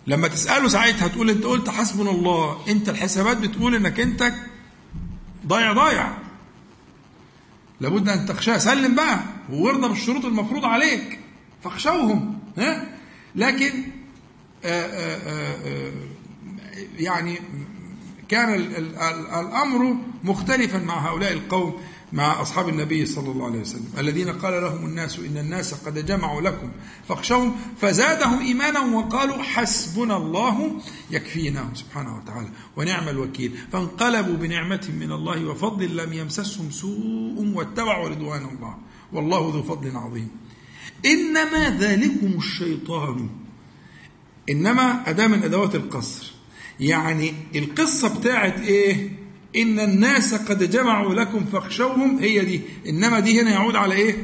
لما 0.06 0.28
تسأله 0.28 0.68
ساعتها 0.68 1.08
تقول 1.08 1.30
أنت 1.30 1.44
قلت 1.44 1.70
حسبنا 1.70 2.10
الله. 2.10 2.58
أنت 2.68 2.88
الحسابات 2.88 3.36
بتقول 3.36 3.74
إنك 3.74 4.00
أنت 4.00 4.32
ضايع 5.46 5.72
ضايع. 5.72 6.18
لابد 7.80 8.08
أن 8.08 8.26
تخشاه. 8.26 8.58
سلم 8.58 8.94
بقى. 8.94 9.20
وارضى 9.50 9.88
بالشروط 9.88 10.24
المفروض 10.24 10.64
عليك. 10.64 11.18
فاخشوهم. 11.64 12.38
ها؟ 12.58 12.98
لكن 13.34 13.84
يعني 16.98 17.38
كان 18.28 18.54
الأمر 18.54 19.96
مختلفا 20.24 20.78
مع 20.78 21.10
هؤلاء 21.10 21.32
القوم 21.32 21.74
مع 22.12 22.42
أصحاب 22.42 22.68
النبي 22.68 23.06
صلى 23.06 23.30
الله 23.30 23.46
عليه 23.46 23.60
وسلم. 23.60 23.92
الذين 23.98 24.28
قال 24.28 24.62
لهم 24.62 24.86
الناس 24.86 25.18
إن 25.18 25.38
الناس 25.38 25.74
قد 25.74 26.06
جمعوا 26.06 26.40
لكم 26.40 26.70
فاخشوهم 27.08 27.56
فزادهم 27.80 28.40
إيمانا 28.40 28.80
وقالوا 28.80 29.42
حسبنا 29.42 30.16
الله 30.16 30.80
يكفينا 31.10 31.68
سبحانه 31.74 32.16
وتعالى 32.16 32.48
ونعم 32.76 33.08
الوكيل. 33.08 33.58
فانقلبوا 33.72 34.34
بنعمة 34.34 34.88
من 35.00 35.12
الله 35.12 35.46
وفضل 35.46 35.96
لم 35.96 36.12
يمسسهم 36.12 36.70
سوء 36.70 37.52
واتبعوا 37.54 38.08
رضوان 38.08 38.44
الله. 38.44 38.76
والله 39.12 39.50
ذو 39.54 39.62
فضل 39.62 39.96
عظيم. 39.96 40.28
إنما 41.06 41.78
ذلكم 41.78 42.38
الشيطان. 42.38 43.28
إنما 44.50 45.10
أداة 45.10 45.26
من 45.26 45.42
أدوات 45.42 45.74
القصر. 45.74 46.32
يعني 46.80 47.32
القصة 47.54 48.18
بتاعت 48.18 48.60
إيه؟ 48.60 49.10
إن 49.56 49.80
الناس 49.80 50.34
قد 50.34 50.70
جمعوا 50.70 51.14
لكم 51.14 51.44
فاخشوهم. 51.44 52.18
هي 52.18 52.44
دي. 52.44 52.60
إنما 52.88 53.20
دي 53.20 53.40
هنا 53.40 53.50
يعود 53.50 53.76
على 53.76 53.94
إيه؟ 53.94 54.16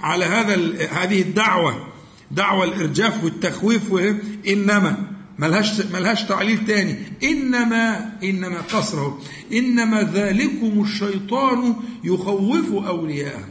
على 0.00 0.24
هذا 0.24 0.54
هذه 0.90 1.22
الدعوة. 1.22 1.86
دعوة 2.30 2.64
الإرجاف 2.64 3.24
والتخويف 3.24 3.82
إنما. 4.48 5.12
ملهاش 5.38 5.80
ملهاش 5.80 6.22
تعليل 6.22 6.64
تاني. 6.66 6.96
إنما 7.22 8.12
إنما 8.22 8.60
قصره 8.60 9.20
إنما 9.52 10.02
ذلكم 10.02 10.82
الشيطان 10.82 11.74
يخوف 12.04 12.72
أولياءه. 12.72 13.44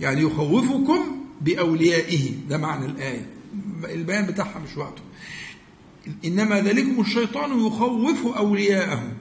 يعني 0.00 0.22
يخوفكم 0.22 1.00
بأوليائه. 1.40 2.30
ده 2.48 2.58
معنى 2.58 2.86
الآية. 2.86 3.26
البيان 3.84 4.26
بتاعها 4.26 4.58
مش 4.58 4.76
وقته. 4.76 5.02
إنما 6.24 6.60
ذلكم 6.60 7.00
الشيطان 7.00 7.66
يخوف 7.66 8.26
أولياءه 8.26 9.12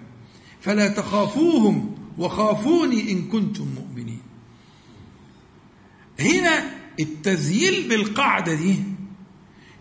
فلا 0.62 0.88
تخافوهم 0.88 1.96
وخافوني 2.18 3.12
إن 3.12 3.22
كنتم 3.28 3.68
مؤمنين. 3.76 4.22
هنا 6.20 6.72
التزييل 7.00 7.90
بالقاعدة 7.90 8.54
دي 8.54 8.76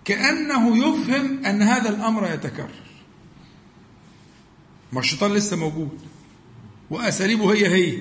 كأنه 0.04 0.76
يفهم 0.76 1.44
أن 1.44 1.62
هذا 1.62 1.88
الأمر 1.88 2.34
يتكرر. 2.34 2.70
ما 4.92 5.00
الشيطان 5.00 5.32
لسه 5.32 5.56
موجود 5.56 5.98
وأساليبه 6.90 7.52
هي 7.54 7.66
هي 7.68 7.98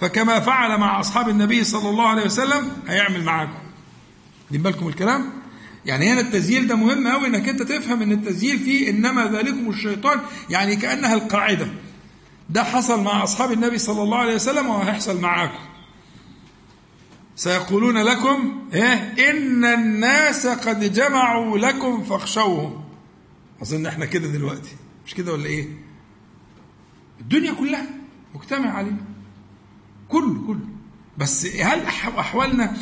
فكما 0.00 0.40
فعل 0.40 0.80
مع 0.80 1.00
أصحاب 1.00 1.28
النبي 1.28 1.64
صلى 1.64 1.88
الله 1.88 2.08
عليه 2.08 2.24
وسلم 2.24 2.72
هيعمل 2.88 3.24
معاكم. 3.24 3.58
دي 4.50 4.58
بالكم 4.58 4.88
الكلام؟ 4.88 5.32
يعني 5.86 6.12
هنا 6.12 6.20
التزييل 6.20 6.66
ده 6.66 6.76
مهم 6.76 7.08
قوي 7.08 7.26
إنك 7.26 7.48
أنت 7.48 7.62
تفهم 7.62 8.02
إن 8.02 8.12
التزييل 8.12 8.58
فيه 8.58 8.90
إنما 8.90 9.24
ذلكم 9.26 9.70
الشيطان 9.70 10.20
يعني 10.50 10.76
كأنها 10.76 11.14
القاعدة. 11.14 11.68
ده 12.50 12.64
حصل 12.64 13.02
مع 13.02 13.22
أصحاب 13.22 13.52
النبي 13.52 13.78
صلى 13.78 14.02
الله 14.02 14.18
عليه 14.18 14.34
وسلم 14.34 14.66
وهيحصل 14.66 15.20
معاكم. 15.20 15.58
سيقولون 17.36 17.98
لكم 17.98 18.68
إيه؟ 18.74 19.14
إن 19.30 19.64
الناس 19.64 20.46
قد 20.46 20.92
جمعوا 20.92 21.58
لكم 21.58 22.02
فاخشوهم. 22.02 22.84
أظن 23.62 23.86
إحنا 23.86 24.04
كده 24.04 24.28
دلوقتي. 24.28 24.70
مش 25.06 25.14
كده 25.14 25.32
ولا 25.32 25.46
إيه؟ 25.46 25.68
الدنيا 27.20 27.52
كلها 27.52 27.86
مجتمع 28.34 28.70
علينا. 28.70 29.04
كله 30.08 30.46
كله. 30.46 30.66
بس 31.18 31.46
هل 31.46 31.82
أحوالنا 32.18 32.76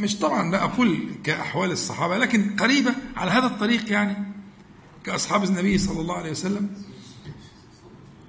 مش 0.00 0.18
طبعا 0.18 0.50
لا 0.50 0.64
أقول 0.64 1.08
كأحوال 1.24 1.70
الصحابة 1.70 2.18
لكن 2.18 2.56
قريبة 2.56 2.94
على 3.16 3.30
هذا 3.30 3.46
الطريق 3.46 3.92
يعني 3.92 4.16
كأصحاب 5.04 5.44
النبي 5.44 5.78
صلى 5.78 6.00
الله 6.00 6.14
عليه 6.14 6.30
وسلم. 6.30 6.70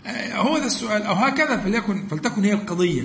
آه، 0.06 0.36
هو 0.36 0.58
ده 0.58 0.66
السؤال. 0.66 1.04
أو 1.04 1.14
هكذا 1.14 1.58
فليكن 1.58 2.08
فلتكن 2.08 2.44
هي 2.44 2.54
القضية. 2.54 3.04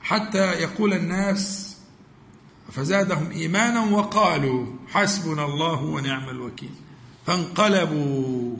حتى 0.00 0.52
يقول 0.52 0.92
الناس 0.92 1.76
فزادهم 2.72 3.30
إيمانا 3.30 3.84
وقالوا 3.84 4.66
حسبنا 4.88 5.44
الله 5.44 5.82
ونعم 5.82 6.28
الوكيل. 6.28 6.70
فانقلبوا. 7.26 8.56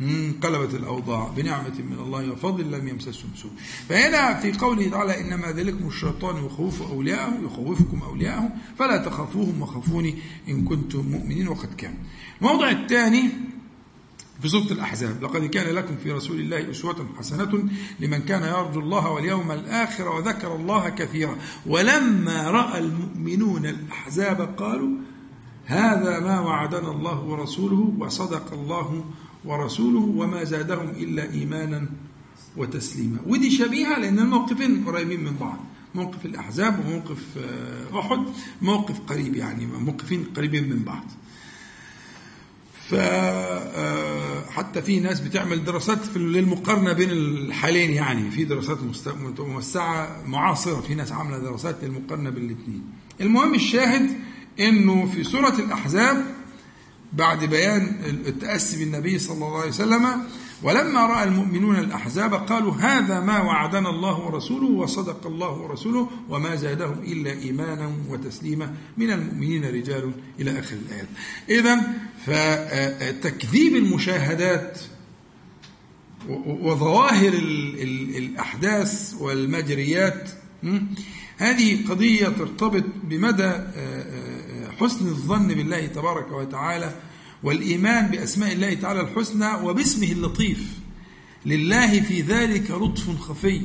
انقلبت 0.00 0.74
الأوضاع 0.74 1.28
بنعمة 1.36 1.74
من 1.90 1.98
الله 1.98 2.32
وفضل 2.32 2.70
لم 2.70 2.88
يمسسهم 2.88 3.30
سوء. 3.36 3.50
فهنا 3.88 4.40
في 4.40 4.52
قوله 4.52 4.90
تعالى 4.90 5.20
إنما 5.20 5.52
ذلكم 5.52 5.88
الشيطان 5.88 6.46
يخوف 6.46 6.82
أولياءه 6.82 7.32
يخوفكم 7.44 8.02
أولياءه 8.02 8.48
فلا 8.78 8.96
تخافوهم 8.96 9.62
وخافوني 9.62 10.14
إن 10.48 10.64
كنتم 10.64 11.00
مؤمنين 11.00 11.48
وقد 11.48 11.74
كان. 11.74 11.94
الموضع 12.40 12.70
الثاني 12.70 13.30
في 14.42 14.48
سورة 14.48 14.72
الأحزاب 14.72 15.22
لقد 15.22 15.44
كان 15.44 15.74
لكم 15.74 15.96
في 15.96 16.12
رسول 16.12 16.40
الله 16.40 16.70
أسوة 16.70 17.06
حسنة 17.18 17.68
لمن 18.00 18.22
كان 18.22 18.42
يرجو 18.42 18.80
الله 18.80 19.10
واليوم 19.10 19.50
الآخر 19.50 20.08
وذكر 20.08 20.56
الله 20.56 20.88
كثيرا. 20.88 21.36
ولما 21.66 22.50
رأى 22.50 22.78
المؤمنون 22.78 23.66
الأحزاب 23.66 24.40
قالوا 24.40 24.90
هذا 25.64 26.20
ما 26.20 26.40
وعدنا 26.40 26.90
الله 26.90 27.20
ورسوله 27.20 27.92
وصدق 27.98 28.52
الله 28.52 28.76
ورسوله 28.76 29.25
وما 30.16 30.44
زادهم 30.44 30.88
إلا 30.90 31.32
إيمانا 31.32 31.86
وتسليما. 32.56 33.18
ودي 33.26 33.50
شبيهة 33.50 33.98
لأن 33.98 34.18
الموقفين 34.18 34.84
قريبين 34.84 35.24
من 35.24 35.36
بعض. 35.36 35.58
موقف 35.94 36.26
الأحزاب 36.26 36.86
وموقف 36.86 37.22
آه، 37.38 38.00
أحد. 38.00 38.24
موقف 38.62 39.00
قريب 39.00 39.36
يعني 39.36 39.66
موقفين 39.66 40.24
قريبين 40.36 40.68
من 40.68 40.78
بعض. 40.78 41.04
فحتى 42.88 44.78
آه، 44.78 44.82
في 44.82 45.00
ناس 45.00 45.20
بتعمل 45.20 45.64
دراسات 45.64 46.04
في 46.04 46.18
للمقارنة 46.18 46.92
بين 46.92 47.10
الحالين 47.10 47.90
يعني. 47.90 48.30
في 48.30 48.44
دراسات 48.44 48.78
موسعه 49.38 50.22
معاصرة. 50.26 50.80
في 50.80 50.94
ناس 50.94 51.12
عاملة 51.12 51.38
دراسات 51.38 51.84
للمقارنة 51.84 52.30
بين 52.30 52.44
الاثنين 52.44 52.82
المهم 53.20 53.54
الشاهد 53.54 54.10
إنه 54.60 55.06
في 55.06 55.24
سورة 55.24 55.54
الأحزاب 55.58 56.35
بعد 57.12 57.44
بيان 57.44 57.96
التأسي 58.26 58.78
بالنبي 58.84 59.18
صلى 59.18 59.34
الله 59.34 59.58
عليه 59.58 59.68
وسلم 59.68 60.06
ولما 60.62 61.06
رأى 61.06 61.24
المؤمنون 61.24 61.76
الأحزاب 61.76 62.34
قالوا 62.34 62.74
هذا 62.74 63.20
ما 63.20 63.42
وعدنا 63.42 63.90
الله 63.90 64.20
ورسوله 64.20 64.70
وصدق 64.70 65.26
الله 65.26 65.50
ورسوله 65.50 66.10
وما 66.28 66.56
زادهم 66.56 66.98
إلا 66.98 67.32
إيمانا 67.32 67.92
وتسليما 68.08 68.74
من 68.96 69.10
المؤمنين 69.10 69.64
رجال 69.64 70.12
إلى 70.40 70.58
آخر 70.58 70.76
الآيات. 70.76 71.08
إذا 71.48 71.80
فتكذيب 72.26 73.76
المشاهدات 73.76 74.78
وظواهر 76.46 77.32
الأحداث 78.18 79.14
والمجريات 79.20 80.30
هذه 81.36 81.88
قضية 81.88 82.28
ترتبط 82.28 82.84
بمدى 83.04 83.52
حسن 84.80 85.06
الظن 85.06 85.48
بالله 85.48 85.86
تبارك 85.86 86.32
وتعالى 86.32 86.94
والإيمان 87.42 88.06
بأسماء 88.06 88.52
الله 88.52 88.74
تعالى 88.74 89.00
الحسنى 89.00 89.54
وباسمه 89.54 90.12
اللطيف. 90.12 90.78
لله 91.46 92.00
في 92.00 92.20
ذلك 92.20 92.70
لطف 92.70 93.20
خفي. 93.20 93.62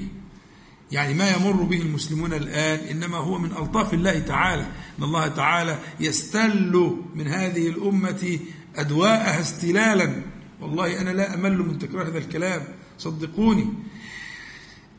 يعني 0.92 1.14
ما 1.14 1.32
يمر 1.32 1.64
به 1.64 1.82
المسلمون 1.82 2.34
الآن 2.34 2.80
إنما 2.80 3.18
هو 3.18 3.38
من 3.38 3.52
ألطاف 3.52 3.94
الله 3.94 4.20
تعالى. 4.20 4.68
إن 5.00 5.04
الله 5.04 5.28
تعالى 5.28 5.80
يستل 6.00 6.98
من 7.16 7.28
هذه 7.28 7.68
الأمة 7.68 8.40
أدواءها 8.76 9.42
استلالا. 9.42 10.24
والله 10.62 11.02
أنا 11.02 11.10
لا 11.10 11.34
أمل 11.34 11.58
من 11.58 11.80
تكرار 11.80 12.08
هذا 12.08 12.18
الكلام. 12.18 12.62
صدقوني. 12.98 13.74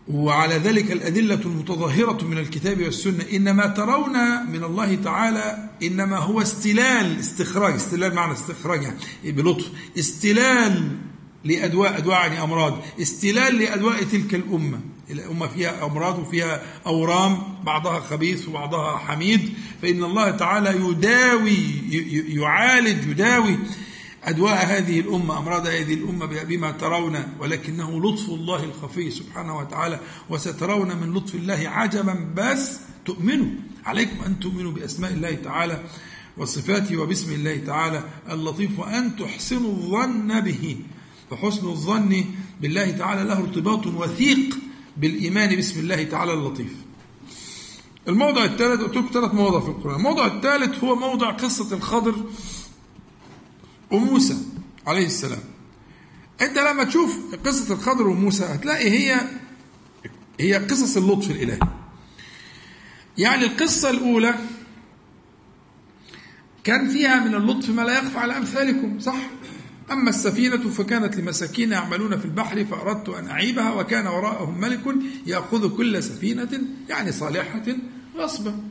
وعلى 0.08 0.54
ذلك 0.54 0.92
الأدلة 0.92 1.40
المتظاهرة 1.44 2.24
من 2.24 2.38
الكتاب 2.38 2.82
والسنة 2.82 3.24
إنما 3.32 3.66
ترون 3.66 4.46
من 4.52 4.64
الله 4.64 4.94
تعالى 4.94 5.70
إنما 5.82 6.18
هو 6.18 6.42
استلال 6.42 7.18
استخراج 7.20 7.74
استلال 7.74 8.14
معنى 8.14 8.32
استخراج 8.32 8.82
يعني 8.82 8.96
بلطف 9.24 9.70
استلال 9.98 10.88
لأدواء 11.44 11.98
أدواء 11.98 12.18
يعني 12.18 12.42
أمراض 12.42 12.78
استلال 13.00 13.56
لأدواء 13.58 14.02
تلك 14.02 14.34
الأمة. 14.34 14.80
الأمة 15.10 15.46
فيها 15.46 15.84
أمراض 15.84 16.18
وفيها 16.18 16.62
أورام 16.86 17.38
بعضها 17.64 18.00
خبيث 18.00 18.48
وبعضها 18.48 18.98
حميد 18.98 19.54
فإن 19.82 20.04
الله 20.04 20.30
تعالى 20.30 20.90
يداوي 20.90 21.58
يعالج 22.28 23.08
يداوي 23.10 23.58
أدواء 24.24 24.66
هذه 24.66 25.00
الأمة 25.00 25.38
أمراض 25.38 25.66
هذه 25.66 25.94
الأمة 25.94 26.26
بما 26.26 26.70
ترون 26.70 27.24
ولكنه 27.40 28.00
لطف 28.00 28.28
الله 28.28 28.64
الخفي 28.64 29.10
سبحانه 29.10 29.58
وتعالى 29.58 30.00
وسترون 30.30 30.96
من 30.96 31.14
لطف 31.14 31.34
الله 31.34 31.68
عجبا 31.68 32.32
بس 32.36 32.78
تؤمنوا. 33.04 33.50
عليكم 33.84 34.24
أن 34.26 34.40
تؤمنوا 34.40 34.72
بأسماء 34.72 35.12
الله 35.12 35.34
تعالى 35.34 35.84
وصفاته 36.36 36.96
وباسم 36.96 37.32
الله 37.32 37.56
تعالى 37.66 38.04
اللطيف 38.30 38.78
وأن 38.78 39.16
تحسنوا 39.16 39.70
الظن 39.70 40.40
به. 40.40 40.76
فحسن 41.30 41.68
الظن 41.68 42.24
بالله 42.60 42.90
تعالى 42.90 43.24
له 43.24 43.38
ارتباط 43.38 43.86
وثيق 43.86 44.58
بالإيمان 44.96 45.56
باسم 45.56 45.80
الله 45.80 46.02
تعالى 46.02 46.32
اللطيف. 46.32 46.72
الموضع 48.08 48.44
الثالث 48.44 48.80
قلت 48.80 48.96
لكم 48.96 49.08
ثلاث 49.12 49.34
مواضع 49.34 49.60
في 49.60 49.68
القرآن. 49.68 49.96
الموضع 49.96 50.26
الثالث 50.26 50.84
هو 50.84 50.94
موضع 50.94 51.30
قصة 51.30 51.76
الخضر. 51.76 52.14
وموسى 53.92 54.36
عليه 54.86 55.06
السلام. 55.06 55.42
انت 56.40 56.58
لما 56.58 56.84
تشوف 56.84 57.18
قصة 57.46 57.74
الخضر 57.74 58.06
وموسى 58.06 58.44
هتلاقي 58.44 58.90
هي 58.90 59.20
هي 60.40 60.54
قصص 60.54 60.96
اللطف 60.96 61.30
الإلهي. 61.30 61.58
يعني 63.18 63.44
القصة 63.44 63.90
الأولى 63.90 64.34
كان 66.64 66.88
فيها 66.88 67.24
من 67.24 67.34
اللطف 67.34 67.68
ما 67.68 67.82
لا 67.82 67.98
يخفى 67.98 68.18
على 68.18 68.36
أمثالكم 68.36 69.00
صح؟ 69.00 69.30
أما 69.90 70.10
السفينة 70.10 70.70
فكانت 70.70 71.16
لمساكين 71.16 71.72
يعملون 71.72 72.18
في 72.18 72.24
البحر 72.24 72.64
فأردت 72.64 73.08
أن 73.08 73.28
أعيبها 73.28 73.72
وكان 73.72 74.06
وراءهم 74.06 74.60
ملك 74.60 74.94
يأخذ 75.26 75.76
كل 75.76 76.02
سفينة 76.02 76.60
يعني 76.88 77.12
صالحة 77.12 77.62
غصبا. 78.16 78.62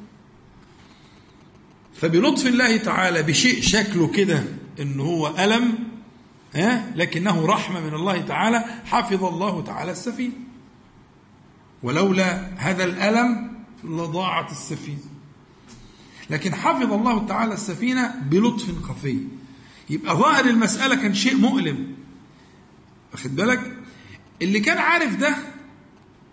فبلطف 1.95 2.47
الله 2.47 2.77
تعالى 2.77 3.23
بشيء 3.23 3.61
شكله 3.61 4.07
كده 4.07 4.43
إن 4.79 4.99
هو 4.99 5.27
ألم 5.27 5.77
ها 6.55 6.91
لكنه 6.95 7.45
رحمة 7.45 7.79
من 7.79 7.93
الله 7.93 8.21
تعالى 8.21 8.65
حفظ 8.85 9.23
الله 9.23 9.63
تعالى 9.63 9.91
السفينة 9.91 10.33
ولولا 11.83 12.47
هذا 12.57 12.83
الألم 12.83 13.51
لضاعت 13.83 14.51
السفينة 14.51 14.99
لكن 16.29 16.55
حفظ 16.55 16.93
الله 16.93 17.25
تعالى 17.27 17.53
السفينة 17.53 18.15
بلطف 18.29 18.83
خفي. 18.83 19.19
يبقى 19.89 20.15
ظاهر 20.15 20.45
المسألة 20.45 20.95
كان 20.95 21.13
شيء 21.13 21.35
مؤلم. 21.35 21.95
واخد 23.11 23.35
بالك؟ 23.35 23.77
اللي 24.41 24.59
كان 24.59 24.77
عارف 24.77 25.15
ده 25.15 25.35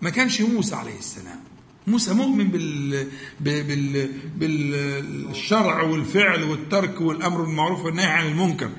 ما 0.02 0.10
كانش 0.10 0.40
موسى 0.40 0.74
عليه 0.74 0.98
السلام. 0.98 1.40
موسى 1.88 2.14
مؤمن 2.14 2.48
بال... 2.48 3.08
بال... 3.40 4.12
بالشرع 4.36 5.82
والفعل 5.82 6.42
والترك 6.42 7.00
والأمر 7.00 7.42
بالمعروف 7.42 7.84
والنهي 7.84 8.06
عن 8.06 8.26
المنكر. 8.26 8.70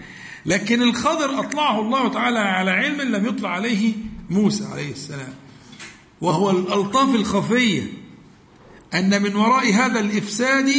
لكن 0.46 0.82
الخضر 0.82 1.40
أطلعه 1.40 1.82
الله 1.82 2.08
تعالى 2.08 2.40
على 2.40 2.72
علم 2.72 3.02
لم 3.02 3.26
يطلع 3.26 3.50
عليه 3.50 3.94
موسى 4.30 4.66
عليه 4.66 4.92
السلام. 4.92 5.34
وهو 6.22 6.52
الألطاف 6.52 7.16
الخفية. 7.16 7.84
أن 8.94 9.22
من 9.22 9.36
وراء 9.36 9.74
هذا 9.74 10.00
الإفساد 10.00 10.72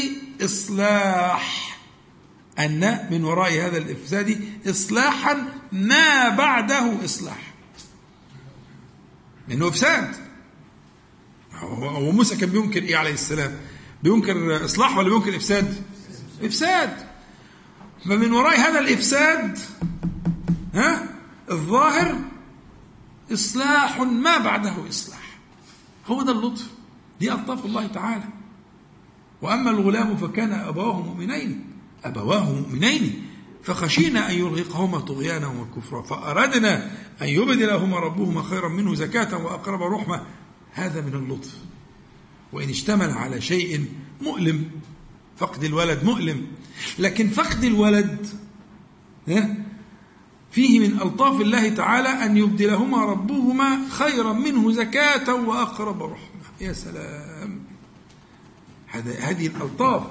إصلاح. 0.44 1.78
أن 2.58 3.08
من 3.10 3.24
وراء 3.24 3.52
هذا 3.52 3.78
الإفساد 3.78 4.40
اصلاحا 4.66 5.48
ما 5.72 6.28
بعده 6.28 7.04
إصلاح. 7.04 7.54
لأنه 9.48 9.68
إفساد. 9.68 10.29
هو 11.62 12.10
موسى 12.12 12.36
كان 12.36 12.50
بينكر 12.50 12.82
إيه 12.82 12.96
عليه 12.96 13.12
السلام؟ 13.12 13.56
بينكر 14.02 14.64
إصلاح 14.64 14.98
ولا 14.98 15.08
بينكر 15.08 15.36
إفساد؟ 15.36 15.82
إفساد. 16.42 16.96
فمن 18.04 18.32
وراء 18.32 18.60
هذا 18.60 18.80
الإفساد 18.80 19.58
ها 20.74 21.08
الظاهر 21.50 22.18
إصلاح 23.32 24.00
ما 24.00 24.38
بعده 24.38 24.88
إصلاح. 24.88 25.38
هو 26.06 26.22
ده 26.22 26.32
اللطف. 26.32 26.66
دي 27.20 27.32
ألطاف 27.32 27.64
الله 27.64 27.86
تعالى. 27.86 28.24
وأما 29.42 29.70
الغلام 29.70 30.16
فكان 30.16 30.52
أبواه 30.52 31.02
مؤمنين. 31.02 31.64
أبواه 32.04 32.52
مؤمنين. 32.52 33.26
فخشينا 33.62 34.30
أن 34.30 34.34
يرهقهما 34.34 34.98
طغيانا 34.98 35.48
وكفرا. 35.48 36.02
فاردنا 36.02 36.90
أن 37.22 37.28
يبدلهما 37.28 37.98
ربهما 37.98 38.42
خيرا 38.42 38.68
منه 38.68 38.94
زكاة 38.94 39.36
وأقرب 39.44 39.82
رحمة. 39.82 40.22
هذا 40.72 41.00
من 41.00 41.14
اللطف. 41.14 41.54
وإن 42.52 42.68
اشتمل 42.68 43.10
على 43.10 43.40
شيء 43.40 43.84
مؤلم 44.20 44.70
فقد 45.36 45.64
الولد 45.64 46.04
مؤلم. 46.04 46.46
لكن 46.98 47.28
فقد 47.28 47.64
الولد 47.64 48.26
فيه 50.50 50.80
من 50.80 51.00
ألطاف 51.00 51.40
الله 51.40 51.68
تعالى 51.68 52.08
أن 52.08 52.36
يبدلهما 52.36 53.04
ربهما 53.04 53.88
خيرا 53.90 54.32
منه 54.32 54.72
زكاة 54.72 55.34
وأقرب 55.34 56.02
رحمة. 56.02 56.40
يا 56.60 56.72
سلام. 56.72 57.60
هذه 59.20 59.46
الألطاف. 59.46 60.02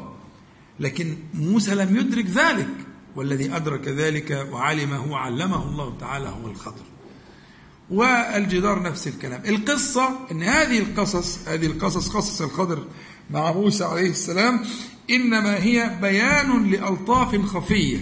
لكن 0.80 1.18
موسى 1.34 1.76
لم 1.76 1.98
يدرك 1.98 2.26
ذلك 2.26 2.70
والذي 3.16 3.56
أدرك 3.56 3.88
ذلك 3.88 4.48
وعلمه 4.52 5.12
وعلمه 5.12 5.70
الله 5.70 5.98
تعالى 6.00 6.30
هو 6.30 6.48
الخضر 6.48 6.84
والجدار 7.92 8.82
نفس 8.82 9.08
الكلام. 9.08 9.42
القصة 9.46 10.10
أن 10.32 10.44
هذه 10.44 10.80
القصص 10.80 11.48
هذه 11.48 11.66
القصص 11.66 12.10
قصص 12.10 12.42
الخضر 12.42 12.88
مع 13.32 13.52
موسى 13.52 13.84
عليه 13.84 14.10
السلام 14.10 14.60
إنما 15.10 15.64
هي 15.64 15.98
بيان 16.02 16.72
لألطاف 16.72 17.46
خفية. 17.46 17.98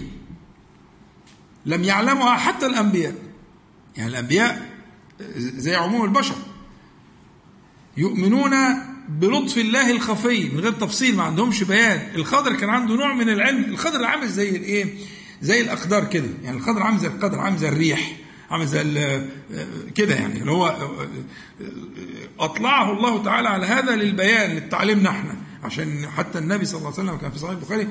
لم 1.66 1.84
يعلمها 1.84 2.36
حتى 2.36 2.66
الأنبياء. 2.66 3.14
يعني 3.96 4.10
الأنبياء 4.10 4.68
زي 5.36 5.74
عموم 5.74 6.04
البشر. 6.04 6.36
يؤمنون 7.96 8.54
بلطف 9.08 9.58
الله 9.58 9.90
الخفي 9.90 10.48
من 10.48 10.60
غير 10.60 10.72
تفصيل 10.72 11.16
ما 11.16 11.22
عندهمش 11.22 11.62
بيان. 11.62 12.14
الخضر 12.14 12.56
كان 12.56 12.70
عنده 12.70 12.94
نوع 12.94 13.14
من 13.14 13.28
العلم. 13.28 13.64
الخضر 13.64 14.04
عامل 14.04 14.28
زي 14.28 14.56
الإيه؟ 14.56 14.94
زي 15.42 15.60
الأقدار 15.60 16.04
كده. 16.04 16.28
يعني 16.42 16.56
الخضر 16.56 16.82
عامل 16.82 16.98
زي 16.98 17.06
القدر 17.06 17.38
عامل 17.38 17.56
زي 17.58 17.68
الريح. 17.68 18.16
عامل 18.50 18.66
زي 18.66 18.82
كده 19.94 20.14
يعني. 20.14 20.40
اللي 20.40 20.50
هو 20.50 20.88
أطلعه 22.40 22.92
الله 22.92 23.22
تعالى 23.22 23.48
على 23.48 23.66
هذا 23.66 23.96
للبيان 23.96 24.50
للتعليمنا 24.50 25.10
إحنا. 25.10 25.36
عشان 25.64 26.06
حتى 26.16 26.38
النبي 26.38 26.64
صلى 26.64 26.78
الله 26.78 26.92
عليه 26.92 27.02
وسلم 27.02 27.18
كان 27.18 27.30
في 27.30 27.38
صحيح 27.38 27.50
البخاري 27.50 27.88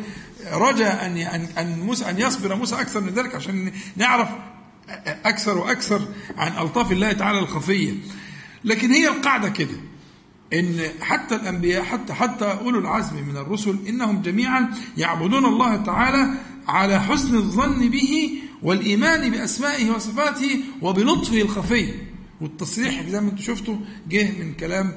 رجا 0.53 1.05
ان 1.05 1.17
أن 1.57 1.79
موسى 1.79 2.09
أن 2.09 2.19
يصبر 2.19 2.55
موسى 2.55 2.75
أكثر 2.75 3.01
من 3.01 3.09
ذلك 3.09 3.35
عشان 3.35 3.71
نعرف 3.95 4.29
أكثر 5.07 5.57
وأكثر 5.57 6.01
عن 6.37 6.65
ألطاف 6.65 6.91
الله 6.91 7.11
تعالى 7.11 7.39
الخفية. 7.39 7.93
لكن 8.63 8.91
هي 8.91 9.07
القاعدة 9.07 9.49
كده 9.49 9.77
إن 10.53 10.79
حتى 11.01 11.35
الأنبياء 11.35 11.83
حتى 11.83 12.13
حتى 12.13 12.45
أولو 12.45 12.79
العزم 12.79 13.27
من 13.27 13.37
الرسل 13.37 13.79
إنهم 13.87 14.21
جميعا 14.21 14.69
يعبدون 14.97 15.45
الله 15.45 15.75
تعالى 15.75 16.33
على 16.67 17.01
حسن 17.01 17.35
الظن 17.35 17.89
به 17.89 18.31
والإيمان 18.63 19.31
بأسمائه 19.31 19.91
وصفاته 19.91 20.59
وبلطفه 20.81 21.41
الخفي. 21.41 21.93
والتصريح 22.41 23.09
زي 23.09 23.21
ما 23.21 23.31
أنتم 23.31 23.41
شفتوا 23.43 23.77
جه 24.09 24.31
من 24.39 24.53
كلام 24.53 24.95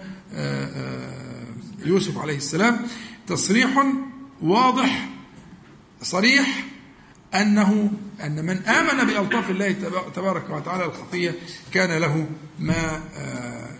يوسف 1.84 2.18
عليه 2.18 2.36
السلام. 2.36 2.86
تصريح 3.26 3.86
واضح 4.42 5.08
صريح 6.02 6.64
أنه 7.34 7.90
أن 8.24 8.44
من 8.44 8.56
آمن 8.56 9.06
بألطاف 9.06 9.50
الله 9.50 9.72
تبارك 10.14 10.50
وتعالى 10.50 10.84
الخفيه 10.84 11.34
كان 11.72 11.98
له 11.98 12.26
ما 12.58 13.00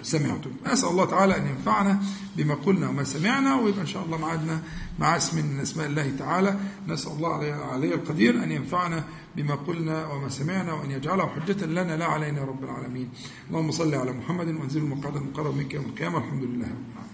سمعتم. 0.03 0.51
أسأل 0.67 0.89
الله 0.89 1.05
تعالى 1.05 1.37
أن 1.37 1.47
ينفعنا 1.47 2.03
بما 2.37 2.55
قلنا 2.55 2.89
وما 2.89 3.05
سمعنا 3.05 3.61
ويبقى 3.61 3.81
إن 3.81 3.87
شاء 3.87 4.05
الله 4.05 4.19
معادنا 4.19 4.63
مع 4.99 5.17
اسم 5.17 5.47
من 5.47 5.61
أسماء 5.61 5.87
الله 5.87 6.13
تعالى. 6.19 6.57
نسأل 6.89 7.13
الله 7.13 7.55
عليه 7.55 7.95
القدير 7.95 8.45
أن 8.45 8.53
ينفعنا 8.53 9.05
بما 9.37 9.55
قلنا 9.55 10.07
وما 10.07 10.29
سمعنا 10.29 10.73
وأن 10.73 10.91
يجعله 10.91 11.27
حجة 11.27 11.67
لنا 11.67 11.97
لا 11.97 12.07
علينا 12.07 12.45
رب 12.45 12.65
العالمين. 12.65 13.09
اللهم 13.51 13.71
صل 13.71 13.95
على 13.95 14.13
محمد 14.13 14.49
وانزل 14.49 14.81
المقعد 14.81 15.17
المقرب 15.17 15.57
منك 15.57 15.75
يوم 15.75 15.85
القيامة. 15.85 16.19
الحمد 16.19 16.43
لله. 16.43 16.67
رب 16.67 16.91
العالمين 16.95 17.11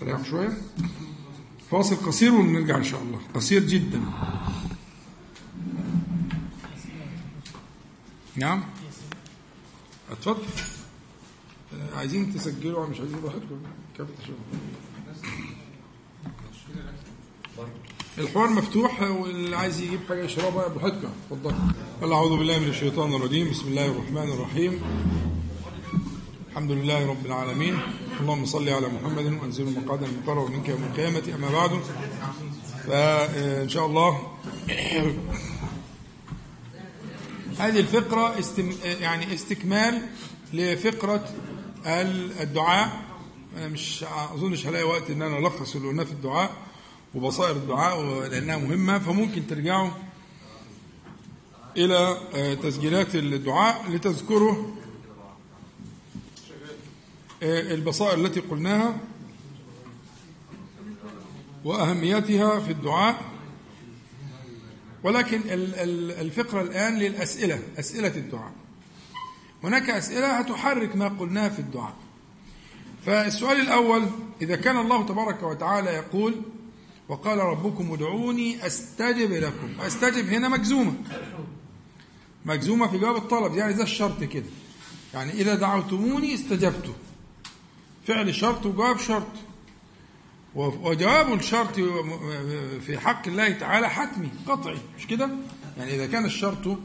تريح 0.00 0.24
شوية. 0.24 0.58
فاصل 1.70 1.96
قصير 1.96 2.34
ونرجع 2.34 2.76
إن 2.76 2.84
شاء 2.84 3.02
الله. 3.02 3.18
قصير 3.34 3.64
جدا. 3.64 4.00
نعم. 8.38 8.64
اتفضل. 10.10 10.42
عايزين 11.96 12.34
تسجلوا 12.34 12.86
مش 12.86 13.00
عايزين 13.00 13.20
براحتكم. 13.20 13.60
كيف 13.96 14.06
تشوفوا 14.18 14.44
الحوار 18.18 18.48
مفتوح 18.48 19.02
واللي 19.02 19.56
عايز 19.56 19.80
يجيب 19.80 20.00
حاجة 20.08 20.24
يشربها 20.24 20.68
براحتكم. 20.68 21.08
اتفضل. 21.30 21.54
أعوذ 22.12 22.38
بالله 22.38 22.58
من 22.58 22.68
الشيطان 22.68 23.14
الرجيم. 23.14 23.50
بسم 23.50 23.68
الله 23.68 23.86
الرحمن 23.86 24.32
الرحيم. 24.32 24.80
الحمد 26.50 26.70
لله 26.70 27.06
رب 27.06 27.26
العالمين. 27.26 27.78
اللهم 28.20 28.44
صل 28.46 28.68
على 28.68 28.88
محمد 28.88 29.26
وأنزل 29.42 29.68
المقعد 29.68 30.02
المقرب 30.02 30.50
منك 30.50 30.68
يوم 30.68 30.84
القيامة. 30.84 31.34
أما 31.34 31.50
بعد 31.50 31.70
فإن 32.86 33.68
شاء 33.68 33.86
الله 33.86 34.32
هذه 37.58 37.80
الفقرة 37.80 38.38
استم... 38.38 38.72
يعني 38.84 39.34
استكمال 39.34 40.02
لفقرة 40.52 41.28
الدعاء. 42.40 43.02
أنا 43.56 43.68
مش 43.68 44.04
أظنش 44.34 44.66
هلاقي 44.66 44.84
وقت 44.84 45.10
إن 45.10 45.22
أنا 45.22 45.38
ألخص 45.38 45.76
اللي 45.76 45.88
قلناه 45.88 46.04
في 46.04 46.12
الدعاء 46.12 46.52
وبصائر 47.14 47.56
الدعاء 47.56 48.02
لانها 48.28 48.56
مهمة 48.56 48.98
فممكن 48.98 49.46
ترجعوا 49.46 49.90
إلى 51.76 52.16
تسجيلات 52.62 53.14
الدعاء 53.14 53.90
لتذكروا 53.90 54.64
البصائر 57.42 58.18
التي 58.26 58.40
قلناها 58.40 58.96
وأهميتها 61.64 62.60
في 62.60 62.72
الدعاء. 62.72 63.37
ولكن 65.02 65.40
الفقره 66.20 66.62
الآن 66.62 66.98
للأسئلة 66.98 67.62
أسئلة 67.78 68.16
الدعاء. 68.16 68.52
هناك 69.64 69.90
أسئلة 69.90 70.38
هتحرك 70.38 70.96
ما 70.96 71.08
قلناه 71.08 71.48
في 71.48 71.58
الدعاء. 71.58 71.94
فالسؤال 73.06 73.60
الأول 73.60 74.06
إذا 74.42 74.56
كان 74.56 74.76
الله 74.76 75.06
تبارك 75.06 75.42
وتعالى 75.42 75.90
يقول 75.90 76.34
وقال 77.08 77.38
ربكم 77.38 77.92
ادعوني 77.92 78.66
أستجب 78.66 79.32
لكم. 79.32 79.80
أستجب 79.80 80.28
هنا 80.28 80.48
مجزومة. 80.48 80.94
مجزومة 82.44 82.88
في 82.88 82.98
جواب 82.98 83.16
الطلب 83.16 83.54
يعني 83.56 83.74
زي 83.74 83.82
الشرط 83.82 84.24
كده. 84.24 84.46
يعني 85.14 85.32
إذا 85.32 85.54
دعوتموني 85.54 86.34
استجبت. 86.34 86.94
فعل 88.06 88.34
شرط 88.34 88.66
وجواب 88.66 88.98
شرط. 88.98 89.26
وجواب 90.54 91.32
الشرط 91.32 91.74
في 92.86 92.98
حق 92.98 93.28
الله 93.28 93.50
تعالى 93.50 93.88
حتمي 93.88 94.28
قطعي 94.46 94.78
مش 94.98 95.06
كده؟ 95.06 95.30
يعني 95.78 95.94
إذا 95.94 96.06
كان 96.06 96.24
الشرط 96.24 96.78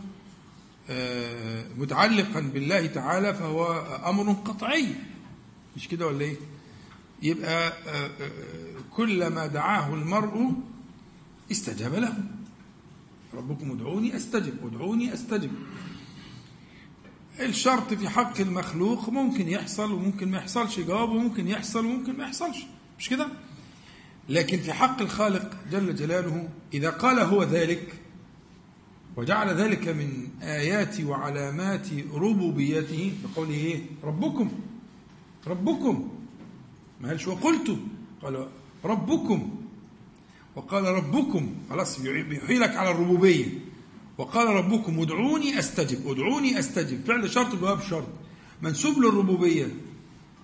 آه، 0.89 1.65
متعلقا 1.77 2.39
بالله 2.39 2.85
تعالى 2.85 3.33
فهو 3.33 3.67
أمر 4.05 4.33
قطعي 4.33 4.87
مش 5.75 5.87
كده 5.87 6.07
ولا 6.07 6.21
إيه؟ 6.21 6.35
يبقى 7.21 7.67
آه، 7.67 8.07
آه، 8.07 8.09
كلما 8.91 9.47
دعاه 9.47 9.93
المرء 9.93 10.51
استجاب 11.51 11.93
له. 11.93 12.13
ربكم 13.33 13.71
ادعوني 13.71 14.15
أستجب 14.15 14.53
ادعوني 14.67 15.13
أستجب. 15.13 15.51
الشرط 17.39 17.93
في 17.93 18.09
حق 18.09 18.39
المخلوق 18.39 19.09
ممكن 19.09 19.49
يحصل 19.49 19.91
وممكن 19.91 20.31
ما 20.31 20.37
يحصلش 20.37 20.79
جوابه 20.79 21.13
ممكن 21.13 21.47
يحصل 21.47 21.85
وممكن 21.85 22.17
ما 22.17 22.23
يحصلش 22.23 22.57
مش 22.99 23.09
كده؟ 23.09 23.27
لكن 24.29 24.57
في 24.57 24.73
حق 24.73 25.01
الخالق 25.01 25.51
جل 25.71 25.95
جلاله 25.95 26.49
إذا 26.73 26.89
قال 26.89 27.19
هو 27.19 27.43
ذلك 27.43 27.93
وجعل 29.17 29.49
ذلك 29.49 29.87
من 29.87 30.27
آيات 30.41 31.01
وعلامات 31.01 31.87
ربوبيته 32.13 33.13
بقوله 33.23 33.53
إيه؟ 33.53 33.81
ربكم 34.03 34.51
ربكم. 35.47 36.11
ما 37.01 37.09
قالش 37.09 37.27
وقلت 37.27 37.77
قال 38.21 38.47
ربكم. 38.85 39.55
وقال 40.55 40.83
ربكم 40.83 41.55
خلاص 41.69 41.99
بيحيلك 41.99 42.75
على 42.75 42.91
الربوبية. 42.91 43.45
وقال 44.17 44.47
ربكم 44.47 44.99
ادعوني 44.99 45.59
أستجب 45.59 46.07
ادعوني 46.07 46.59
أستجب. 46.59 47.03
فعل 47.05 47.29
شرط 47.29 47.55
جواب 47.55 47.81
شرط. 47.81 48.07
منسوب 48.61 48.97
للربوبية. 48.97 49.67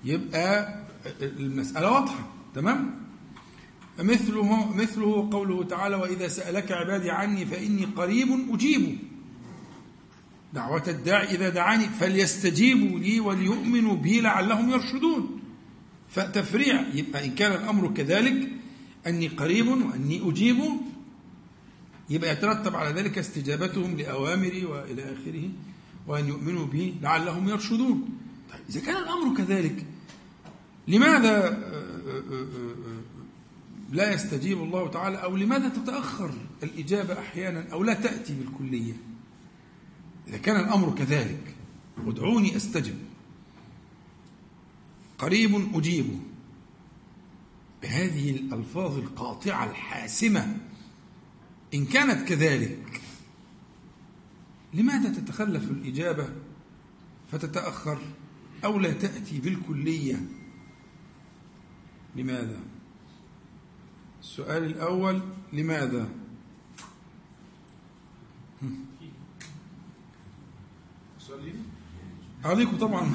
يبقى 0.04 0.80
المسألة 1.22 1.92
واضحة 1.92 2.28
تمام؟ 2.56 3.09
مثله 4.00 4.74
مثله 4.76 5.30
قوله 5.32 5.64
تعالى 5.64 5.96
وإذا 5.96 6.28
سألك 6.28 6.72
عبادي 6.72 7.12
عني 7.12 7.46
فإني 7.46 7.86
قريب 7.86 8.54
أجيب. 8.54 8.98
دعوة 10.54 10.84
الداعي 10.88 11.36
إذا 11.36 11.50
دعاني 11.50 11.86
فليستجيبوا 11.86 13.00
لي 13.00 13.20
وليؤمنوا 13.20 13.96
بي 13.96 14.22
لعلهم 14.22 14.70
يرشدون. 14.70 15.40
فتفريع 16.10 16.84
يبقى 16.94 17.26
إن 17.26 17.36
كان 17.36 17.52
الأمر 17.52 17.94
كذلك 17.94 18.50
أني 19.08 19.28
قريب 19.28 19.68
وأني 19.68 20.30
أجيب 20.30 20.58
يبقى 22.10 22.32
يترتب 22.32 22.76
على 22.76 23.02
ذلك 23.02 23.18
استجابتهم 23.18 23.98
لأوامري 23.98 24.66
وإلى 24.66 25.04
آخره 25.04 25.50
وأن 26.08 26.28
يؤمنوا 26.28 26.66
بي 26.66 26.96
لعلهم 27.02 27.50
يرشدون. 27.50 28.10
طيب 28.52 28.62
إذا 28.70 28.80
كان 28.80 29.04
الأمر 29.04 29.38
كذلك 29.38 29.86
لماذا 30.88 31.48
آه، 31.48 31.52
آه، 31.52 32.24
آه، 32.32 32.89
لا 33.92 34.14
يستجيب 34.14 34.64
الله 34.64 34.90
تعالى 34.90 35.18
أو 35.18 35.36
لماذا 35.36 35.70
تتأخر 35.70 36.34
الإجابة 36.64 37.20
أحيانا 37.20 37.72
أو 37.72 37.84
لا 37.84 37.94
تأتي 37.94 38.34
بالكلية؟ 38.34 38.94
إذا 40.28 40.38
كان 40.38 40.60
الأمر 40.60 40.96
كذلك 40.96 41.56
ادعوني 42.08 42.56
أستجب. 42.56 42.96
قريب 45.18 45.76
أجيب. 45.76 46.20
بهذه 47.82 48.32
الألفاظ 48.32 48.98
القاطعة 48.98 49.70
الحاسمة 49.70 50.58
إن 51.74 51.86
كانت 51.86 52.28
كذلك 52.28 53.02
لماذا 54.74 55.14
تتخلف 55.14 55.72
الإجابة 55.72 56.30
فتتأخر 57.32 58.00
أو 58.66 58.80
لا 58.80 58.94
تأتي 58.94 59.40
بالكلية؟ 59.40 60.22
لماذا؟ 62.16 62.60
السؤال 64.22 64.64
الأول 64.64 65.22
لماذا؟ 65.54 66.10
عليكم 72.46 72.78
طبعا. 72.78 73.02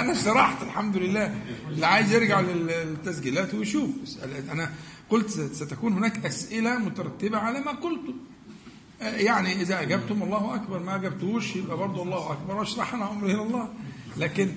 أنا 0.00 0.14
شرحت 0.14 0.62
الحمد 0.62 0.96
لله. 0.96 1.34
اللي 1.68 1.86
عايز 1.86 2.12
يرجع 2.12 2.40
للتسجيلات 2.40 3.54
ويشوف 3.54 3.90
أنا 4.52 4.72
قلت 5.10 5.30
ستكون 5.30 5.92
هناك 5.92 6.26
أسئلة 6.26 6.78
مترتبة 6.78 7.38
على 7.38 7.60
ما 7.60 7.72
قلته 7.72 8.14
يعني 9.00 9.52
إذا 9.52 9.82
أجبتم 9.82 10.22
الله 10.22 10.54
أكبر. 10.54 10.78
ما 10.78 10.94
أجبتوش 10.94 11.56
يبقى 11.56 11.76
برضه 11.76 12.02
الله 12.02 12.32
أكبر. 12.32 12.56
واشرحنا 12.56 13.10
أمره 13.10 13.26
إلى 13.26 13.42
الله. 13.42 13.68
لكن 14.16 14.54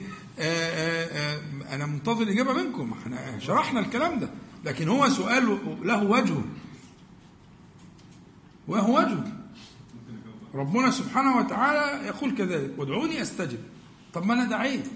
أنا 1.69 1.85
منتظر 1.85 2.21
الإجابة 2.23 2.53
منكم. 2.53 2.93
إحنا 3.01 3.39
شرحنا 3.39 3.79
الكلام 3.79 4.19
ده. 4.19 4.29
لكن 4.65 4.87
هو 4.89 5.09
سؤال 5.09 5.59
له 5.83 6.03
وجه. 6.03 6.35
وهو 8.67 8.97
وجه. 8.97 9.23
ربنا 10.53 10.91
سبحانه 10.91 11.37
وتعالى 11.37 12.07
يقول 12.07 12.35
كذلك 12.35 12.73
وادعوني 12.77 13.21
أستجب. 13.21 13.59
طب 14.13 14.25
ما 14.25 14.33
أنا 14.33 14.45
دعيت. 14.45 14.87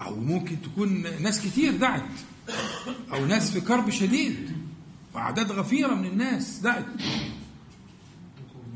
أو 0.00 0.16
ممكن 0.16 0.62
تكون 0.62 1.02
ناس 1.22 1.40
كتير 1.40 1.76
دعت. 1.76 2.10
أو 3.12 3.26
ناس 3.26 3.50
في 3.50 3.60
كرب 3.60 3.90
شديد. 3.90 4.56
وأعداد 5.14 5.52
غفيرة 5.52 5.94
من 5.94 6.06
الناس 6.06 6.58
دعت. 6.58 6.86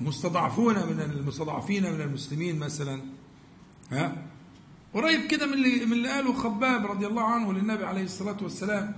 مستضعفون 0.00 0.74
من 0.74 1.00
المستضعفين 1.00 1.92
من 1.92 2.00
المسلمين 2.00 2.58
مثلا. 2.58 3.02
ها؟ 3.90 4.26
قريب 4.94 5.26
كده 5.26 5.46
من 5.46 5.52
اللي 5.52 5.86
من 5.86 5.92
اللي 5.92 6.08
قاله 6.08 6.32
خباب 6.32 6.86
رضي 6.86 7.06
الله 7.06 7.22
عنه 7.22 7.52
للنبي 7.52 7.84
عليه 7.84 8.04
الصلاة 8.04 8.36
والسلام. 8.42 8.94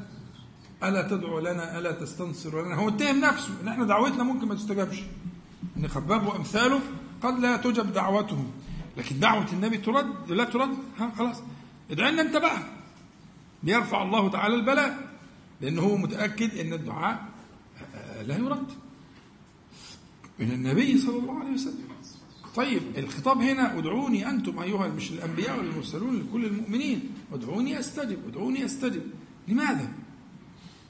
ألا 0.88 1.08
تدعو 1.08 1.38
لنا 1.38 1.78
ألا 1.78 1.92
تستنصر 1.92 2.66
لنا. 2.66 2.74
هو 2.74 2.88
اتهم 2.88 3.20
نفسه. 3.20 3.60
ان 3.62 3.68
إحنا 3.68 3.84
دعوتنا 3.84 4.22
ممكن 4.22 4.48
ما 4.48 4.54
تستجابش. 4.54 5.02
إن 5.76 5.88
خباب 5.88 6.26
وأمثاله 6.26 6.80
قد 7.22 7.38
لا 7.38 7.56
تجب 7.56 7.92
دعوتهم. 7.92 8.50
لكن 8.96 9.20
دعوة 9.20 9.52
النبي 9.52 9.78
ترد 9.78 10.30
لا 10.30 10.44
ترد. 10.44 10.74
ها 10.98 11.12
خلاص. 11.18 11.42
ادعي 11.90 12.12
لنا 12.12 12.22
انت 12.22 12.36
بقى 12.36 12.58
ليرفع 13.62 14.02
الله 14.02 14.30
تعالى 14.30 14.54
البلاء. 14.54 15.08
لأنه 15.60 15.82
هو 15.82 15.96
متأكد 15.96 16.58
إن 16.58 16.72
الدعاء 16.72 17.24
لا 18.26 18.36
يرد. 18.36 18.66
من 20.38 20.52
النبي 20.52 20.98
صلى 20.98 21.18
الله 21.18 21.38
عليه 21.38 21.52
وسلم. 21.52 21.92
طيب 22.56 22.82
الخطاب 22.98 23.40
هنا 23.40 23.78
ادعوني 23.78 24.30
أنتم 24.30 24.58
أيها 24.58 24.88
مش 24.88 25.10
الأنبياء 25.10 25.58
والمرسلون 25.58 26.18
لكل 26.18 26.44
المؤمنين. 26.44 27.10
ادعوني 27.32 27.80
أستجب 27.80 28.18
ادعوني 28.28 28.64
أستجب. 28.64 29.02
لماذا؟ 29.48 29.92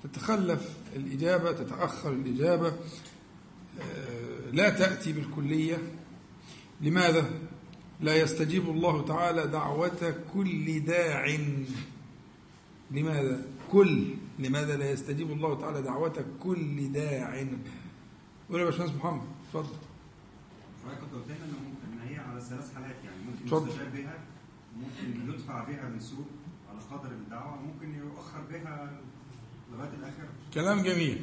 تتخلف 0.03 0.77
الإجابة 0.97 1.53
تتأخر 1.53 2.13
الإجابة 2.13 2.73
لا 4.53 4.71
تأتي 4.71 5.13
بالكلية 5.13 5.79
لماذا؟ 6.81 7.31
لا 8.01 8.17
يستجيب 8.17 8.69
الله 8.71 9.07
تعالى 9.07 9.47
دعوة 9.47 10.15
كل 10.35 10.81
داع 10.81 11.37
لماذا؟ 12.91 13.47
كل 13.71 14.15
لماذا 14.39 14.77
لا 14.77 14.91
يستجيب 14.91 15.31
الله 15.31 15.61
تعالى 15.61 15.83
دعوة 15.83 16.25
كل 16.41 16.93
داع؟ 16.93 17.47
قول 18.51 18.61
يا 18.61 18.65
باشمهندس 18.65 18.95
محمد 18.95 19.23
اتفضل. 19.47 19.77
حضرتك 20.85 21.01
كنت 21.01 21.15
قلت 21.15 21.27
لنا 21.27 21.45
إن 21.87 22.09
هي 22.09 22.17
على 22.19 22.41
ثلاث 22.41 22.75
حالات 22.75 22.97
يعني 23.05 23.17
ممكن 23.27 23.69
يستجاب 23.69 23.93
بها 23.93 24.19
ممكن 24.77 25.33
يدفع 25.33 25.65
بها 25.65 25.89
بالسوء 25.89 26.27
على 26.71 26.81
قدر 26.91 27.11
الدعوة 27.11 27.63
ممكن 27.63 27.95
يؤخر 27.95 28.41
بها. 28.51 29.01
كلام 30.55 30.83
جميل. 30.83 31.19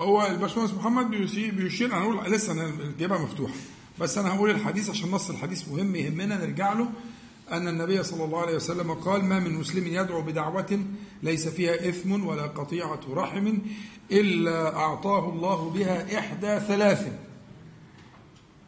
هو 0.00 0.26
الباشمهندس 0.26 0.74
محمد 0.74 1.10
بيشير 1.10 1.86
أنا 1.86 2.02
هقول 2.02 2.32
لسه 2.32 2.52
أنا 2.52 2.64
الجيبه 2.64 3.22
مفتوحة. 3.22 3.54
بس 4.00 4.18
أنا 4.18 4.34
هقول 4.34 4.50
الحديث 4.50 4.90
عشان 4.90 5.10
نص 5.10 5.30
الحديث 5.30 5.68
مهم 5.68 5.96
يهمنا 5.96 6.36
نرجع 6.46 6.72
له. 6.72 6.90
أن 7.52 7.68
النبي 7.68 8.02
صلى 8.02 8.24
الله 8.24 8.40
عليه 8.40 8.56
وسلم 8.56 8.92
قال 8.92 9.24
ما 9.24 9.38
من 9.38 9.54
مسلم 9.54 9.86
يدعو 9.86 10.22
بدعوة 10.22 10.84
ليس 11.22 11.48
فيها 11.48 11.88
إثم 11.88 12.26
ولا 12.26 12.42
قطيعة 12.42 13.00
رحم 13.10 13.58
إلا 14.12 14.76
أعطاه 14.76 15.28
الله 15.28 15.70
بها 15.70 16.18
إحدى 16.18 16.60
ثلاث. 16.60 17.12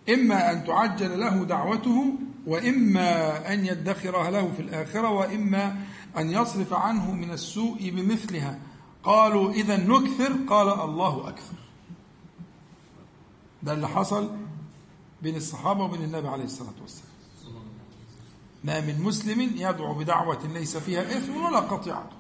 إما 0.09 0.53
أن 0.53 0.65
تعجل 0.65 1.21
له 1.21 1.45
دعوته 1.45 2.15
وإما 2.47 3.53
أن 3.53 3.67
يدخرها 3.67 4.31
له 4.31 4.53
في 4.57 4.63
الآخرة 4.63 5.11
وإما 5.11 5.77
أن 6.19 6.31
يصرف 6.31 6.73
عنه 6.73 7.13
من 7.13 7.31
السوء 7.31 7.91
بمثلها. 7.91 8.59
قالوا 9.03 9.53
إذا 9.53 9.77
نكثر 9.77 10.33
قال 10.49 10.69
الله 10.69 11.29
أكثر. 11.29 11.55
ده 13.63 13.73
اللي 13.73 13.89
حصل 13.89 14.31
بين 15.23 15.37
الصحابة 15.37 15.85
وبين 15.85 16.05
النبي 16.05 16.29
عليه 16.29 16.45
الصلاة 16.45 16.75
والسلام. 16.81 17.13
ما 18.65 18.81
من 18.81 19.03
مسلم 19.03 19.41
يدعو 19.41 19.95
بدعوة 19.95 20.47
ليس 20.47 20.77
فيها 20.77 21.03
إثم 21.03 21.37
ولا 21.37 21.59
قطيعة. 21.59 22.11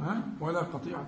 ها؟ 0.00 0.22
ولا 0.40 0.60
قطيعة. 0.60 1.06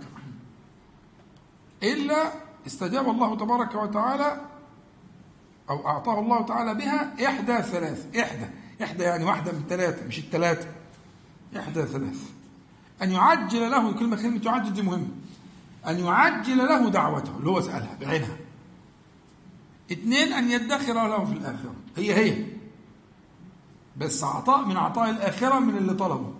إلا 1.82 2.32
استجاب 2.66 3.08
الله 3.08 3.36
تبارك 3.36 3.74
وتعالى 3.74 4.40
أو 5.70 5.86
أعطاه 5.86 6.20
الله 6.20 6.42
تعالى 6.42 6.74
بها 6.74 7.28
إحدى 7.28 7.62
ثلاث. 7.62 8.16
إحدى. 8.16 8.46
إحدى 8.82 9.02
يعني 9.02 9.24
واحدة 9.24 9.52
من 9.52 9.64
ثلاثة 9.68 10.06
مش 10.06 10.18
الثلاثة. 10.18 10.68
إحدى 11.56 11.86
ثلاث. 11.86 12.39
أن 13.02 13.12
يعجل 13.12 13.70
له 13.70 13.92
كلمة 13.92 14.16
كلمة 14.16 14.40
يعجل 14.44 14.72
دي 14.72 14.82
مهمة. 14.82 15.08
أن 15.86 15.98
يعجل 15.98 16.58
له 16.58 16.88
دعوته 16.88 17.36
اللي 17.38 17.50
هو 17.50 17.60
سألها 17.60 17.96
بعينها. 18.00 18.36
اثنين 19.92 20.32
أن 20.32 20.50
يدخر 20.50 20.92
له 20.92 21.24
في 21.24 21.32
الآخرة. 21.32 21.74
هي 21.96 22.14
هي. 22.14 22.46
بس 23.96 24.24
عطاء 24.24 24.64
من 24.64 24.76
عطاء 24.76 25.10
الآخرة 25.10 25.58
من 25.58 25.76
اللي 25.76 25.94
طلبه. 25.94 26.34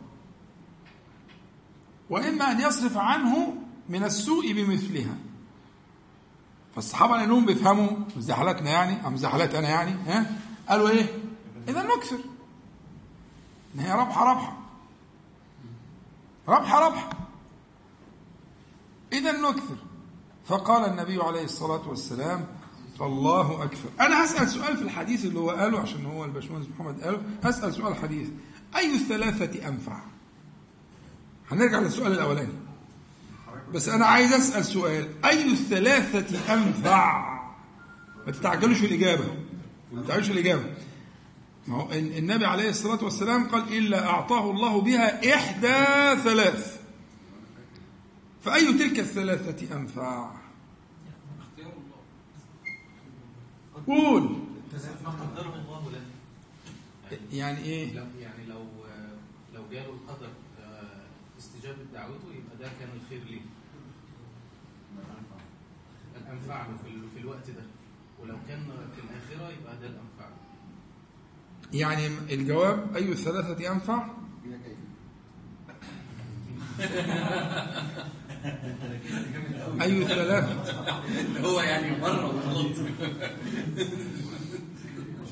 وإما 2.11 2.51
أن 2.51 2.61
يصرف 2.61 2.97
عنه 2.97 3.55
من 3.89 4.05
السوء 4.05 4.53
بمثلها. 4.53 5.15
فالصحابة 6.75 7.17
لأنهم 7.17 7.47
بيفهموا 7.47 7.91
مش 8.17 8.29
يعني 8.69 9.05
أو 9.05 9.11
مش 9.11 9.25
أنا 9.25 9.69
يعني؟ 9.69 9.91
ها؟ 10.07 10.37
قالوا 10.69 10.89
إيه؟ 10.89 11.07
إذا 11.69 11.83
نكثر. 11.83 12.19
إن 13.75 13.81
هي 13.81 13.93
ربحة 13.93 14.31
ربحة. 14.31 14.60
ربحة 16.51 16.87
ربحة 16.89 17.11
إذا 19.13 19.33
نكثر. 19.33 19.77
فقال 20.47 20.91
النبي 20.91 21.23
عليه 21.23 21.45
الصلاة 21.45 21.89
والسلام 21.89 22.47
الله 23.01 23.65
أكثر 23.65 23.89
أنا 24.01 24.25
هسأل 24.25 24.49
سؤال 24.49 24.77
في 24.77 24.83
الحديث 24.83 25.25
اللي 25.25 25.39
هو 25.39 25.51
قاله 25.51 25.81
عشان 25.81 26.07
هو 26.07 26.25
الباشمهندس 26.25 26.69
محمد 26.69 27.01
قاله. 27.01 27.23
هسأل 27.45 27.75
سؤال 27.75 27.97
حديث. 27.97 28.29
أي 28.77 28.95
الثلاثة 28.95 29.69
أنفع؟ 29.69 30.01
هنرجع 31.51 31.79
للسؤال 31.79 32.13
الأولاني. 32.13 32.53
بس 33.75 33.89
أنا 33.89 34.07
عايز 34.07 34.33
أسأل 34.33 34.65
سؤال. 34.65 35.09
أي 35.25 35.53
الثلاثة 35.53 36.55
أنفع؟ 36.55 37.41
ما 38.27 38.33
تتعجلوش 38.33 38.79
في 38.79 38.87
الإجابة. 38.87 39.35
ما 39.93 40.03
تتعجلوش 40.03 40.27
في 40.27 40.33
الإجابة. 40.33 40.65
النبي 41.93 42.47
عليه 42.47 42.69
الصلاة 42.69 43.05
والسلام 43.05 43.49
قال 43.49 43.77
إلا 43.79 44.07
أعطاه 44.07 44.51
الله 44.51 44.81
بها 44.81 45.35
إحدى 45.35 46.23
ثلاث. 46.23 46.81
فأي 48.45 48.73
تلك 48.73 48.99
الثلاثة 48.99 49.77
أنفع؟ 49.77 50.31
قول. 53.87 54.39
يعني 57.33 57.59
إيه؟ 57.59 57.95
يعني 58.21 58.47
لو 58.47 58.65
لو 59.55 59.63
جاله 59.71 59.91
القدر 59.91 60.29
آه، 60.63 61.01
استجابة 61.39 61.79
دعوته 61.95 62.29
يبقى 62.29 62.57
ده 62.61 62.69
كان 62.81 62.89
الخير 63.03 63.25
ليه. 63.25 63.41
الأنفع 66.17 66.67
له 66.67 66.77
في, 67.15 67.21
الوقت 67.21 67.51
ده. 67.51 67.63
ولو 68.23 68.37
كان 68.49 68.65
في 68.97 69.01
الآخرة 69.01 69.53
يبقى 69.61 69.77
ده 69.77 69.87
الأنفع. 69.87 70.10
يعني 71.73 72.07
الجواب 72.07 72.97
أي 72.97 73.13
الثلاثه 73.13 73.73
انفع 73.73 74.07
أي 79.81 80.03
الثلاثه 80.03 80.85
هو 81.41 81.61
يعني 81.61 82.01
مرة 82.01 82.27
وغلط 82.27 82.77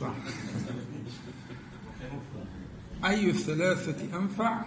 صح 0.01 0.15
أي 3.05 3.31
الثلاثة 3.31 4.19
أنفع؟ 4.19 4.65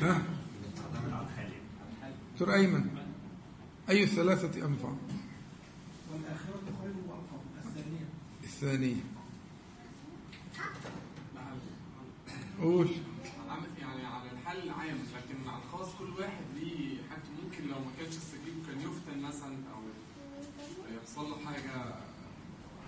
ها؟ 0.00 0.22
دكتور 2.32 2.54
أيمن 2.54 2.84
أي 3.90 4.02
الثلاثة 4.02 4.66
أنفع؟ 4.66 4.92
والآخرة 6.12 6.60
خير 6.82 6.92
وأرقى 7.08 7.40
الثانية 8.44 9.00
قول. 12.62 12.88
يعني 13.80 14.06
على 14.06 14.30
الحل 14.32 14.58
العام 14.62 14.98
لكن 15.16 15.48
على 15.50 15.62
الخاص 15.62 15.88
كل 15.98 16.10
واحد 16.20 16.44
ليه 16.54 16.96
حاجته. 17.10 17.28
ممكن 17.44 17.64
لو 17.68 17.78
ما 17.78 17.90
كانش 17.98 18.16
استجيب 18.16 18.54
كان 18.66 18.80
يفتن 18.80 19.22
مثلا 19.22 19.54
أو 19.74 19.82
يحصل 20.96 21.30
له 21.30 21.36
حاجة 21.46 21.70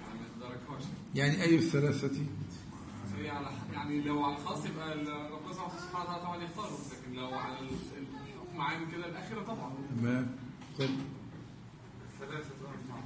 يعني 0.02 0.20
ما 0.20 0.26
تدركهاش 0.36 0.82
يعني 1.14 1.42
أي 1.42 1.56
الثلاثة؟ 1.56 2.10
هي 3.18 3.30
على 3.30 3.50
يعني 3.72 4.00
لو 4.00 4.24
على 4.24 4.36
الخاص 4.36 4.66
يبقى 4.66 4.92
ال- 4.92 5.30
ربنا 5.32 5.52
سبحانه 5.52 6.04
وتعالى 6.04 6.22
طبعا 6.22 6.36
يختاره 6.44 6.78
لكن 6.92 7.12
لو 7.20 7.34
على 7.34 7.58
ال- 7.58 7.68
الحكم 7.98 8.60
عام 8.60 8.90
كده 8.92 9.06
الاخره 9.06 9.42
طبعا. 9.42 9.72
تمام. 10.00 10.36
طيب. 10.78 10.90
الثلاثة 12.14 12.50
ارفع 12.68 12.98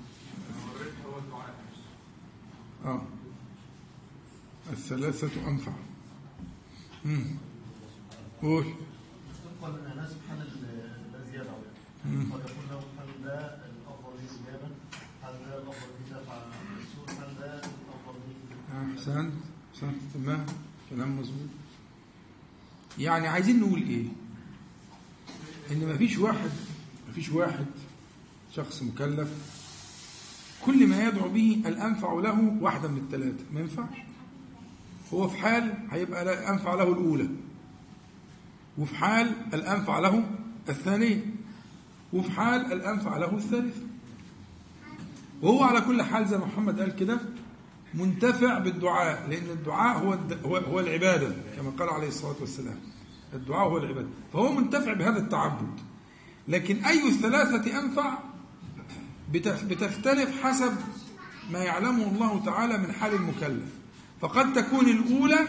الربح 0.75 1.07
هو 1.07 1.19
الدعاء. 1.19 1.55
آه. 2.85 3.03
الثلاثة 4.73 5.49
أنفع. 5.49 5.73
قول. 8.43 8.65
طبقا. 9.45 9.69
قد 9.69 9.75
يكون 12.51 12.65
له 12.71 12.81
ده 13.25 13.37
الافضل 13.67 14.13
ليه 14.19 14.31
اجابه 14.43 14.69
ده 15.47 15.59
الافضل 15.59 15.89
ليه 15.99 16.17
دفع 16.17 16.35
ده 17.41 17.55
الافضل 17.55 18.19
ليه 18.29 18.95
أحسنت. 18.95 19.33
أحسنت. 19.75 19.97
تمام. 20.15 20.47
كلام 20.91 21.11
مظبوط. 21.21 21.49
يعني 22.99 23.29
عايزين 23.29 23.61
نقول 23.61 23.83
إيه؟ 23.83 24.05
إن 25.71 25.95
مفيش 25.95 26.19
واحد 26.19 26.51
مفيش 27.11 27.29
واحد 27.31 27.67
شخص 28.53 28.83
مكلف 28.83 29.29
كل 30.67 30.87
ما 30.87 31.05
يدعو 31.05 31.29
به 31.29 31.63
الأنفع 31.67 32.13
له 32.13 32.59
واحدة 32.61 32.89
من 32.89 32.99
الثلاثة 32.99 33.45
ما 33.53 33.61
ينفعش. 33.61 33.97
هو 35.15 35.29
في 35.29 35.37
حال 35.37 35.75
هيبقى 35.91 36.51
أنفع 36.51 36.75
له 36.75 36.93
الأولى. 36.93 37.29
وفي 38.79 38.97
حال 38.97 39.33
الأنفع 39.55 39.99
له 39.99 40.25
الثانية. 40.69 41.21
وفي 42.13 42.31
حال 42.31 42.73
الأنفع 42.73 43.17
له 43.17 43.35
الثالثة. 43.37 43.81
وهو 45.43 45.63
على 45.65 45.81
كل 45.81 46.03
حال 46.03 46.29
زي 46.29 46.39
ما 46.39 46.45
محمد 46.47 46.81
قال 46.81 46.97
كده 46.97 47.19
منتفع 47.95 48.59
بالدعاء 48.59 49.29
لأن 49.31 49.51
الدعاء 49.51 49.99
هو 50.45 50.57
هو 50.57 50.81
العبادة 50.81 51.33
كما 51.57 51.71
قال 51.71 51.89
عليه 51.89 52.09
الصلاة 52.09 52.37
والسلام. 52.41 52.77
الدعاء 53.35 53.69
هو 53.69 53.79
العبادة. 53.79 54.09
فهو 54.33 54.53
منتفع 54.53 54.93
بهذا 54.93 55.19
التعبد. 55.19 55.81
لكن 56.49 56.85
أي 56.85 57.09
الثلاثة 57.09 57.79
أنفع؟ 57.79 58.19
بتخ- 59.33 59.65
بتختلف 59.65 60.43
حسب 60.43 60.73
ما 61.53 61.59
يعلمه 61.59 62.09
الله 62.09 62.45
تعالى 62.45 62.79
من 62.79 62.93
حال 62.93 63.15
المكلف. 63.15 63.78
فقد 64.21 64.53
تكون 64.53 64.89
الأولى 64.89 65.49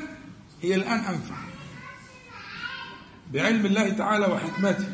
هي 0.62 0.76
الآن 0.76 1.00
أنفع. 1.00 1.36
بعلم 3.34 3.66
الله 3.66 3.90
تعالى 3.90 4.26
وحكمته. 4.26 4.94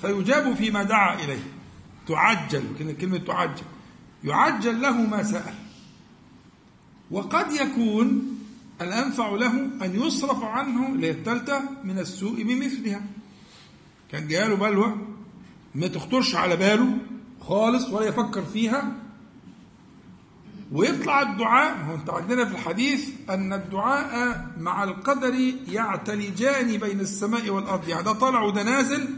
فيجاب 0.00 0.54
فيما 0.54 0.82
دعا 0.82 1.14
إليه. 1.24 1.42
تعجل 2.08 2.96
كلمة 3.00 3.18
تعجل. 3.18 3.64
يعجل 4.24 4.82
له 4.82 4.92
ما 4.92 5.22
سأل. 5.22 5.54
وقد 7.10 7.52
يكون 7.52 8.38
الأنفع 8.80 9.28
له 9.28 9.52
أن 9.84 10.00
يصرف 10.06 10.44
عنه 10.44 10.94
الثالثة 10.94 11.62
من 11.84 11.98
السوء 11.98 12.42
بمثلها. 12.42 13.02
كان 14.12 14.28
جاله 14.28 14.54
بلوى 14.54 14.96
ما 15.74 15.86
تخطرش 15.86 16.34
على 16.34 16.56
باله 16.56 16.98
خالص 17.40 17.88
ولا 17.88 18.06
يفكر 18.06 18.44
فيها 18.44 18.92
ويطلع 20.72 21.22
الدعاء. 21.22 21.76
هو 21.88 21.94
انت 21.94 22.10
عندنا 22.10 22.44
في 22.44 22.52
الحديث 22.52 23.08
أن 23.30 23.52
الدعاء 23.52 24.46
مع 24.58 24.84
القدر 24.84 25.34
يعتلجان 25.68 26.76
بين 26.76 27.00
السماء 27.00 27.50
والأرض. 27.50 27.88
يعني 27.88 28.02
ده 28.02 28.12
طالع 28.12 28.42
وده 28.42 28.62
نازل 28.62 29.08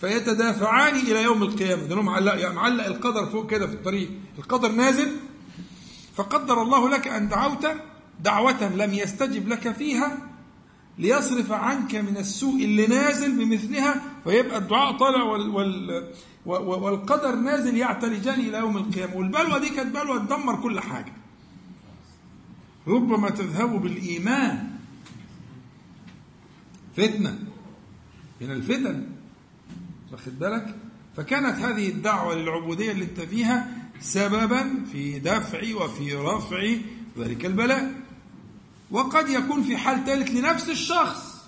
فيتدافعان 0.00 0.94
إلى 0.96 1.22
يوم 1.22 1.42
القيامة. 1.42 1.82
ده 1.82 2.02
معلق 2.02 2.34
يعني 2.34 2.54
معلق 2.54 2.86
القدر 2.86 3.26
فوق 3.26 3.50
كده 3.50 3.66
في 3.66 3.72
الطريق. 3.72 4.10
القدر 4.38 4.72
نازل 4.72 5.08
فقدر 6.14 6.62
الله 6.62 6.88
لك 6.88 7.08
أن 7.08 7.28
دعوت 7.28 7.66
دعوة 8.20 8.68
لم 8.76 8.92
يستجب 8.92 9.48
لك 9.48 9.72
فيها 9.72 10.18
ليصرف 10.98 11.52
عنك 11.52 11.94
من 11.94 12.16
السوء 12.16 12.64
اللي 12.64 12.86
نازل 12.86 13.38
بمثلها 13.38 14.02
فيبقى 14.24 14.58
الدعاء 14.58 14.96
طالع 14.96 15.22
وال 15.22 15.48
وال 15.50 16.12
والقدر 16.46 17.34
نازل 17.34 17.76
يعتلجان 17.76 18.40
إلى 18.40 18.58
يوم 18.58 18.76
القيامة. 18.76 19.16
والبلوى 19.16 19.60
دي 19.60 19.68
كانت 19.68 19.96
بلوى 19.96 20.18
تدمر 20.18 20.62
كل 20.62 20.80
حاجة. 20.80 21.12
ربما 22.86 23.30
تذهب 23.30 23.82
بالإيمان. 23.82 24.70
فتنة. 26.96 27.38
من 28.40 28.50
الفتن. 28.50 29.06
واخد 30.12 30.38
بالك؟ 30.38 30.76
فكانت 31.16 31.58
هذه 31.58 31.88
الدعوة 31.88 32.34
للعبودية 32.34 32.92
اللي 32.92 33.04
انت 33.04 33.20
فيها 33.20 33.68
سببا 34.00 34.84
في 34.92 35.18
دفع 35.18 35.74
وفي 35.74 36.14
رفع 36.14 36.74
ذلك 37.18 37.46
البلاء. 37.46 37.97
وقد 38.90 39.28
يكون 39.28 39.62
في 39.62 39.76
حال 39.76 40.04
ثالث 40.04 40.30
لنفس 40.30 40.68
الشخص. 40.68 41.38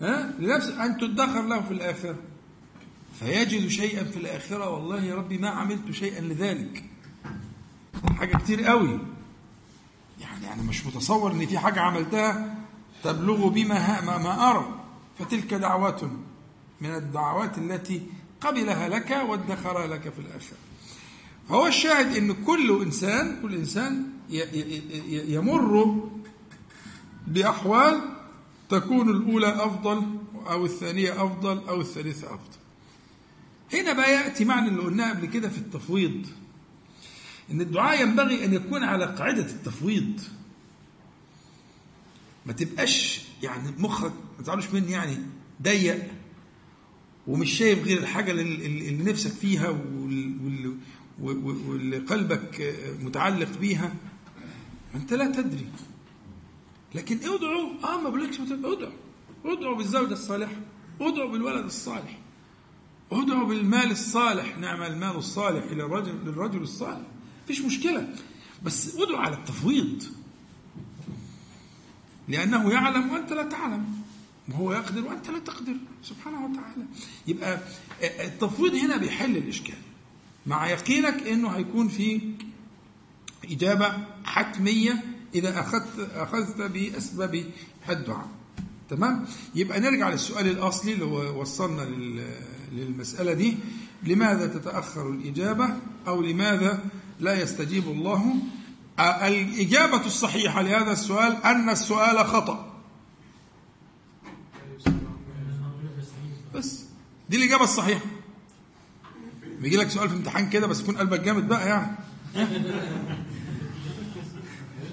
ها؟ 0.00 0.34
لنفس 0.38 0.68
أن 0.68 0.98
تدخر 0.98 1.42
له 1.42 1.60
في 1.60 1.70
الآخرة. 1.70 2.16
فيجد 3.20 3.68
شيئا 3.68 4.04
في 4.04 4.16
الآخرة. 4.16 4.70
والله 4.70 5.04
يا 5.04 5.14
ربي 5.14 5.38
ما 5.38 5.48
عملت 5.48 5.90
شيئا 5.90 6.20
لذلك. 6.20 6.84
حاجة 8.18 8.36
كتير 8.36 8.64
قوي. 8.64 8.98
يعني 10.20 10.52
أنا 10.52 10.62
مش 10.62 10.86
متصور 10.86 11.32
إن 11.32 11.46
في 11.46 11.58
حاجة 11.58 11.80
عملتها 11.80 12.54
تبلغ 13.04 13.48
بما 13.48 14.00
ما, 14.00 14.18
ما 14.18 14.50
أرى. 14.50 14.80
فتلك 15.18 15.54
دعوات 15.54 16.00
من 16.80 16.94
الدعوات 16.94 17.58
التي 17.58 18.02
قبلها 18.40 18.88
لك 18.88 19.10
وادخرها 19.28 19.86
لك 19.86 20.00
في 20.02 20.18
الآخرة. 20.18 20.56
فهو 21.48 21.66
الشاهد 21.66 22.16
إن 22.16 22.44
كل 22.44 22.82
انسان 22.82 23.42
كل 23.42 23.54
إنسان 23.54 24.17
يمر 25.08 26.08
بأحوال 27.26 28.00
تكون 28.68 29.08
الأولى 29.08 29.48
أفضل 29.48 30.02
أو 30.50 30.64
الثانية 30.64 31.24
أفضل 31.24 31.68
أو 31.68 31.80
الثالثة 31.80 32.26
أفضل. 32.26 32.58
هنا 33.72 33.92
بقى 33.92 34.12
يأتي 34.12 34.44
معنى 34.44 34.68
اللي 34.68 34.80
قلناه 34.80 35.10
قبل 35.10 35.26
كده 35.26 35.48
في 35.48 35.58
التفويض 35.58 36.26
إن 37.50 37.60
الدعاء 37.60 38.02
ينبغي 38.02 38.44
أن 38.44 38.54
يكون 38.54 38.82
على 38.82 39.04
قاعدة 39.04 39.46
التفويض. 39.46 40.20
ما 42.46 42.52
تبقاش 42.52 43.22
يعني 43.42 43.70
مخك 43.78 44.12
ما 44.38 44.42
تزعلوش 44.42 44.70
مني 44.70 44.92
يعني 44.92 45.16
ضيق 45.62 46.08
ومش 47.26 47.50
شايف 47.50 47.84
غير 47.84 47.98
الحاجة 47.98 48.30
اللي 48.30 49.02
نفسك 49.02 49.30
فيها 49.30 49.68
واللي 51.22 51.98
قلبك 51.98 52.74
متعلق 53.02 53.58
بيها. 53.60 53.94
أنت 54.98 55.12
لا 55.12 55.26
تدري. 55.26 55.66
لكن 56.94 57.16
ادعوا 57.16 57.70
آه 57.84 58.00
ما 58.00 58.08
بقولكش 58.08 58.40
ادعوا 58.40 58.92
ادعوا 59.44 59.76
بالزوجة 59.76 60.12
الصالحة. 60.12 60.56
ادعوا 61.00 61.30
بالولد 61.30 61.64
الصالح. 61.64 62.18
ادعوا 63.12 63.48
بالمال 63.48 63.90
الصالح. 63.90 64.58
نعم 64.58 64.82
المال 64.82 65.16
الصالح 65.16 65.64
إلى 65.64 65.82
الرجل 65.82 66.14
للرجل 66.24 66.62
الصالح. 66.62 67.06
فيش 67.46 67.60
مشكلة. 67.60 68.14
بس 68.62 68.96
ادعوا 68.96 69.18
على 69.18 69.36
التفويض. 69.36 70.02
لأنه 72.28 72.72
يعلم 72.72 73.10
وأنت 73.10 73.32
لا 73.32 73.42
تعلم. 73.42 73.84
وهو 74.48 74.72
يقدر 74.72 75.04
وأنت 75.04 75.30
لا 75.30 75.38
تقدر. 75.38 75.76
سبحانه 76.02 76.44
وتعالى. 76.44 76.84
يبقى 77.26 77.60
التفويض 78.02 78.74
هنا 78.74 78.96
بيحل 78.96 79.36
الإشكال. 79.36 79.78
مع 80.46 80.70
يقينك 80.70 81.26
إنه 81.26 81.48
هيكون 81.48 81.88
في 81.88 82.20
إجابة 83.44 83.92
حتمية 84.24 85.04
إذا 85.34 85.60
اخذت 85.60 86.10
أخذت 86.14 86.60
بأسباب 86.62 87.44
الدعاء. 87.90 88.28
تمام؟ 88.90 89.24
يبقى 89.54 89.80
نرجع 89.80 90.08
للسؤال 90.08 90.46
الأصلي 90.46 90.92
اللي 90.92 91.04
هو 91.04 91.40
وصلنا 91.40 91.82
للمسألة 92.72 93.32
دي. 93.32 93.56
لماذا 94.02 94.46
تتأخر 94.46 95.10
الإجابة 95.10 95.68
أو 96.06 96.22
لماذا 96.22 96.84
لا 97.20 97.42
يستجيب 97.42 97.88
الله؟ 97.88 98.34
الإجابة 99.00 100.06
الصحيحة 100.06 100.62
لهذا 100.62 100.92
السؤال 100.92 101.44
أن 101.44 101.68
السؤال 101.70 102.26
خطأ. 102.26 102.74
بس. 106.54 106.84
دي 107.30 107.36
الإجابة 107.36 107.64
الصحيحة. 107.64 108.04
بيجي 109.60 109.76
لك 109.76 109.90
سؤال 109.90 110.08
في 110.08 110.14
امتحان 110.16 110.50
كده 110.50 110.66
بس 110.66 110.80
يكون 110.80 110.96
قلبك 110.96 111.20
جامد 111.20 111.48
بقى 111.48 111.68
يعني. 111.68 111.96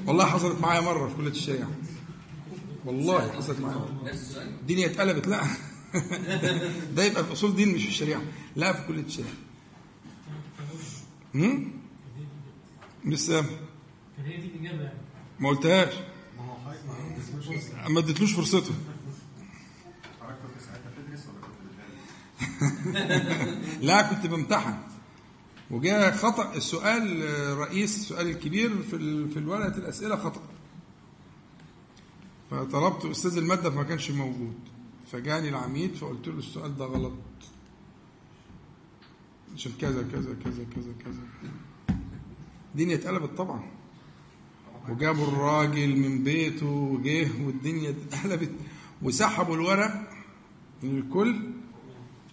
والله 0.06 0.26
حصلت 0.26 0.62
معايا 0.62 0.82
مرة 0.82 1.08
في 1.10 1.16
كلية 1.16 1.30
الشريعه 1.32 1.70
والله 2.86 3.32
حصلت 3.32 3.60
معايا 3.60 3.78
مرة. 3.78 4.12
الدنيا 4.62 4.86
اتقلبت 4.88 5.28
لا. 5.28 5.42
ده 6.96 7.04
يبقى 7.04 7.24
في 7.26 7.32
أصول 7.34 7.56
دين 7.56 7.74
مش 7.76 7.84
في 7.84 7.90
الشريعة. 7.90 8.22
لا 8.56 8.74
في 8.74 8.88
كلية 8.88 9.04
الشريعه 9.04 9.34
امم 11.36 11.72
يعني 14.24 14.90
ما 15.40 15.50
قلتهاش. 15.50 15.94
ما 17.90 18.00
اديتلوش 18.00 18.34
فرصته؟ 18.34 18.74
لا 23.82 24.02
كنت 24.02 24.28
بمتحن. 24.28 24.74
وجاء 25.72 26.16
خطأ. 26.16 26.56
السؤال 26.56 27.24
الرئيس 27.24 27.98
السؤال 27.98 28.28
الكبير 28.28 28.82
في 28.82 29.28
في 29.30 29.46
ورقه 29.46 29.78
الأسئلة 29.78 30.16
خطأ. 30.16 30.42
فطلبت 32.52 33.06
أستاذ 33.06 33.38
المادة 33.38 33.70
فما 33.70 33.84
كانش 33.84 34.12
موجود. 34.12 34.56
فجاني 35.12 35.50
العميد 35.50 35.96
فقلت 35.96 36.28
له 36.28 36.38
السؤال 36.38 36.78
ده 36.78 36.86
غلط. 36.86 37.14
عشان 39.54 39.72
كذا 39.82 40.02
كذا 40.12 40.36
كذا 40.44 40.66
كذا 40.76 40.94
كذا. 41.06 41.28
الدنيا 42.72 42.96
اتقلبت 42.96 43.38
طبعا. 43.38 43.64
وجابوا 44.90 45.28
الراجل 45.28 45.96
من 45.98 46.24
بيته 46.24 46.66
وجه 46.66 47.30
والدنيا 47.46 47.90
اتقلبت. 47.90 48.52
وسحبوا 49.02 49.56
الورق 49.56 50.12
من 50.84 50.98
الكل 50.98 51.36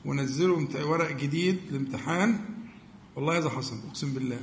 ونزلوا 0.04 0.66
ورق 0.84 1.16
جديد 1.16 1.59
لامتحان. 1.70 2.51
والله 3.16 3.39
هذا 3.39 3.51
حصل 3.51 3.76
أقسم 3.89 4.14
بالله. 4.14 4.40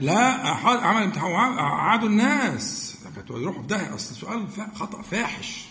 لا 0.00 0.48
عمل 0.64 1.02
امتحان 1.02 1.30
وقعدوا 1.32 2.08
الناس. 2.08 2.94
كانوا 3.26 3.40
يروحوا 3.42 3.62
في 3.62 3.68
داهية. 3.68 3.94
أصل 3.94 4.10
السؤال 4.10 4.48
فا- 4.48 4.74
خطأ 4.74 5.02
فاحش. 5.02 5.64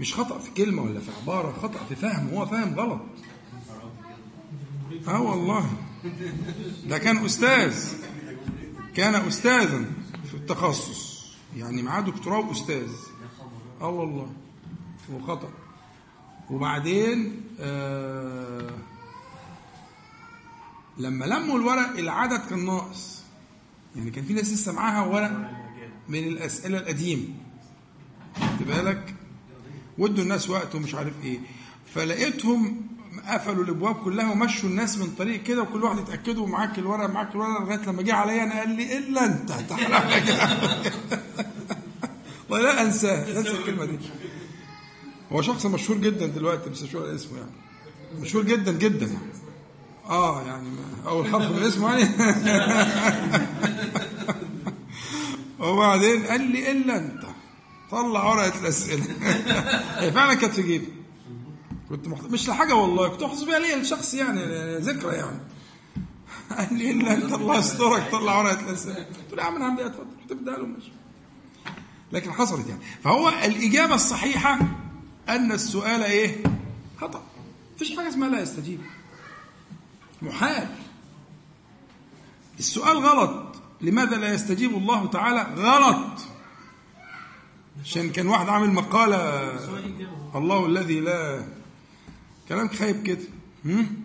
مش 0.00 0.14
خطأ 0.14 0.38
في 0.38 0.50
كلمة 0.50 0.82
ولا 0.82 1.00
في 1.00 1.10
عبارة 1.22 1.52
خطأ 1.62 1.84
في 1.88 1.94
فهم. 1.96 2.28
هو 2.28 2.46
فاهم 2.46 2.74
غلط. 2.74 3.00
آه 5.08 5.20
والله. 5.22 5.70
ده 6.86 6.98
كان 6.98 7.24
أستاذ. 7.24 7.92
كان 8.94 9.14
استاذا 9.14 9.84
في 10.30 10.34
التخصص. 10.34 11.18
يعني 11.56 11.82
معاه 11.82 12.00
دكتوراه 12.00 12.48
وأستاذ. 12.48 12.90
آه 13.80 13.88
والله. 13.88 14.32
وخطأ. 15.12 15.50
وبعدين 16.50 17.42
آه 17.60 18.70
لما 20.98 21.24
لموا 21.24 21.58
الورق 21.58 21.98
العدد 21.98 22.40
كان 22.50 22.66
ناقص. 22.66 23.22
يعني 23.96 24.10
كان 24.10 24.24
في 24.24 24.32
ناس 24.32 24.52
لسه 24.52 24.72
معاها 24.72 25.06
ورق 25.06 25.50
من 26.08 26.18
الأسئلة 26.18 26.78
القديمة. 26.78 27.28
خدت 28.36 28.62
بالك؟ 28.66 29.14
ودوا 29.98 30.22
الناس 30.24 30.50
وقت 30.50 30.74
ومش 30.74 30.94
عارف 30.94 31.12
إيه. 31.24 31.38
فلقيتهم 31.94 32.88
قفلوا 33.26 33.64
الأبواب 33.64 33.94
كلها 33.94 34.32
ومشوا 34.32 34.68
الناس 34.68 34.98
من 34.98 35.06
طريق 35.18 35.42
كده 35.42 35.62
وكل 35.62 35.84
واحد 35.84 35.98
يتاكدوا 35.98 36.46
معاك 36.46 36.78
الورق 36.78 37.10
معاك 37.10 37.34
الورق 37.34 37.60
لغاية 37.60 37.86
لما 37.86 38.02
جه 38.02 38.14
عليا 38.14 38.42
أنا 38.44 38.58
قال 38.58 38.70
لي 38.70 38.98
إلا 38.98 39.24
أنت 39.24 39.52
ولا 42.50 42.82
أنساه 42.82 43.26
أنسى 43.38 43.50
الكلمة 43.50 43.84
دي. 43.84 43.98
هو 45.32 45.42
شخص 45.42 45.66
مشهور 45.66 45.98
جدا 45.98 46.26
دلوقتي 46.26 46.70
بس 46.70 46.82
مش 46.82 46.96
اسمه 46.96 47.38
يعني. 47.38 47.50
مشهور 48.20 48.44
جدا 48.44 48.72
جدا 48.72 49.06
يعني. 49.06 49.47
آه 50.08 50.42
يعني 50.42 50.68
أول 51.06 51.26
حرف 51.28 51.50
من 51.50 51.62
اسمه 51.62 51.96
يعني. 51.98 52.10
وبعدين 55.60 56.22
قال 56.26 56.40
لي 56.40 56.70
إلا 56.72 56.96
أنت. 56.96 57.22
طلع 57.90 58.24
ورقة 58.24 58.60
الأسئلة. 58.60 59.04
هي 60.00 60.12
فعلا 60.12 60.34
كانت 60.34 60.54
في 60.54 60.62
جيبي 60.62 60.88
كنت 61.88 62.08
محت... 62.08 62.24
مش 62.24 62.48
لحاجة 62.48 62.74
والله 62.74 63.08
كنت 63.08 63.22
محتفظ 63.22 63.44
بيها 63.44 63.58
ليا 63.58 63.76
لشخص 63.76 64.14
يعني 64.14 64.40
ذكرى 64.78 65.16
يعني. 65.16 65.38
قال 66.58 66.74
لي 66.78 66.90
إلا 66.90 67.12
أنت 67.14 67.32
الله 67.32 67.58
يسترك. 67.58 68.08
طلع 68.12 68.38
ورقة 68.38 68.60
الأسئلة. 68.70 68.94
قلت 68.94 69.32
له 69.32 69.42
يا 69.42 69.46
عم 69.48 69.56
أنا 69.56 69.64
عندي 69.64 69.86
أتفضل. 69.86 70.06
بديها 70.30 70.56
له 70.56 70.66
ماشي. 70.66 70.92
لكن 72.12 72.32
حصلت 72.32 72.68
يعني. 72.68 72.80
فهو 73.04 73.28
الإجابة 73.28 73.94
الصحيحة 73.94 74.58
أن 75.28 75.52
السؤال 75.52 76.02
إيه؟ 76.02 76.42
خطأ. 77.00 77.22
مفيش 77.76 77.96
حاجة 77.96 78.08
اسمها 78.08 78.28
لا 78.28 78.40
يستجيب. 78.42 78.80
محال. 80.22 80.68
السؤال 82.58 82.96
غلط. 82.96 83.56
لماذا 83.80 84.16
لا 84.16 84.34
يستجيب 84.34 84.76
الله 84.76 85.06
تعالى؟ 85.06 85.54
غلط. 85.62 86.20
عشان 87.84 88.10
كان 88.10 88.26
واحد 88.26 88.48
عامل 88.48 88.70
مقالة 88.70 89.50
الله 90.34 90.66
الذي 90.66 91.00
لا 91.00 91.44
كلام 92.48 92.68
خايب 92.68 93.02
كده. 93.02 93.24
هم؟ 93.64 93.96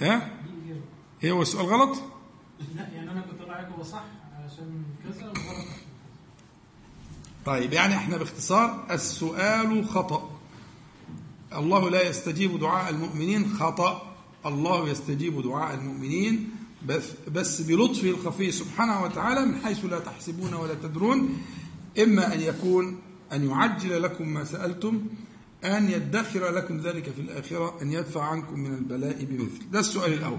ها؟ 0.00 0.30
إيه 1.24 1.32
هو 1.32 1.42
السؤال 1.42 1.66
غلط؟ 1.66 2.02
لا 2.74 2.88
يعني 2.88 3.10
أنا 3.10 3.20
كنت 3.20 3.40
رايك 3.48 3.68
هو 3.68 3.82
صح 3.82 4.04
عشان 4.44 4.82
كذا 5.04 5.26
وغلط. 5.26 5.66
طيب 7.46 7.72
يعني 7.72 7.96
إحنا 7.96 8.16
باختصار 8.16 8.86
السؤال 8.90 9.88
خطأ. 9.88 10.30
الله 11.52 11.90
لا 11.90 12.08
يستجيب 12.08 12.60
دعاء 12.60 12.90
المؤمنين 12.90 13.54
خطأ. 13.54 14.05
الله 14.46 14.88
يستجيب 14.88 15.42
دعاء 15.42 15.74
المؤمنين 15.74 16.50
بس 16.86 17.04
بس 17.32 17.60
بلطفه 17.60 18.10
الخفي 18.10 18.52
سبحانه 18.52 19.02
وتعالى 19.02 19.46
من 19.46 19.56
حيث 19.64 19.84
لا 19.84 19.98
تحسبون 19.98 20.54
ولا 20.54 20.74
تدرون 20.74 21.42
إما 22.02 22.34
أن 22.34 22.40
يكون 22.40 22.98
أن 23.32 23.50
يعجل 23.50 24.02
لكم 24.02 24.28
ما 24.28 24.44
سألتم 24.44 25.00
أن 25.64 25.90
يدخر 25.90 26.50
لكم 26.50 26.80
ذلك 26.80 27.10
في 27.10 27.20
الآخرة 27.20 27.82
أن 27.82 27.92
يدفع 27.92 28.22
عنكم 28.22 28.60
من 28.60 28.74
البلاء 28.74 29.24
بمثل. 29.24 29.70
ده 29.72 29.80
السؤال 29.80 30.12
الاجابه 30.12 30.38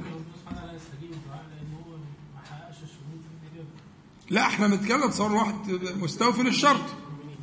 لا 4.30 4.42
إحنا 4.42 4.68
بنتكلم 4.68 5.12
صار 5.12 5.32
واحد 5.34 5.56
مستوفي 6.02 6.44
للشرط. 6.44 6.86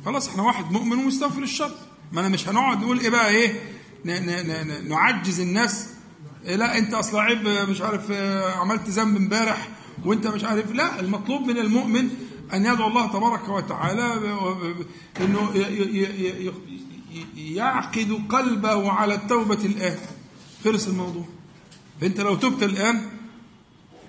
خلاص 0.05 0.27
إحنا 0.29 0.43
واحد 0.43 0.71
مؤمن 0.71 0.97
ومستوفي 0.97 1.41
للشرط. 1.41 1.75
ما 2.11 2.21
أنا 2.21 2.29
مش 2.29 2.49
هنقعد 2.49 2.79
نقول 2.81 2.99
إيه 2.99 3.09
بقى 3.09 3.29
إيه 3.29 3.61
نعجز 4.89 5.39
الناس 5.39 5.89
لا 6.45 6.77
أنت 6.77 6.93
أصلا 6.93 7.21
عيب 7.21 7.47
مش 7.47 7.81
عارف 7.81 8.11
آه، 8.11 8.51
عملت 8.51 8.89
ذنب 8.89 9.17
امبارح 9.17 9.69
وأنت 10.05 10.27
مش 10.27 10.43
عارف. 10.43 10.71
لا 10.71 10.99
المطلوب 10.99 11.41
من 11.41 11.57
المؤمن 11.57 12.09
أن 12.53 12.65
يدعو 12.65 12.87
الله 12.87 13.07
تبارك 13.07 13.49
وتعالى 13.49 14.13
إنه 15.21 15.51
يعقد 17.37 18.21
قلبه 18.29 18.91
على 18.91 19.13
التوبة 19.13 19.65
الآن. 19.65 19.97
خلص 20.65 20.87
الموضوع. 20.87 21.25
فانت 22.01 22.19
لو 22.19 22.35
تبت 22.35 22.63
الآن 22.63 23.01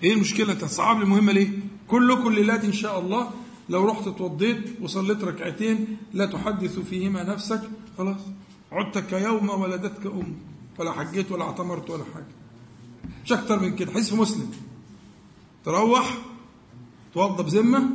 إيه 0.02 0.12
المشكلة؟ 0.12 0.54
تصعب 0.54 1.02
المهمه 1.02 1.32
ليه؟ 1.32 1.48
كلكم 1.88 2.32
ليلات 2.32 2.64
إن 2.64 2.72
شاء 2.72 3.00
الله. 3.00 3.30
لو 3.68 3.84
رحت 3.84 4.06
اتوضيت 4.06 4.64
وصليت 4.80 5.24
ركعتين 5.24 5.96
لا 6.12 6.26
تحدث 6.26 6.78
فيهما 6.78 7.22
نفسك. 7.22 7.60
خلاص. 7.98 8.20
عدت 8.72 8.98
كيوم 8.98 9.48
ولدتك 9.48 10.06
أمك 10.06 10.55
ولا 10.78 10.92
حجيت 10.92 11.32
ولا 11.32 11.44
اعتمرت 11.44 11.90
ولا 11.90 12.04
حاجة. 12.14 12.26
مش 13.24 13.32
أكتر 13.32 13.60
من 13.60 13.76
كده. 13.76 13.92
حديث 13.92 14.10
في 14.10 14.16
مسلم. 14.16 14.50
تروح 15.64 16.18
توضى 17.14 17.42
بذمة 17.42 17.90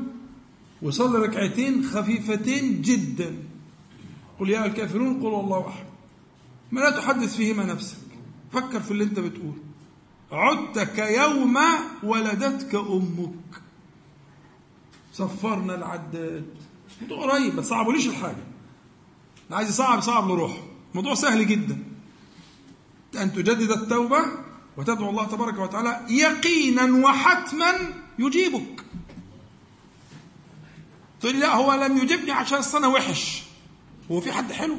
وصلي 0.82 1.20
ركعتين 1.20 1.84
خفيفتين 1.84 2.82
جدا. 2.82 3.36
قل 4.40 4.50
يا 4.50 4.66
الكافرون 4.66 5.22
قل 5.24 5.40
الله 5.40 5.68
أحد. 5.68 5.86
ما 6.72 6.80
لا 6.80 6.90
تحدث 6.90 7.36
فيهما 7.36 7.66
نفسك. 7.66 7.98
فكر 8.54 8.80
في 8.80 8.92
اللي 8.92 9.04
انت 9.04 9.20
بتقوله 9.20 9.58
عدت 10.32 10.80
كيوم 10.80 11.58
ولدتك 12.04 12.76
أمك. 12.76 13.62
صفرنا 15.14 15.76
العداد. 15.76 16.46
موضوع 17.02 17.32
قريب 17.32 17.56
ما 17.56 17.62
تصعبوليش 17.62 18.08
الحاجة؟ 18.08 18.44
اللي 19.46 19.56
عايز 19.56 19.70
يصعب 19.70 20.02
صعب 20.02 20.30
لروحه 20.30 20.64
موضوع 20.96 21.14
سهل 21.14 21.48
جدا. 21.48 21.84
أن 23.18 23.34
تجدد 23.34 23.72
التوبة 23.72 24.26
وتدعو 24.78 25.10
الله 25.10 25.28
تبارك 25.28 25.60
وتعالى 25.60 26.06
يقينا 26.10 27.06
وحتما 27.06 27.74
يجيبك. 28.20 28.86
تقول 31.22 31.40
لا 31.40 31.56
هو 31.56 31.74
لم 31.74 31.98
يجبني 31.98 32.32
عشان 32.32 32.62
أنا 32.76 32.88
وحش. 32.88 33.44
هو 34.12 34.22
في 34.22 34.32
حد 34.32 34.52
حلو؟ 34.52 34.78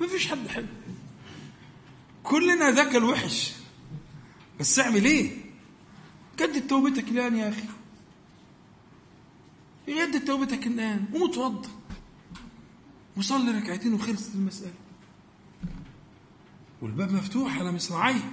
ما 0.00 0.06
فيش 0.06 0.28
حد 0.28 0.48
حلو. 0.48 0.66
كلنا 2.22 2.70
ذاك 2.70 2.96
الوحش. 2.96 3.52
بس 4.60 4.78
اعمل 4.78 5.04
إيه؟ 5.04 5.30
جدد 6.38 6.66
توبتك 6.66 7.08
الآن 7.08 7.36
يا 7.36 7.48
أخي. 7.48 7.62
جدد 9.88 10.24
توبتك 10.24 10.66
الآن. 10.66 11.04
قوم 11.12 11.30
اتوضى. 11.30 11.68
وصلي 13.16 13.50
ركعتين 13.50 13.94
وخلصت 13.94 14.34
المسألة. 14.34 14.85
والباب 16.86 17.12
مفتوح 17.12 17.58
على 17.58 17.72
مصراعيه. 17.72 18.30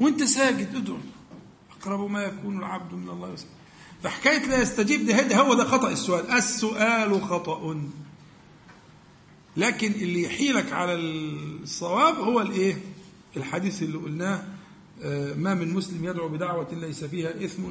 وانت 0.00 0.22
ساجد 0.22 0.74
ادعو. 0.74 0.96
أقرب 1.80 2.10
ما 2.10 2.22
يكون 2.22 2.58
العبد 2.58 2.94
من 2.94 3.08
الله 3.08 3.32
يسأل 3.32 3.48
فحكاية 4.02 4.46
لا 4.46 4.62
يستجيب 4.62 5.06
ده 5.06 5.36
هو 5.40 5.54
ده 5.54 5.64
خطأ 5.64 5.90
السؤال. 5.90 6.30
السؤال 6.30 7.22
خطأ. 7.22 7.80
لكن 9.56 9.92
اللي 9.92 10.22
يحيلك 10.22 10.72
على 10.72 10.94
الصواب 10.94 12.14
هو 12.14 12.40
الإيه؟ 12.40 12.76
الحديث 13.36 13.82
اللي 13.82 13.98
قلناه 13.98 14.42
آه، 15.02 15.34
ما 15.34 15.54
من 15.54 15.74
مسلم 15.74 16.04
يدعو 16.04 16.28
بدعوة 16.28 16.68
ليس 16.72 17.04
فيها 17.04 17.44
إثم 17.44 17.62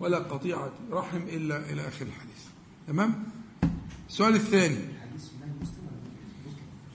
ولا 0.00 0.18
قطيعة 0.18 0.72
رحم 0.92 1.16
إلا 1.16 1.70
إلى 1.70 1.88
آخر 1.88 2.06
الحديث. 2.06 2.42
تمام؟ 2.86 3.24
السؤال 4.08 4.34
الثاني. 4.34 4.95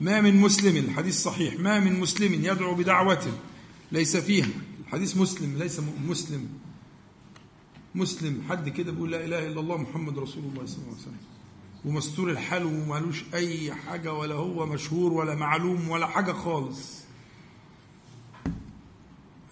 ما 0.02 0.20
من 0.20 0.36
مسلم 0.36 0.76
الحديث 0.76 1.22
صحيح. 1.22 1.60
ما 1.60 1.80
من 1.80 2.00
مسلم 2.00 2.34
يدعو 2.34 2.74
بدعوة 2.74 3.32
ليس 3.92 4.16
فيها. 4.16 4.48
الحديث 4.80 5.16
مسلم 5.16 5.58
ليس 5.58 5.80
مسلم. 6.08 6.48
مسلم 7.94 8.42
حد 8.48 8.68
كده 8.68 8.92
بيقول 8.92 9.10
لا 9.10 9.24
إله 9.24 9.46
إلا 9.46 9.60
الله 9.60 9.76
محمد 9.76 10.18
رسول 10.18 10.44
الله 10.44 10.66
صلى 10.66 10.76
الله 10.76 10.88
عليه 10.88 11.02
وسلم. 11.02 11.16
ومستور 11.84 12.30
الحال 12.30 12.64
ومالوش 12.66 13.24
أي 13.34 13.74
حاجة 13.74 14.14
ولا 14.14 14.34
هو 14.34 14.66
مشهور 14.66 15.12
ولا 15.12 15.34
معلوم 15.34 15.88
ولا 15.88 16.06
حاجة 16.06 16.32
خالص. 16.32 16.98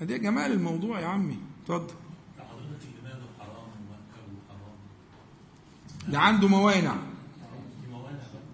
ده 0.01 0.17
جمال 0.17 0.53
الموضوع 0.53 1.01
يا 1.01 1.07
عمي. 1.07 1.39
اتفضل. 1.63 1.95
اللي 6.05 6.13
ده 6.13 6.19
عنده 6.19 6.49
موانع. 6.49 6.97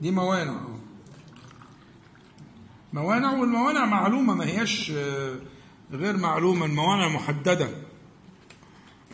دي 0.03 0.11
موانع. 0.11 0.76
موانع. 2.97 3.31
موانع 3.31 3.41
والموانع 3.41 3.85
معلومة 3.85 4.35
ما 4.35 4.45
هياش 4.47 4.93
آه، 4.95 5.37
غير 5.93 6.17
معلومة. 6.17 6.67
الموانع 6.67 7.09
محددة. 7.09 7.71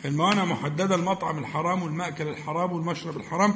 الموانع 0.04 0.44
محددة 0.44 0.94
المطعم 0.94 1.38
الحرام 1.38 1.82
والمأكل 1.82 2.28
الحرام 2.28 2.72
والمشرب 2.72 3.16
الحرام. 3.16 3.54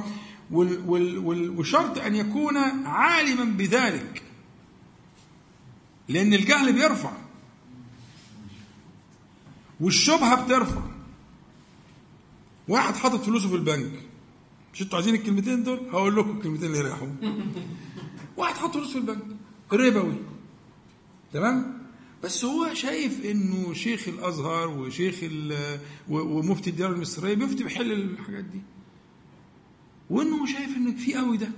وشرط 1.58 1.98
أن 1.98 2.14
يكون 2.14 2.56
عالما 2.86 3.44
بذلك. 3.44 4.22
لأن 6.08 6.34
الجهل 6.34 6.72
بيرفع. 6.72 7.12
والشبهة 9.80 10.44
بترفع. 10.44 10.80
واحد 12.68 12.96
حاطط 12.96 13.22
فلوسه 13.22 13.48
في 13.48 13.54
البنك. 13.54 13.92
مش 14.74 14.82
أنتوا 14.82 14.98
عايزين 14.98 15.14
الكلمتين 15.14 15.62
دول؟ 15.62 15.80
هقول 15.92 16.16
لكم 16.16 16.30
الكلمتين 16.36 16.66
اللي 16.66 16.78
يريحوا 16.78 17.08
واحد 18.36 18.54
حاطط 18.54 18.74
فلوس 18.74 18.92
في 18.92 18.98
البنك. 18.98 19.35
ربوي 19.72 20.16
تمام؟ 21.32 21.76
بس 22.24 22.44
هو 22.44 22.74
شايف 22.74 23.24
إنه 23.24 23.72
شيخ 23.72 24.08
الأزهر 24.08 24.68
وشيخ 24.68 25.14
ومفتي 26.08 26.70
الديار 26.70 26.92
المصرية 26.92 27.34
بيفتي 27.34 27.64
بيحل 27.64 27.92
الحاجات 27.92 28.44
دي. 28.44 28.60
وإنه 30.10 30.46
شايف 30.46 30.76
إنك 30.76 30.96
في 30.96 31.14
قوي 31.14 31.36
ده. 31.36 31.48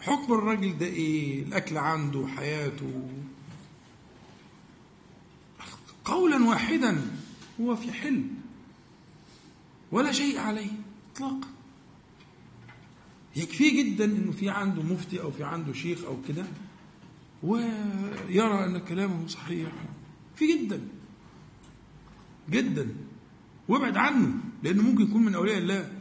حكم 0.00 0.32
الراجل 0.32 0.78
ده 0.78 0.86
إيه؟ 0.86 1.42
الأكل 1.42 1.76
عنده 1.76 2.26
حياته. 2.26 3.08
قولا 6.04 6.48
واحدا 6.48 7.10
هو 7.60 7.76
في 7.76 7.92
حل 7.92 8.24
ولا 9.92 10.12
شيء 10.12 10.38
عليه 10.38 10.70
اطلاقا. 11.14 11.48
يكفيه 13.38 13.82
جدا 13.82 14.04
إنه 14.04 14.32
في 14.32 14.50
عنده 14.50 14.82
مفتي 14.82 15.20
أو 15.20 15.30
في 15.30 15.44
عنده 15.44 15.72
شيخ 15.72 16.04
أو 16.04 16.16
كده 16.28 16.44
ويرى 17.42 18.64
أن 18.64 18.78
كلامه 18.78 19.26
صحيح. 19.26 19.72
في 20.36 20.56
جدا. 20.56 20.80
جدا. 22.50 22.88
وابعد 23.68 23.96
عنه 23.96 24.34
لأنه 24.62 24.82
ممكن 24.82 25.02
يكون 25.02 25.24
من 25.24 25.34
أولياء 25.34 25.58
الله. 25.58 25.92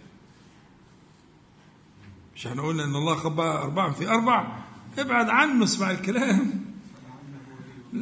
مش 2.36 2.48
إحنا 2.48 2.62
قلنا 2.62 2.84
إن 2.84 2.96
الله 2.96 3.16
خبى 3.16 3.42
اربعا 3.42 3.92
في 3.92 4.10
أربع. 4.10 4.58
ابعد 4.98 5.30
عنه 5.30 5.64
اسمع 5.64 5.92
الكلام. 5.92 6.66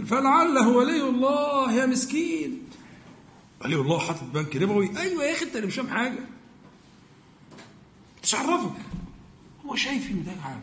فلعله 0.06 0.68
ولي 0.70 1.10
الله 1.10 1.74
يا 1.74 1.86
مسكين. 1.86 2.62
ولي 3.62 3.76
الله 3.76 4.00
حاطط 4.00 4.24
بنك 4.24 4.56
ربوي. 4.56 5.00
أيوه 5.00 5.24
يا 5.24 5.34
أخي 5.34 5.46
أنت 5.46 5.56
اللي 5.56 5.68
مش 5.68 5.76
فاهم 5.76 5.88
حاجة. 5.88 6.20
مش 8.24 8.36
عرفك. 8.36 8.76
هو 9.66 9.76
شايف 9.76 10.12
إنه 10.12 10.22
ده 10.22 10.60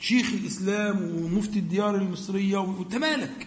شيخ 0.00 0.32
الإسلام 0.32 1.02
ومفتي 1.02 1.58
الديار 1.58 1.96
المصرية 1.96 2.58
وانت 2.58 2.94
مالك 2.94 3.46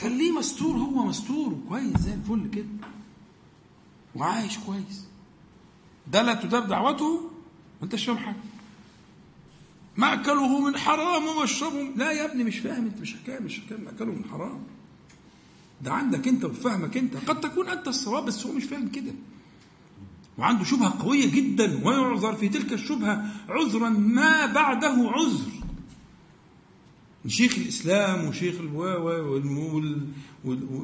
خليه 0.00 0.32
مستور 0.32 0.76
هو 0.76 1.04
مستور. 1.06 1.58
كويس 1.68 1.98
زي 1.98 2.14
الفل 2.14 2.50
كده. 2.50 2.66
وعايش 4.14 4.58
كويس. 4.58 5.04
ده 6.12 6.22
لا 6.22 6.34
تداب 6.34 6.68
دعوته. 6.68 7.20
ما 7.80 7.84
انتش 7.84 8.04
فاهم 8.04 8.18
حاجة. 8.18 8.36
مأكله 9.96 10.60
من 10.60 10.76
حرام 10.76 11.26
ومشربه 11.26 11.82
لا 11.96 12.10
يا 12.12 12.24
ابني 12.32 12.44
مش 12.44 12.58
فاهم 12.58 12.86
انت 12.86 13.00
مش 13.00 13.16
حكاية 13.16 13.38
مش 13.40 13.60
حكاية. 13.60 13.78
مأكله 13.78 14.12
من 14.12 14.24
حرام. 14.24 14.62
ده 15.82 15.92
عندك 15.92 16.28
انت 16.28 16.44
وفهمك 16.44 16.96
انت. 16.96 17.16
قد 17.16 17.40
تكون 17.40 17.68
أنت 17.68 17.88
الصواب 17.88 18.24
بس 18.24 18.46
هو 18.46 18.52
مش 18.52 18.64
فاهم 18.64 18.88
كده. 18.88 19.14
وعنده 20.40 20.64
شبهة 20.64 21.02
قوية 21.02 21.30
جدا 21.30 21.80
ويعذر 21.84 22.36
في 22.36 22.48
تلك 22.48 22.72
الشبهة 22.72 23.24
عذرا 23.48 23.88
ما 23.88 24.46
بعده 24.46 25.10
عذر. 25.10 25.50
شيخ 27.26 27.58
الإسلام 27.58 28.24
وشيخ 28.24 28.54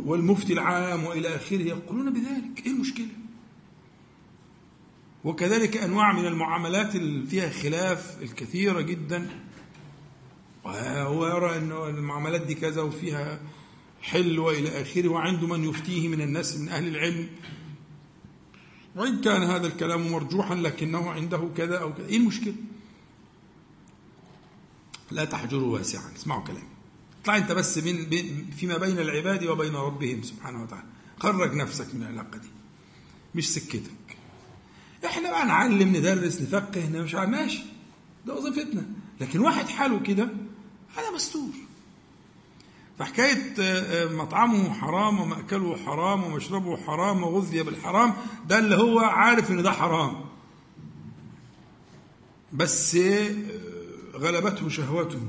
والمفتي 0.07 0.53
العام 0.53 1.05
وإلى 1.05 1.37
آخره 1.37 1.63
يقولون 1.63 2.13
بذلك. 2.13 2.67
إيه 2.67 2.73
المشكلة؟ 2.73 3.07
وكذلك 5.25 5.77
أنواع 5.77 6.13
من 6.13 6.27
المعاملات 6.27 6.97
اللي 6.97 7.27
فيها 7.27 7.51
خلاف 7.51 8.23
الكثيرة 8.23 8.81
جدا. 8.81 9.29
وهو 10.65 11.27
يرى 11.27 11.57
أن 11.57 11.73
المعاملات 11.73 12.41
دي 12.41 12.55
كذا 12.55 12.83
وفيها 12.83 13.41
حل 14.03 14.39
وإلى 14.39 14.83
آخره 14.83 15.09
وعنده 15.09 15.47
من 15.47 15.65
يفتيه 15.65 16.09
من 16.09 16.21
الناس 16.21 16.57
من 16.57 16.69
أهل 16.69 16.89
العلم. 16.89 17.29
وإن 18.97 19.21
كان 19.21 19.43
هذا 19.43 19.67
الكلام 19.67 20.13
مرجوحا 20.13 20.55
لكنه 20.55 21.11
عنده 21.11 21.49
كذا 21.57 21.79
أو 21.79 21.95
كذا 21.95 22.07
إيه 22.07 22.17
المشكلة؟ 22.17 22.55
لا 25.11 25.25
تحجروا 25.25 25.75
واسعا 25.75 26.13
اسمعوا 26.17 26.45
كلامي. 26.45 26.69
اطلع 27.23 27.37
أنت 27.37 27.53
بس 27.53 27.79
من 27.79 28.11
فيما 28.57 28.79
بين 28.79 28.99
العباد 28.99 29.45
وبين 29.45 29.75
ربهم 29.75 30.23
سبحانه 30.23 30.63
وتعالى. 30.63 30.87
خرج 31.19 31.55
نفسك 31.55 31.95
من 31.95 32.03
العلاقة 32.03 32.39
دي. 32.39 32.49
مش 33.35 33.55
سكتك. 33.55 34.17
إحنا 35.05 35.31
بقى 35.31 35.47
نعلم 35.47 35.97
ندرس 35.97 36.43
نفقه 36.43 36.89
مش 36.89 37.15
ماشي. 37.15 37.63
ده 38.27 38.35
وظيفتنا. 38.35 38.87
لكن 39.21 39.41
واحد 39.41 39.69
حاله 39.69 40.01
كده 40.01 40.29
هذا 40.97 41.11
مستور. 41.15 41.66
فحكاية 42.99 43.55
آه، 43.61 44.05
آه، 44.05 44.13
مطعمه 44.13 44.73
حرام 44.73 45.21
ومأكله 45.21 45.77
حرام 45.77 46.25
ومشربه 46.25 46.77
حرام 46.77 47.23
وغذي 47.23 47.63
بالحرام 47.63 48.13
ده 48.49 48.59
اللي 48.59 48.77
هو 48.77 48.99
عارف 48.99 49.51
إن 49.51 49.63
ده 49.63 49.73
حرام. 49.73 50.15
بس 52.53 52.95
آه، 52.97 53.35
غلبته 54.15 54.69
شهوته. 54.69 55.21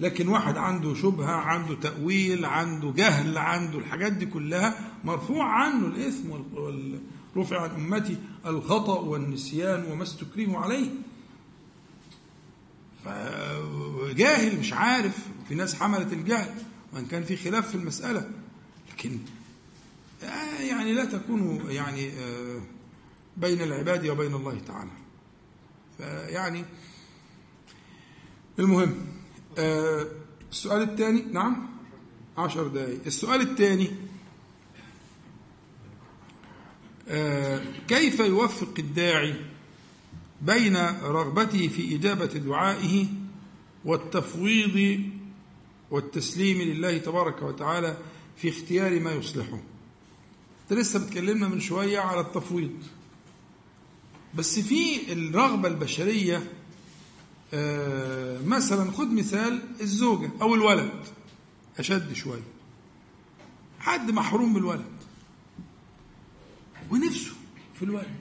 لكن 0.00 0.28
واحد 0.28 0.56
عنده 0.56 0.94
شبهة 0.94 1.30
عنده 1.32 1.74
تأويل 1.74 2.44
عنده 2.44 2.90
جهل 2.96 3.38
عنده 3.38 3.78
الحاجات 3.78 4.12
دي 4.12 4.26
كلها 4.26 4.74
مرفوع 5.04 5.44
عنه 5.44 5.86
الإثم 5.86 6.30
وال- 6.30 6.44
وال- 6.54 7.00
رفع 7.36 7.60
عن 7.62 7.70
أمتي 7.70 8.16
الخطأ 8.46 9.00
والنسيان 9.00 9.84
وما 9.92 10.02
استكرهوا 10.02 10.58
عليه. 10.58 10.88
فجاهل 13.04 14.58
مش 14.60 14.72
عارف. 14.72 15.18
في 15.50 15.56
ناس 15.56 15.74
حملت 15.74 16.12
الجهل 16.12 16.54
وإن 16.92 17.06
كان 17.06 17.24
في 17.24 17.36
خلاف 17.36 17.68
في 17.68 17.74
المسألة. 17.74 18.30
لكن 18.92 19.18
آه 20.22 20.62
يعني 20.62 20.92
لا 20.92 21.04
تكونوا 21.04 21.70
يعني 21.70 22.08
آه 22.08 22.60
بين 23.36 23.62
العباد 23.62 24.06
وبين 24.08 24.34
الله 24.34 24.58
تعالى. 24.66 24.90
فيعني 25.98 26.64
المهم 28.58 28.94
آه 29.58 30.06
السؤال 30.50 30.82
الثاني 30.82 31.22
نعم 31.22 31.68
عشر 32.38 32.68
دقائق 32.68 33.00
السؤال 33.06 33.40
الثاني 33.40 33.90
كيف 37.88 38.20
يوفق 38.20 38.74
الداعي 38.78 39.34
بين 40.42 40.76
رغبته 41.02 41.68
في 41.68 41.96
إجابة 41.96 42.26
دعائه 42.26 43.06
والتفويض 43.84 45.00
والتسليم 45.90 46.62
لله 46.62 46.98
تبارك 46.98 47.42
وتعالى 47.42 47.96
في 48.36 48.48
اختيار 48.48 49.00
ما 49.00 49.12
يصلحه. 49.12 49.60
انت 50.62 50.80
لسه 50.80 51.06
بتكلمنا 51.06 51.48
من 51.48 51.60
شوية 51.60 51.98
على 51.98 52.20
التفويض. 52.20 52.72
بس 54.34 54.58
في 54.58 55.12
الرغبة 55.12 55.68
البشرية 55.68 56.52
آه، 57.54 58.42
مثلا 58.42 58.90
خد 58.90 59.12
مثال 59.12 59.62
الزوجة 59.80 60.30
أو 60.42 60.54
الولد 60.54 60.90
أشد 61.78 62.12
شوية 62.12 62.42
حد 63.78 64.10
محروم 64.10 64.50
من 64.52 64.56
الولد 64.56 64.84
ونفسه 66.90 67.32
في 67.74 67.84
الولد. 67.84 68.20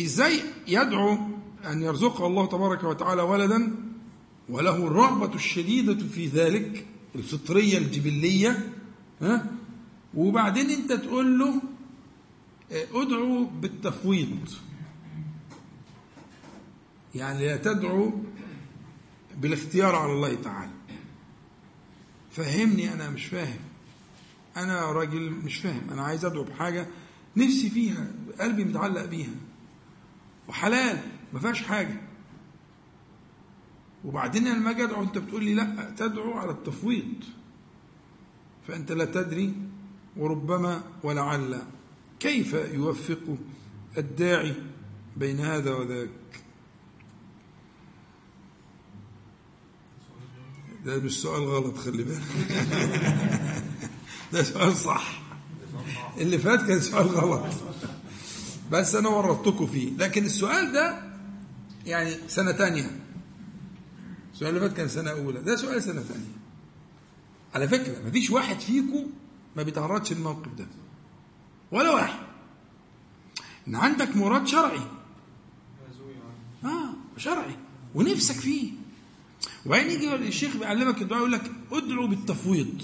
إزاي 0.00 0.40
يدعو 0.66 1.18
أن 1.66 1.82
يرزقه 1.82 2.26
الله 2.26 2.46
تبارك 2.46 2.84
وتعالى 2.84 3.22
ولدا؟ 3.22 3.87
وله 4.48 4.86
الرغبة 4.86 5.34
الشديدة 5.34 6.06
في 6.06 6.26
ذلك 6.26 6.86
الفطرية 7.14 7.78
الجبلية 7.78 8.72
ها؟ 9.20 9.46
وبعدين 10.14 10.70
انت 10.70 10.92
تقول 10.92 11.38
له 11.38 11.62
ادعو 12.70 13.44
بالتفويض. 13.44 14.48
يعني 17.14 17.46
لا 17.46 17.56
تدعو 17.56 18.12
بالاختيار 19.36 19.94
على 19.94 20.12
الله 20.12 20.34
تعالى. 20.34 20.72
فهمني 22.30 22.92
أنا 22.92 23.10
مش 23.10 23.26
فاهم. 23.26 23.60
أنا 24.56 24.92
راجل 24.92 25.30
مش 25.30 25.56
فاهم. 25.56 25.90
أنا 25.92 26.02
عايز 26.02 26.24
أدعو 26.24 26.42
بحاجة 26.44 26.86
نفسي 27.36 27.70
فيها 27.70 28.06
قلبي 28.40 28.64
متعلق 28.64 29.04
بيها. 29.04 29.34
وحلال 30.48 31.00
ما 31.32 31.40
فيهاش 31.40 31.62
حاجة. 31.62 32.07
وبعدين 34.04 34.48
لما 34.48 34.70
أجي 34.70 34.84
أدعو 34.84 35.02
أنت 35.02 35.18
بتقول 35.18 35.44
لي 35.44 35.54
لا 35.54 35.94
تدعو 35.96 36.32
على 36.32 36.50
التفويض. 36.50 37.14
فأنت 38.68 38.92
لا 38.92 39.04
تدري 39.04 39.54
وربما 40.16 40.82
ولعل 41.02 41.62
كيف 42.20 42.52
يوفق 42.52 43.36
الداعي 43.98 44.54
بين 45.16 45.40
هذا 45.40 45.74
وذاك. 45.74 46.10
ده 50.84 50.98
مش 50.98 51.22
سؤال 51.22 51.42
غلط 51.42 51.76
خلي 51.76 52.02
بالك. 52.02 52.22
ده 54.32 54.42
سؤال 54.42 54.76
صح. 54.76 55.22
اللي 56.18 56.38
فات 56.38 56.62
كان 56.62 56.80
سؤال 56.80 57.06
غلط. 57.06 57.54
بس 58.72 58.94
أنا 58.94 59.08
ورطتكم 59.08 59.66
فيه. 59.66 59.96
لكن 59.96 60.24
السؤال 60.24 60.72
ده 60.72 61.02
يعني 61.86 62.14
سنة 62.28 62.52
تانية. 62.52 62.90
السؤال 64.38 64.56
اللي 64.56 64.68
فات 64.68 64.76
كان 64.76 64.88
سنة 64.88 65.10
أولى. 65.10 65.40
ده 65.40 65.56
سؤال 65.56 65.82
سنة 65.82 66.02
تانية 66.02 66.36
على 67.54 67.68
فكرة 67.68 68.08
مفيش 68.08 68.30
واحد 68.30 68.60
فيكم 68.60 69.06
ما 69.56 69.62
بيتعرضش 69.62 70.12
للموقف 70.12 70.54
ده. 70.58 70.66
ولا 71.72 71.90
واحد. 71.90 72.18
إن 73.68 73.74
عندك 73.74 74.16
مراد 74.16 74.46
شرعي. 74.46 74.80
آه 76.64 76.90
شرعي. 77.16 77.56
ونفسك 77.94 78.34
فيه. 78.34 78.72
وبعدين 79.66 79.90
يجي 79.90 80.14
الشيخ 80.14 80.56
بيعلمك 80.56 81.02
الدعاء 81.02 81.20
يقول 81.20 81.32
لك 81.32 81.52
ادعو 81.72 82.06
بالتفويض. 82.06 82.82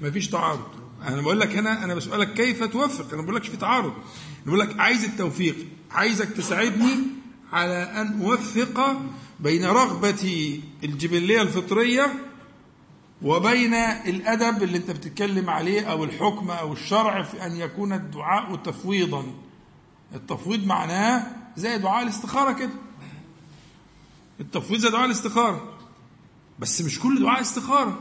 مفيش 0.00 0.28
تعارض. 0.28 0.68
أنا 1.02 1.20
بقول 1.22 1.40
لك 1.40 1.56
هنا 1.56 1.84
أنا 1.84 1.94
بسالك 1.94 2.34
كيف 2.34 2.64
توفق 2.64 3.12
أنا 3.12 3.22
بقول 3.22 3.36
لكش 3.36 3.48
في 3.48 3.56
تعارض. 3.56 3.92
بقول 4.46 4.60
لك 4.60 4.80
عايز 4.80 5.04
التوفيق 5.04 5.56
عايزك 5.90 6.28
تساعدني 6.28 7.17
على 7.52 7.82
أن 7.82 8.22
أوفق 8.22 8.96
بين 9.40 9.64
رغبتي 9.64 10.60
الجبلية 10.84 11.42
الفطرية 11.42 12.14
وبين 13.22 13.74
الأدب 13.74 14.62
اللي 14.62 14.78
أنت 14.78 14.90
بتتكلم 14.90 15.50
عليه 15.50 15.82
أو 15.90 16.04
الحكم 16.04 16.50
أو 16.50 16.72
الشرع 16.72 17.22
في 17.22 17.46
أن 17.46 17.56
يكون 17.56 17.92
الدعاء 17.92 18.56
تفويضا. 18.56 19.24
التفويض 20.14 20.66
معناه 20.66 21.26
زي 21.56 21.78
دعاء 21.78 22.02
الاستخارة 22.02 22.52
كده. 22.52 22.70
التفويض 24.40 24.80
زي 24.80 24.90
دعاء 24.90 25.06
الاستخارة. 25.06 25.78
بس 26.58 26.82
مش 26.82 27.00
كل 27.00 27.22
دعاء 27.22 27.40
استخارة. 27.40 27.98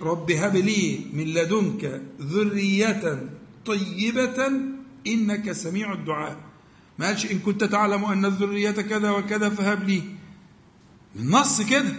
رب 0.00 0.30
هب 0.30 0.56
لي 0.56 1.06
من 1.12 1.24
لدنك 1.24 2.02
ذرية 2.20 3.30
طيبة 3.66 4.50
إنك 5.06 5.52
سميع 5.52 5.92
الدعاء. 5.92 6.45
ما 6.98 7.06
قالش 7.06 7.26
إن 7.26 7.38
كنت 7.38 7.64
تعلم 7.64 8.04
أن 8.04 8.24
الذرية 8.24 8.70
كذا 8.70 9.10
وكذا 9.10 9.50
فهب 9.50 9.88
لي. 9.88 10.02
النص 11.16 11.62
كده. 11.62 11.92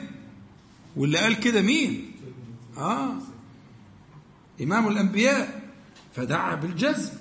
واللي 0.96 1.18
قال 1.18 1.40
كده 1.40 1.62
مين؟ 1.62 2.12
آه. 2.78 3.14
إمام 4.62 4.88
الأنبياء. 4.88 5.72
فدعا 6.16 6.56
بالجزم. 6.56 7.14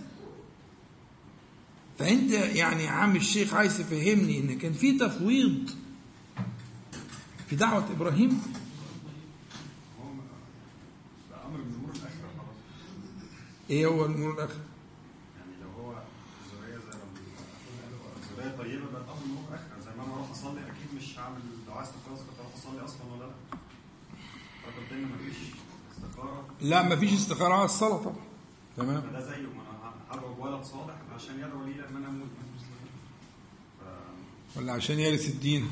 فأنت 1.99 2.31
يعني 2.33 2.89
عم 2.89 3.17
الشيخ 3.17 3.55
عايز 3.55 3.79
تفهمني 3.79 4.39
إن 4.41 4.59
كان 4.59 4.73
في 4.73 4.99
تفويض 4.99 5.71
في 7.49 7.57
دعوة 7.57 7.91
إبراهيم. 7.91 8.43
إيه 13.71 13.87
هو 13.87 14.07
الأمور 14.07 14.35
الآخر 14.35 14.55
يعني 15.37 15.53
لو 15.63 15.83
هو 15.83 15.93
ذريه 16.53 16.79
زي 18.36 18.36
ذريه 18.49 18.59
طيبة 18.79 18.93
ده 18.93 18.99
أمر 18.99 19.25
من 19.27 19.45
الاخره 19.49 19.81
زي 19.81 19.91
ما 19.99 20.05
أنا 20.05 20.15
أروح 20.15 20.31
أصلي 20.31 20.61
أكيد 20.61 20.89
مش 20.97 21.19
هعمل 21.19 21.41
دعاء 21.67 21.83
استخاره 21.83 22.15
كنت 22.17 22.39
أروح 22.41 22.55
أصلي 22.55 22.81
أصلا 22.85 23.13
ولا 23.13 23.25
لأ؟ 23.25 23.33
فقلت 24.63 24.93
ان 24.93 25.05
مفيش 25.13 25.37
استخاره 25.97 26.47
لا 26.61 26.83
ما 26.83 26.97
فيش 26.97 27.13
استخارة 27.13 27.55
على 27.55 27.65
الصلاة 27.65 27.97
طبعا. 28.03 28.17
تمام؟ 28.77 29.01
فده 29.03 29.21
زيه 29.21 29.37
ما 29.47 29.63
أنا 29.71 29.93
هدعو 30.11 30.35
بولد 30.35 30.65
صالح 30.65 30.95
عشان 31.15 31.35
يدعو 31.39 31.65
لي 31.65 31.73
لما 31.73 31.99
أنا 31.99 32.09
أموت 32.09 32.29
ف- 33.81 34.57
ولا 34.59 34.73
عشان 34.73 34.99
يرث 35.01 35.29
الدين. 35.29 35.71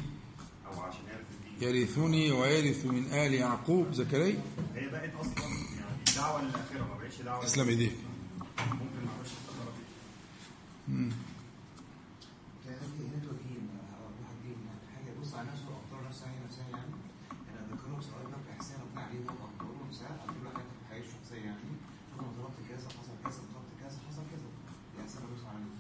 أو 0.67 0.81
عشان 0.81 1.01
يعرف 1.09 1.25
الدين. 1.61 1.69
يرثني 1.69 2.31
ويرث 2.31 2.87
من 2.87 3.05
آل 3.13 3.35
يعقوب 3.35 3.93
زكريا. 3.93 4.43
هي 4.75 4.89
بقت 4.89 5.15
أصلا 5.15 5.45
يعني 5.45 6.05
دعوة 6.17 6.43
للآخرة 6.43 6.79
ما 6.89 6.99
بقتش 7.01 7.21
دعوة 7.23 7.45
تسلم 7.45 7.69
إيديك. 7.69 7.93
ممكن 8.59 9.01
ما 9.07 9.11
أعرفش 9.17 9.31
افتكرها 9.33 9.73
فيه 9.77 10.93
مم. 10.95 11.13
هنا 12.67 13.19
توجيهين 13.27 13.69
واحد 14.21 14.37
جه 14.45 14.49
يعني 14.67 14.81
حاجة 14.97 15.09
يبص 15.17 15.35
على 15.35 15.49
نفسه 15.53 15.67
أو 15.69 15.77
اختار 15.85 16.09
نفسه 16.09 16.27
هي 16.31 16.37
نفسها 16.47 16.69
يعني 16.71 16.93
أنا 17.51 17.61
اذكرهم 17.73 18.01
سواء 18.01 18.23
بقى 18.31 18.41
باحسان 18.49 18.81
وبقى 18.87 19.05
عليه 19.05 19.21
وقع 19.27 19.49
بقول 19.59 19.75
لهم 19.81 19.93
ساعات 19.93 20.17
أقول 20.25 20.39
له 20.45 20.51
حاجة 20.57 20.71
في 20.79 20.85
حياتي 20.91 21.07
الشخصيه 21.09 21.43
يعني 21.51 21.73
أنا 22.15 22.27
ضربت 22.39 22.59
كذا 22.69 22.89
حصل 22.99 23.15
كذا 23.25 23.41
ضربت 23.55 23.73
كذا 23.83 23.99
حصل 24.09 24.23
كذا 24.33 24.49
دي 24.93 24.97
احسان 25.03 25.23
ابص 25.29 25.45
عليه 25.53 25.71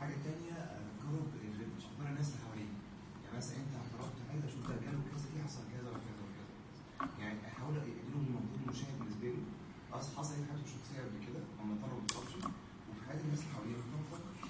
حاجة 0.00 0.14
ثانية 0.26 0.56
اذكره 0.80 1.22
باخبار 1.76 2.06
الناس 2.12 2.28
اللي 2.30 2.40
حواليه 2.46 2.70
يعني 3.24 3.36
مثلا 3.38 3.56
انت 3.62 3.72
اعترفت 3.80 4.16
حاجة 4.30 4.44
شفت 4.52 4.64
ده 4.70 4.76
جاله 4.84 5.00
كذا 5.12 5.26
دي 5.34 5.38
حصل 5.46 5.62
كذا 5.74 5.88
وكذا 5.94 6.20
وكذا 6.26 6.46
يعني 7.22 7.38
احاول 7.50 7.74
اديله 7.80 8.18
من 8.24 8.30
منظور 8.36 8.60
مشاهد 8.72 8.96
بالنسبة 9.00 9.28
له 9.36 9.42
اصل 9.98 10.10
حصل 10.18 10.32
إيه 10.34 10.42
في 10.42 10.48
حياته 10.50 10.64
الشخصيه 10.68 11.00
قبل 11.06 11.18
كده 11.26 11.40
وما 11.58 11.74
طلب 11.82 12.00
ما 12.02 12.06
طلبش 12.16 12.34
وفي 12.88 13.00
حياه 13.08 13.20
الناس 13.26 13.40
اللي 13.42 13.52
حواليه 13.56 13.76
ما 13.92 13.98
طلبش 14.12 14.40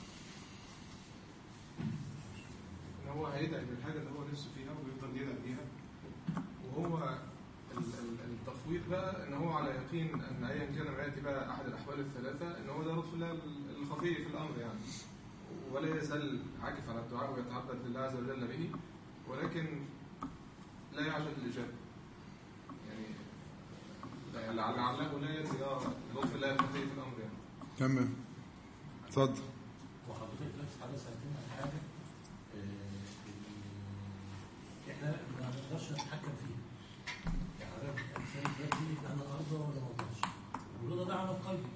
ان 3.02 3.08
هو 3.18 3.26
هيدعي 3.26 3.64
بالحاجة 3.64 3.98
اللي 3.98 4.10
هو 4.10 4.24
نفسه 4.32 4.48
فيها 4.56 4.72
ويفضل 4.72 5.16
يدعي 5.22 5.36
بيها 5.44 5.64
وهو 6.64 6.98
ال- 7.72 7.78
ال- 7.78 8.30
التفويض 8.30 8.82
بقى 8.90 9.28
ان 9.28 9.34
هو 9.34 9.52
على 9.52 9.70
يقين 9.70 10.08
ان 10.22 10.44
ايا 10.44 10.66
كان 10.66 10.92
ما 10.92 11.02
ياتي 11.02 11.20
الاحوال 11.94 12.00
الثلاثة 12.00 12.58
إن 12.58 12.68
هو 12.68 12.82
ده 12.82 12.92
لطف 12.92 13.14
الله 13.14 13.38
الخفي 13.82 14.14
في 14.14 14.30
الأمر 14.30 14.58
يعني. 14.60 14.78
ولا 15.72 15.96
يزال 15.96 16.40
عاكف 16.62 16.88
على 16.88 17.00
الدعاء 17.00 17.32
ويتعبد 17.32 17.86
لله 17.86 18.00
عز 18.00 18.14
وجل 18.14 18.46
به 18.46 18.70
ولكن 19.28 19.66
لا 20.94 21.06
يعجل 21.06 21.26
الاجابه 21.42 21.72
يعني 22.88 23.06
لعل- 24.34 24.56
لعله 24.76 25.18
لا 25.20 25.40
يدري 25.40 25.64
آه 25.64 25.80
لطف 26.14 26.34
الله 26.34 26.50
الخفي 26.52 26.72
في 26.78 26.92
الأمر 26.94 27.18
يعني. 27.20 27.38
تمام. 27.78 28.14
اتفضل. 29.08 29.42
وحضرتك 30.10 30.52
نفس 30.62 30.74
حاجة 30.80 30.96
سالتنا 30.96 31.38
عن 31.38 31.56
حاجة 31.58 31.80
آه، 32.54 33.04
إحنا 34.92 35.10
ما 35.40 35.46
نقدرش 35.56 35.92
نتحكم 35.92 36.32
فيها 36.40 36.58
يعني 37.60 37.72
حضرتك 37.74 38.04
الانسان 38.16 38.42
دلوقتي 38.58 38.78
ان 38.78 39.06
أنا 39.12 39.22
ارضى 39.34 39.54
ولا 39.54 39.80
ما 39.80 39.86
ارضاش 39.88 40.20
والرضا 40.82 41.04
ده 41.04 41.14
عمل 41.14 41.30
قلبي 41.48 41.68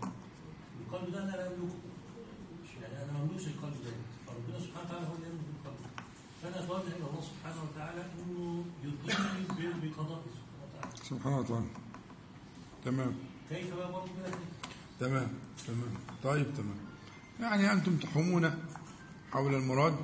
القلب 0.86 1.12
ده 1.12 1.22
أنا 1.24 1.30
لا 1.30 1.46
املكه 1.46 1.74
مش 2.64 2.68
يعني 2.82 3.04
أنا 3.04 3.12
ما 3.12 3.18
املكش 3.22 3.46
القلب 3.46 3.74
ده 3.84 3.90
فربنا 4.26 4.60
سبحانه 4.60 4.86
وتعالى 4.88 5.06
هو 5.06 5.14
اللي 5.14 5.26
يملك 5.26 5.44
القلب 5.64 5.80
إلى 6.76 6.96
الله 6.96 7.20
سبحانه 7.22 7.62
وتعالى 7.72 8.04
إنه 8.18 8.64
يرضيني 8.84 9.44
ب- 9.48 9.84
بقضائه 9.84 10.22
سبحانه 10.30 10.66
وتعالى. 10.74 10.96
سبحانه 11.08 11.38
وتعالى 11.38 11.66
تمام. 12.84 13.14
كيف 13.50 13.74
بقى 13.74 13.92
برضه؟ 13.92 14.08
تمام 15.00 15.28
تمام. 15.66 15.94
طيب 16.24 16.46
تمام. 16.54 16.76
يعني 17.40 17.72
أنتم 17.72 17.96
تحومون 17.96 18.50
حول 19.32 19.54
المراد 19.54 19.96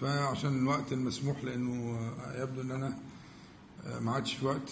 فعشان 0.00 0.58
الوقت 0.62 0.92
المسموح 0.92 1.44
لأنه 1.44 1.98
يبدو 2.34 2.60
أن 2.62 2.70
أنا 2.70 2.98
ما 4.00 4.12
عادش 4.12 4.34
في 4.34 4.46
وقت 4.46 4.70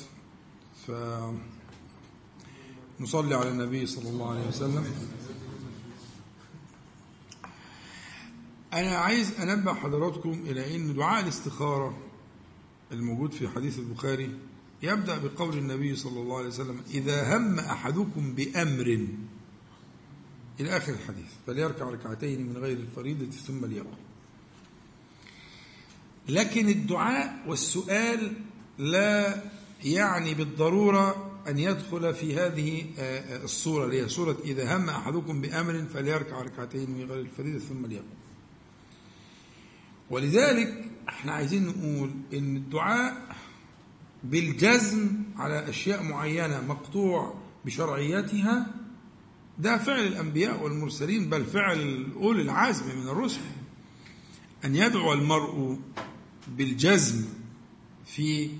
ف 0.86 0.90
نصلي 3.00 3.34
على 3.34 3.48
النبي 3.50 3.86
صلى 3.86 4.08
الله 4.08 4.30
عليه 4.30 4.48
وسلم. 4.48 4.84
أنا 8.74 8.96
عايز 8.96 9.40
أنبه 9.40 9.74
حضراتكم 9.74 10.42
إلى 10.46 10.76
أن 10.76 10.94
دعاء 10.94 11.22
الاستخارة 11.22 11.98
الموجود 12.92 13.32
في 13.32 13.48
حديث 13.48 13.78
البخاري 13.78 14.30
يبدأ 14.82 15.18
بقول 15.18 15.59
النبي 15.59 15.96
صلى 15.96 16.20
الله 16.20 16.38
عليه 16.38 16.48
وسلم 16.48 16.80
إذا 16.94 17.36
هم 17.36 17.59
أحدكم 17.59 18.34
بأمر. 18.34 19.06
إلى 20.60 20.76
آخر 20.76 20.92
الحديث 20.92 21.26
فليركع 21.46 21.90
ركعتين 21.90 22.46
من 22.46 22.56
غير 22.56 22.76
الفريضة 22.76 23.30
ثم 23.30 23.66
ليقل 23.66 23.86
لكن 26.28 26.68
الدعاء 26.68 27.44
والسؤال 27.46 28.32
لا 28.78 29.42
يعني 29.84 30.34
بالضرورة 30.34 31.30
أن 31.48 31.59
يدخل 31.59 32.14
في 32.14 32.36
هذه 32.36 32.86
آه، 32.98 33.44
الصورة 33.44 33.84
اللي 33.84 34.02
هي 34.02 34.09
صورة 34.09 34.36
إذا 34.44 34.76
هم 34.76 34.88
أحدكم 34.88 35.40
بأمر 35.40 35.84
فليركع 35.94 36.42
ركعتين 36.42 36.90
من 36.90 37.05
غير 37.10 37.20
الفريضة 37.20 37.59
ثم 37.59 37.86
ليقل 37.86 38.05
ولذلك 40.10 40.90
إحنا 41.09 41.32
عايزين 41.32 41.66
نقول 41.66 42.10
إن 42.35 42.56
الدعاء 42.56 43.36
بالجزم 44.24 45.09
على 45.36 45.68
أشياء 45.68 46.02
معينة 46.02 46.60
مقطوع 46.68 47.35
بشرعيتها 47.64 48.66
ده 49.59 49.78
فعل 49.78 50.06
الأنبياء 50.06 50.62
والمرسلين 50.62 51.31
بل 51.31 51.44
فعل 51.44 52.06
أولي 52.16 52.43
العزم 52.43 52.98
من 52.98 53.09
الرسل. 53.09 53.40
أن 54.64 54.76
يدعو 54.76 55.12
المرء 55.12 55.78
بالجزم 56.48 57.24
في 58.06 58.51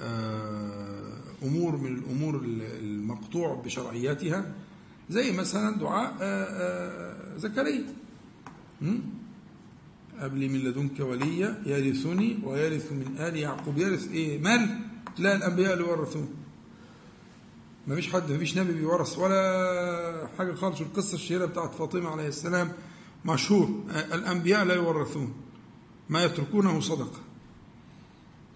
آه، 0.00 1.18
أمور 1.42 1.76
من 1.76 1.98
الأمور 1.98 2.40
المقطوع 2.44 3.54
بشرعيتها 3.54 4.54
زي 5.10 5.32
مثلا 5.32 5.76
دعاء 5.76 6.16
آه، 6.20 6.44
آه، 6.44 7.38
زكريا. 7.38 7.84
م? 10.22 10.24
قبل 10.24 10.48
من 10.48 10.58
لدنك 10.58 11.00
وليا 11.00 11.62
يرثني 11.66 12.38
ويرث 12.44 12.92
من 12.92 13.16
آل 13.18 13.36
يعقوب. 13.36 13.78
يرث 13.78 14.12
إيه؟ 14.12 14.38
مال. 14.38 14.78
لا 15.18 15.36
الأنبياء 15.36 15.72
اللي 15.72 15.84
ورثوه. 15.84 16.28
ما 17.86 17.94
فيش 17.94 18.12
حد 18.12 18.32
ما 18.32 18.38
فيش 18.38 18.58
نبي 18.58 18.72
بيورث 18.72 19.18
ولا 19.18 20.28
حاجة 20.38 20.54
خالص. 20.54 20.80
القصة 20.80 21.14
الشهيرة 21.14 21.46
بتاعت 21.46 21.74
فاطمة 21.74 22.08
عليه 22.08 22.28
السلام 22.28 22.72
مشهور. 23.24 23.84
الأنبياء 24.12 24.64
لا 24.64 24.74
يورثون. 24.74 25.34
ما 26.08 26.24
يتركونه 26.24 26.80
صدقة. 26.80 27.20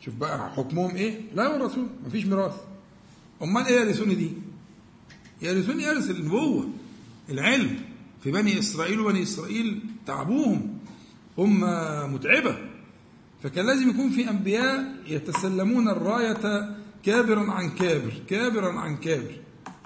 شوف 0.00 0.14
بقى 0.14 0.50
حكمهم 0.50 0.96
إيه؟ 0.96 1.20
لا 1.34 1.44
يورثون. 1.44 1.88
ما 2.04 2.10
فيش 2.10 2.26
ميراث. 2.26 2.54
أمال 3.42 3.66
إيه 3.66 3.80
يرثوني 3.80 4.14
دي؟ 4.14 4.30
يرثوني 5.42 5.82
يرث 5.82 6.10
النبوة 6.10 6.68
العلم. 7.28 7.80
في 8.22 8.30
بني 8.30 8.58
إسرائيل 8.58 9.00
وبني 9.00 9.22
إسرائيل 9.22 9.80
تعبوهم. 10.06 10.75
أمة 11.38 12.06
متعبة. 12.06 12.58
فكان 13.42 13.66
لازم 13.66 13.90
يكون 13.90 14.10
في 14.10 14.30
أنبياء 14.30 14.94
يتسلمون 15.06 15.88
الراية 15.88 16.68
كابرا 17.04 17.52
عن 17.52 17.70
كابر 17.70 18.12
كابرا 18.28 18.80
عن 18.80 18.96
كابر. 18.96 19.40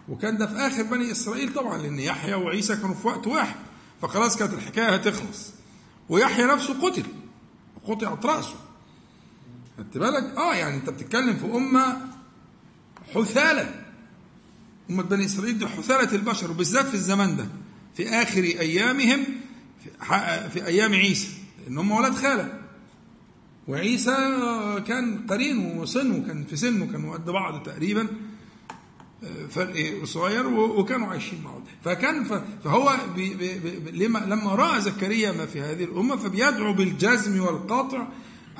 وكان 0.08 0.38
ده 0.38 0.46
في 0.46 0.54
آخر 0.56 0.82
بني 0.82 1.12
إسرائيل 1.12 1.54
طبعا 1.54 1.78
لأن 1.78 1.98
يحيى 1.98 2.34
وعيسى 2.34 2.76
كانوا 2.76 2.94
في 2.94 3.06
وقت 3.06 3.26
واحد. 3.26 3.56
فخلاص 4.02 4.36
كانت 4.36 4.52
الحكاية 4.52 4.94
هتخلص. 4.94 5.52
ويحيى 6.08 6.44
نفسه 6.46 6.80
قتل 6.88 7.02
قطعت 7.86 8.26
رأسه. 8.26 8.54
خدت 9.78 9.98
بالك؟ 9.98 10.36
آه 10.36 10.54
يعني 10.54 10.76
أنت 10.76 10.90
بتتكلم 10.90 11.36
في 11.36 11.44
أمة 11.44 11.96
حثالة. 13.14 13.84
أمة 14.90 15.02
بني 15.02 15.24
إسرائيل 15.24 15.58
دي 15.58 15.66
حثالة 15.66 16.14
البشر 16.14 16.50
وبالذات 16.50 16.86
في 16.86 16.94
الزمن 16.94 17.36
ده. 17.36 17.46
في 17.96 18.08
آخر 18.08 18.42
أيامهم 18.42 19.24
في, 19.84 19.90
في 20.50 20.66
أيام 20.66 20.92
عيسى. 20.94 21.28
إن 21.68 21.78
هم 21.78 21.90
ولاد 21.90 22.14
خالة. 22.14 22.60
وعيسى 23.68 24.16
كان 24.86 25.26
قرين 25.30 25.78
وسنه 25.78 26.26
كان 26.26 26.44
في 26.44 26.56
سنه 26.56 26.86
كانوا 26.86 27.14
قد 27.14 27.24
بعض 27.24 27.62
تقريبا 27.62 28.06
فرق 29.50 30.04
صغير 30.04 30.46
وكانوا 30.46 31.06
عايشين 31.08 31.42
مع 31.44 31.50
بعض. 31.50 31.62
فكان 31.84 32.24
فهو 32.64 32.96
بي 33.16 33.34
بي 33.34 33.58
بي 33.58 34.06
لما 34.06 34.54
رأى 34.54 34.80
زكريا 34.80 35.32
ما 35.32 35.46
في 35.46 35.60
هذه 35.60 35.84
الأمة 35.84 36.16
فبيدعو 36.16 36.72
بالجزم 36.72 37.40
والقطع 37.40 38.08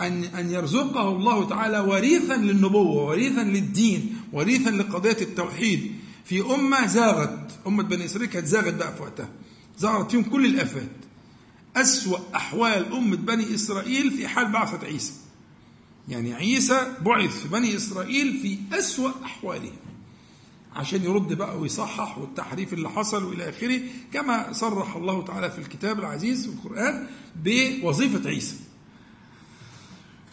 ان 0.01 0.25
أن 0.25 0.51
يرزقه 0.51 1.09
الله 1.09 1.49
تعالى 1.49 1.81
وريثا 1.81 2.37
للنبوة 2.37 3.05
وريثا 3.07 3.41
للدين 3.41 4.17
وريثا 4.33 4.71
لقضية 4.71 5.17
التوحيد. 5.21 5.93
في 6.25 6.55
أمة 6.55 6.87
زاغت 6.87 7.51
أمة 7.67 7.83
بني 7.83 8.05
إسرائيل 8.05 8.31
كانت 8.31 8.47
زاغت 8.47 8.75
بقى 8.75 8.95
في 8.97 9.03
وقتها. 9.03 9.29
ظهرت 9.81 10.11
فيهم 10.11 10.23
كل 10.23 10.47
الآفات. 10.47 11.00
أسوأ 11.77 12.19
أحوال 12.35 12.93
أمة 12.93 13.17
بني 13.17 13.55
إسرائيل 13.55 14.11
في 14.11 14.29
حال 14.29 14.53
بعثة 14.53 14.87
عيسى 14.87 15.13
يعني 16.09 16.35
عيسى 16.35 16.93
بعث 17.07 17.43
في 17.43 17.49
بني 17.49 17.77
إسرائيل 17.77 18.39
في 18.43 18.59
أسوأ 18.79 19.11
أحوالهم 19.25 19.77
عشان 20.77 21.03
يرد 21.05 21.33
بقى 21.33 21.59
ويصحح 21.59 22.19
والتحريف 22.19 22.73
اللي 22.73 22.89
حصل 22.89 23.25
وإلى 23.25 23.49
آخره 23.49 23.81
كما 24.13 24.53
صرح 24.53 24.97
الله 24.97 25.25
تعالى 25.25 25.51
في 25.51 25.59
الكتاب 25.59 25.99
العزيز 25.99 26.47
في 26.47 26.53
القرآن 26.53 27.07
بوظيفة 27.45 28.29
عيسى. 28.29 28.57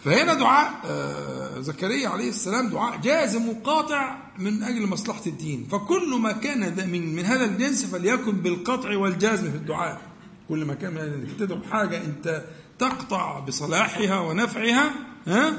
فهنا 0.06 0.34
دعاء 0.34 0.82
آه، 0.86 1.60
زكريا 1.60 2.10
عليه 2.10 2.30
السلام 2.30 2.70
دعاء 2.70 2.98
جازم 2.98 3.50
وقاطع 3.50 4.18
من 4.40 4.64
أجل 4.64 4.88
مصلحة 4.88 5.22
الدين، 5.28 5.68
فكل 5.72 6.20
ما 6.22 6.32
كان 6.32 6.90
من 6.90 7.16
من 7.16 7.26
هذا 7.26 7.46
الجنس 7.46 7.86
فليكن 7.86 8.32
بالقطع 8.32 8.98
والجازم 8.98 9.52
في 9.52 9.58
الدعاء. 9.58 10.02
كل 10.50 10.66
ما 10.66 10.74
كان 10.74 10.98
انك 10.98 11.40
تدعو 11.40 11.62
حاجة 11.72 12.06
أنت 12.06 12.44
تقطع 12.80 13.40
بصلاحها 13.40 14.20
ونفعها 14.20 14.94
ها؟ 15.28 15.54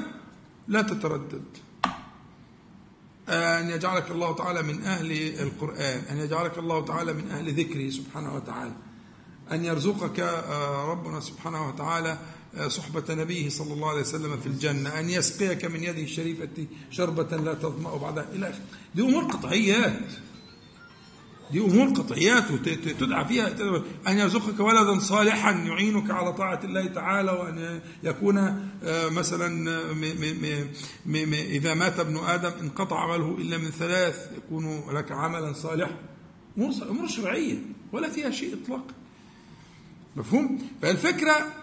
لا 0.67 0.81
تتردد. 0.81 1.43
أن 3.29 3.69
يجعلك 3.69 4.11
الله 4.11 4.35
تعالى 4.35 4.63
من 4.63 4.81
أهل 4.83 5.11
القرآن 5.41 5.99
أن 6.09 6.17
يجعلك 6.17 6.57
الله 6.57 6.85
تعالى 6.85 7.13
من 7.13 7.29
أهل 7.31 7.53
ذكره 7.53 7.89
سبحانه 7.89 8.35
وتعالى. 8.35 8.71
أن 9.51 9.65
يرزقك 9.65 10.19
آه، 10.19 10.85
ربنا 10.85 11.19
سبحانه 11.19 11.67
وتعالى 11.67 12.17
آه، 12.57 12.67
صحبة 12.67 13.03
نبيه 13.09 13.49
صلى 13.49 13.73
الله 13.73 13.89
عليه 13.89 14.01
وسلم 14.01 14.37
في 14.37 14.47
الجنة. 14.47 14.99
أن 14.99 15.09
يسقيك 15.09 15.65
من 15.65 15.83
يده 15.83 16.01
الشريفة 16.01 16.65
شربة 16.91 17.37
لا 17.37 17.53
تظمأ 17.53 17.97
بعدها. 17.97 18.25
إلى 18.33 18.49
آخره. 18.49 18.61
دي 18.95 19.01
أمور 19.01 19.23
قطعيات 19.23 19.99
دي 21.51 21.59
أمور 21.59 21.87
قطعيات 21.87 22.51
وتدعى 22.51 23.25
فيها. 23.25 23.47
أن 24.07 24.17
يرزقك 24.17 24.59
ولدا 24.59 24.99
صالحا 24.99 25.51
يعينك 25.51 26.11
على 26.11 26.33
طاعة 26.33 26.59
الله 26.63 26.85
تعالى 26.85 27.31
وأن 27.31 27.81
يكون 28.03 28.37
آه، 28.83 29.09
مثلا 29.09 29.71
إذا 31.33 31.73
مات 31.73 31.99
ابن 31.99 32.17
آدم 32.17 32.51
انقطع 32.61 32.99
عمله 32.99 33.37
إلا 33.37 33.57
من 33.57 33.69
ثلاث 33.69 34.29
يكون 34.37 34.83
لك 34.93 35.11
عملا 35.11 35.53
صالحا. 35.53 35.95
أمور 36.57 37.07
شرعية 37.07 37.57
ولا 37.91 38.09
فيها 38.09 38.31
شيء 38.31 38.57
اطلاقا. 38.63 38.93
مفهوم؟ 40.15 40.59
فالفكرة 40.81 41.53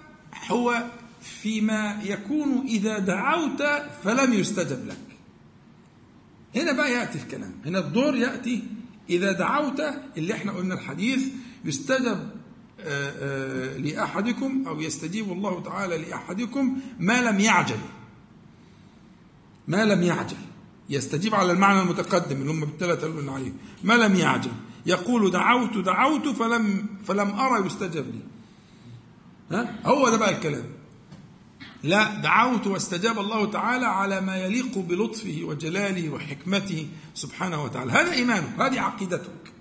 هو 0.49 0.85
فيما 1.23 2.01
يكون 2.05 2.65
إذا 2.69 2.99
دعوت 2.99 3.63
فلم 4.05 4.33
يستجب 4.33 4.87
لك. 4.87 4.99
هنا 6.57 6.73
بقى 6.73 6.93
يأتي 6.93 7.19
الكلام. 7.19 7.53
هنا 7.67 7.79
الدور 7.79 8.17
يأتي 8.17 8.63
إذا 9.11 9.33
دعوت 9.33 9.83
اللي 10.17 10.35
إحنا 10.35 10.53
قلنا 10.53 10.75
الحديث 10.75 11.29
يستجب 11.65 12.31
آه، 12.81 13.13
آه، 13.71 13.77
لأحدكم 13.77 14.65
أو 14.67 14.81
يستجيب 14.81 15.33
الله 15.33 15.63
تعالى 15.63 15.99
لأحدكم 15.99 16.81
ما 16.99 17.23
لم 17.23 17.41
يعجل. 17.41 17.79
ما 19.69 19.85
لم 19.85 20.03
يعجل. 20.03 20.37
يستجيب 20.91 21.35
على 21.35 21.53
المعنى 21.53 21.81
المتقدم 21.81 22.37
اللي 22.37 22.51
هم 22.51 22.61
بالثلاثة 22.61 23.07
اللي 23.07 23.31
عليه. 23.31 23.53
ما 23.85 23.95
لم 23.95 24.15
يعجل. 24.15 24.53
يقول 24.87 25.31
دعوت 25.31 25.79
دعوت 25.79 26.29
فلم 26.29 26.87
فلم 27.07 27.31
أرى 27.31 27.67
يستجب 27.67 28.07
لي. 28.07 28.21
ها؟ 29.57 29.81
هو 29.85 30.09
ده 30.09 30.17
بقى 30.17 30.31
الكلام. 30.31 30.65
لا 31.83 32.15
دعوت 32.15 32.67
واستجاب 32.67 33.19
الله 33.19 33.51
تعالى 33.51 33.87
على 33.87 34.21
ما 34.21 34.37
يليق 34.37 34.79
بلطفه 34.79 35.41
وجلاله 35.43 36.11
وحكمته 36.11 36.89
سبحانه 37.15 37.65
وتعالى. 37.65 37.93
هذا 37.93 38.13
إيمانك 38.13 38.61
هذه 38.61 38.81
عقيدتك. 38.81 39.53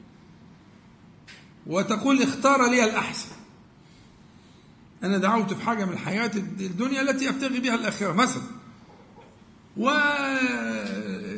وتقول 1.68 2.22
اختار 2.22 2.70
لي 2.70 2.84
الأحسن. 2.84 3.36
أنا 5.04 5.18
دعوت 5.18 5.54
في 5.54 5.66
حاجة 5.66 5.86
من 5.86 5.98
حياة 5.98 6.32
الدنيا 6.36 7.02
التي 7.02 7.30
أبتغي 7.30 7.60
بها 7.60 7.76
الآخرة 7.76 8.14
مثلا. 8.14 8.44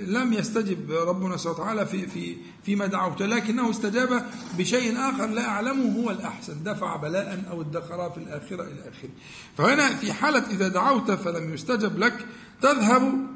ولم 0.08 0.34
يستجب 0.34 0.92
ربنا 0.92 1.38
سبحانه 1.38 1.60
وتعالى 1.60 1.86
في 1.86 2.08
في 2.08 2.36
فيما 2.66 2.86
دعوت 2.86 3.22
لكنه 3.22 3.70
استجاب 3.70 4.26
بشيء 4.58 4.98
آخر 4.98 5.26
لا 5.26 5.48
أعلمه 5.48 6.04
هو 6.04 6.12
الأحسن 6.12 6.64
دفع 6.64 6.96
بلاء 6.96 7.44
أو 7.50 7.62
ادخر 7.62 8.10
في 8.12 8.18
الآخرة 8.18 8.64
إلى 8.64 8.80
آخره. 8.80 9.10
فهنا 9.58 9.96
في 9.96 10.14
حالة 10.14 10.52
إذا 10.52 10.68
دعوت 10.68 11.12
فلم 11.12 11.54
يستجب 11.54 11.98
لك 11.98 12.26
تذهب 12.62 13.28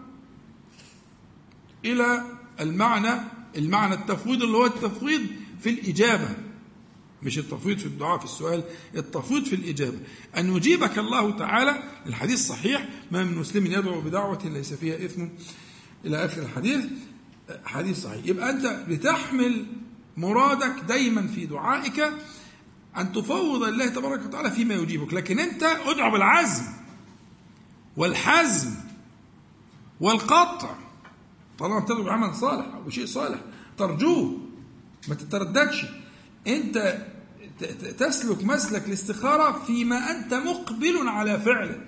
إلى 1.86 2.24
المعنى 2.60 3.22
المعنى 3.58 3.94
التفويض 3.94 4.44
اللي 4.44 4.58
هو 4.58 4.66
التفويض 4.66 5.22
في 5.62 5.70
الإجابة. 5.70 6.30
مش 7.24 7.38
التفويض 7.38 7.78
في 7.78 7.86
الدعاء 7.86 8.18
في 8.18 8.26
السؤال 8.26 8.64
التفويض 8.96 9.44
في 9.44 9.56
الإجابة. 9.56 9.98
أن 10.38 10.56
يجيبك 10.56 11.00
الله 11.00 11.38
تعالى 11.38 11.84
الحديث 12.06 12.48
صحيح 12.48 12.90
ما 13.12 13.24
من 13.24 13.38
مسلم 13.38 13.66
يدعو 13.66 14.02
بدعوة 14.02 14.40
ليس 14.46 14.74
فيها 14.74 15.06
إثم. 15.06 15.28
إلى 16.06 16.26
آخر 16.26 16.42
الحديث 16.42 16.86
حديث 17.66 18.04
صحيح. 18.04 18.26
يبقى 18.26 18.50
أنت 18.50 18.66
بتحمل 18.90 19.66
مرادك 20.18 20.80
دايما 20.88 21.28
في 21.28 21.46
دعائك 21.46 22.14
أن 22.98 23.12
تفوض 23.14 23.64
الله 23.64 23.88
تبارك 23.88 24.26
وتعالى 24.26 24.52
فيما 24.52 24.74
يجيبك. 24.74 25.14
لكن 25.14 25.40
أنت 25.40 25.64
ادعو 25.64 26.12
بالعزم 26.12 26.64
والحزم 27.98 28.76
والقطع. 30.00 30.76
طالما 31.60 31.80
تدعو 31.80 32.04
بعمل 32.04 32.36
صالح 32.36 32.66
أو 32.74 32.84
بشيء 32.84 33.06
صالح 33.06 33.40
ترجوه 33.78 34.40
ما 35.08 35.16
تترددش. 35.16 35.86
أنت 36.48 37.08
تسلك 37.98 38.44
مسلك 38.44 38.88
الاستخارة 38.88 39.64
فيما 39.64 40.12
أنت 40.12 40.34
مقبل 40.34 41.08
على 41.08 41.40
فعله. 41.40 41.86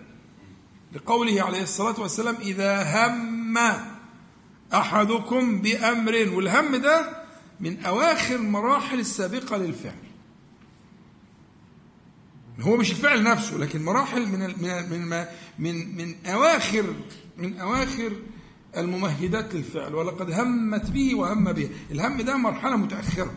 لقوله 0.94 1.44
عليه 1.44 1.62
الصلاة 1.64 2.00
والسلام 2.00 2.36
إذا 2.36 2.84
هم 2.84 3.93
أحدكم 4.74 5.62
بأمر 5.62 6.30
والهم 6.34 6.76
ده 6.76 7.24
من 7.60 7.80
أواخر 7.86 8.38
مراحل 8.38 9.00
السابقة 9.00 9.58
للفعل. 9.58 9.96
هو 12.60 12.78
مش 12.78 12.92
الفعل 12.92 13.24
نفسه 13.24 13.58
لكن 13.58 13.84
مراحل 13.86 14.26
من 14.28 14.40
من 14.40 14.90
من 15.10 15.26
من, 15.60 15.96
من 15.98 16.16
أواخر 16.26 16.94
من 17.38 17.60
أواخر 17.60 18.12
الممهدات 18.78 19.56
للفعل 19.56 19.96
ولقد 19.96 20.32
همت 20.32 20.92
به 20.92 21.16
وهم 21.16 21.52
به 21.52 21.70
الهم 21.92 22.22
ده 22.22 22.38
مرحلة 22.38 22.76
متأخرة. 22.76 23.34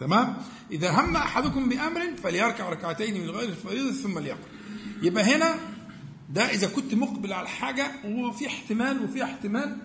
تمام؟ 0.00 0.36
إذا 0.70 0.90
هم 0.90 1.16
أحدكم 1.16 1.68
بأمر 1.68 2.00
فليركع 2.22 2.68
ركعتين 2.68 3.20
من 3.22 3.30
غير 3.30 3.48
الفريضة 3.48 3.92
ثم 3.92 4.18
ليقرأ. 4.18 4.48
يبقى 5.02 5.24
هنا 5.36 5.54
ده 6.30 6.42
إذا 6.50 6.68
كنت 6.68 6.94
مقبل 6.94 7.32
على 7.32 7.48
حاجة 7.48 7.90
وفي 8.04 8.46
احتمال 8.46 9.04
وفي 9.04 9.24
احتمال 9.24 9.76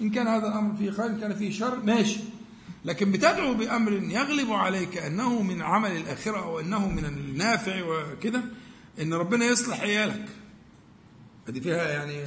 إن 0.00 0.10
كان 0.10 0.26
هذا 0.26 0.46
الأمر 0.48 0.76
فيه 0.76 0.90
خير 0.90 1.06
إن 1.06 1.20
كان 1.20 1.34
فيه 1.34 1.50
شر 1.50 1.82
ماشي. 1.82 2.20
لكن 2.84 3.12
بتدعو 3.12 3.54
بأمر 3.54 3.92
يغلب 3.92 4.52
عليك 4.52 4.98
أنه 4.98 5.42
من 5.42 5.62
عمل 5.62 5.96
الآخرة 5.96 6.38
أو 6.38 6.60
أنه 6.60 6.88
من 6.88 7.04
النافع 7.04 7.82
وكده 7.82 8.44
إن 9.00 9.14
ربنا 9.14 9.44
يصلح 9.44 9.80
عيالك. 9.80 10.28
هذه 11.48 11.60
فيها 11.60 11.88
يعني 11.88 12.24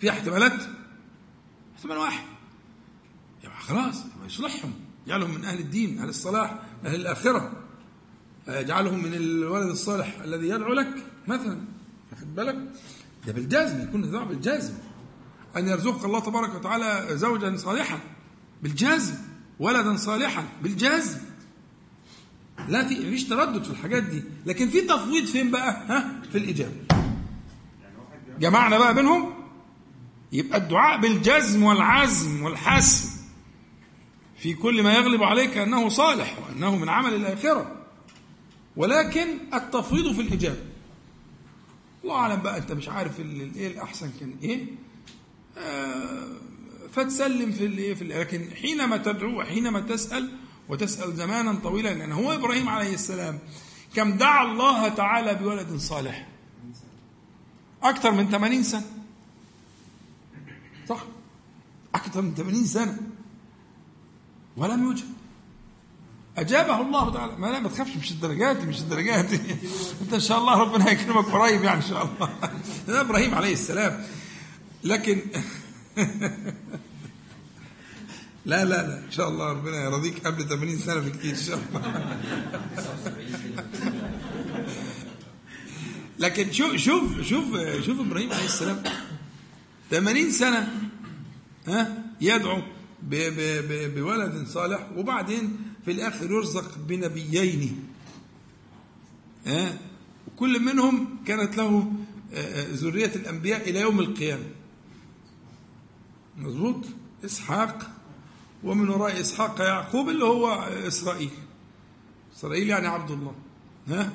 فيها 0.00 0.10
احتمالات. 0.12 0.62
احتمال 1.76 1.96
واحد. 1.96 2.24
يعني 3.42 3.54
خلاص 3.54 4.04
يصلحهم. 4.26 4.72
يجعلهم 5.06 5.34
من 5.34 5.44
أهل 5.44 5.58
الدين 5.58 5.98
أهل 5.98 6.08
الصلاح 6.08 6.58
أهل 6.84 6.94
الآخرة. 6.94 7.52
يجعلهم 8.48 9.02
من 9.02 9.14
الولد 9.14 9.70
الصالح 9.70 10.20
الذي 10.24 10.48
يدعو 10.48 10.72
لك 10.72 10.94
مثلا. 11.28 11.60
واخد 12.12 12.34
بالك؟ 12.34 12.56
ده 13.26 13.32
بالجزم 13.32 13.82
يكون 13.82 14.04
الدعاء 14.04 14.24
بالجزم. 14.24 14.74
أن 15.56 15.68
يرزقك 15.68 16.04
الله 16.04 16.20
تبارك 16.20 16.54
وتعالى 16.54 17.16
زوجا 17.16 17.56
صالحا 17.56 17.98
بالجزم 18.62 19.14
ولدا 19.60 19.96
صالحا 19.96 20.44
بالجزم. 20.62 21.18
لا 22.68 22.88
في 22.88 22.94
مفيش 22.94 23.24
تردد 23.24 23.64
في 23.64 23.70
الحاجات 23.70 24.02
دي. 24.02 24.22
لكن 24.46 24.68
في 24.68 24.80
تفويض 24.80 25.24
فين 25.24 25.50
بقى؟ 25.50 25.86
ها؟ 25.88 26.22
في 26.32 26.38
الإجابة 26.38 26.72
جمعنا 28.40 28.78
بقى 28.78 28.94
بينهم؟ 28.94 29.34
يبقى 30.32 30.58
الدعاء 30.58 31.00
بالجزم 31.00 31.62
والعزم 31.62 32.42
والحسم. 32.42 33.10
في 34.38 34.54
كل 34.54 34.82
ما 34.82 34.94
يغلب 34.94 35.22
عليك 35.22 35.56
أنه 35.56 35.88
صالح 35.88 36.38
وأنه 36.38 36.76
من 36.76 36.88
عمل 36.88 37.14
الآخرة. 37.14 37.76
ولكن 38.76 39.26
التفويض 39.54 40.14
في 40.14 40.20
الإجابة 40.20 40.60
الله 42.04 42.14
أعلم 42.16 42.40
بقى 42.42 42.58
أنت 42.58 42.72
مش 42.72 42.88
عارف 42.88 43.20
الإيه 43.20 43.66
الأحسن 43.68 44.10
كان 44.20 44.34
إيه؟ 44.42 44.64
فتسلم 46.92 47.52
في 47.52 47.66
الإيه 47.66 47.94
في 47.94 48.04
لكن 48.04 48.48
حينما 48.62 48.96
تدعو 48.96 49.40
وحينما 49.40 49.80
تسأل 49.80 50.30
وتسأل 50.68 51.16
زمانا 51.16 51.54
طويلا 51.54 51.94
لأن 51.94 52.12
هو 52.12 52.32
إبراهيم 52.32 52.68
عليه 52.68 52.94
السلام 52.94 53.38
كم 53.94 54.12
دعا 54.12 54.52
الله 54.52 54.88
تعالى 54.88 55.34
بولد 55.34 55.76
صالح. 55.76 56.26
أكثر 57.82 58.10
من 58.10 58.30
80 58.30 58.62
سنة. 58.62 58.84
صح؟ 60.88 61.04
أكثر 61.94 62.22
من 62.22 62.34
80 62.34 62.64
سنة. 62.64 62.98
ولم 64.56 64.82
يوجد. 64.82 65.04
أجابه 66.38 66.80
الله 66.80 67.12
تعالى. 67.12 67.36
ما 67.36 67.46
لا 67.46 67.60
ما 67.60 67.68
تخافش 67.68 67.96
مش 67.96 68.10
الدرجات 68.10 68.64
مش 68.64 68.80
الدرجات. 68.80 69.32
أنت 70.02 70.14
إن 70.14 70.20
شاء 70.20 70.38
الله 70.38 70.58
ربنا 70.58 70.90
يكرمك 70.90 71.24
قريب 71.24 71.64
يعني 71.64 71.76
إن 71.76 71.88
شاء 71.88 72.04
الله. 72.04 72.50
ده 72.88 73.00
إبراهيم 73.06 73.34
عليه 73.34 73.52
السلام. 73.52 74.04
لكن 74.84 75.20
لا 78.44 78.64
لا 78.64 78.66
لا 78.88 79.04
إن 79.04 79.10
شاء 79.10 79.28
الله 79.28 79.52
ربنا 79.52 79.84
يرضيك 79.84 80.26
قبل 80.26 80.48
80 80.48 80.78
سنة 80.78 81.00
بكتير 81.00 81.30
إن 81.30 81.36
شاء 81.36 81.58
الله. 81.68 82.16
لكن 86.22 86.52
شوف 86.52 86.76
شوف 86.76 87.20
شوف 87.20 87.44
شوف 87.86 88.00
إبراهيم 88.00 88.32
عليه 88.32 88.44
السلام. 88.44 88.82
80 89.90 90.30
سنة 90.30 90.90
ها 91.66 92.04
يدعو 92.20 92.62
بولد 93.02 94.46
صالح 94.46 94.88
وبعدين 94.96 95.56
في 95.84 95.90
الآخر 95.90 96.30
يرزق 96.30 96.78
بنبيين. 96.78 97.84
آه، 99.46 99.72
وكل 100.26 100.60
منهم 100.60 101.18
كانت 101.26 101.56
له 101.56 101.92
آه، 102.34 102.36
آه، 102.36 102.66
ذرية 102.72 103.14
الأنبياء 103.14 103.70
إلى 103.70 103.80
يوم 103.80 104.00
القيامة. 104.00 104.44
مظبوط؟ 106.42 106.76
إسحاق. 107.24 107.90
ومن 108.64 108.88
وراء 108.88 109.20
إسحاق 109.20 109.60
يعقوب 109.60 110.08
اللي 110.08 110.24
هو 110.24 110.52
إسرائيل. 110.88 111.30
إسرائيل 112.36 112.68
يعني 112.68 112.86
عبد 112.86 113.10
الله. 113.10 113.34
ها؟ 113.88 114.10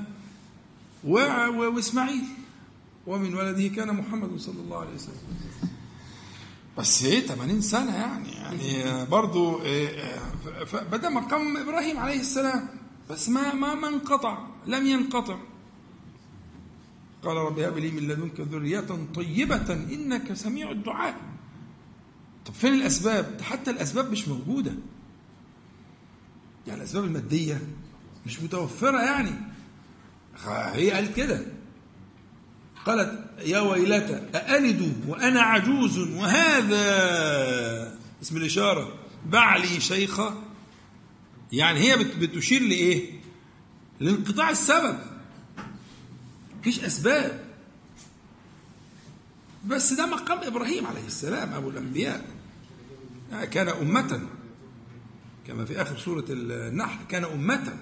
وإسماعيل. 1.50 2.24
ومن 3.08 3.36
ولده 3.36 3.68
كان 3.68 3.96
محمد 3.96 4.40
صلى 4.40 4.60
الله 4.62 4.80
عليه 4.80 4.94
وسلم. 4.96 5.16
بس 6.78 7.04
إيه 7.04 7.20
80 7.28 7.62
سنة 7.62 7.96
يعني. 7.96 8.32
يعني 8.32 9.06
برضو 9.06 9.62
إيه، 9.62 10.16
ف- 10.46 10.76
فبدا 10.76 11.10
مقام 11.10 11.58
إبراهيم 11.58 11.98
عليه 11.98 12.20
السلام 12.20 12.68
بس 13.10 13.30
ما 13.30 13.54
ما 13.54 13.76
ما 13.76 13.88
انقطع. 13.88 14.48
لم 14.68 14.88
ينقطع. 14.88 15.38
قال 17.24 17.38
رب 17.38 17.60
هب 17.60 17.78
لي 17.78 17.92
من 17.92 18.08
لدنك 18.08 18.40
ذرية 18.40 18.88
طيبة 19.16 19.74
إنك 19.74 20.34
سميع 20.34 20.72
الدعاء. 20.72 21.16
طب 22.48 22.54
فين 22.54 22.74
الأسباب؟ 22.74 23.38
ده 23.38 23.44
حتى 23.44 23.72
الأسباب 23.72 24.12
مش 24.12 24.28
موجودة. 24.28 24.74
يعني 26.68 26.80
الأسباب 26.80 27.04
المادية 27.04 27.62
مش 28.26 28.40
متوفرة 28.42 29.02
يعني. 29.02 29.32
هي 30.48 30.92
قالت 30.92 31.16
كده. 31.16 31.46
قالت 32.86 33.30
يا 33.46 33.60
ويلتى 33.60 34.16
أألد 34.36 35.04
وأنا 35.08 35.42
عجوز 35.42 35.98
وهذا؟ 36.00 36.78
اسم 38.22 38.38
الإشارة. 38.38 38.94
بعلي 39.26 39.80
شيخة. 39.80 40.44
يعني 41.52 41.80
هي 41.80 41.98
بت- 41.98 42.16
بتشير 42.16 42.62
لإيه؟ 42.62 43.20
لانقطاع 44.00 44.50
السبب. 44.50 45.00
مفيش 46.60 46.80
أسباب. 46.80 47.48
بس 49.66 49.94
ده 49.94 50.06
مقام 50.06 50.40
إبراهيم 50.44 50.88
عليه 50.88 51.06
السلام 51.08 51.54
أبو 51.54 51.70
الأنبياء. 51.70 52.26
كان 53.52 53.70
أمة. 53.70 54.22
كما 55.48 55.66
في 55.66 55.82
آخر 55.82 55.98
سورة 55.98 56.26
النحل 56.30 56.98
كان 57.10 57.24
أمة. 57.24 57.78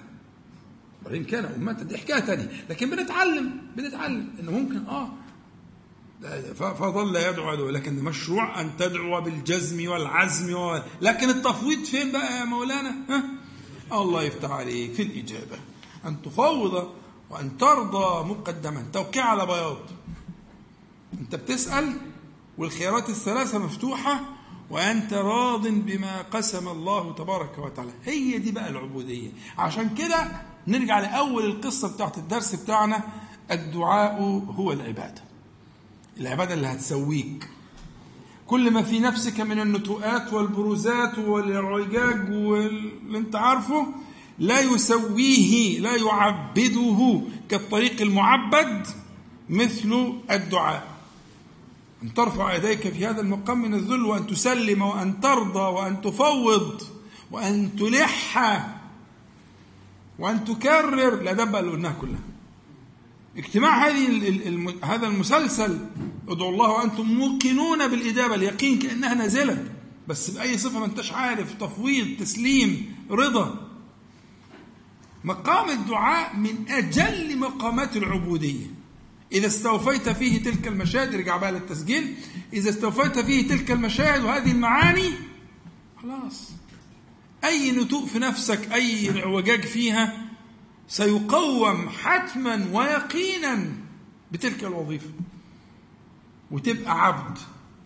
إبراهيم 1.02 1.24
كان 1.24 1.44
أمة. 1.44 1.72
دي 1.72 1.98
حكاية 1.98 2.20
تانية. 2.20 2.64
لكن 2.70 2.90
بنتعلم 2.90 3.60
بنتعلم 3.76 4.28
إنه 4.40 4.50
ممكن 4.50 4.86
آه. 4.86 5.08
فظل 6.54 7.16
يدعو 7.16 7.52
يدعو 7.52 7.68
لكن 7.70 8.04
مشروع 8.04 8.60
أن 8.60 8.76
تدعو 8.76 9.20
بالجزم 9.20 9.88
والعزم. 9.88 10.80
لكن 11.02 11.28
التفويض 11.28 11.84
فين 11.84 12.12
بقى 12.12 12.38
يا 12.38 12.44
مولانا؟ 12.44 12.94
ها؟ 13.08 13.24
الله 13.92 14.22
يفتح 14.22 14.50
عليك 14.50 14.92
في 14.92 15.02
الإجابة. 15.02 15.58
أن 16.06 16.22
تفوض 16.22 16.92
وأن 17.30 17.58
ترضى 17.58 18.28
مقدما. 18.28 18.86
توقيع 18.92 19.24
على 19.24 19.46
بياض. 19.46 19.78
أنت 21.20 21.34
بتسأل 21.34 21.92
والخيارات 22.58 23.08
الثلاثة 23.08 23.58
مفتوحة. 23.58 24.35
وأنت 24.70 25.12
راض 25.12 25.66
بما 25.68 26.22
قسم 26.22 26.68
الله 26.68 27.12
تبارك 27.14 27.58
وتعالى. 27.58 27.90
هي 28.04 28.38
دي 28.38 28.52
بقى 28.52 28.68
العبودية. 28.68 29.30
عشان 29.58 29.94
كده 29.94 30.28
نرجع 30.66 30.98
لأول 31.00 31.44
القصة 31.44 31.94
بتاعت 31.94 32.18
الدرس 32.18 32.54
بتاعنا 32.54 33.00
الدعاء 33.50 34.20
هو 34.56 34.72
العبادة. 34.72 35.22
العبادة 36.20 36.54
اللي 36.54 36.66
هتسويك. 36.66 37.48
كل 38.46 38.70
ما 38.70 38.82
في 38.82 39.00
نفسك 39.00 39.40
من 39.40 39.60
النتوءات 39.60 40.32
والبروزات 40.32 41.18
والاعوجاج 41.18 42.30
واللي 42.30 43.18
انت 43.18 43.36
عارفه 43.36 43.86
لا 44.38 44.60
يسويه 44.60 45.78
لا 45.78 45.96
يعبده 45.96 47.20
كالطريق 47.48 48.00
المعبد 48.02 48.86
مثل 49.48 50.12
الدعاء. 50.30 50.95
أن 52.06 52.14
ترفع 52.14 52.54
يديك 52.54 52.88
في 52.88 53.06
هذا 53.06 53.20
المقام 53.20 53.62
من 53.62 53.74
الذل 53.74 54.04
وأن 54.04 54.26
تسلم 54.26 54.82
وأن 54.82 55.20
ترضى 55.20 55.58
وأن 55.58 56.00
تفوض 56.00 56.82
وأن 57.30 57.76
تلح 57.76 58.38
وأن 60.18 60.44
تكرر. 60.44 61.22
لا 61.22 61.32
دب 61.32 61.56
اللي 61.56 61.70
قلناها 61.70 61.96
كلها. 62.00 62.20
اجتماع 63.36 63.88
هذه 63.88 64.74
هذا 64.82 65.06
المسلسل 65.06 65.78
ادعوا 66.28 66.50
الله 66.50 66.70
وأنتم 66.70 67.06
موقنون 67.06 67.88
بالاجابه 67.88 68.34
اليقين 68.34 68.78
كأنها 68.78 69.14
نازلة. 69.14 69.64
بس 70.08 70.30
بأي 70.30 70.58
صفة 70.58 70.78
ما 70.78 70.84
أنتش 70.84 71.12
عارف 71.12 71.54
تفويض 71.54 72.20
تسليم 72.20 72.96
رضا. 73.10 73.68
مقام 75.24 75.70
الدعاء 75.70 76.36
من 76.36 76.68
أجل 76.68 77.38
مقامات 77.38 77.96
العبودية. 77.96 78.66
إذا 79.32 79.46
استوفيت 79.46 80.08
فيه 80.08 80.42
تلك 80.42 80.68
المشاهد 80.68 81.14
ارجع 81.14 81.36
بقى 81.36 81.52
للتسجيل. 81.52 82.14
إذا 82.52 82.70
استوفيت 82.70 83.18
فيه 83.18 83.48
تلك 83.48 83.70
المشاهد 83.70 84.24
وهذه 84.24 84.50
المعاني 84.50 85.10
خلاص. 86.02 86.50
أي 87.44 87.70
نتوء 87.72 88.06
في 88.06 88.18
نفسك 88.18 88.72
أي 88.72 89.20
اعوجاج 89.22 89.64
فيها 89.64 90.26
سيقوم 90.88 91.88
حتما 91.88 92.68
ويقينا 92.72 93.72
بتلك 94.32 94.64
الوظيفة. 94.64 95.10
وتبقى 96.50 97.06
عبد. 97.06 97.38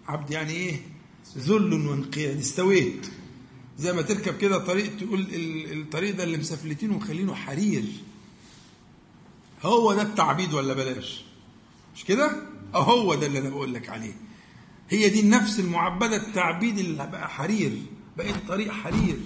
عبد 0.09 0.31
يعني 0.31 0.53
إيه؟ 0.53 0.77
ذل 1.39 1.73
وانقياد. 1.89 2.39
استويت. 2.39 3.07
زي 3.79 3.93
ما 3.93 4.03
تركب 4.03 4.37
كده 4.39 4.59
طريق 4.59 4.97
تقول 4.97 5.21
ال- 5.21 5.81
الطريق 5.81 6.17
ده 6.17 6.25
اللي 6.25 6.37
مسفلتينه 6.39 6.95
ومخلينه 6.95 7.35
حرير. 7.35 7.85
هو 9.63 9.95
ده 9.95 10.03
التعبيد 10.03 10.55
ولا 10.55 10.75
بلاش؟ 10.75 11.25
مش 11.95 12.05
كده؟ 12.05 12.31
هو 12.75 13.15
ده 13.15 13.27
اللي 13.27 13.39
أنا 13.39 13.49
بقول 13.51 13.75
لك 13.75 13.89
عليه. 13.89 14.13
هي 14.91 15.09
دي 15.09 15.21
النفس 15.21 15.61
المعبدة 15.61 16.17
التعبيد 16.17 16.79
اللي 16.79 17.07
بقى 17.13 17.29
حرير 17.29 17.83
بقيت 18.17 18.37
طريق 18.49 18.73
حرير. 18.73 19.19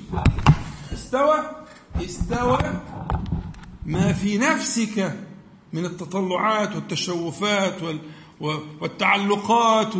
استوى 0.92 1.64
استوى. 1.96 2.80
ما 3.86 4.12
في 4.12 4.38
نفسك 4.38 5.18
من 5.72 5.84
التطلعات 5.84 6.74
والتشوفات 6.74 7.82
وال 7.82 7.98
والتعلقات؟ 8.80 9.94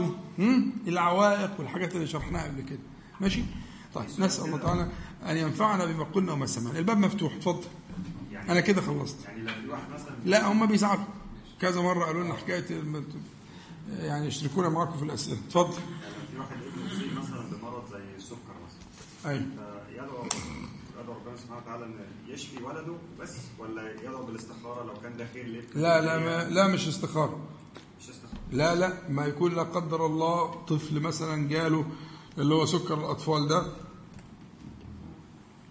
العوائق 0.89 1.51
والحاجات 1.59 1.95
اللي 1.95 2.07
شرحناها 2.07 2.45
قبل 2.45 2.62
كده. 2.62 2.78
ماشي؟ 3.20 3.43
طيب 3.95 4.07
نسأل 4.19 4.45
الله 4.45 4.59
تعالى 4.59 4.89
أن 5.28 5.36
ينفعنا 5.36 5.85
بما 5.85 6.05
قلنا 6.05 6.32
وما 6.32 6.47
سمعنا. 6.47 6.78
الباب 6.78 6.99
مفتوح 6.99 7.35
اتفضل. 7.35 7.65
أنا 8.49 8.61
كده 8.61 8.81
خلصت. 8.81 9.16
يعني 9.24 9.43
لو 9.43 9.53
في 9.62 9.69
واحد 9.69 9.82
مثلا 9.95 10.15
لا 10.24 10.53
هم 10.53 10.66
بيزعلوا. 10.66 11.05
كذا 11.61 11.81
مرة 11.81 12.05
قالوا 12.05 12.25
لنا 12.25 12.35
حكاية 12.35 12.65
يعني 13.99 14.27
يشركونا 14.27 14.69
معاكم 14.69 14.99
في 14.99 15.05
الأسئلة. 15.05 15.39
اتفضل. 15.49 15.73
في 15.73 16.39
واحد 16.39 16.57
يصيب 16.93 17.19
مثلا 17.19 17.51
بمرض 17.51 17.91
زي 17.93 18.17
السكر 18.17 18.37
مثلا. 18.67 19.31
أيوه 19.31 19.43
فيدعو 19.89 20.25
يدعو 21.03 21.15
ربنا 21.15 21.37
سبحانه 21.37 21.63
وتعالى 21.63 21.85
إن 21.85 21.95
يشفي 22.29 22.63
ولده 22.63 22.95
بس 23.21 23.37
ولا 23.59 23.93
يدعو 23.93 24.27
بالاستخارة 24.27 24.85
لو 24.85 24.95
كان 25.03 25.17
ده 25.17 25.27
خير 25.33 25.47
لابنه 25.47 25.83
لا 25.83 26.01
لا 26.01 26.19
ما 26.19 26.51
لا 26.51 26.67
مش 26.69 26.89
استخارة. 26.89 27.41
مش 28.01 28.09
استخارة. 28.11 28.39
لا 28.53 28.75
لا 28.75 29.09
ما 29.09 29.27
يكون 29.27 29.55
لا 29.55 29.63
قدر 29.63 30.07
الله 30.07 30.65
طفل 30.65 31.01
مثلا 31.01 31.49
جاله 31.49 31.85
اللي 32.39 32.55
هو 32.55 32.67
سكر 32.67 32.95
الأطفال 32.95 33.49
ده. 33.49 33.67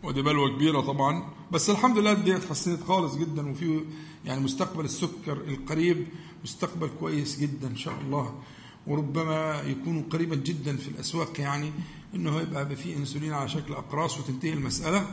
ودي 0.04 0.22
بلوة 0.22 0.50
كبيرة 0.50 0.82
طبعا. 0.82 1.30
بس 1.52 1.70
الحمد 1.70 1.98
لله 1.98 2.12
الدنيا 2.12 2.38
اتحسنت 2.38 2.84
خالص 2.84 3.16
جدا 3.16 3.50
وفي 3.52 3.86
يعني 4.26 4.41
مستقبل 4.41 4.86
السكر 4.86 5.32
القريب 5.48 6.08
مستقبل 6.44 6.90
كويس 7.00 7.40
جدا 7.40 7.68
إن 7.68 7.76
شاء 7.78 7.94
الله 8.02 8.40
وربما 8.88 9.62
يكون 9.62 10.02
قريبا 10.04 10.36
جدا 10.36 10.78
في 10.78 10.88
الأسواق 10.88 11.40
يعني 11.40 11.72
إنه 12.16 12.41
يبقى 12.41 12.76
في 12.76 12.95
إنسولين 12.95 13.34
على 13.34 13.50
شكل 13.50 13.74
أقراص 13.74 14.18
وتنتهي 14.20 14.54
المسألة. 14.54 15.08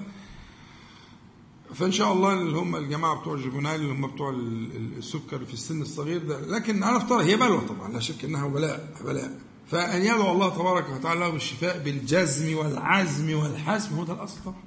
فإن 1.74 1.92
شاء 1.92 2.12
الله 2.12 2.32
اللي 2.32 2.58
هم 2.58 2.76
الجماعة 2.76 3.20
بتوع 3.20 3.34
الجيفونال 3.34 3.74
اللي 3.74 3.92
هم 3.92 4.06
بتوع 4.06 4.30
ال- 4.30 4.76
ال- 4.76 4.98
السكر 4.98 5.44
في 5.44 5.54
السن 5.54 5.82
الصغير 5.82 6.24
ده 6.24 6.40
لكن 6.40 6.82
أنا 6.82 6.96
افترض 6.96 7.20
هي 7.20 7.36
بلوى 7.36 7.60
طبعا 7.68 7.92
لا 7.92 8.00
شك 8.00 8.24
إنها 8.24 8.48
بلاء 8.48 8.94
بلاء. 9.04 9.38
فأن 9.70 10.02
يدعو 10.02 10.32
الله 10.32 10.48
تبارك 10.54 10.88
وتعالى 10.90 11.20
له 11.20 11.28
بالشفاء 11.30 11.78
بالجزم 11.84 12.56
والعزم 12.56 13.34
والحزم 13.36 13.94
هو 13.96 14.04
ده 14.04 14.12
الأصل 14.12 14.40
طبعا. 14.44 14.62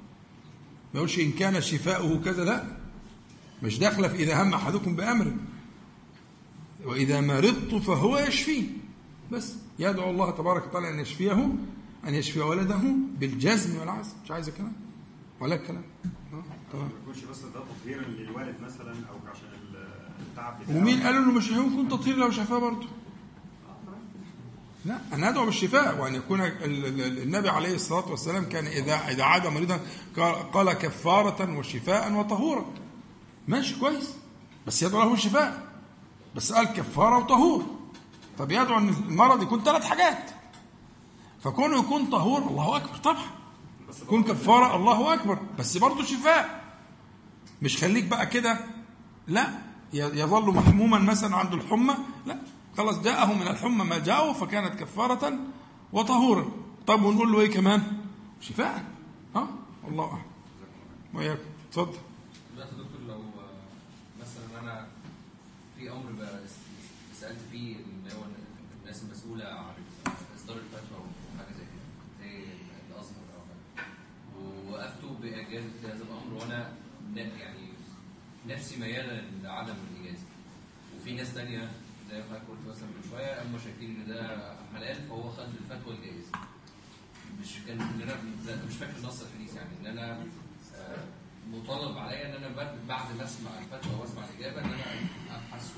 ما 0.94 1.00
يقولش 1.00 1.18
إن 1.18 1.32
كان 1.32 1.60
شفاؤه 1.60 2.20
كذا 2.24 2.44
لا. 2.44 2.83
مش 3.62 3.78
داخلة 3.78 4.08
في 4.08 4.14
إذا 4.22 4.42
هم 4.42 4.54
أحدكم 4.54 4.96
بأمر. 4.96 5.32
وإذا 6.84 7.20
مرضت 7.20 7.74
فهو 7.74 8.18
يشفيه 8.18 8.62
بس 9.32 9.54
يدعو 9.78 10.10
الله 10.10 10.30
تبارك 10.30 10.66
وتعالى 10.66 10.90
أن 10.90 11.00
يشفيه 11.00 11.32
أن 12.08 12.14
يشفي 12.14 12.40
ولده 12.40 12.80
بالجزم 13.18 13.78
والعزم 13.78 14.12
مش 14.24 14.30
عايز 14.30 14.50
كلام 14.50 14.72
ولا 15.40 15.56
كلام 15.56 15.82
آه، 16.74 16.76
ما 16.76 16.88
يكونش 17.02 17.24
بس 17.24 17.38
ده 17.40 17.60
تطهيرا 17.60 18.02
للوالد 18.02 18.54
مثلا 18.60 18.90
أو 18.90 19.30
عشان 19.30 19.48
التعب 20.30 20.60
بتاعه. 20.62 20.76
ومين 20.76 21.00
قال 21.02 21.16
إنه 21.16 21.32
مش 21.32 21.52
هيكون 21.52 21.88
تطهير 21.88 22.16
لو 22.16 22.30
شفاه 22.30 22.58
برضه؟ 22.58 22.86
لا 24.84 24.98
أنا 25.12 25.28
أدعو 25.28 25.44
بالشفاء. 25.44 26.00
وأن 26.00 26.14
يكون 26.14 26.40
ال- 26.40 26.86
ال- 26.86 27.22
النبي 27.22 27.48
عليه 27.48 27.74
الصلاة 27.74 28.10
والسلام 28.10 28.44
كان 28.44 28.66
اذا 28.66 28.94
إذا 29.08 29.24
عاد 29.24 29.46
مريضا 29.46 29.80
قال- 30.16 30.50
قال 30.52 30.72
كفارة 30.72 31.58
وشفاء 31.58 32.12
وطهورا. 32.12 32.64
ماشي 33.48 33.80
كويس. 33.80 34.10
بس 34.66 34.82
يدعو 34.82 35.02
له 35.02 35.08
بالشفاء 35.10 35.68
بس 36.36 36.52
قال 36.52 36.66
كفارة 36.66 37.18
وطهور. 37.18 37.64
فبيدعو 38.38 38.78
إن 38.78 38.88
المرض 38.88 39.42
يكون 39.42 39.62
ثلاث 39.62 39.84
حاجات. 39.84 40.30
فكونه 41.40 41.78
يكون 41.78 42.06
طهور 42.06 42.42
الله 42.42 42.76
أكبر 42.76 42.96
طبعا. 42.96 43.24
يكون 44.02 44.22
كفارة 44.22 44.76
الله 44.76 45.14
أكبر. 45.14 45.38
بس 45.58 45.76
برضه 45.76 46.02
شفاء. 46.04 46.64
مش 47.62 47.76
خليك 47.76 48.04
بقى 48.04 48.26
كده. 48.26 48.58
لا 49.28 49.48
يظل 49.92 50.54
محموما 50.54 50.98
مثلا 50.98 51.36
عنده 51.36 51.56
الحمى. 51.56 51.94
لا 52.26 52.38
خلاص 52.76 52.98
جاءه 52.98 53.32
من 53.34 53.48
الحمى 53.48 53.84
ما 53.84 53.98
جاءه 53.98 54.32
فكانت 54.32 54.80
كفارة 54.80 55.38
وطهورا 55.92 56.48
طب 56.86 57.02
ونقول 57.02 57.32
له 57.32 57.40
إيه 57.40 57.50
كمان؟ 57.50 57.82
شفاء. 58.40 58.84
ها؟ 59.36 59.48
الله 59.88 60.04
أعلم. 60.04 60.22
وياكم 61.14 61.40
اتفضل 61.68 61.98
دلوقتي 62.54 62.72
يا 62.76 62.82
دكتور 62.82 63.00
لو 63.08 63.14
آه، 63.14 64.20
مثلا 64.20 64.60
أنا 64.62 64.86
في 65.78 65.90
أمر 65.90 66.12
بس- 66.12 67.20
سالت 67.20 67.38
فيه 67.52 67.76
اللي 67.76 68.14
هو 68.14 68.22
الناس 68.82 69.02
المسؤوله 69.02 69.44
عن 69.44 69.64
اصدار 70.36 70.56
الفتوى 70.56 70.98
وحاجه 71.34 71.52
زي 71.58 71.64
كده 71.64 71.84
زي 72.20 72.44
الازهر 72.90 73.24
أو 73.36 73.42
حاجة 74.80 74.88
باجازه 75.36 75.68
هذا 75.84 76.02
الأمر 76.02 76.34
وأنا 76.40 76.72
يعني 77.16 77.68
نفسي 78.48 78.76
مياله 78.80 79.22
لعدم 79.42 79.74
الاجازه 79.94 80.24
وفي 80.96 81.14
ناس 81.14 81.34
تانية 81.34 81.70
زي 82.10 82.18
ما 82.18 82.34
قلت 82.48 82.76
مثلا 82.76 82.86
من 82.88 83.04
شوية 83.10 83.42
هم 83.42 83.58
شايفين 83.64 83.90
إن 84.00 84.08
ده 84.08 84.52
حلال 84.74 84.96
فهو 85.08 85.30
خد 85.30 85.46
الفتوى 85.60 85.94
الجائزه 85.94 86.30
مش 87.40 87.48
كان 87.66 87.80
إن 87.80 88.00
أنا 88.02 88.16
مش 88.68 88.74
فاكر 88.74 88.96
النص 88.98 89.22
الحديث 89.22 89.54
يعني 89.56 89.68
إن 89.80 89.86
أنا 89.98 90.26
آه، 90.76 91.04
مطالب 91.52 91.98
عليا 91.98 92.26
إن 92.36 92.44
أنا 92.44 92.54
بعد- 92.56 92.74
ما 93.18 93.24
أسمع 93.24 93.50
الفتوى 93.58 93.94
وأسمع 94.00 94.22
الإجابة 94.24 94.60
إن 94.60 94.64
أنا 94.64 95.36
أبحث 95.36 95.72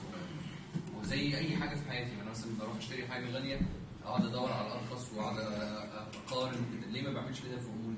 وزي 1.00 1.36
أي 1.38 1.56
حاجة 1.56 1.74
في 1.74 1.90
حياتي. 1.90 2.10
أنا 2.22 2.30
مثلا 2.30 2.50
بروح 2.60 2.76
أشتري 2.76 3.06
حاجة 3.08 3.30
غالية 3.30 3.60
أقعد 4.04 4.24
أدور 4.26 4.52
على 4.52 4.66
الارخص 4.66 5.12
وأقعد 5.12 5.38
أقارن 6.26 6.56
ليه 6.90 7.02
ما 7.02 7.12
بعملش 7.12 7.40
كده 7.40 7.58
في 7.58 7.66
امور 7.66 7.94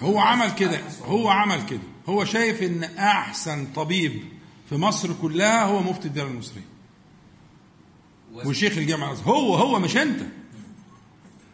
هو 0.00 0.18
عمل 0.18 0.50
كده 0.54 0.80
هو 1.04 1.28
عمل 1.28 1.66
كده. 1.66 1.80
هو 2.08 2.24
شايف 2.24 2.62
إن 2.62 2.84
أحسن 2.84 3.66
طبيب 3.76 4.22
في 4.68 4.76
مصر 4.76 5.12
كلها 5.22 5.64
هو 5.64 5.82
مفتي 5.82 6.08
الدولة 6.08 6.30
المصرية. 6.30 6.62
وأس- 8.34 8.46
وشيخ 8.46 8.78
الجامعة 8.78 9.06
الأزهر. 9.08 9.28
هو 9.34 9.54
هو 9.54 9.78
مش 9.78 9.96
أنت. 9.96 10.20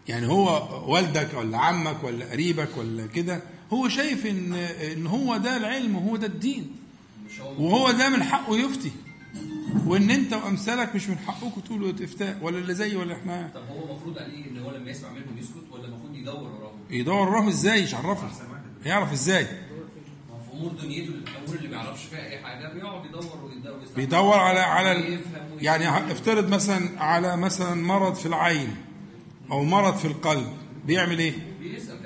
يعني 0.09 0.27
هو 0.27 0.69
والدك 0.95 1.29
ولا 1.35 1.59
عمك 1.59 2.05
ولا 2.05 2.31
قريبك 2.31 2.77
ولا 2.77 3.07
كده 3.07 3.43
هو 3.73 3.89
شايف 3.89 4.27
إن 4.27 4.53
إن 4.53 5.07
هو 5.07 5.37
ده 5.37 5.57
العلم 5.57 5.97
وهو 5.97 6.17
ده 6.17 6.27
الدين. 6.27 6.71
وهو 7.59 7.91
ده 7.91 8.09
من 8.09 8.23
حقه 8.23 8.57
يفتي. 8.59 8.91
وإن 9.87 10.11
أنت 10.11 10.33
وأمثالك 10.33 10.95
مش 10.95 11.09
من 11.09 11.19
حقكم 11.19 11.61
تقولوا 11.61 11.93
افتاء 12.01 12.39
ولا 12.43 12.59
اللي 12.59 12.75
زي 12.75 12.97
ولا 12.97 13.15
إحنا. 13.15 13.51
طب 13.55 13.61
هو 13.77 13.85
المفروض 13.91 14.19
عليه 14.19 14.47
إن 14.51 14.59
هو 14.59 14.71
لما 14.71 14.91
يسمع 14.91 15.09
منهم 15.11 15.39
يسكت 15.39 15.65
ولا 15.73 15.85
المفروض 15.85 16.15
يدور 16.15 16.35
وراهم؟ 16.43 16.68
يدور 16.91 17.29
وراهم 17.29 17.49
إزاي 17.49 17.83
مش 17.83 17.95
عرفه 17.95 18.29
يعرف 18.85 19.13
إزاي 19.13 19.45
في 19.45 20.53
أمور 20.55 20.73
دنيته 20.73 21.09
الأمور 21.09 21.57
اللي 21.57 21.69
ما 21.69 21.77
يعرفش 21.77 22.05
فيها 22.05 22.27
أي 22.27 22.39
حاجة 22.39 22.73
بيقعد 22.73 23.05
يدور 23.05 23.45
ويدور. 23.45 23.79
بيدور 23.97 24.39
على 24.39 24.61
على. 24.61 25.19
يعني 25.61 26.13
افترض 26.13 26.49
مثلا 26.49 27.03
على 27.03 27.37
مثلا 27.37 27.75
مرض 27.75 28.15
في 28.15 28.27
العين 28.27 28.77
أو 29.51 29.65
مرض 29.65 29.97
في 29.97 30.05
القلب 30.05 30.49
بيعمل 30.87 31.19
إيه؟ 31.19 31.33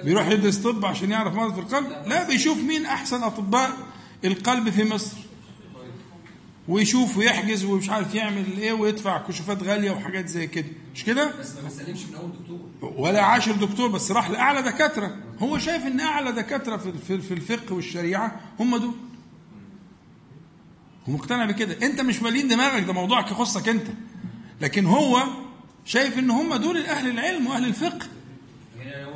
بيروح 0.04 0.28
يدرس 0.28 0.56
طب 0.58 0.84
عشان 0.84 1.10
يعرف 1.10 1.34
مرض 1.34 1.54
في 1.54 1.60
القلب؟ 1.60 1.86
لا 2.06 2.28
بيشوف 2.28 2.58
مين 2.58 2.86
أحسن 2.86 3.22
أطباء 3.22 3.70
القلب 4.24 4.70
في 4.70 4.84
مصر 4.84 5.16
ويشوف 6.68 7.16
ويحجز 7.16 7.64
ومش 7.64 7.90
عارف 7.90 8.14
يعمل 8.14 8.44
إيه 8.58 8.72
ويدفع 8.72 9.18
كشوفات 9.18 9.62
غالية 9.62 9.90
وحاجات 9.90 10.28
زي 10.28 10.46
كده. 10.46 10.66
مش 10.94 11.04
كده؟ 11.04 11.32
بس 11.40 11.56
ما 11.56 11.62
بيسلمش 11.68 12.04
من 12.06 12.14
أول 12.14 12.30
دكتور. 12.40 12.60
ولا 12.96 13.22
عاشر 13.22 13.52
دكتور 13.52 13.88
بس 13.88 14.10
راح 14.10 14.30
لأعلى 14.30 14.62
دكاترة. 14.62 15.16
هو 15.38 15.58
شايف 15.58 15.86
إن 15.86 16.00
أعلى 16.00 16.32
دكاترة 16.32 16.76
في 16.76 17.18
في- 17.22 17.34
الفقه 17.34 17.74
والشريعة 17.74 18.40
هم 18.60 18.76
دول. 18.76 18.94
هو 21.08 21.12
مقتنع 21.12 21.44
بكده. 21.46 21.86
أنت 21.86 22.00
مش 22.00 22.22
مالين 22.22 22.48
دماغك 22.48 22.82
ده 22.84 22.92
موضوعك 22.92 23.30
يخصك 23.30 23.68
أنت. 23.68 23.86
لكن 24.60 24.86
هو 24.86 25.22
شايف 25.84 26.18
إن 26.18 26.30
هم 26.30 26.54
دول 26.54 26.76
أهل 26.86 27.10
العلم 27.10 27.46
وأهل 27.46 27.64
الفقه. 27.64 28.06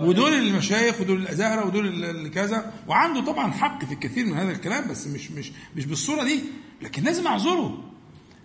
ودول 0.00 0.32
المشايخ 0.34 1.00
ودول 1.00 1.20
الأزهرة 1.22 1.66
ودول 1.66 2.30
كذا. 2.34 2.72
وعنده 2.88 3.20
طبعا 3.20 3.52
حق 3.52 3.84
في 3.84 3.92
الكثير 3.94 4.26
من 4.26 4.34
هذا 4.36 4.50
الكلام 4.52 4.88
بس 4.88 5.06
مش 5.06 5.30
مش 5.30 5.52
مش 5.76 5.84
بالصورة 5.84 6.24
دي. 6.24 6.40
لكن 6.82 7.02
لازم 7.02 7.26
أعذره. 7.26 7.84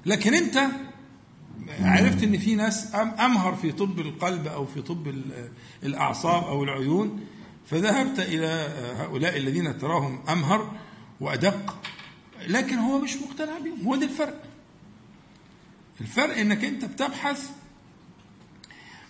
لكن 0.05 0.33
أنت 0.33 0.67
عرفت 1.79 2.23
إن 2.23 2.37
في 2.37 2.55
ناس 2.55 2.95
أمهر 2.95 3.55
في 3.55 3.71
طب 3.71 3.99
القلب 3.99 4.47
أو 4.47 4.65
في 4.65 4.81
طب 4.81 5.07
ال- 5.07 5.49
الأعصاب 5.83 6.43
أو 6.43 6.63
العيون 6.63 7.25
فذهبت 7.65 8.19
إلى 8.19 8.47
هؤلاء 8.97 9.37
الذين 9.37 9.77
تراهم 9.77 10.23
أمهر 10.29 10.71
وأدق 11.19 11.77
لكن 12.47 12.77
هو 12.77 12.99
مش 12.99 13.15
مقتنع 13.17 13.59
بهم 13.59 13.81
هو 13.85 13.95
ده 13.95 14.05
الفرق. 14.05 14.43
الفرق 16.01 16.37
إنك 16.37 16.63
أنت 16.65 16.85
بتبحث 16.85 17.49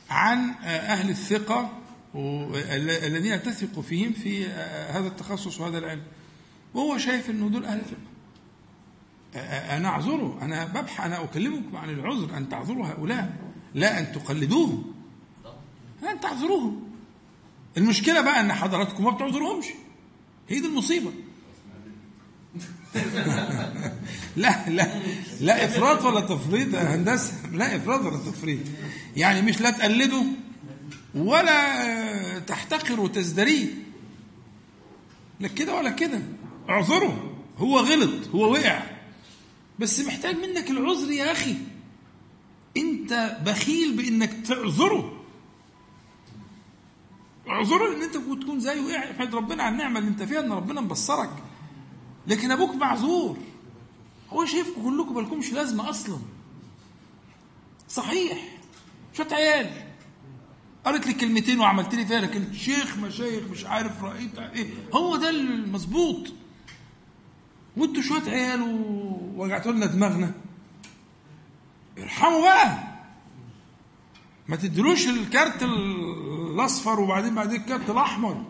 عن 0.10 0.50
أهل 0.64 1.10
الثقة 1.10 1.70
الذين 2.16 3.44
تثق 3.44 3.80
فيهم 3.80 4.14
في 4.14 4.46
هذا 4.90 5.08
التخصص 5.08 5.60
وهذا 5.60 5.78
العلم 5.78 6.04
وهو 6.74 6.98
شايف 6.98 7.30
إنه 7.30 7.50
دول 7.50 7.66
أهل 7.66 7.80
الثقة. 7.80 8.11
أنا 9.36 9.88
أعذره 9.90 10.38
أنا 10.42 10.66
ببحث 10.66 11.00
أنا 11.00 11.24
أكلمكم 11.24 11.78
عن 11.78 11.90
العذر 11.90 12.38
أن 12.38 12.50
تعذروا 12.50 12.88
هؤلاء 12.88 13.34
لا 13.74 14.00
أن 14.00 14.12
تقلدوهم. 14.12 14.94
أن 16.12 16.20
تعذروهم. 16.20 16.84
المشكلة 17.78 18.22
بقى 18.22 18.40
إن 18.40 18.54
حضراتكم 18.54 19.04
ما 19.04 19.12
بتعذروهمش 19.12 19.66
هي 20.50 20.60
دي 20.60 20.68
المصيبة. 20.68 21.12
لا 24.36 24.70
لا 24.70 24.88
لا 25.42 25.66
إفراط 25.66 26.06
ولا 26.06 26.20
تفريط 26.20 26.74
يا 26.74 26.96
هندسة. 26.96 27.34
لا 27.52 27.76
إفراط 27.76 28.02
ولا 28.02 28.18
تفريط. 28.18 28.60
يعني 29.18 29.42
مش 29.42 29.62
لا 29.62 29.70
تقلده 29.70 30.24
ولا 31.16 32.40
تحتقر 32.40 33.00
وتزدريه 33.00 33.68
لا 35.40 35.48
كده 35.48 35.76
ولا 35.76 35.90
كده. 35.90 36.22
اعذره 36.70 37.34
هو 37.58 37.80
غلط 37.80 38.28
هو 38.36 38.52
وقع. 38.52 39.01
بس 39.82 40.00
محتاج 40.00 40.36
منك 40.36 40.72
العذر 40.72 41.12
يا 41.12 41.32
أخي. 41.32 41.56
أنت 42.78 43.38
بخيل 43.46 43.98
بإنك 43.98 44.48
تعذره. 44.48 45.24
اعذره 47.50 47.96
إن 47.96 48.02
أنت 48.02 48.18
تكون 48.18 48.60
زيه 48.60 48.98
احمد 48.98 49.36
ربنا 49.36 49.64
على 49.64 49.74
النعمة 49.74 50.00
اللي 50.00 50.10
أنت 50.10 50.24
فيها 50.24 50.40
إن 50.40 50.52
ربنا 50.52 50.82
مبصرك. 50.82 51.32
لكن 52.28 52.52
أبوك 52.52 52.76
معذور. 52.76 53.38
هو 54.30 54.46
شايفكم 54.46 54.84
كلكم 54.84 55.16
مالكمش 55.16 55.54
لازمة 55.54 55.90
أصلا. 55.90 56.18
صحيح. 57.90 58.58
شوية 59.14 59.34
عيال. 59.34 59.70
قالت 60.86 61.08
لي 61.08 61.14
كلمتين 61.14 61.60
وعملت 61.60 61.96
لي 61.96 62.06
فيها 62.06 62.22
لكن 62.22 62.54
شيخ 62.54 62.98
مشايخ 62.98 63.44
مش 63.52 63.66
عارف 63.66 64.04
رأيت 64.04 64.38
إيه. 64.40 64.70
هو 64.94 65.16
ده 65.16 65.30
المظبوط. 65.30 66.34
وأنتوا 67.78 68.04
شوية 68.04 68.22
عيال 68.22 68.62
ووجعتوا 69.42 69.72
لنا 69.72 69.86
دماغنا. 69.86 70.32
ارحموا 71.98 72.42
بقى. 72.42 72.84
ما 74.48 74.56
تدلوش 74.56 75.08
الكارت 75.08 75.64
الأصفر 75.64 77.00
وبعدين 77.00 77.36
بعدين 77.36 77.62
الكارت 77.62 77.90
الأحمر. 77.90 78.46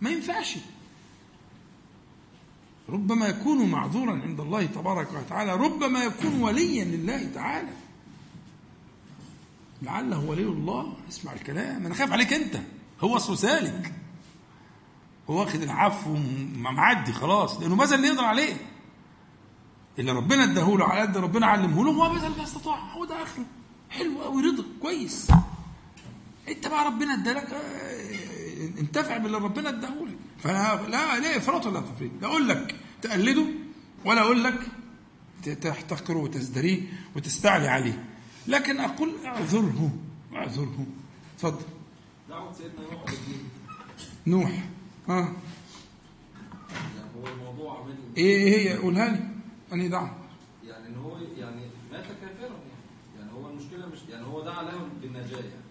ما 0.00 0.10
ينفعش. 0.10 0.56
ربما 2.88 3.26
يكون 3.26 3.70
معذورا 3.70 4.12
عند 4.12 4.40
الله 4.40 4.66
تبارك 4.66 5.12
وتعالى. 5.12 5.54
ربما 5.54 6.04
يكون 6.04 6.42
وليا 6.42 6.84
لله 6.84 7.24
تعالى. 7.34 7.72
لعله 9.82 10.24
ولي 10.24 10.42
الله 10.42 10.96
اسمع 11.08 11.32
الكلام. 11.32 11.86
أنا 11.86 11.94
خايف 11.94 12.12
عليك 12.12 12.32
أنت. 12.32 12.60
هو 13.00 13.16
اصله 13.16 13.36
سالك. 13.36 13.92
هو 15.30 15.40
واخد 15.40 15.62
العفو 15.62 16.16
معدي 16.54 17.12
خلاص. 17.12 17.60
لأنه 17.60 17.76
بذل 17.76 17.94
اللي 17.94 18.08
يقدر 18.08 18.24
عليه. 18.24 18.71
اللي 19.98 20.12
ربنا 20.12 20.44
اداهوله 20.44 20.84
على 20.84 21.00
قد 21.00 21.16
ربنا 21.16 21.46
علمه 21.46 21.84
له 21.84 21.90
هو 21.90 22.14
بذل 22.14 22.30
ما 22.38 22.44
استطاع. 22.44 22.78
هو 22.78 23.04
ده 23.04 23.22
أخره. 23.22 23.44
حلو 23.90 24.22
قوي 24.22 24.42
رضا 24.42 24.64
كويس. 24.82 25.28
أنت 26.48 26.66
بقى 26.66 26.84
ربنا 26.84 27.14
ادالك 27.14 27.50
آه، 27.52 28.80
انتفع 28.80 29.16
باللي 29.16 29.38
ربنا 29.38 29.68
اداهولك. 29.68 30.16
فانا 30.38 30.82
لا 30.88 31.18
لا 31.18 31.36
إفراط 31.36 31.66
ولا 31.66 31.80
تفريط. 31.80 32.10
لا 32.22 32.28
أقول 32.28 32.48
لك 32.48 32.76
تقلده 33.02 33.44
ولا 34.04 34.20
أقول 34.20 34.44
لك 34.44 34.60
تحتقره 35.60 36.16
وتزدريه 36.18 36.80
وتستعلي 37.16 37.68
عليه. 37.68 38.04
لكن 38.46 38.80
أقول 38.80 39.12
اعذره 39.26 39.90
اعذره. 40.34 40.86
اتفضل. 41.36 41.64
دعوة 42.28 42.52
سيدنا 42.52 42.80
نوح 42.92 43.04
نوح 44.26 44.64
ها؟ 45.08 45.32
هو 47.16 47.28
الموضوع 47.28 47.84
من 47.86 47.94
إيه 48.16 48.36
إيه 48.36 48.70
هي؟ 48.70 48.76
قولها 48.78 49.08
لي. 49.08 49.31
أنهي 49.72 49.88
دعوه 49.88 50.10
إن 50.88 50.96
هو 50.96 51.16
يعني 51.36 51.62
مات 51.92 52.04
كافرا 52.04 52.48
يعني. 52.48 53.18
يعني 53.18 53.32
هو 53.32 53.50
المشكلة 53.50 53.86
مش 53.86 53.98
يعني 54.10 54.26
هو 54.26 54.44
دعا 54.44 54.62
لهم 54.62 54.88
بالنجاة 55.02 55.36
يعني. 55.38 55.62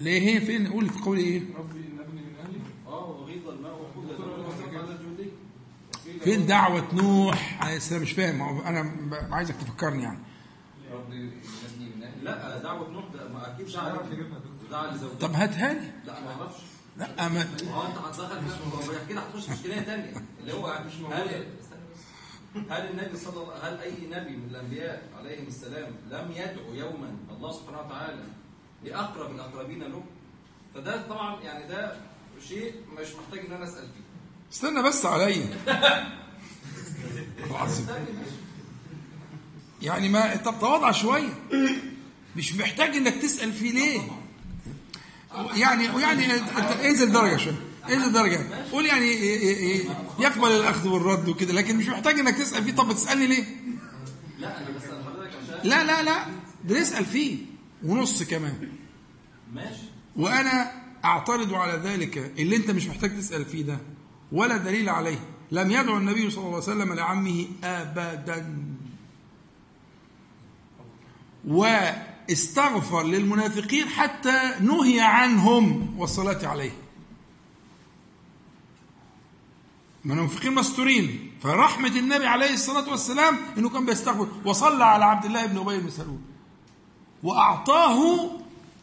ليه 0.00 0.20
هي 0.20 0.40
فين؟ 0.40 0.66
قول 0.66 0.88
في 0.88 1.00
قول 1.00 1.18
إيه؟ 1.18 1.42
ربي 1.58 1.78
إن 1.78 1.98
ابني 2.00 2.20
من 2.20 2.34
أهلي. 2.44 2.58
آه 2.86 3.10
وغيظ 3.10 3.48
الماء 3.48 3.90
الجودي. 5.00 5.30
فين 6.24 6.46
دعوة 6.46 6.94
نوح؟ 6.94 7.62
عليه 7.62 7.76
السلام 7.76 8.02
مش 8.02 8.12
فاهم. 8.12 8.42
هو 8.42 8.62
أنا 8.62 8.92
عايزك 9.30 9.56
تفكرني 9.56 10.02
يعني. 10.02 10.18
ربي 10.92 11.30
لا 12.22 12.58
دعوة 12.58 12.90
نوح 12.90 13.04
ده 13.14 13.28
ما 13.28 13.54
أكيد 13.54 13.66
دعا 13.66 14.02
دعا 14.70 14.94
لزوجته. 14.94 15.18
طب 15.18 15.32
هاتها 15.32 15.72
لي 15.72 15.92
لا 16.06 16.20
ما 16.20 16.30
أعرفش. 16.30 16.60
لا 16.96 17.28
ما 17.28 17.42
هو 17.72 17.86
أنت 17.86 17.98
هتدخل 17.98 19.08
كده 19.08 19.20
هتخش 19.20 19.46
في 19.46 19.52
إشكالية 19.52 19.80
ثانية 19.80 20.12
اللي 20.40 20.52
هو 20.52 20.66
استنى 20.66 21.08
بس. 21.08 21.59
هل 22.54 22.90
النبي 22.90 23.16
صلى 23.16 23.42
الله 23.42 23.54
هل 23.54 23.78
أي 23.80 23.92
نبي 24.06 24.36
من 24.36 24.48
الأنبياء 24.50 25.08
عليهم 25.18 25.46
السلام 25.46 25.92
لم 26.10 26.32
يدعو 26.32 26.74
يوما 26.74 27.16
الله 27.30 27.52
سبحانه 27.52 27.80
وتعالى 27.80 28.24
لأقرب 28.84 29.34
الأقربين 29.34 29.82
له؟ 29.82 30.02
فده 30.74 31.02
طبعا 31.08 31.42
يعني 31.42 31.68
ده 31.68 31.96
شيء 32.48 32.74
مش 33.00 33.08
محتاج 33.14 33.46
إن 33.46 33.52
أنا 33.52 33.64
أسأل 33.64 33.82
فيه. 33.82 34.04
استنى 34.52 34.82
بس 34.82 35.06
عليا. 35.06 35.56
يعني 39.82 40.08
ما 40.08 40.36
طب 40.36 40.54
تواضع 40.60 40.92
شوية. 40.92 41.28
مش 42.36 42.54
محتاج 42.54 42.96
إنك 42.96 43.14
تسأل 43.14 43.52
فيه 43.52 43.72
ليه؟ 43.72 44.00
يعني 45.54 45.84
يعني 45.84 46.34
انت 46.34 46.72
انزل 46.84 47.12
درجه 47.12 47.36
شوية 47.36 47.69
انزل 47.92 48.12
درجة؟ 48.12 48.40
قول 48.72 48.86
يعني 48.86 49.00
إيه- 49.00 49.40
إيه- 49.40 49.58
إيه، 49.60 49.84
يقبل 50.18 50.48
الأخذ 50.48 50.88
والرد 50.88 51.28
وكده 51.28 51.52
لكن 51.52 51.76
مش 51.76 51.86
محتاج 51.88 52.18
إنك 52.18 52.34
تسأل 52.38 52.64
فيه. 52.64 52.72
طب 52.72 52.88
بتسألني 52.88 53.26
ليه؟ 53.26 53.44
لا 54.38 54.58
أنا 54.58 54.70
بسال 54.78 55.04
حضرتك 55.04 55.30
عشان 55.42 55.68
لا 55.70 55.84
لا 55.84 56.02
لا 56.02 56.24
ده 56.64 56.80
نسأل 56.80 57.04
فيه 57.04 57.36
ونص 57.84 58.22
كمان. 58.22 58.68
ماشي. 59.54 59.82
وأنا 60.16 60.72
أعترض 61.04 61.54
على 61.54 61.72
ذلك 61.84 62.32
اللي 62.38 62.56
أنت 62.56 62.70
مش 62.70 62.86
محتاج 62.86 63.18
تسأل 63.18 63.44
فيه 63.44 63.62
ده 63.62 63.78
ولا 64.32 64.56
دليل 64.56 64.88
عليه. 64.88 65.18
لم 65.52 65.70
يدعو 65.70 65.96
النبي 65.96 66.30
صلى 66.30 66.38
الله 66.44 66.54
عليه 66.54 66.64
وسلم 66.64 66.92
لعمه 66.92 67.46
ابدا. 67.64 68.56
واستغفر 71.48 73.02
للمنافقين 73.02 73.88
حتى 73.88 74.40
نهي 74.60 75.00
عنهم 75.00 75.94
والصلاة 75.98 76.46
عليه. 76.48 76.70
المنافقين 80.04 80.54
مستورين. 80.54 81.32
فرحمة 81.42 81.88
النبي 81.88 82.26
عليه 82.26 82.54
الصلاة 82.54 82.90
والسلام 82.90 83.38
إنه 83.58 83.68
كان 83.68 83.86
بيستغفر. 83.86 84.28
وصلى 84.44 84.84
على 84.84 85.04
عبد 85.04 85.24
الله 85.24 85.46
بن 85.46 85.58
أبي 85.58 85.80
بن 85.80 85.90
سلول 85.90 86.20
وأعطاه 87.22 88.30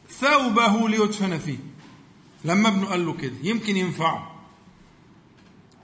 ثوبه 0.10 0.90
ليدفن 0.90 1.38
فيه. 1.38 1.58
لما 2.46 2.70
ابنه 2.70 2.86
قال 2.86 3.06
له 3.06 3.14
كده 3.14 3.36
يمكن 3.44 3.78
ينفعه. 3.78 4.32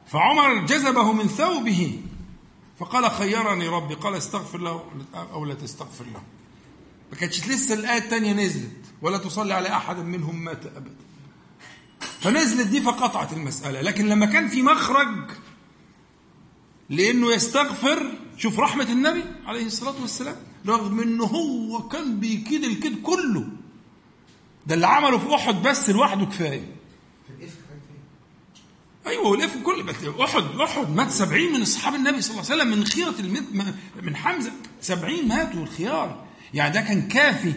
فعمر 0.07 0.65
جذبه 0.65 1.11
من 1.11 1.27
ثوبه. 1.27 1.99
فقال 2.80 3.11
خيرني 3.11 3.68
ربي. 3.68 3.93
قال 3.93 4.15
استغفر 4.15 4.57
له 4.57 4.85
أو 5.14 5.45
لا 5.45 5.53
تستغفر 5.53 6.05
له. 6.05 6.22
ما 7.11 7.18
كانتش 7.18 7.47
لسه 7.47 7.73
الآية 7.73 7.97
الثانية 7.97 8.34
نزلت. 8.34 8.85
ولا 9.01 9.18
تصلي 9.18 9.53
على 9.53 9.69
أحد 9.69 9.97
منهم 9.97 10.43
مات 10.43 10.65
ابدا. 10.65 11.03
فنزلت 12.22 12.68
دي 12.68 12.82
فقطعت 12.82 13.34
المسألة 13.34 13.82
لكن 13.82 14.08
لما 14.08 14.26
كان 14.26 14.48
في 14.48 14.62
مخرج 14.62 15.32
لأنه 16.90 17.34
يستغفر 17.34 18.12
شوف 18.38 18.60
رحمة 18.60 18.84
النبي 18.92 19.24
عليه 19.46 19.66
الصلاة 19.66 20.02
والسلام 20.02 20.36
رغم 20.68 21.00
إنه 21.00 21.24
هو 21.24 21.88
كان 21.88 22.20
بيكيد 22.20 22.64
الكيد 22.64 23.02
كله. 23.02 23.48
ده 24.68 24.76
اللي 24.76 24.88
عمله 24.88 25.18
في 25.18 25.36
أحد 25.36 25.62
بس 25.62 25.90
لوحده 25.90 26.26
تاني. 26.38 26.68
أيوه 29.08 29.28
والإفك 29.28 29.62
كل 29.62 29.90
أحد 30.24 30.44
أحد 30.64 30.90
مات 30.90 31.12
سبعين 31.12 31.54
من 31.54 31.62
أصحاب 31.62 31.96
النبي 31.96 32.22
صلى 32.22 32.32
الله 32.40 32.52
عليه 32.52 32.64
وسلم 32.64 32.78
من 32.78 32.86
خيرة 32.86 33.16
من 34.04 34.16
حمزة. 34.16 34.52
سبعين 34.82 35.28
ماتوا 35.28 35.64
الخيار. 35.64 36.26
يعني 36.54 36.74
ده 36.74 36.82
كان 36.82 37.08
كافي. 37.08 37.54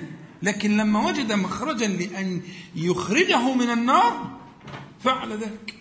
لكن 0.46 0.76
لما 0.76 1.06
وجد 1.06 1.32
مخرجا 1.32 1.86
لأن 1.86 2.42
يخرجه 2.74 3.54
من 3.54 3.70
النار 3.70 4.38
فعل 5.00 5.32
ذلك. 5.32 5.74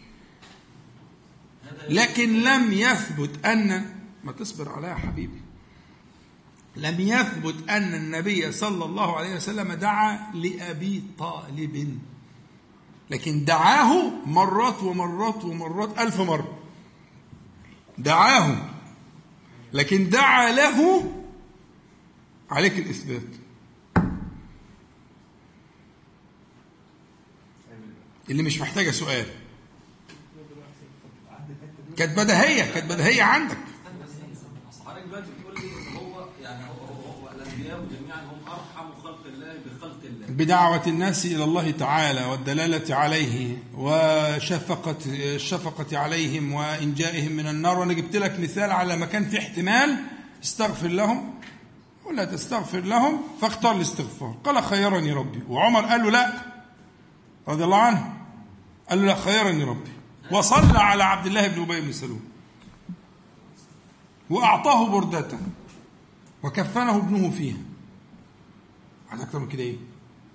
لكن 1.89 2.43
لم 2.43 2.73
يثبت 2.73 3.45
أن 3.45 3.95
ما 4.23 4.31
تصبر 4.31 4.69
عليها 4.69 4.89
يا 4.89 4.95
حبيبي. 4.95 5.41
لم 6.75 6.99
يثبت 6.99 7.69
أن 7.69 7.93
النبي 7.93 8.51
صلى 8.51 8.85
الله 8.85 9.17
عليه 9.17 9.35
وسلم 9.35 9.73
دعا 9.73 10.31
لأبي 10.33 11.03
طالب. 11.17 11.99
لكن 13.09 13.45
دعاه 13.45 14.11
مرات 14.25 14.83
ومرات 14.83 15.45
ومرات 15.45 15.99
ألف 15.99 16.21
مرة. 16.21 16.59
دعاه. 17.97 18.57
لكن 19.73 20.09
دعا 20.09 20.51
له 20.51 21.11
عليك 22.49 22.79
الإثبات. 22.79 23.44
اللي 28.29 28.43
مش 28.43 28.59
محتاجة 28.59 28.91
سؤال. 28.91 29.25
كانت 31.97 32.17
بديهية 32.17 32.73
كانت 32.73 32.91
بديهية 32.91 33.23
عندك. 33.23 33.57
حضرتك 34.85 35.03
دلوقتي 35.07 35.27
بتقول 35.39 35.55
لي 35.55 35.99
هو 35.99 36.25
يعني 36.41 36.63
هو 36.65 36.85
هو, 36.85 37.29
الأنبياء 37.35 37.79
جميعا 37.79 38.21
هم 38.21 38.39
أرحم 38.47 39.01
خلق 39.03 39.19
الله 39.25 39.53
بخلق 39.65 39.99
الله. 40.03 40.27
بدعوة 40.27 40.81
الناس 40.87 41.25
إلى 41.25 41.43
الله 41.43 41.71
تعالى 41.71 42.25
والدلالة 42.25 42.95
عليه 42.95 43.57
وشفقة 43.73 44.97
الشفقة 45.05 45.97
عليهم 45.97 46.53
وإنجائهم 46.53 47.31
من 47.31 47.47
النار. 47.47 47.79
وأنا 47.79 47.93
جبت 47.93 48.15
لك 48.15 48.39
مثال 48.39 48.71
على 48.71 48.95
ما 48.95 49.05
كان 49.05 49.25
في 49.29 49.39
احتمال. 49.39 49.97
استغفر 50.43 50.87
لهم 50.87 51.33
ولا 52.05 52.25
تستغفر 52.25 52.79
لهم 52.79 53.21
فاختار 53.41 53.75
الاستغفار. 53.75 54.35
قال 54.43 54.63
خيرني 54.63 55.11
ربي. 55.11 55.43
وعمر 55.49 55.85
قال 55.85 56.03
له 56.03 56.11
لا 56.11 56.33
رضي 57.47 57.63
الله 57.63 57.77
عنه. 57.77 58.14
قال 58.89 58.99
له 58.99 59.05
لا 59.05 59.15
خيرني 59.15 59.63
ربي 59.63 59.91
وصلى 60.31 60.79
على 60.79 61.03
عبد 61.03 61.25
الله 61.25 61.47
بن 61.47 61.61
أبي 61.61 61.81
بن 61.81 61.91
سلول 61.91 62.19
وأعطاه 64.29 64.89
بردته 64.89 65.37
وكفنه 66.43 66.95
ابنه 66.97 67.29
فيها 67.31 67.57
عايز 69.09 69.21
أكتر 69.21 69.39
من 69.39 69.47
كده 69.49 69.63
إيه؟ 69.63 69.75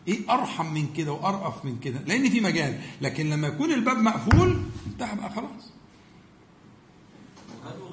إيه 0.09 0.31
أرحم 0.35 0.74
من 0.74 0.93
كده 0.97 1.12
وأرأف 1.12 1.64
من 1.64 1.78
كده؟ 1.78 2.01
لأن 2.06 2.31
في 2.31 2.40
مجال، 2.40 2.81
لكن 3.01 3.31
لما 3.31 3.48
يكون 3.48 3.72
الباب 3.72 3.97
مقفول 3.98 4.62
انتهى 4.86 5.16
بقى 5.16 5.31
خلاص. 5.31 5.72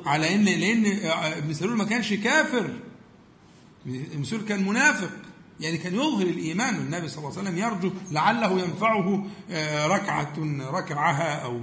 على 0.05 0.35
ان 0.35 0.45
لأن 0.45 0.85
ابن 1.11 1.53
سلول 1.53 1.77
ما 1.77 1.83
كانش 1.83 2.13
كافر. 2.13 2.73
ابن 3.85 4.23
سلول 4.23 4.41
كان 4.41 4.65
منافق 4.67 5.11
يعني 5.59 5.77
كان 5.77 5.95
يظهر 5.95 6.21
الإيمان 6.27 6.75
والنبي 6.79 7.07
صلى 7.07 7.17
الله 7.17 7.37
عليه 7.37 7.49
وسلم 7.49 7.57
يرجو 7.57 7.91
لعله 8.11 8.61
ينفعه 8.61 9.25
آه، 9.51 9.87
ركعة 9.87 10.33
ركعها 10.71 11.35
أو 11.35 11.61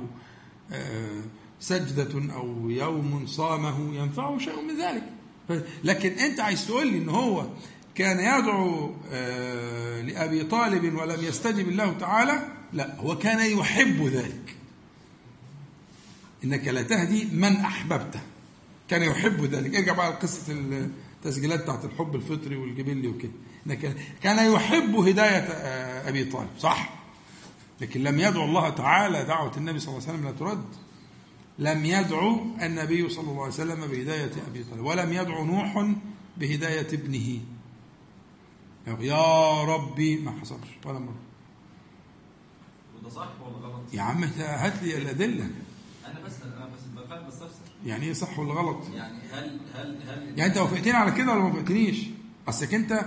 آه، 0.73 1.21
سجدة 1.61 2.35
أو 2.35 2.71
يوم 2.71 3.27
صامه 3.27 3.95
ينفعه 3.95 4.39
شيء 4.39 4.63
من 4.63 4.81
ذلك. 4.81 5.03
لكن 5.85 6.13
أنت 6.13 6.41
عايز 6.41 6.67
تقول 6.67 6.87
لي 6.87 6.99
إن 6.99 7.09
هو 7.09 7.47
كان 7.95 8.19
يدعو 8.19 8.95
آه، 9.13 10.01
لأبي 10.03 10.45
طالب 10.45 10.95
ولم 10.95 11.25
يستجب 11.25 11.69
الله 11.69 11.93
تعالى؟ 11.93 12.49
لا 12.73 12.97
هو 13.01 13.19
كان 13.19 13.59
يحب 13.59 14.07
ذلك. 14.07 14.57
إنك 16.45 16.69
لا 16.69 16.83
تهدي 16.83 17.25
من 17.33 17.57
أحببته. 17.57 18.21
كان 18.89 19.03
يحب 19.03 19.45
ذلك. 19.45 19.77
ارجع 19.77 19.93
بقى 19.93 20.11
لقصة 20.11 20.53
التسجيلات 20.53 21.63
بتاعت 21.63 21.85
الحب 21.85 22.15
الفطري 22.15 22.57
والجبلي 22.57 23.09
وكده. 23.09 23.33
كان 24.23 24.53
يحب 24.53 24.95
هداية 24.95 25.39
آه، 25.39 26.09
أبي 26.09 26.25
طالب 26.25 26.49
صح؟ 26.59 26.91
لكن 27.81 28.03
لم 28.03 28.19
يدعو 28.19 28.45
الله 28.45 28.69
تعالى 28.69 29.25
دعوة 29.25 29.57
النبي 29.57 29.79
صلى 29.79 29.89
الله 29.89 30.09
عليه 30.09 30.19
وسلم 30.19 30.29
لا 30.29 30.33
ترد. 30.39 30.65
لم 31.59 31.85
يدعو 31.85 32.41
النبي 32.63 33.09
صلى 33.09 33.31
الله 33.31 33.43
عليه 33.43 33.53
وسلم 33.53 33.87
بهداية 33.87 34.33
أبي 34.47 34.65
طالب 34.65 34.85
ولم 34.85 35.13
يدعو 35.13 35.45
نوح 35.45 35.87
بهداية 36.37 36.89
ابنه. 36.93 37.41
يا 39.01 39.63
ربي 39.63 40.17
ما 40.17 40.33
حصلش 40.41 40.69
ولا 40.85 40.99
مرة. 40.99 41.15
وده 42.99 43.09
صح 43.11 43.29
ولا 43.47 43.67
غلط؟ 43.67 43.95
يا 43.95 44.03
عم 44.03 44.25
هات 44.39 44.83
لي 44.83 44.97
الأدلة. 44.97 45.51
أنا 46.07 46.21
بسال 46.27 46.53
أنا 46.57 46.67
بس 46.67 47.05
بفهم 47.05 47.27
بستفسر 47.27 47.65
يعني 47.87 48.07
إيه 48.07 48.13
صح 48.13 48.39
ولا 48.39 48.55
غلط؟ 48.55 48.79
يعني 48.95 49.19
هل 49.33 49.61
هل 49.75 49.99
هل 50.09 50.39
يعني 50.39 50.47
أنت 50.47 50.57
وافقتني 50.59 50.93
على 50.93 51.11
كده 51.11 51.33
ولا 51.33 51.41
ما 51.41 51.47
وافقتنيش؟ 51.47 52.07
اصلك 52.49 52.75
أنت 52.75 53.05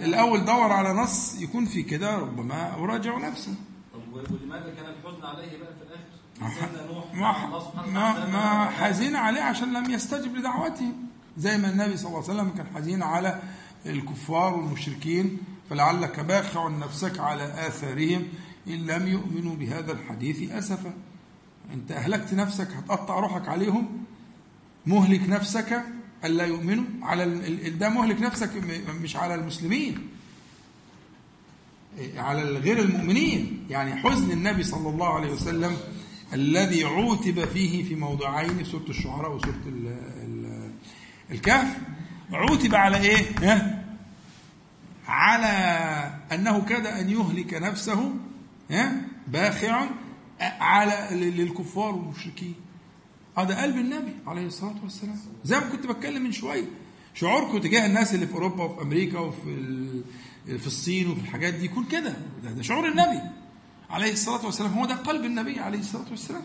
الأول 0.00 0.44
دور 0.44 0.72
على 0.72 0.92
نص 0.92 1.40
يكون 1.40 1.64
في 1.64 1.82
كده 1.82 2.16
ربما 2.18 2.74
اراجع 2.74 3.18
نفسي 3.28 3.54
طب 3.94 4.00
ولماذا 4.12 4.74
كان 4.76 4.84
الحزن 4.86 5.24
عليه 5.24 5.58
بقى 5.58 5.74
في 5.74 5.82
الآخر؟ 5.82 7.04
ما 7.14 7.60
ما 7.92 8.26
ما 8.30 8.70
حزين 8.70 9.16
عليه 9.16 9.42
عشان 9.42 9.72
لم 9.72 9.90
يستجب 9.90 10.36
لدعوته. 10.36 10.92
زي 11.38 11.58
ما 11.58 11.70
النبي 11.70 11.96
صلى 11.96 12.06
الله 12.08 12.22
عليه 12.22 12.34
وسلم 12.34 12.50
كان 12.50 12.66
حزين 12.74 13.02
على 13.02 13.40
الكفار 13.86 14.54
والمشركين 14.54 15.38
فلعلك 15.70 16.20
باخع 16.20 16.68
نفسك 16.68 17.18
على 17.20 17.44
آثارهم 17.68 18.22
إن 18.68 18.86
لم 18.86 19.06
يؤمنوا 19.06 19.54
بهذا 19.56 19.92
الحديث 19.92 20.50
أسفا. 20.52 20.92
أنت 21.74 21.92
أهلكت 21.92 22.34
نفسك 22.34 22.68
هتقطع 22.70 23.18
روحك 23.20 23.48
عليهم 23.48 24.04
مهلك 24.86 25.28
نفسك 25.28 25.82
ألا 26.24 26.44
يؤمنوا 26.44 26.84
على 27.02 27.24
ده 27.70 27.88
مهلك 27.88 28.20
نفسك 28.22 28.50
مش 29.02 29.16
على 29.16 29.34
المسلمين 29.34 29.98
على 32.16 32.42
غير 32.42 32.78
المؤمنين 32.78 33.66
يعني 33.70 33.96
حزن 33.96 34.30
النبي 34.30 34.62
صلى 34.62 34.88
الله 34.88 35.08
عليه 35.14 35.32
وسلم 35.32 35.76
الذي 36.32 36.84
عوتب 36.84 37.44
فيه 37.44 37.84
في 37.84 37.94
موضعين 37.94 38.64
سورة 38.64 38.84
الشعراء 38.88 39.32
وسورة 39.36 39.60
ال- 39.66 39.98
ال- 40.22 40.70
الكهف 41.30 41.76
عوتب 42.32 42.74
على 42.74 42.96
إيه؟ 42.96 43.26
ها؟ 43.42 43.84
على 45.08 45.46
أنه 46.32 46.60
كاد 46.60 46.86
أن 46.86 47.10
يهلك 47.10 47.54
نفسه 47.54 48.12
ها؟ 48.70 49.00
باخع 49.28 49.86
على 50.40 51.08
للكفار 51.30 51.94
والمشركين 51.94 52.54
هذا 53.38 53.62
قلب 53.62 53.76
النبي 53.76 54.12
عليه 54.26 54.46
الصلاة 54.46 54.74
والسلام. 54.82 55.16
زي 55.44 55.60
ما 55.60 55.66
كنت 55.66 55.86
بتكلم 55.86 56.22
من 56.22 56.32
شوية 56.32 56.64
شعوركم 57.14 57.58
تجاه 57.58 57.86
الناس 57.86 58.14
اللي 58.14 58.26
في 58.26 58.34
أوروبا 58.34 58.64
وفي 58.64 58.82
أمريكا 58.82 59.18
وفي 59.18 60.02
في 60.46 60.66
الصين 60.66 61.10
وفي 61.10 61.20
الحاجات 61.20 61.54
دي 61.54 61.64
يكون 61.64 61.84
كده. 61.84 62.16
ده, 62.42 62.50
ده 62.50 62.62
شعور 62.62 62.88
النبي 62.88 63.20
عليه 63.90 64.12
الصلاة 64.12 64.46
والسلام. 64.46 64.72
هو 64.72 64.86
ده 64.86 64.94
قلب 64.94 65.24
النبي 65.24 65.60
عليه 65.60 65.78
الصلاة 65.78 66.10
والسلام. 66.10 66.42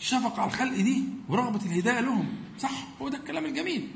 الشفقه 0.00 0.40
على 0.42 0.50
الخلق 0.50 0.76
دي 0.76 1.02
ورغبة 1.28 1.66
الهداية 1.66 2.00
لهم. 2.00 2.26
صح 2.58 2.86
هو 3.02 3.08
ده 3.08 3.18
الكلام 3.18 3.44
الجميل. 3.44 3.88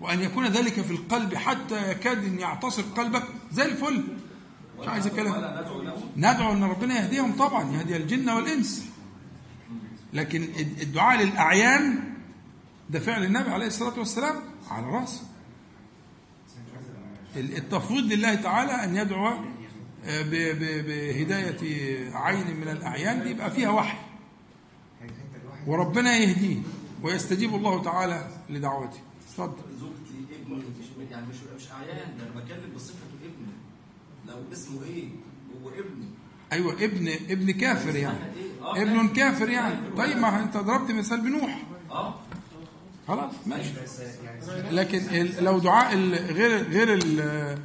وأن 0.00 0.20
يكون 0.20 0.46
ذلك 0.46 0.80
في 0.80 0.90
القلب 0.90 1.34
حتى 1.34 1.90
يكاد 1.90 2.24
أن 2.24 2.38
يعتصر 2.38 2.82
قلبك 2.82 3.22
زي 3.52 3.64
الفل. 3.64 4.04
مش 4.80 4.88
عايز 4.88 5.06
أتكلم. 5.06 5.32
ولا 5.32 5.66
ندعو 6.16 6.52
أن 6.52 6.64
ربنا 6.64 7.00
يهديهم 7.04 7.32
طبعا 7.32 7.72
يهدي 7.72 7.96
الجن 7.96 8.30
والإنس. 8.30 8.86
لكن 10.12 10.42
الدعاء 10.82 11.22
للأعيان 11.24 11.98
ده 12.90 13.00
فعل 13.00 13.24
النبي 13.24 13.50
عليه 13.50 13.66
الصلاة 13.66 13.98
والسلام 13.98 14.34
على 14.70 14.86
رأسه. 14.86 15.22
التفويض 17.36 18.04
لله 18.12 18.34
تعالى 18.34 18.72
أن 18.84 18.96
يدعو 18.96 19.26
آه، 20.04 20.22
ب- 20.22 20.30
ب- 20.30 20.86
بهداية 20.86 22.10
عين 22.16 22.56
من 22.56 22.68
الأعيان 22.68 23.22
دي 23.22 23.30
يبقى 23.30 23.50
فيها 23.50 23.70
وحي. 23.70 23.98
وربنا 25.66 26.16
يهديه 26.16 26.56
ويستجيب 27.02 27.54
الله 27.54 27.82
تعالى 27.82 28.28
لدعوته. 28.50 28.98
اتفضل. 29.28 29.56
زوجتي 29.80 30.42
ابني 30.42 30.56
مش 30.56 31.10
يعني 31.10 31.26
مش 31.26 31.36
مش 31.56 31.70
أعيان 31.72 32.18
ده 32.18 32.24
أنا 32.24 32.40
بتكلم 32.40 32.72
بصفته 32.74 32.96
ابن 33.24 33.46
لو 34.28 34.52
اسمه 34.52 34.82
إيه؟ 34.84 35.08
هو 35.62 35.68
ابني 35.68 36.06
أيوه 36.52 36.72
ابن 36.72 37.08
ابن 37.08 37.50
كافر 37.50 37.96
يعني. 37.96 38.18
ابن 38.76 39.08
كافر. 39.08 39.48
يعني. 39.48 39.76
طيب 39.96 40.16
ما 40.18 40.42
انت 40.42 40.56
ضربت 40.56 40.90
مثال 40.90 41.20
بنوح. 41.20 41.62
آه. 41.90 42.14
خلاص 43.08 43.32
ماشي. 43.46 43.70
لكن 44.70 44.98
ال- 44.98 45.44
لو 45.44 45.58
دعاء 45.58 45.96
غير 45.96 46.62
غير 46.68 46.92
ال- 46.94 47.58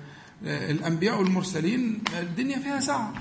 الأنبياء 0.43 1.19
والمرسلين 1.19 2.03
الدنيا 2.19 2.59
فيها 2.59 2.79
سعه 2.79 3.13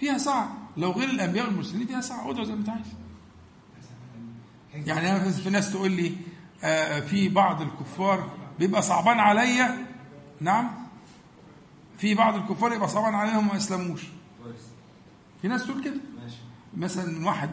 فيها 0.00 0.18
سعه 0.18 0.56
لو 0.76 0.90
غير 0.92 1.10
الأنبياء 1.10 1.46
والمرسلين 1.46 1.86
فيها 1.86 2.00
سعه 2.00 2.30
ادعو 2.30 2.44
زي 2.44 2.52
ما 2.52 2.58
انت 2.58 2.68
عايز. 2.68 2.86
يعني 4.86 5.10
أنا 5.16 5.30
في 5.30 5.50
ناس 5.50 5.72
تقول 5.72 5.90
لي 5.92 6.12
آه، 6.64 7.00
في 7.00 7.28
بعض 7.28 7.62
الكفار 7.62 8.30
بيبقى 8.58 8.82
صعبان 8.82 9.18
عليا. 9.20 9.86
نعم. 10.40 10.70
في 11.98 12.14
بعض 12.14 12.34
الكفار 12.34 12.72
يبقى 12.72 12.88
صعبان 12.88 13.14
عليهم 13.14 13.48
ما 13.48 13.54
يسلموش. 13.54 14.02
في 15.42 15.48
ناس 15.48 15.66
تقول 15.66 15.84
كده. 15.84 16.00
مثلا 16.76 17.26
واحد 17.26 17.50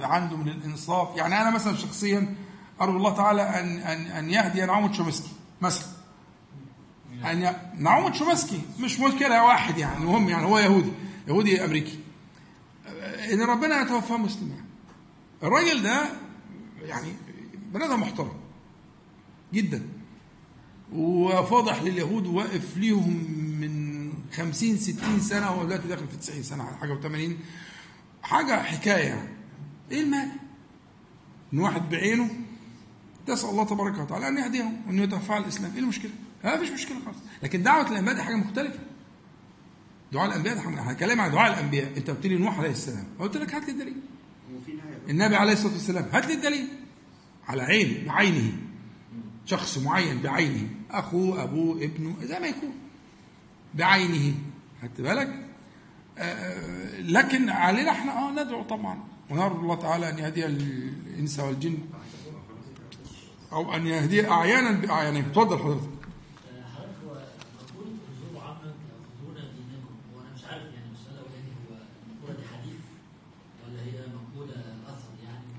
عنده 0.00 0.36
من 0.36 0.48
الإنصاف 0.48 1.16
يعني 1.16 1.40
أنا 1.42 1.50
مثلا 1.50 1.76
شخصيا 1.76 2.34
أرجو 2.80 2.96
الله 2.96 3.14
تعالى 3.14 3.42
أن 3.42 3.76
أن 3.78 4.06
أن 4.06 4.30
يهدي 4.30 4.66
نعومة 4.66 4.92
شومسكي 4.92 5.30
مثلا. 5.60 5.88
أن 7.24 7.42
ي... 7.42 7.56
نعومة 7.78 8.12
شومسكي 8.12 8.60
مش 8.80 9.00
مشكله 9.00 9.44
واحد 9.44 9.78
يعني 9.78 9.96
المهم 9.96 10.28
يعني 10.28 10.46
هو 10.46 10.58
يهودي 10.58 10.92
يهودي 11.28 11.64
أمريكي. 11.64 11.98
إن 13.32 13.42
ربنا 13.42 13.80
يتوفاه 13.82 14.16
مسلما 14.16 14.54
الراجل 15.42 15.82
ده 15.82 16.02
يعني 16.82 17.12
بني 17.72 17.84
آدم 17.84 18.00
محترم 18.00 18.32
جدا 19.54 19.82
وفاضح 20.92 21.82
لليهود 21.82 22.26
واقف 22.26 22.76
ليهم 22.76 23.24
من 23.60 24.12
خمسين 24.32 24.76
ستين 24.76 25.20
سنة 25.20 25.50
وهو 25.50 25.64
دلوقتي 25.64 25.88
داخل 25.88 26.08
في 26.08 26.16
90 26.16 26.42
سنة 26.42 26.64
على 26.64 26.76
حاجة 26.76 27.00
و80 27.00 27.30
حاجة 28.22 28.62
حكاية. 28.62 29.36
إيه 29.90 30.00
المانع؟ 30.00 30.32
إن 31.52 31.58
واحد 31.58 31.88
بعينه 31.90 32.30
تسأل 33.26 33.50
الله 33.50 33.64
تبارك 33.64 33.98
وتعالى 33.98 34.28
أن 34.28 34.38
يهديهم 34.38 34.82
وان 34.86 34.98
يتوفى 34.98 35.32
على 35.32 35.44
الإسلام. 35.44 35.72
إيه 35.72 35.80
المشكلة؟ 35.80 36.10
ها 36.44 36.56
مفيش 36.56 36.70
مشكلة 36.70 36.96
خالص. 37.04 37.18
لكن 37.42 37.62
دعوة 37.62 37.90
الأنبياء 37.90 38.16
دي 38.16 38.22
حاجة 38.22 38.36
مختلفة. 38.36 38.78
دعاء 40.12 40.28
الأنبياء 40.28 40.54
ده 40.54 40.60
إحنا 40.60 40.90
هنتكلم 40.90 41.20
عن 41.20 41.30
دعاء 41.30 41.52
الأنبياء. 41.52 41.96
أنت 41.96 42.10
قلت 42.10 42.26
لي 42.26 42.38
نوح 42.38 42.58
عليه 42.58 42.70
السلام. 42.70 43.04
قلت 43.18 43.36
لك 43.36 43.54
هات 43.54 43.64
لي 43.64 43.72
الدليل. 43.72 43.96
النبي 45.08 45.36
عليه 45.36 45.52
الصلاة 45.52 45.72
والسلام. 45.72 46.08
هات 46.12 46.26
لي 46.26 46.34
الدليل. 46.34 46.68
على 47.48 47.62
عين 47.62 48.04
بعينه. 48.06 48.52
شخص 49.46 49.78
معين 49.78 50.22
بعينه. 50.22 50.68
أخوه 50.90 51.42
أبوه 51.42 51.84
ابنه 51.84 52.16
زي 52.22 52.40
ما 52.40 52.46
يكون. 52.46 52.72
بعينه. 53.74 54.34
خدت 54.82 55.00
بالك؟ 55.00 55.46
لكن 56.98 57.50
علينا 57.50 57.90
إحنا 57.90 58.12
آه 58.12 58.30
ندعو 58.32 58.62
طبعا. 58.62 58.98
ونرجو 59.30 59.60
الله 59.60 59.74
تعالى 59.74 60.08
أن 60.08 60.18
يهدي 60.18 60.46
الإنس 60.46 61.40
والجن 61.40 61.78
أو 63.52 63.74
أن 63.74 63.86
يهدي 63.86 64.28
أعيانا 64.30 64.70
باعيانهم 64.70 65.24
اتفضل 65.24 65.58
حضرتك. 65.58 65.80
تأخذون 65.80 65.98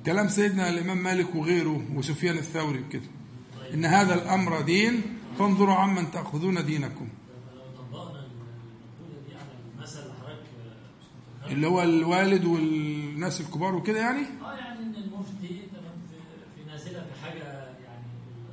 كلام 0.05 0.27
سيدنا 0.27 0.69
الإمام 0.69 0.97
مالك 1.03 1.35
وغيره 1.35 1.85
وسفيان 1.95 2.37
الثوري 2.37 2.83
كده 2.91 3.01
إن 3.73 3.85
هذا 3.85 4.13
الأمر 4.13 4.61
دين 4.61 5.01
فانظروا 5.39 5.75
عمن 5.75 6.11
تأخذون 6.11 6.65
دينكم 6.65 7.07
لو 7.55 7.61
طبقنا 7.77 8.19
المقولة 8.19 9.21
دي 9.27 9.35
على 9.35 9.47
المثل 9.77 9.99
اللي 9.99 10.13
حضرتك 10.13 10.43
آه، 11.42 11.42
اللي 11.53 11.67
هو 11.67 11.83
الوالد 11.83 12.45
والناس 12.45 13.41
الكبار 13.41 13.75
وكده 13.75 13.99
يعني؟ 13.99 14.19
آه 14.21 14.53
يعني 14.53 14.79
إن 14.79 14.95
المفتي 14.95 15.61
في 16.55 16.69
نازلة 16.71 16.99
في 17.03 17.25
حاجة 17.25 17.43
يعني 17.83 18.03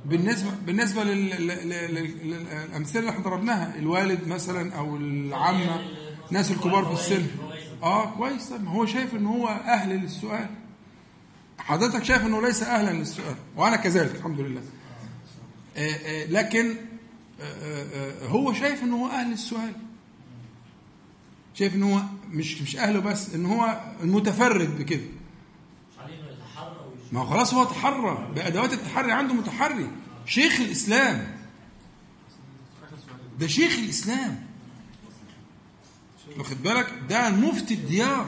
بالنسبة 0.05 0.51
بالنسبة 0.65 1.03
لل- 1.03 1.47
لل- 1.47 1.69
لل- 1.69 2.27
للأمثلة 2.29 2.99
اللي 2.99 3.11
إحنا 3.11 3.23
ضربناها 3.23 3.75
الوالد 3.79 4.27
مثلا 4.27 4.75
أو 4.75 4.97
العمه 4.97 5.79
الناس 6.29 6.51
الكبار 6.51 6.85
في 6.85 6.93
السن. 6.93 7.27
آه 7.83 8.15
كويس. 8.17 8.49
طب 8.49 8.63
ما 8.63 8.71
هو 8.71 8.85
شايف 8.85 9.15
إن 9.15 9.25
هو 9.25 9.47
أهل 9.47 9.89
للسؤال. 9.89 10.49
حضرتك 11.57 12.03
شايف 12.03 12.25
إنه 12.25 12.41
ليس 12.41 12.63
أهلا 12.63 12.97
للسؤال 12.97 13.35
وأنا 13.55 13.75
كذلك 13.75 14.15
الحمد 14.15 14.39
لله. 14.39 14.61
آه 15.77 15.79
آه 15.79 16.25
لكن 16.25 16.75
آه 17.41 18.25
هو 18.27 18.53
شايف 18.53 18.83
إنه 18.83 18.95
هو 19.05 19.07
أهل 19.07 19.31
للسؤال. 19.31 19.71
شايف 21.53 21.75
ان 21.75 21.83
هو 21.83 22.01
مش 22.31 22.61
مش 22.61 22.75
أهله 22.75 22.99
بس 22.99 23.33
إن 23.35 23.45
هو 23.45 23.81
المتفرد 24.03 24.77
بكده. 24.79 25.05
ما 27.11 27.19
هو 27.21 27.25
خلاص 27.25 27.53
هو 27.53 27.63
تحرى 27.63 28.31
بادوات 28.35 28.73
التحري 28.73 29.11
عنده 29.11 29.33
متحري. 29.33 29.87
شيخ 30.25 30.59
الإسلام. 30.59 31.37
ده 33.39 33.47
شيخ 33.47 33.73
الإسلام. 33.79 34.45
واخد 36.37 36.63
بالك؟ 36.63 36.93
ده 37.09 37.29
مفتي 37.29 37.73
الديار. 37.73 38.27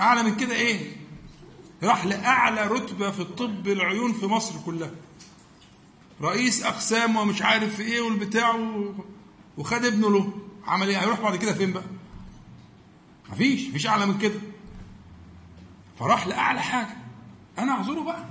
أعلى 0.00 0.22
من 0.22 0.36
كده 0.36 0.54
إيه؟ 0.54 0.96
راح 1.82 2.04
لأعلى 2.06 2.66
رتبة 2.66 3.10
في 3.10 3.20
الطب 3.20 3.68
العيون 3.68 4.12
في 4.12 4.26
مصر 4.26 4.54
كلها. 4.66 4.90
رئيس 6.22 6.62
أقسام 6.62 7.16
ومش 7.16 7.42
عارف 7.42 7.80
إيه 7.80 8.00
والبتاع 8.00 8.56
وخد 9.58 9.84
ابنه 9.84 10.10
له. 10.10 10.32
عمل 10.66 10.88
إيه 10.88 10.96
هيروح 11.00 11.20
بعد 11.20 11.36
كده 11.36 11.52
فين 11.52 11.72
بقى؟ 11.72 11.84
مفيش 13.32 13.68
مفيش 13.68 13.86
أعلى 13.86 14.06
من 14.06 14.18
كده. 14.18 14.40
فراح 15.98 16.26
لأعلى 16.26 16.62
حاجة. 16.62 16.96
أنا 17.58 17.72
أعذره 17.72 18.00
بقى. 18.00 18.28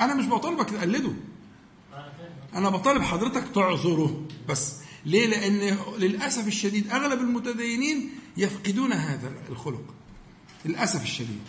أنا 0.00 0.14
مش 0.14 0.26
بطالبك 0.26 0.70
تقلده. 0.70 1.12
أنا 2.54 2.68
بطالب 2.68 3.02
حضرتك 3.02 3.44
تعذره. 3.54 4.26
بس 4.48 4.76
ليه؟ 5.06 5.26
لأن 5.26 5.78
للأسف 5.98 6.46
الشديد 6.46 6.90
أغلب 6.90 7.20
المتدينين 7.20 8.10
يفقدون 8.36 8.92
هذا 8.92 9.32
الخلق. 9.48 9.94
للأسف 10.64 11.02
الشديد. 11.02 11.40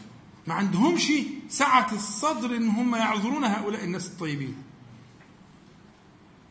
ما 0.48 0.54
عندهمش 0.54 1.12
سعة 1.50 1.94
الصدر 1.94 2.58
إن 2.58 2.70
هم 2.70 2.96
يعذرون 2.96 3.44
هؤلاء 3.44 3.84
الناس 3.84 4.08
الطيبين. 4.08 4.56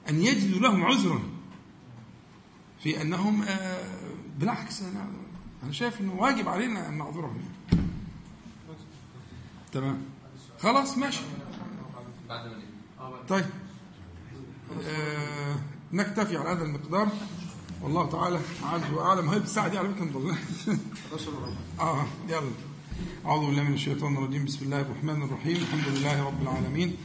أن 0.09 0.23
يجدوا 0.23 0.61
لهم 0.61 0.85
عذرا. 0.85 1.23
في 2.83 3.03
أنهم 3.03 3.43
آه، 3.43 3.85
بالعكس 4.39 4.83
أنا 4.83 5.11
أنا 5.63 5.73
شايف 5.73 6.01
أنه 6.01 6.15
واجب 6.15 6.49
علينا 6.49 6.89
أن 6.89 6.99
نعذرهم 6.99 7.39
تمام. 9.73 9.99
خلاص 10.59 10.99
ماشي. 10.99 11.21
طيب. 13.29 13.45
آه 14.87 15.57
نكتفي 15.93 16.37
على 16.37 16.49
هذا 16.49 16.65
المقدار. 16.65 17.09
والله 17.83 18.11
تعالى 18.11 18.41
عز 18.65 18.93
وأعلم. 18.93 19.29
هاي 19.29 19.39
الساعة 19.39 19.69
دي 19.69 19.79
على 19.79 19.89
فكرة 19.89 20.05
مضلله 20.05 20.39
آه 21.81 22.07
يلا. 22.29 22.51
أعوذ 23.27 23.47
بالله 23.47 23.63
من 23.63 23.75
الشيطان 23.75 24.17
الرجيم. 24.17 24.45
بسم 24.45 24.65
الله 24.65 24.81
الرحمن 24.81 25.23
الرحيم. 25.23 25.57
الحمد 25.57 25.89
لله 25.89 26.25
رب 26.27 26.43
العالمين. 26.43 26.97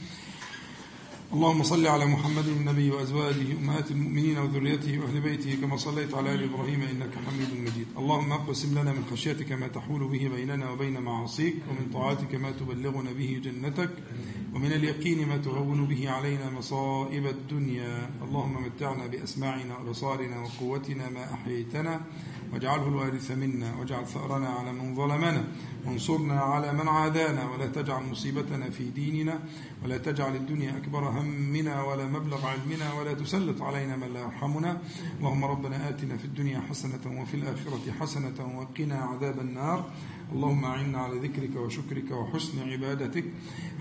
اللهم 1.33 1.63
صل 1.63 1.87
على 1.87 2.05
محمد 2.05 2.47
النبي 2.47 2.91
وأزواجه 2.91 3.51
أمهات 3.59 3.91
المؤمنين 3.91 4.37
وذريته 4.37 4.99
وأهل 4.99 5.21
بيته 5.21 5.55
كما 5.61 5.77
صليت 5.77 6.13
على 6.13 6.33
آل 6.35 6.43
إبراهيم 6.43 6.81
إنك 6.81 7.11
حميد 7.27 7.67
مجيد. 7.67 7.87
اللهم 7.97 8.31
أقسم 8.31 8.79
لنا 8.79 8.93
من 8.93 9.03
خشيتك 9.11 9.51
ما 9.51 9.67
تحول 9.67 10.07
به 10.07 10.27
بيننا 10.35 10.71
وبين 10.71 11.01
معاصيك 11.01 11.55
ومن 11.69 11.91
طاعتك 11.93 12.35
ما 12.35 12.51
تبلغنا 12.51 13.11
به 13.11 13.41
جنتك 13.43 13.89
ومن 14.53 14.71
اليقين 14.71 15.27
ما 15.27 15.37
تهون 15.37 15.85
به 15.85 16.09
علينا 16.09 16.49
مصائب 16.49 17.25
الدنيا. 17.25 18.09
اللهم 18.23 18.63
متعنا 18.63 19.07
بأسماعنا 19.07 19.77
وأبصارنا 19.77 20.39
وقوتنا 20.39 21.09
ما 21.09 21.33
أحييتنا. 21.33 22.01
واجعله 22.53 22.87
الوارث 22.87 23.31
منا 23.31 23.75
واجعل 23.79 24.05
ثأرنا 24.07 24.49
على 24.49 24.71
من 24.71 24.95
ظلمنا 24.95 25.43
وانصرنا 25.85 26.39
على 26.39 26.73
من 26.73 26.87
عادانا 26.87 27.49
ولا 27.49 27.67
تجعل 27.67 28.03
مصيبتنا 28.11 28.69
في 28.69 28.89
ديننا 28.89 29.39
ولا 29.83 29.97
تجعل 29.97 30.35
الدنيا 30.35 30.77
أكبر 30.77 31.09
همنا 31.09 31.83
ولا 31.83 32.05
مبلغ 32.05 32.45
علمنا 32.45 32.93
ولا 32.93 33.13
تسلط 33.13 33.61
علينا 33.61 33.95
من 33.95 34.13
لا 34.13 34.19
يرحمنا. 34.19 34.81
اللهم 35.19 35.45
ربنا 35.45 35.89
آتنا 35.89 36.17
في 36.17 36.25
الدنيا 36.25 36.59
حسنة 36.69 37.21
وفي 37.21 37.33
الآخرة 37.33 37.91
حسنة 37.99 38.59
وقنا 38.59 38.95
عذاب 38.95 39.39
النار. 39.39 39.85
اللهم 40.27 40.65
أعنا 40.65 40.97
على 40.97 41.19
ذكرك 41.19 41.55
وشكرك 41.55 42.11
وحسن 42.11 42.69
عبادتك. 42.69 43.25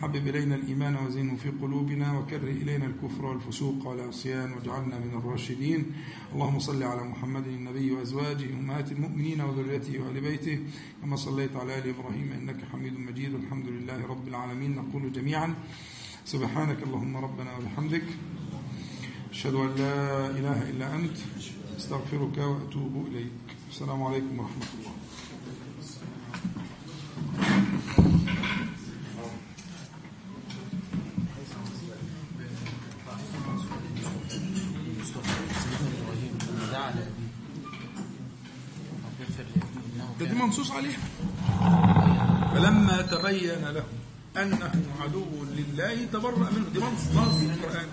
حبب 0.03 0.29
إلينا 0.29 0.55
الإيمان 0.55 0.97
وزينه 0.97 1.37
في 1.37 1.51
قلوبنا 1.51 2.19
وكره 2.19 2.51
إلينا 2.51 2.87
الكفر 2.87 3.25
والفسوق 3.25 3.87
والعصيان 3.87 4.53
واجعلنا 4.53 4.99
من 4.99 5.19
الراشدين. 5.19 5.93
اللهم 6.33 6.59
صل 6.59 6.83
على 6.83 7.03
محمد 7.03 7.47
النبي 7.47 7.93
وأزواجه 7.93 8.51
أمهات 8.55 8.93
المؤمنين 8.93 9.41
وذريته 9.41 9.99
وآل 9.99 10.21
بيته. 10.21 10.59
كما 11.03 11.17
صليت 11.17 11.57
على 11.57 11.79
آل 11.79 11.89
إبراهيم 11.89 12.33
إنك 12.33 12.65
حميد 12.73 12.99
مجيد. 12.99 13.35
والحمد 13.35 13.67
لله 13.67 14.07
رب 14.07 14.29
العالمين. 14.29 14.77
نقول 14.77 15.13
جميعا 15.13 15.55
سبحانك 16.25 16.83
اللهم 16.83 17.17
ربنا 17.17 17.57
وبحمدك. 17.57 18.05
أشهد 19.31 19.55
أن 19.55 19.75
لا 19.75 20.31
إله 20.31 20.71
إلا 20.71 20.95
أنت. 20.95 21.17
أستغفرك 21.77 22.39
وأتوب 22.39 23.07
إليك. 23.07 23.33
السلام 23.71 24.03
عليكم 24.03 24.39
ورحمة 24.39 24.67
الله 24.79 24.93
دعا 24.95 24.95
لأبيه 25.57 25.65
رب 25.67 25.75
اغفر 25.83 26.05
لأبيه 26.47 27.17
إنه 27.19 27.26
ده 40.21 40.27
دي 40.27 40.35
منصوص 40.35 40.71
عليها 40.71 40.99
فلما 42.55 43.03
تبين 43.03 43.65
له 43.65 43.85
أنه 44.37 44.73
عدو 45.01 45.25
لله 45.45 46.05
تبرأ 46.13 46.51
منه. 46.51 46.69
دي 46.73 46.79
نص 46.79 47.17
نص 47.17 47.41
القرآن. 47.41 47.89